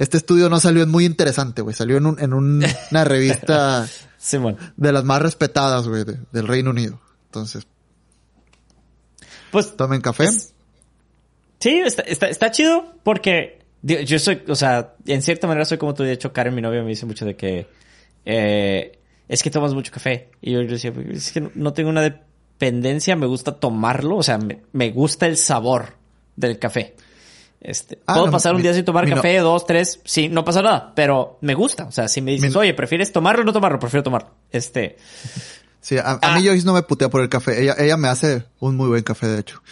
este 0.00 0.16
estudio 0.16 0.48
no 0.48 0.58
salió 0.60 0.82
en 0.82 0.88
muy 0.88 1.04
interesante, 1.04 1.60
güey. 1.60 1.76
Salió 1.76 1.98
en, 1.98 2.06
un, 2.06 2.18
en 2.20 2.32
una 2.32 3.04
revista 3.04 3.86
de 4.76 4.92
las 4.92 5.04
más 5.04 5.20
respetadas, 5.20 5.86
güey, 5.86 6.04
del 6.32 6.48
Reino 6.48 6.70
Unido. 6.70 6.98
Entonces. 7.26 7.66
Pues. 9.52 9.76
Tomen 9.76 10.00
café. 10.00 10.28
sí, 11.58 11.82
está, 11.84 12.00
está, 12.02 12.28
está 12.28 12.50
chido 12.50 12.94
porque 13.02 13.58
yo 13.82 14.18
soy, 14.18 14.42
o 14.48 14.54
sea, 14.54 14.94
en 15.04 15.20
cierta 15.20 15.46
manera 15.46 15.66
soy 15.66 15.76
como 15.76 15.92
tú. 15.92 16.02
De 16.02 16.12
hecho, 16.12 16.32
Karen, 16.32 16.54
mi 16.54 16.62
novia, 16.62 16.82
me 16.82 16.88
dice 16.88 17.04
mucho 17.04 17.26
de 17.26 17.36
que 17.36 17.66
eh, 18.24 18.98
es 19.28 19.42
que 19.42 19.50
tomas 19.50 19.74
mucho 19.74 19.92
café. 19.92 20.30
Y 20.40 20.52
yo 20.52 20.62
le 20.62 20.66
decía, 20.66 20.94
es 21.10 21.30
que 21.30 21.50
no 21.54 21.74
tengo 21.74 21.90
una 21.90 22.00
dependencia, 22.00 23.16
me 23.16 23.26
gusta 23.26 23.60
tomarlo, 23.60 24.16
o 24.16 24.22
sea, 24.22 24.38
me, 24.38 24.62
me 24.72 24.92
gusta 24.92 25.26
el 25.26 25.36
sabor 25.36 25.92
del 26.36 26.58
café. 26.58 26.96
Este, 27.60 27.98
ah, 28.06 28.14
puedo 28.14 28.30
pasar 28.30 28.54
un 28.54 28.62
día 28.62 28.72
sin 28.72 28.84
tomar 28.84 29.06
café, 29.08 29.38
dos, 29.38 29.66
tres, 29.66 30.00
sí, 30.04 30.30
no 30.30 30.44
pasa 30.44 30.62
nada, 30.62 30.92
pero 30.94 31.38
me 31.42 31.54
gusta. 31.54 31.84
O 31.84 31.92
sea, 31.92 32.08
si 32.08 32.22
me 32.22 32.32
dices, 32.32 32.56
oye, 32.56 32.72
¿prefieres 32.72 33.12
tomarlo 33.12 33.42
o 33.42 33.44
no 33.44 33.52
tomarlo? 33.52 33.78
Prefiero 33.78 34.02
tomarlo. 34.02 34.30
Este. 34.50 34.96
Sí, 35.82 35.96
a, 35.96 36.12
mí 36.12 36.18
ah. 36.20 36.40
Joyce 36.44 36.66
no 36.66 36.74
me 36.74 36.82
putea 36.82 37.08
por 37.08 37.22
el 37.22 37.30
café. 37.30 37.62
Ella, 37.62 37.74
ella 37.78 37.96
me 37.96 38.08
hace 38.08 38.44
un 38.58 38.76
muy 38.76 38.88
buen 38.88 39.02
café, 39.02 39.28
de 39.28 39.40
hecho. 39.40 39.62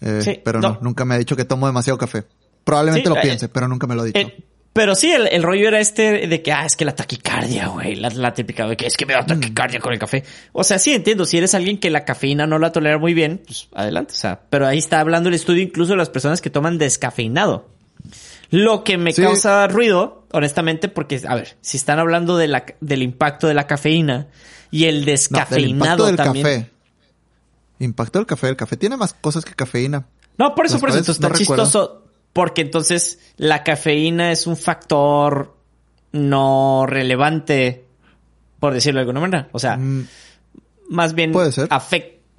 Eh, 0.00 0.40
pero 0.44 0.60
no. 0.60 0.78
nunca 0.80 1.04
me 1.04 1.16
ha 1.16 1.18
dicho 1.18 1.34
que 1.34 1.44
tomo 1.44 1.66
demasiado 1.66 1.98
café. 1.98 2.24
Probablemente 2.64 3.08
lo 3.08 3.16
eh, 3.16 3.20
piense, 3.22 3.48
pero 3.48 3.66
nunca 3.66 3.86
me 3.86 3.94
lo 3.94 4.02
ha 4.02 4.04
dicho. 4.04 4.18
Eh, 4.18 4.44
pero 4.76 4.94
sí, 4.94 5.10
el, 5.10 5.26
el, 5.28 5.42
rollo 5.42 5.68
era 5.68 5.80
este 5.80 6.26
de 6.26 6.42
que, 6.42 6.52
ah, 6.52 6.66
es 6.66 6.76
que 6.76 6.84
la 6.84 6.94
taquicardia, 6.94 7.68
güey, 7.68 7.94
la, 7.94 8.10
la, 8.10 8.34
típica 8.34 8.68
de 8.68 8.76
que 8.76 8.86
es 8.86 8.94
que 8.94 9.06
me 9.06 9.14
da 9.14 9.24
taquicardia 9.24 9.80
con 9.80 9.94
el 9.94 9.98
café. 9.98 10.22
O 10.52 10.64
sea, 10.64 10.78
sí 10.78 10.92
entiendo, 10.92 11.24
si 11.24 11.38
eres 11.38 11.54
alguien 11.54 11.78
que 11.78 11.88
la 11.88 12.04
cafeína 12.04 12.46
no 12.46 12.58
la 12.58 12.72
tolera 12.72 12.98
muy 12.98 13.14
bien, 13.14 13.40
pues 13.46 13.68
adelante, 13.72 14.12
o 14.12 14.16
sea, 14.16 14.42
pero 14.50 14.66
ahí 14.66 14.76
está 14.76 15.00
hablando 15.00 15.30
el 15.30 15.34
estudio 15.34 15.62
incluso 15.62 15.92
de 15.92 15.96
las 15.96 16.10
personas 16.10 16.42
que 16.42 16.50
toman 16.50 16.76
descafeinado. 16.76 17.70
Lo 18.50 18.84
que 18.84 18.98
me 18.98 19.14
causa 19.14 19.66
ruido, 19.66 20.26
honestamente, 20.30 20.88
porque, 20.88 21.22
a 21.26 21.34
ver, 21.34 21.56
si 21.62 21.78
están 21.78 21.98
hablando 21.98 22.36
de 22.36 22.48
la, 22.48 22.66
del 22.80 23.02
impacto 23.02 23.48
de 23.48 23.54
la 23.54 23.66
cafeína 23.66 24.28
y 24.70 24.84
el 24.84 25.06
descafeinado 25.06 26.04
no, 26.04 26.04
del 26.04 26.16
también. 26.16 26.44
Café. 26.44 26.70
Impacto 27.78 28.18
del 28.18 28.26
café. 28.26 28.48
El 28.50 28.56
café 28.56 28.76
tiene 28.76 28.98
más 28.98 29.14
cosas 29.14 29.42
que 29.44 29.54
cafeína. 29.54 30.06
No, 30.38 30.54
por 30.54 30.66
eso, 30.66 30.78
por 30.78 30.90
eso. 30.90 31.10
está 31.10 31.32
chistoso 31.32 32.05
porque 32.36 32.60
entonces 32.60 33.18
la 33.38 33.64
cafeína 33.64 34.30
es 34.30 34.46
un 34.46 34.58
factor 34.58 35.56
no 36.12 36.84
relevante, 36.86 37.86
por 38.60 38.74
decirlo 38.74 38.98
de 38.98 39.04
alguna 39.04 39.20
manera. 39.20 39.48
O 39.52 39.58
sea, 39.58 39.78
mm, 39.78 40.06
más 40.90 41.14
bien 41.14 41.32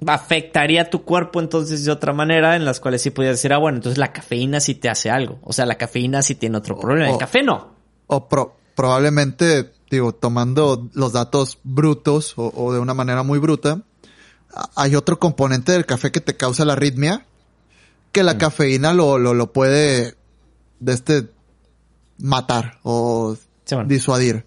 afectaría 0.06 0.88
tu 0.88 1.02
cuerpo 1.02 1.40
entonces 1.40 1.84
de 1.84 1.90
otra 1.90 2.12
manera 2.12 2.54
en 2.54 2.64
las 2.64 2.78
cuales 2.78 3.02
sí 3.02 3.10
podías 3.10 3.32
decir, 3.32 3.52
ah, 3.52 3.58
bueno, 3.58 3.78
entonces 3.78 3.98
la 3.98 4.12
cafeína 4.12 4.60
sí 4.60 4.76
te 4.76 4.88
hace 4.88 5.10
algo. 5.10 5.40
O 5.42 5.52
sea, 5.52 5.66
la 5.66 5.74
cafeína 5.74 6.22
sí 6.22 6.36
tiene 6.36 6.58
otro 6.58 6.78
problema. 6.78 7.10
El 7.10 7.18
café 7.18 7.42
no. 7.42 7.72
O 8.06 8.28
probablemente, 8.76 9.72
digo, 9.90 10.12
tomando 10.12 10.88
los 10.94 11.12
datos 11.12 11.58
brutos 11.64 12.34
o, 12.36 12.52
o 12.54 12.72
de 12.72 12.78
una 12.78 12.94
manera 12.94 13.24
muy 13.24 13.40
bruta, 13.40 13.82
hay 14.76 14.94
otro 14.94 15.18
componente 15.18 15.72
del 15.72 15.86
café 15.86 16.12
que 16.12 16.20
te 16.20 16.36
causa 16.36 16.64
la 16.64 16.74
arritmia 16.74 17.26
que 18.12 18.22
la 18.22 18.34
mm. 18.34 18.38
cafeína 18.38 18.94
lo, 18.94 19.18
lo, 19.18 19.34
lo 19.34 19.52
puede 19.52 20.16
de 20.80 20.92
este 20.92 21.28
matar 22.18 22.78
o 22.82 23.36
disuadir. 23.86 24.46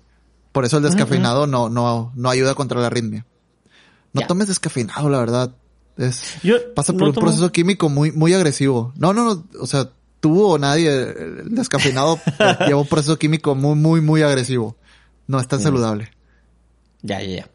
Por 0.51 0.65
eso 0.65 0.77
el 0.77 0.83
descafeinado 0.83 1.47
no, 1.47 1.69
no, 1.69 2.11
no 2.15 2.29
ayuda 2.29 2.55
contra 2.55 2.79
la 2.81 2.88
arritmia. 2.88 3.25
No 4.13 4.27
tomes 4.27 4.47
descafeinado, 4.47 5.09
la 5.09 5.19
verdad. 5.19 5.55
Es, 5.97 6.35
pasa 6.75 6.93
por 6.93 7.03
un 7.03 7.13
proceso 7.13 7.51
químico 7.51 7.89
muy, 7.89 8.11
muy 8.11 8.33
agresivo. 8.33 8.93
No, 8.97 9.13
no, 9.13 9.23
no, 9.23 9.45
o 9.59 9.67
sea, 9.67 9.89
tú 10.19 10.43
o 10.43 10.57
nadie, 10.57 10.89
el 10.89 11.55
descafeinado 11.55 12.19
lleva 12.67 12.81
un 12.81 12.88
proceso 12.88 13.17
químico 13.17 13.55
muy, 13.55 13.75
muy, 13.75 14.01
muy 14.01 14.21
agresivo. 14.21 14.75
No 15.27 15.39
es 15.39 15.47
tan 15.47 15.59
mm. 15.59 15.63
saludable. 15.63 16.11
Ya, 17.01 17.21
ya, 17.21 17.38
ya. 17.38 17.49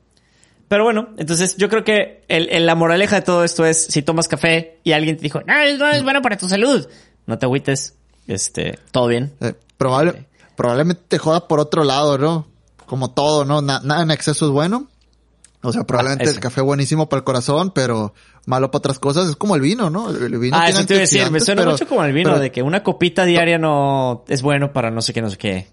Pero 0.68 0.84
bueno, 0.84 1.10
entonces 1.16 1.56
yo 1.56 1.68
creo 1.68 1.84
que 1.84 2.24
el, 2.28 2.66
la 2.66 2.74
moraleja 2.74 3.16
de 3.16 3.22
todo 3.22 3.44
esto 3.44 3.64
es, 3.64 3.86
si 3.86 4.02
tomas 4.02 4.28
café 4.28 4.78
y 4.82 4.92
alguien 4.92 5.16
te 5.16 5.22
dijo, 5.22 5.40
no, 5.46 5.54
no 5.78 5.90
es 5.90 6.02
bueno 6.02 6.22
para 6.22 6.36
tu 6.36 6.48
salud, 6.48 6.88
no 7.26 7.38
te 7.38 7.46
agüites, 7.46 7.94
este, 8.26 8.78
todo 8.90 9.06
bien. 9.06 9.32
Eh, 9.40 9.54
probable, 9.76 10.26
probablemente 10.56 11.02
te 11.06 11.18
joda 11.18 11.46
por 11.46 11.60
otro 11.60 11.84
lado, 11.84 12.18
¿no? 12.18 12.48
Como 12.86 13.12
todo, 13.12 13.44
¿no? 13.44 13.62
nada 13.62 14.02
en 14.02 14.10
exceso 14.10 14.46
es 14.46 14.52
bueno. 14.52 14.88
O 15.62 15.72
sea, 15.72 15.84
probablemente 15.84 16.28
ah, 16.28 16.30
el 16.30 16.38
café 16.38 16.60
buenísimo 16.60 17.08
para 17.08 17.18
el 17.18 17.24
corazón, 17.24 17.72
pero 17.74 18.14
malo 18.46 18.70
para 18.70 18.78
otras 18.78 18.98
cosas. 19.00 19.28
Es 19.28 19.36
como 19.36 19.56
el 19.56 19.60
vino, 19.60 19.90
¿no? 19.90 20.10
El 20.10 20.38
vino 20.38 20.56
ah, 20.56 20.68
eso 20.68 20.84
te 20.86 20.94
iba 20.94 20.98
a 20.98 21.00
decir. 21.00 21.30
Me 21.30 21.40
suena 21.40 21.64
mucho 21.64 21.88
como 21.88 22.04
el 22.04 22.12
vino, 22.12 22.38
de 22.38 22.52
que 22.52 22.62
una 22.62 22.82
copita 22.84 23.24
diaria 23.24 23.58
no 23.58 24.24
es 24.28 24.42
bueno 24.42 24.72
para 24.72 24.90
no 24.90 25.02
sé 25.02 25.12
qué, 25.12 25.22
no 25.22 25.30
sé 25.30 25.36
qué. 25.36 25.68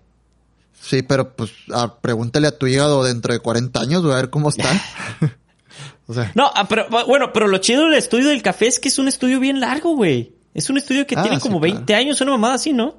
Sí, 0.84 1.02
pero 1.02 1.34
pues 1.34 1.52
ah, 1.74 1.96
pregúntale 2.02 2.48
a 2.48 2.58
tu 2.58 2.68
hígado 2.68 3.06
dentro 3.06 3.34
de 3.34 3.40
40 3.40 3.80
años, 3.80 4.04
a 4.04 4.16
ver 4.16 4.30
cómo 4.30 4.50
está. 4.50 4.70
o 6.08 6.14
sea. 6.14 6.32
No, 6.36 6.52
ah, 6.54 6.68
pero 6.68 6.88
bueno, 7.08 7.32
pero 7.32 7.48
lo 7.48 7.58
chido 7.60 7.86
del 7.86 7.94
estudio 7.94 8.30
del 8.30 8.42
café 8.42 8.68
es 8.68 8.80
que 8.80 8.90
es 8.90 9.00
un 9.00 9.08
estudio 9.08 9.40
bien 9.40 9.62
largo, 9.62 9.96
güey. 9.96 10.34
Es 10.54 10.70
un 10.70 10.78
estudio 10.78 11.08
que 11.08 11.16
tiene 11.16 11.40
como 11.40 11.60
20 11.60 11.96
años, 11.96 12.20
una 12.22 12.32
mamada 12.32 12.56
así, 12.56 12.74
¿no? 12.74 12.96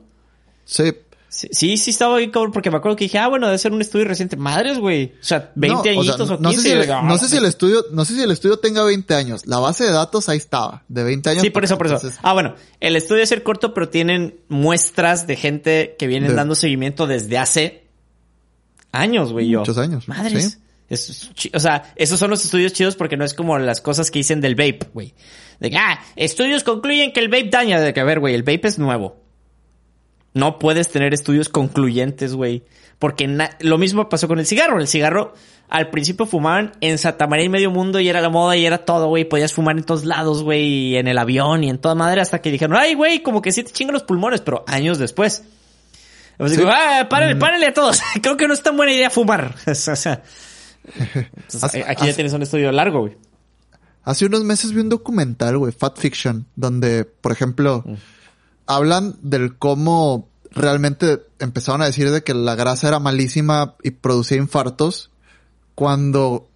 Sí, 0.64 0.92
Sí, 1.34 1.76
sí, 1.76 1.90
estaba 1.90 2.16
bien 2.18 2.30
cabrón 2.30 2.52
porque 2.52 2.70
me 2.70 2.76
acuerdo 2.76 2.96
que 2.96 3.04
dije, 3.06 3.18
ah, 3.18 3.26
bueno, 3.26 3.46
debe 3.46 3.58
ser 3.58 3.72
un 3.72 3.80
estudio 3.80 4.04
reciente. 4.04 4.36
Madres, 4.36 4.78
güey. 4.78 5.14
O 5.20 5.24
sea, 5.24 5.50
20 5.56 5.90
añitos 5.90 6.30
o, 6.30 6.38
15. 6.38 6.42
No 6.42 6.52
sé, 6.52 6.60
si 6.60 6.90
no 7.04 7.18
sé 7.18 7.28
si 7.28 7.36
el 7.36 7.44
estudio, 7.44 7.84
no 7.90 8.04
sé 8.04 8.14
si 8.14 8.22
el 8.22 8.30
estudio 8.30 8.58
tenga 8.58 8.84
20 8.84 9.14
años. 9.14 9.46
La 9.46 9.58
base 9.58 9.84
de 9.84 9.90
datos 9.90 10.28
ahí 10.28 10.38
estaba, 10.38 10.84
de 10.88 11.02
20 11.02 11.30
años. 11.30 11.42
Sí, 11.42 11.50
por 11.50 11.64
eso, 11.64 11.76
por 11.76 11.88
eso. 11.88 12.00
Ah, 12.22 12.34
bueno, 12.34 12.54
el 12.80 12.94
estudio 12.94 13.22
es 13.22 13.28
ser 13.28 13.42
corto, 13.42 13.74
pero 13.74 13.88
tienen 13.88 14.38
muestras 14.48 15.26
de 15.26 15.36
gente 15.36 15.96
que 15.98 16.06
vienen 16.06 16.36
dando 16.36 16.54
seguimiento 16.54 17.06
desde 17.08 17.36
hace 17.38 17.88
años, 18.92 19.32
güey. 19.32 19.56
Muchos 19.56 19.78
años. 19.78 20.06
Madres. 20.06 20.58
o 21.52 21.58
sea, 21.60 21.92
esos 21.96 22.18
son 22.18 22.30
los 22.30 22.44
estudios 22.44 22.72
chidos 22.72 22.94
porque 22.94 23.16
no 23.16 23.24
es 23.24 23.34
como 23.34 23.58
las 23.58 23.80
cosas 23.80 24.10
que 24.10 24.20
dicen 24.20 24.40
del 24.40 24.54
vape, 24.54 24.86
güey. 24.94 25.14
De 25.58 25.70
que, 25.70 25.76
ah, 25.76 26.00
estudios 26.14 26.62
concluyen 26.62 27.12
que 27.12 27.20
el 27.20 27.28
vape 27.28 27.48
daña. 27.50 27.80
De 27.80 27.92
que, 27.92 28.00
a 28.00 28.04
ver, 28.04 28.20
güey, 28.20 28.34
el 28.34 28.44
vape 28.44 28.68
es 28.68 28.78
nuevo. 28.78 29.23
No 30.34 30.58
puedes 30.58 30.88
tener 30.88 31.14
estudios 31.14 31.48
concluyentes, 31.48 32.34
güey. 32.34 32.64
Porque 32.98 33.38
lo 33.60 33.78
mismo 33.78 34.08
pasó 34.08 34.26
con 34.26 34.40
el 34.40 34.46
cigarro. 34.46 34.80
El 34.80 34.88
cigarro, 34.88 35.32
al 35.68 35.90
principio 35.90 36.26
fumaban 36.26 36.72
en 36.80 36.98
Santa 36.98 37.28
María 37.28 37.46
y 37.46 37.48
medio 37.48 37.70
mundo 37.70 38.00
y 38.00 38.08
era 38.08 38.20
la 38.20 38.30
moda 38.30 38.56
y 38.56 38.66
era 38.66 38.78
todo, 38.78 39.06
güey. 39.06 39.24
Podías 39.24 39.52
fumar 39.52 39.76
en 39.78 39.84
todos 39.84 40.04
lados, 40.04 40.42
güey. 40.42 40.64
Y 40.64 40.96
en 40.96 41.06
el 41.06 41.18
avión 41.18 41.62
y 41.62 41.70
en 41.70 41.78
toda 41.78 41.94
madre 41.94 42.20
hasta 42.20 42.42
que 42.42 42.50
dijeron, 42.50 42.76
ay, 42.76 42.94
güey, 42.94 43.22
como 43.22 43.40
que 43.40 43.52
sí 43.52 43.62
te 43.62 43.70
chingan 43.70 43.94
los 43.94 44.02
pulmones. 44.02 44.40
Pero 44.40 44.64
años 44.66 44.98
después. 44.98 45.44
Pues 46.36 46.56
digo, 46.56 46.68
ah, 46.68 47.06
párale, 47.08 47.36
mm. 47.36 47.38
párale 47.38 47.66
a 47.66 47.72
todos. 47.72 48.02
Creo 48.22 48.36
que 48.36 48.48
no 48.48 48.54
es 48.54 48.62
tan 48.62 48.76
buena 48.76 48.92
idea 48.92 49.10
fumar. 49.10 49.54
o 49.66 49.74
sea, 49.74 50.22
aquí 51.86 52.06
ya 52.06 52.12
tienes 52.12 52.32
un 52.32 52.42
estudio 52.42 52.72
largo, 52.72 53.02
güey. 53.02 53.16
Hace 54.02 54.26
unos 54.26 54.42
meses 54.42 54.72
vi 54.72 54.80
un 54.80 54.88
documental, 54.88 55.58
güey, 55.58 55.72
Fat 55.72 55.96
Fiction, 55.96 56.46
donde, 56.56 57.04
por 57.04 57.30
ejemplo, 57.30 57.84
mm 57.86 57.94
hablan 58.66 59.16
del 59.22 59.56
cómo 59.56 60.28
realmente 60.50 61.22
empezaron 61.38 61.82
a 61.82 61.86
decir 61.86 62.10
de 62.10 62.22
que 62.22 62.34
la 62.34 62.54
grasa 62.54 62.88
era 62.88 62.98
malísima 63.00 63.74
y 63.82 63.90
producía 63.90 64.38
infartos 64.38 65.10
cuando 65.74 66.48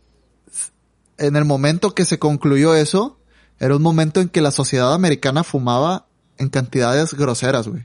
en 1.19 1.37
el 1.37 1.45
momento 1.45 1.95
que 1.95 2.05
se 2.05 2.19
concluyó 2.19 2.75
eso, 2.75 3.19
era 3.59 3.75
un 3.75 3.83
momento 3.83 4.21
en 4.21 4.29
que 4.29 4.41
la 4.41 4.53
sociedad 4.53 4.95
americana 4.95 5.43
fumaba 5.43 6.07
en 6.39 6.49
cantidades 6.49 7.15
groseras, 7.15 7.67
güey. 7.67 7.85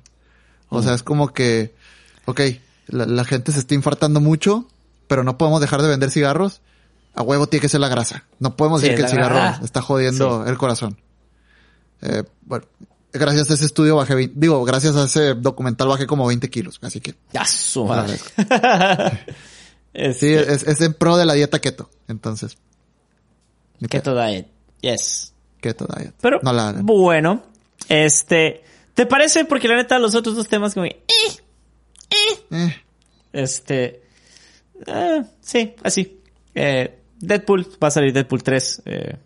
O 0.70 0.82
sea, 0.82 0.91
mm. 0.91 0.95
es 0.95 1.04
como 1.04 1.34
que, 1.34 1.74
ok, 2.26 2.41
la, 2.88 3.24
gente 3.26 3.52
se 3.52 3.60
está 3.60 3.74
infartando 3.74 4.22
mucho, 4.22 4.68
pero 5.08 5.24
no 5.24 5.38
podemos 5.38 5.62
dejar 5.62 5.82
de 5.82 5.90
vender 5.90 6.12
cigarros. 6.12 6.62
A 7.16 7.22
huevo 7.22 7.48
tiene 7.48 7.62
que 7.62 7.70
ser 7.70 7.80
la 7.80 7.90
grasa. 7.90 8.26
No 8.40 8.56
podemos 8.56 8.82
decir 8.82 8.95
que 8.95 9.04
el 9.04 9.10
cigarro 9.10 9.64
está 9.64 9.82
jodiendo 9.82 10.45
el 10.45 10.58
corazón. 10.58 11.00
Eh, 12.02 12.24
bueno, 12.41 12.66
gracias 13.14 13.49
a 13.49 13.53
ese 13.53 13.65
estudio 13.65 13.95
bajé, 13.95 14.31
digo, 14.34 14.64
gracias 14.65 14.95
a 14.95 15.06
ese 15.06 15.35
documental 15.35 15.88
bajé 15.88 16.07
como 16.07 16.27
20 16.27 16.49
kilos, 16.49 16.80
así 16.81 16.99
que. 16.99 17.15
Ya 17.31 17.45
su 17.45 17.85
madre. 17.85 18.18
Sí, 19.94 20.34
es, 20.34 20.81
en 20.81 20.95
pro 20.95 21.18
de 21.18 21.26
la 21.27 21.34
dieta 21.35 21.60
keto, 21.60 21.88
entonces. 22.07 22.57
Keto 23.88 24.15
diet, 24.15 24.48
yes. 24.81 25.34
Keto 25.61 25.85
diet. 25.85 26.15
Pero, 26.19 26.40
bueno, 26.81 27.44
este, 27.90 28.64
¿te 28.95 29.06
parece? 29.06 29.45
Porque 29.45 29.68
la 29.68 29.76
neta, 29.76 29.99
los 29.99 30.15
otros 30.15 30.35
dos 30.35 30.48
temas 30.48 30.73
como, 30.73 30.88
eh, 30.88 31.03
eh, 32.10 32.40
eh. 32.49 32.76
este, 33.34 34.02
eh, 34.88 35.23
sí, 35.41 35.76
así. 35.84 36.19
Eh, 36.56 36.99
Deadpool, 37.19 37.68
va 37.81 37.88
a 37.88 37.91
salir 37.91 38.14
Deadpool 38.14 38.44
3, 38.44 38.81
eh, 38.85 39.18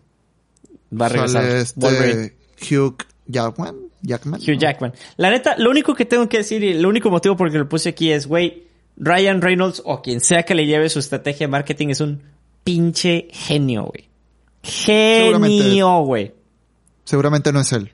va 1.00 1.06
a 1.06 1.08
regresar. 1.08 1.44
este 1.44 2.36
Hugh 2.70 2.96
Jackman. 3.28 3.76
Jackman. 4.02 4.40
Hugh 4.40 4.58
Jackman. 4.58 4.94
La 5.16 5.30
neta, 5.30 5.56
lo 5.58 5.70
único 5.70 5.94
que 5.94 6.06
tengo 6.06 6.28
que 6.28 6.38
decir 6.38 6.64
y 6.64 6.72
el 6.72 6.84
único 6.84 7.10
motivo 7.10 7.36
por 7.36 7.46
el 7.46 7.52
que 7.52 7.58
lo 7.58 7.68
puse 7.68 7.90
aquí 7.90 8.10
es, 8.10 8.26
güey, 8.26 8.66
Ryan 8.96 9.42
Reynolds 9.42 9.82
o 9.84 10.02
quien 10.02 10.20
sea 10.20 10.42
que 10.42 10.54
le 10.54 10.66
lleve 10.66 10.88
su 10.88 10.98
estrategia 10.98 11.46
de 11.46 11.50
marketing 11.50 11.88
es 11.88 12.00
un 12.00 12.22
pinche 12.64 13.28
genio, 13.30 13.84
güey. 13.84 14.08
Genio, 14.62 16.00
güey. 16.00 16.34
Seguramente 17.04 17.52
no 17.52 17.60
es 17.60 17.72
él, 17.72 17.92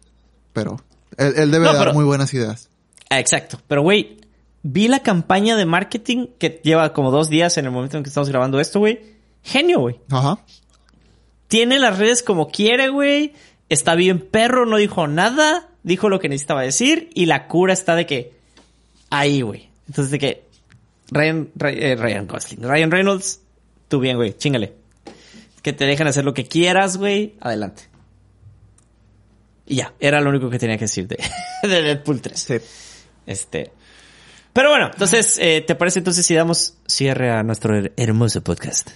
pero 0.52 0.80
él, 1.18 1.50
debe 1.50 1.66
dar 1.66 1.92
muy 1.92 2.04
buenas 2.04 2.32
ideas. 2.32 2.70
Exacto. 3.10 3.60
Pero, 3.68 3.82
güey, 3.82 4.18
vi 4.62 4.88
la 4.88 5.00
campaña 5.00 5.56
de 5.56 5.66
marketing 5.66 6.28
que 6.38 6.60
lleva 6.62 6.92
como 6.92 7.10
dos 7.10 7.28
días 7.28 7.58
en 7.58 7.66
el 7.66 7.70
momento 7.70 7.96
en 7.96 8.02
que 8.02 8.08
estamos 8.08 8.28
grabando 8.28 8.58
esto, 8.60 8.78
güey. 8.78 9.14
Genio, 9.42 9.80
güey. 9.80 10.00
Ajá. 10.10 10.38
Tiene 11.48 11.78
las 11.78 11.98
redes 11.98 12.22
como 12.22 12.48
quiere, 12.48 12.88
güey 12.88 13.34
está 13.68 13.94
bien 13.94 14.20
perro, 14.20 14.66
no 14.66 14.76
dijo 14.76 15.06
nada, 15.06 15.68
dijo 15.82 16.08
lo 16.08 16.20
que 16.20 16.28
necesitaba 16.28 16.62
decir 16.62 17.10
y 17.14 17.26
la 17.26 17.46
cura 17.46 17.72
está 17.72 17.94
de 17.96 18.06
que 18.06 18.32
ahí, 19.10 19.42
güey. 19.42 19.68
Entonces 19.86 20.10
de 20.10 20.18
que 20.18 20.44
Ryan, 21.10 21.50
eh, 21.60 21.96
Ryan, 21.96 22.26
Gosling, 22.26 22.62
Ryan 22.62 22.90
Reynolds, 22.90 23.40
tú 23.88 24.00
bien, 24.00 24.16
güey, 24.16 24.36
chingale. 24.36 24.72
Que 25.62 25.72
te 25.72 25.86
dejen 25.86 26.06
hacer 26.06 26.24
lo 26.24 26.34
que 26.34 26.44
quieras, 26.44 26.96
güey, 26.96 27.34
adelante. 27.40 27.84
Y 29.66 29.76
ya, 29.76 29.94
era 29.98 30.20
lo 30.20 30.30
único 30.30 30.50
que 30.50 30.58
tenía 30.58 30.76
que 30.76 30.84
decir 30.84 31.08
de, 31.08 31.18
de 31.62 31.82
Deadpool 31.82 32.20
3. 32.20 32.38
Sí. 32.38 32.54
Este. 33.26 33.70
Pero 34.52 34.70
bueno, 34.70 34.90
entonces, 34.92 35.38
eh, 35.40 35.64
¿te 35.66 35.74
parece 35.74 36.00
entonces 36.00 36.24
si 36.24 36.34
damos 36.34 36.74
cierre 36.86 37.30
a 37.30 37.42
nuestro 37.42 37.74
hermoso 37.96 38.42
podcast? 38.42 38.90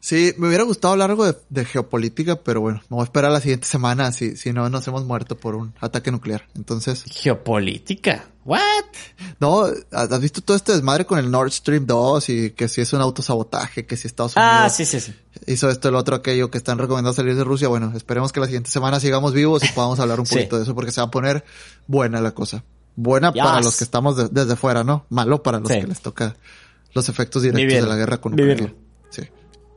Sí, 0.00 0.32
me 0.38 0.48
hubiera 0.48 0.64
gustado 0.64 0.92
hablar 0.92 1.10
algo 1.10 1.30
de, 1.30 1.64
geopolítica, 1.66 2.36
pero 2.36 2.62
bueno, 2.62 2.80
me 2.88 2.96
voy 2.96 3.02
a 3.02 3.04
esperar 3.04 3.30
la 3.30 3.40
siguiente 3.40 3.66
semana 3.66 4.12
si, 4.12 4.34
si 4.34 4.50
no 4.50 4.70
nos 4.70 4.88
hemos 4.88 5.04
muerto 5.04 5.36
por 5.36 5.54
un 5.54 5.74
ataque 5.78 6.10
nuclear. 6.10 6.46
Entonces. 6.56 7.04
¿Geopolítica? 7.04 8.24
¿What? 8.46 8.60
No, 9.40 9.66
¿has 9.92 10.20
visto 10.20 10.40
todo 10.40 10.56
este 10.56 10.72
desmadre 10.72 11.04
con 11.04 11.18
el 11.18 11.30
Nord 11.30 11.50
Stream 11.50 11.84
2 11.84 12.28
y 12.30 12.50
que 12.52 12.68
si 12.68 12.80
es 12.80 12.90
un 12.94 13.02
autosabotaje, 13.02 13.84
que 13.84 13.98
si 13.98 14.06
Estados 14.06 14.32
ah, 14.36 14.40
Unidos 14.40 14.64
ah, 14.64 14.70
sí, 14.70 14.86
sí, 14.86 15.00
sí. 15.00 15.14
hizo 15.46 15.68
esto, 15.68 15.90
el 15.90 15.94
otro, 15.94 16.16
aquello, 16.16 16.50
que 16.50 16.56
están 16.56 16.78
recomendando 16.78 17.12
salir 17.12 17.36
de 17.36 17.44
Rusia? 17.44 17.68
Bueno, 17.68 17.92
esperemos 17.94 18.32
que 18.32 18.40
la 18.40 18.46
siguiente 18.46 18.70
semana 18.70 19.00
sigamos 19.00 19.34
vivos 19.34 19.62
y 19.64 19.68
podamos 19.74 20.00
hablar 20.00 20.18
un 20.18 20.26
poquito 20.26 20.56
de 20.56 20.62
eso 20.62 20.74
porque 20.74 20.92
se 20.92 21.02
va 21.02 21.08
a 21.08 21.10
poner 21.10 21.44
buena 21.86 22.22
la 22.22 22.30
cosa. 22.30 22.64
Buena 22.96 23.32
para 23.32 23.60
los 23.60 23.76
que 23.76 23.84
estamos 23.84 24.32
desde 24.32 24.56
fuera, 24.56 24.82
¿no? 24.82 25.04
Malo 25.10 25.42
para 25.42 25.60
los 25.60 25.68
que 25.68 25.86
les 25.86 26.00
toca 26.00 26.36
los 26.94 27.10
efectos 27.10 27.42
directos 27.42 27.82
de 27.82 27.86
la 27.86 27.96
guerra 27.96 28.18
con 28.18 28.32
Ucrania 28.32 28.74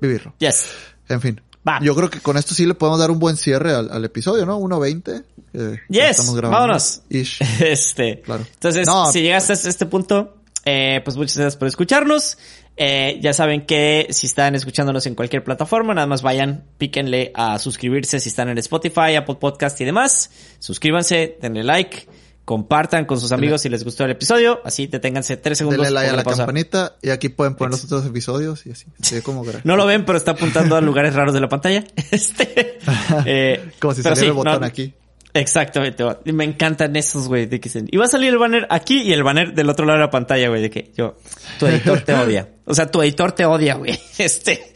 vivirlo. 0.08 0.34
Yes. 0.40 0.66
En 1.10 1.22
fin. 1.22 1.42
Yo 1.82 1.96
creo 1.96 2.10
que 2.10 2.20
con 2.20 2.38
esto 2.38 2.54
sí 2.54 2.66
le 2.66 2.74
podemos 2.74 3.00
dar 3.00 3.10
un 3.10 3.20
buen 3.20 3.38
cierre 3.38 3.74
al, 3.74 4.04
episodio, 4.04 4.46
¿no? 4.46 4.60
1.20. 4.60 5.24
Eh, 5.54 5.80
yes. 5.90 6.34
Vámonos. 6.42 7.02
Este. 7.10 8.22
Claro. 8.22 8.46
Entonces, 8.54 8.88
si 9.12 9.22
llegaste 9.22 9.54
hasta 9.54 9.70
este 9.70 9.86
punto, 9.86 10.36
eh, 10.66 11.02
pues 11.04 11.16
muchas 11.16 11.38
gracias 11.38 11.58
por 11.58 11.68
escucharnos. 11.68 12.38
Eh, 12.76 13.20
ya 13.22 13.34
saben 13.34 13.66
que 13.66 14.08
si 14.10 14.26
están 14.26 14.56
escuchándonos 14.56 15.06
en 15.06 15.16
cualquier 15.16 15.44
plataforma, 15.44 15.94
nada 15.94 16.08
más 16.08 16.22
vayan, 16.22 16.66
píquenle 16.78 17.32
a 17.36 17.60
suscribirse 17.60 18.20
si 18.20 18.30
están 18.30 18.50
en 18.50 18.58
Spotify, 18.58 19.16
Apple 19.16 19.36
Podcast 19.40 19.80
y 19.80 19.86
demás. 19.86 20.32
Suscríbanse, 20.60 21.38
denle 21.40 21.64
like 21.64 22.08
compartan 22.45 23.06
con 23.06 23.20
sus 23.20 23.32
amigos 23.32 23.61
si 23.61 23.70
les 23.70 23.84
gustó 23.84 24.03
el 24.06 24.11
episodio, 24.11 24.60
así 24.65 24.88
deténganse 24.88 25.38
tres 25.38 25.57
segundos. 25.57 25.86
Denle 25.86 26.02
like 26.02 26.14
a 26.14 26.15
la 26.18 26.24
campanita 26.24 26.95
y 27.02 27.10
aquí 27.10 27.30
pueden 27.30 27.56
poner 27.56 27.72
los 27.72 27.86
otros 27.86 28.06
episodios 28.06 28.65
y 28.65 28.72
así. 28.72 28.86
como 29.22 29.44
no 29.64 29.76
lo 29.76 29.86
ven, 29.86 30.06
pero 30.06 30.18
está 30.18 30.32
apuntando 30.32 30.76
a 30.76 30.82
lugares 30.82 31.14
raros 31.14 31.34
de 31.34 31.41
la 31.41 31.49
pantalla. 31.49 31.84
Este, 32.11 32.80
eh, 33.26 33.72
como 33.80 33.94
si 33.94 34.03
saliera 34.03 34.28
el 34.28 34.34
botón 34.34 34.64
aquí. 34.64 34.94
Exactamente, 35.34 36.03
me 36.26 36.44
encantan 36.44 36.95
esos, 36.95 37.28
güey, 37.28 37.48
de 37.48 37.60
que 37.60 37.68
se... 37.68 37.84
Y 37.90 37.98
va 37.98 38.06
a 38.06 38.07
salir 38.07 38.30
el 38.30 38.38
banner 38.38 38.68
aquí 38.70 39.02
y 39.02 39.14
el 39.14 39.24
banner 39.24 39.56
del 39.56 39.68
otro 39.68 39.84
lado 39.84 39.98
de 39.98 40.06
la 40.06 40.11
pantalla, 40.11 40.48
güey, 40.49 40.61
de 40.61 40.70
que 40.70 40.91
yo, 40.95 41.15
tu 41.57 41.65
editor 41.65 42.02
te 42.02 42.14
odia. 42.14 42.49
O 42.65 42.76
sea, 42.76 42.91
tu 42.91 43.02
editor 43.02 43.32
te 43.32 43.44
odia, 43.45 43.74
güey. 43.74 43.99
Este, 44.20 44.74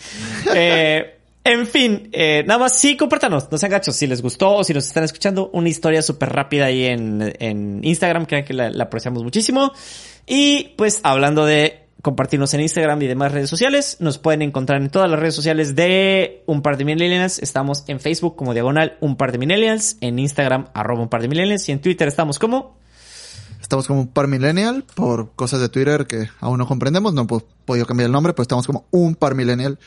eh, 0.55 1.16
en 1.51 1.67
fin, 1.67 2.09
eh, 2.11 2.43
nada 2.45 2.59
más 2.59 2.79
sí, 2.79 2.97
compártanos, 2.97 3.51
no 3.51 3.57
sean 3.57 3.71
gachos, 3.71 3.95
si 3.95 4.07
les 4.07 4.21
gustó 4.21 4.55
o 4.55 4.63
si 4.63 4.73
nos 4.73 4.85
están 4.85 5.03
escuchando, 5.03 5.49
una 5.53 5.69
historia 5.69 6.01
súper 6.01 6.29
rápida 6.29 6.65
ahí 6.65 6.85
en, 6.85 7.33
en 7.39 7.83
Instagram, 7.83 8.25
creo 8.25 8.45
que 8.45 8.53
la 8.53 8.83
apreciamos 8.83 9.23
muchísimo. 9.23 9.71
Y 10.25 10.73
pues 10.77 10.99
hablando 11.03 11.45
de 11.45 11.87
compartirnos 12.01 12.53
en 12.53 12.61
Instagram 12.61 13.01
y 13.01 13.07
demás 13.07 13.31
redes 13.31 13.49
sociales. 13.49 13.97
Nos 13.99 14.17
pueden 14.17 14.41
encontrar 14.41 14.81
en 14.81 14.89
todas 14.89 15.09
las 15.09 15.19
redes 15.19 15.35
sociales 15.35 15.75
de 15.75 16.43
Un 16.45 16.61
Par 16.61 16.77
de 16.77 16.85
Millennials. 16.85 17.39
Estamos 17.39 17.83
en 17.87 17.99
Facebook 17.99 18.35
como 18.35 18.53
Diagonal 18.53 18.97
Un 19.01 19.17
Par 19.17 19.31
de 19.31 19.37
Millennials, 19.37 19.97
en 20.01 20.19
Instagram 20.19 20.67
arroba 20.73 21.01
Un 21.01 21.09
Par 21.09 21.21
de 21.21 21.27
Millennials 21.27 21.67
y 21.69 21.71
en 21.71 21.81
Twitter 21.81 22.07
estamos 22.07 22.39
como... 22.39 22.77
Estamos 23.61 23.87
como 23.87 24.01
Un 24.01 24.07
Par 24.07 24.27
Millennial 24.27 24.85
por 24.95 25.31
cosas 25.33 25.59
de 25.59 25.69
Twitter 25.69 26.07
que 26.07 26.29
aún 26.39 26.59
no 26.59 26.67
comprendemos. 26.67 27.13
No 27.13 27.23
hemos 27.23 27.43
podido 27.65 27.85
cambiar 27.85 28.05
el 28.05 28.13
nombre, 28.13 28.33
pues 28.33 28.45
estamos 28.45 28.65
como 28.65 28.85
Un 28.91 29.15
Par 29.15 29.35
Millennial. 29.35 29.77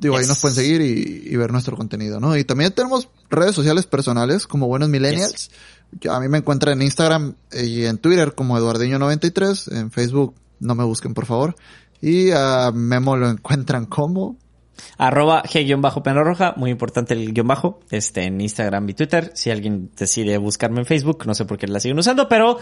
Digo, 0.00 0.16
ahí 0.16 0.26
nos 0.26 0.40
pueden 0.40 0.54
seguir 0.54 0.80
y, 0.80 1.36
ver 1.36 1.52
nuestro 1.52 1.76
contenido, 1.76 2.20
¿no? 2.20 2.34
Y 2.34 2.44
también 2.44 2.72
tenemos 2.72 3.10
redes 3.28 3.54
sociales 3.54 3.84
personales 3.84 4.46
como 4.46 4.66
Buenos 4.66 4.88
Millennials. 4.88 5.50
a 6.10 6.18
mí 6.20 6.28
me 6.28 6.38
encuentran 6.38 6.78
en 6.78 6.86
Instagram 6.86 7.34
y 7.52 7.84
en 7.84 7.98
Twitter 7.98 8.34
como 8.34 8.58
Eduardiño93, 8.58 9.76
en 9.76 9.90
Facebook 9.90 10.34
no 10.58 10.74
me 10.74 10.84
busquen 10.84 11.12
por 11.12 11.26
favor. 11.26 11.54
Y 12.00 12.30
a 12.30 12.70
Memo 12.72 13.14
lo 13.18 13.28
encuentran 13.28 13.84
como 13.84 14.38
arroba 14.96 15.42
g-pena 15.42 16.22
roja, 16.22 16.54
muy 16.56 16.70
importante 16.70 17.12
el 17.12 17.34
guion 17.34 17.46
bajo, 17.46 17.80
este, 17.90 18.24
en 18.24 18.40
Instagram 18.40 18.88
y 18.88 18.94
Twitter. 18.94 19.32
Si 19.34 19.50
alguien 19.50 19.90
decide 19.94 20.38
buscarme 20.38 20.80
en 20.80 20.86
Facebook, 20.86 21.26
no 21.26 21.34
sé 21.34 21.44
por 21.44 21.58
qué 21.58 21.66
la 21.66 21.78
siguen 21.78 21.98
usando, 21.98 22.26
pero 22.26 22.58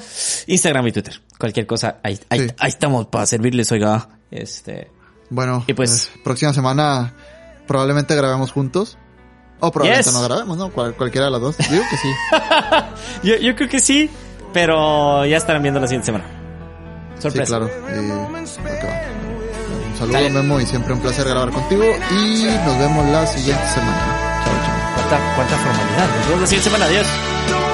Instagram 0.48 0.89
y 0.89 0.93
Twitter. 0.93 1.20
Cualquier 1.39 1.69
cosa, 1.69 1.98
ahí, 2.02 2.19
ahí, 2.31 2.48
estamos 2.66 3.06
para 3.06 3.27
servirles, 3.27 3.70
oiga. 3.70 4.09
Este. 4.28 4.90
Bueno, 5.31 5.65
y 5.69 5.74
pues, 5.74 6.06
eh, 6.06 6.20
próxima 6.24 6.52
semana 6.52 7.15
probablemente 7.69 8.16
grabemos 8.16 8.51
juntos. 8.51 8.99
O 9.61 9.70
probablemente 9.70 10.11
no 10.12 10.23
grabemos, 10.23 10.57
¿no? 10.57 10.70
cualquiera 10.70 11.27
de 11.27 11.31
las 11.31 11.40
dos. 11.40 11.57
Digo 11.59 11.85
que 11.89 11.97
sí. 11.97 12.09
yo, 13.23 13.36
yo 13.36 13.55
creo 13.55 13.69
que 13.69 13.81
sí, 13.81 14.11
pero 14.53 15.24
ya 15.27 15.36
estarán 15.36 15.62
viendo 15.62 15.78
la 15.78 15.86
siguiente 15.86 16.07
semana. 16.07 16.24
Sorpresa. 17.19 17.45
Sí, 17.45 17.66
claro. 17.66 18.31
un 18.31 19.97
saludo, 19.99 20.31
Memo, 20.31 20.61
y 20.61 20.66
siempre 20.66 20.93
un 20.93 21.01
placer 21.01 21.28
grabar 21.28 21.51
contigo. 21.51 21.85
Y 22.11 22.45
nos 22.65 22.78
vemos 22.78 23.07
la 23.09 23.27
siguiente 23.27 23.66
semana. 23.69 24.43
Chao, 24.45 24.55
chao. 24.65 24.95
¿Cuánta, 24.95 25.35
cuánta 25.36 25.57
formalidad? 25.57 26.16
Nos 26.16 26.27
vemos 26.27 26.40
la 26.40 26.47
siguiente 26.47 26.70
semana. 26.70 26.85
Adiós. 26.86 27.68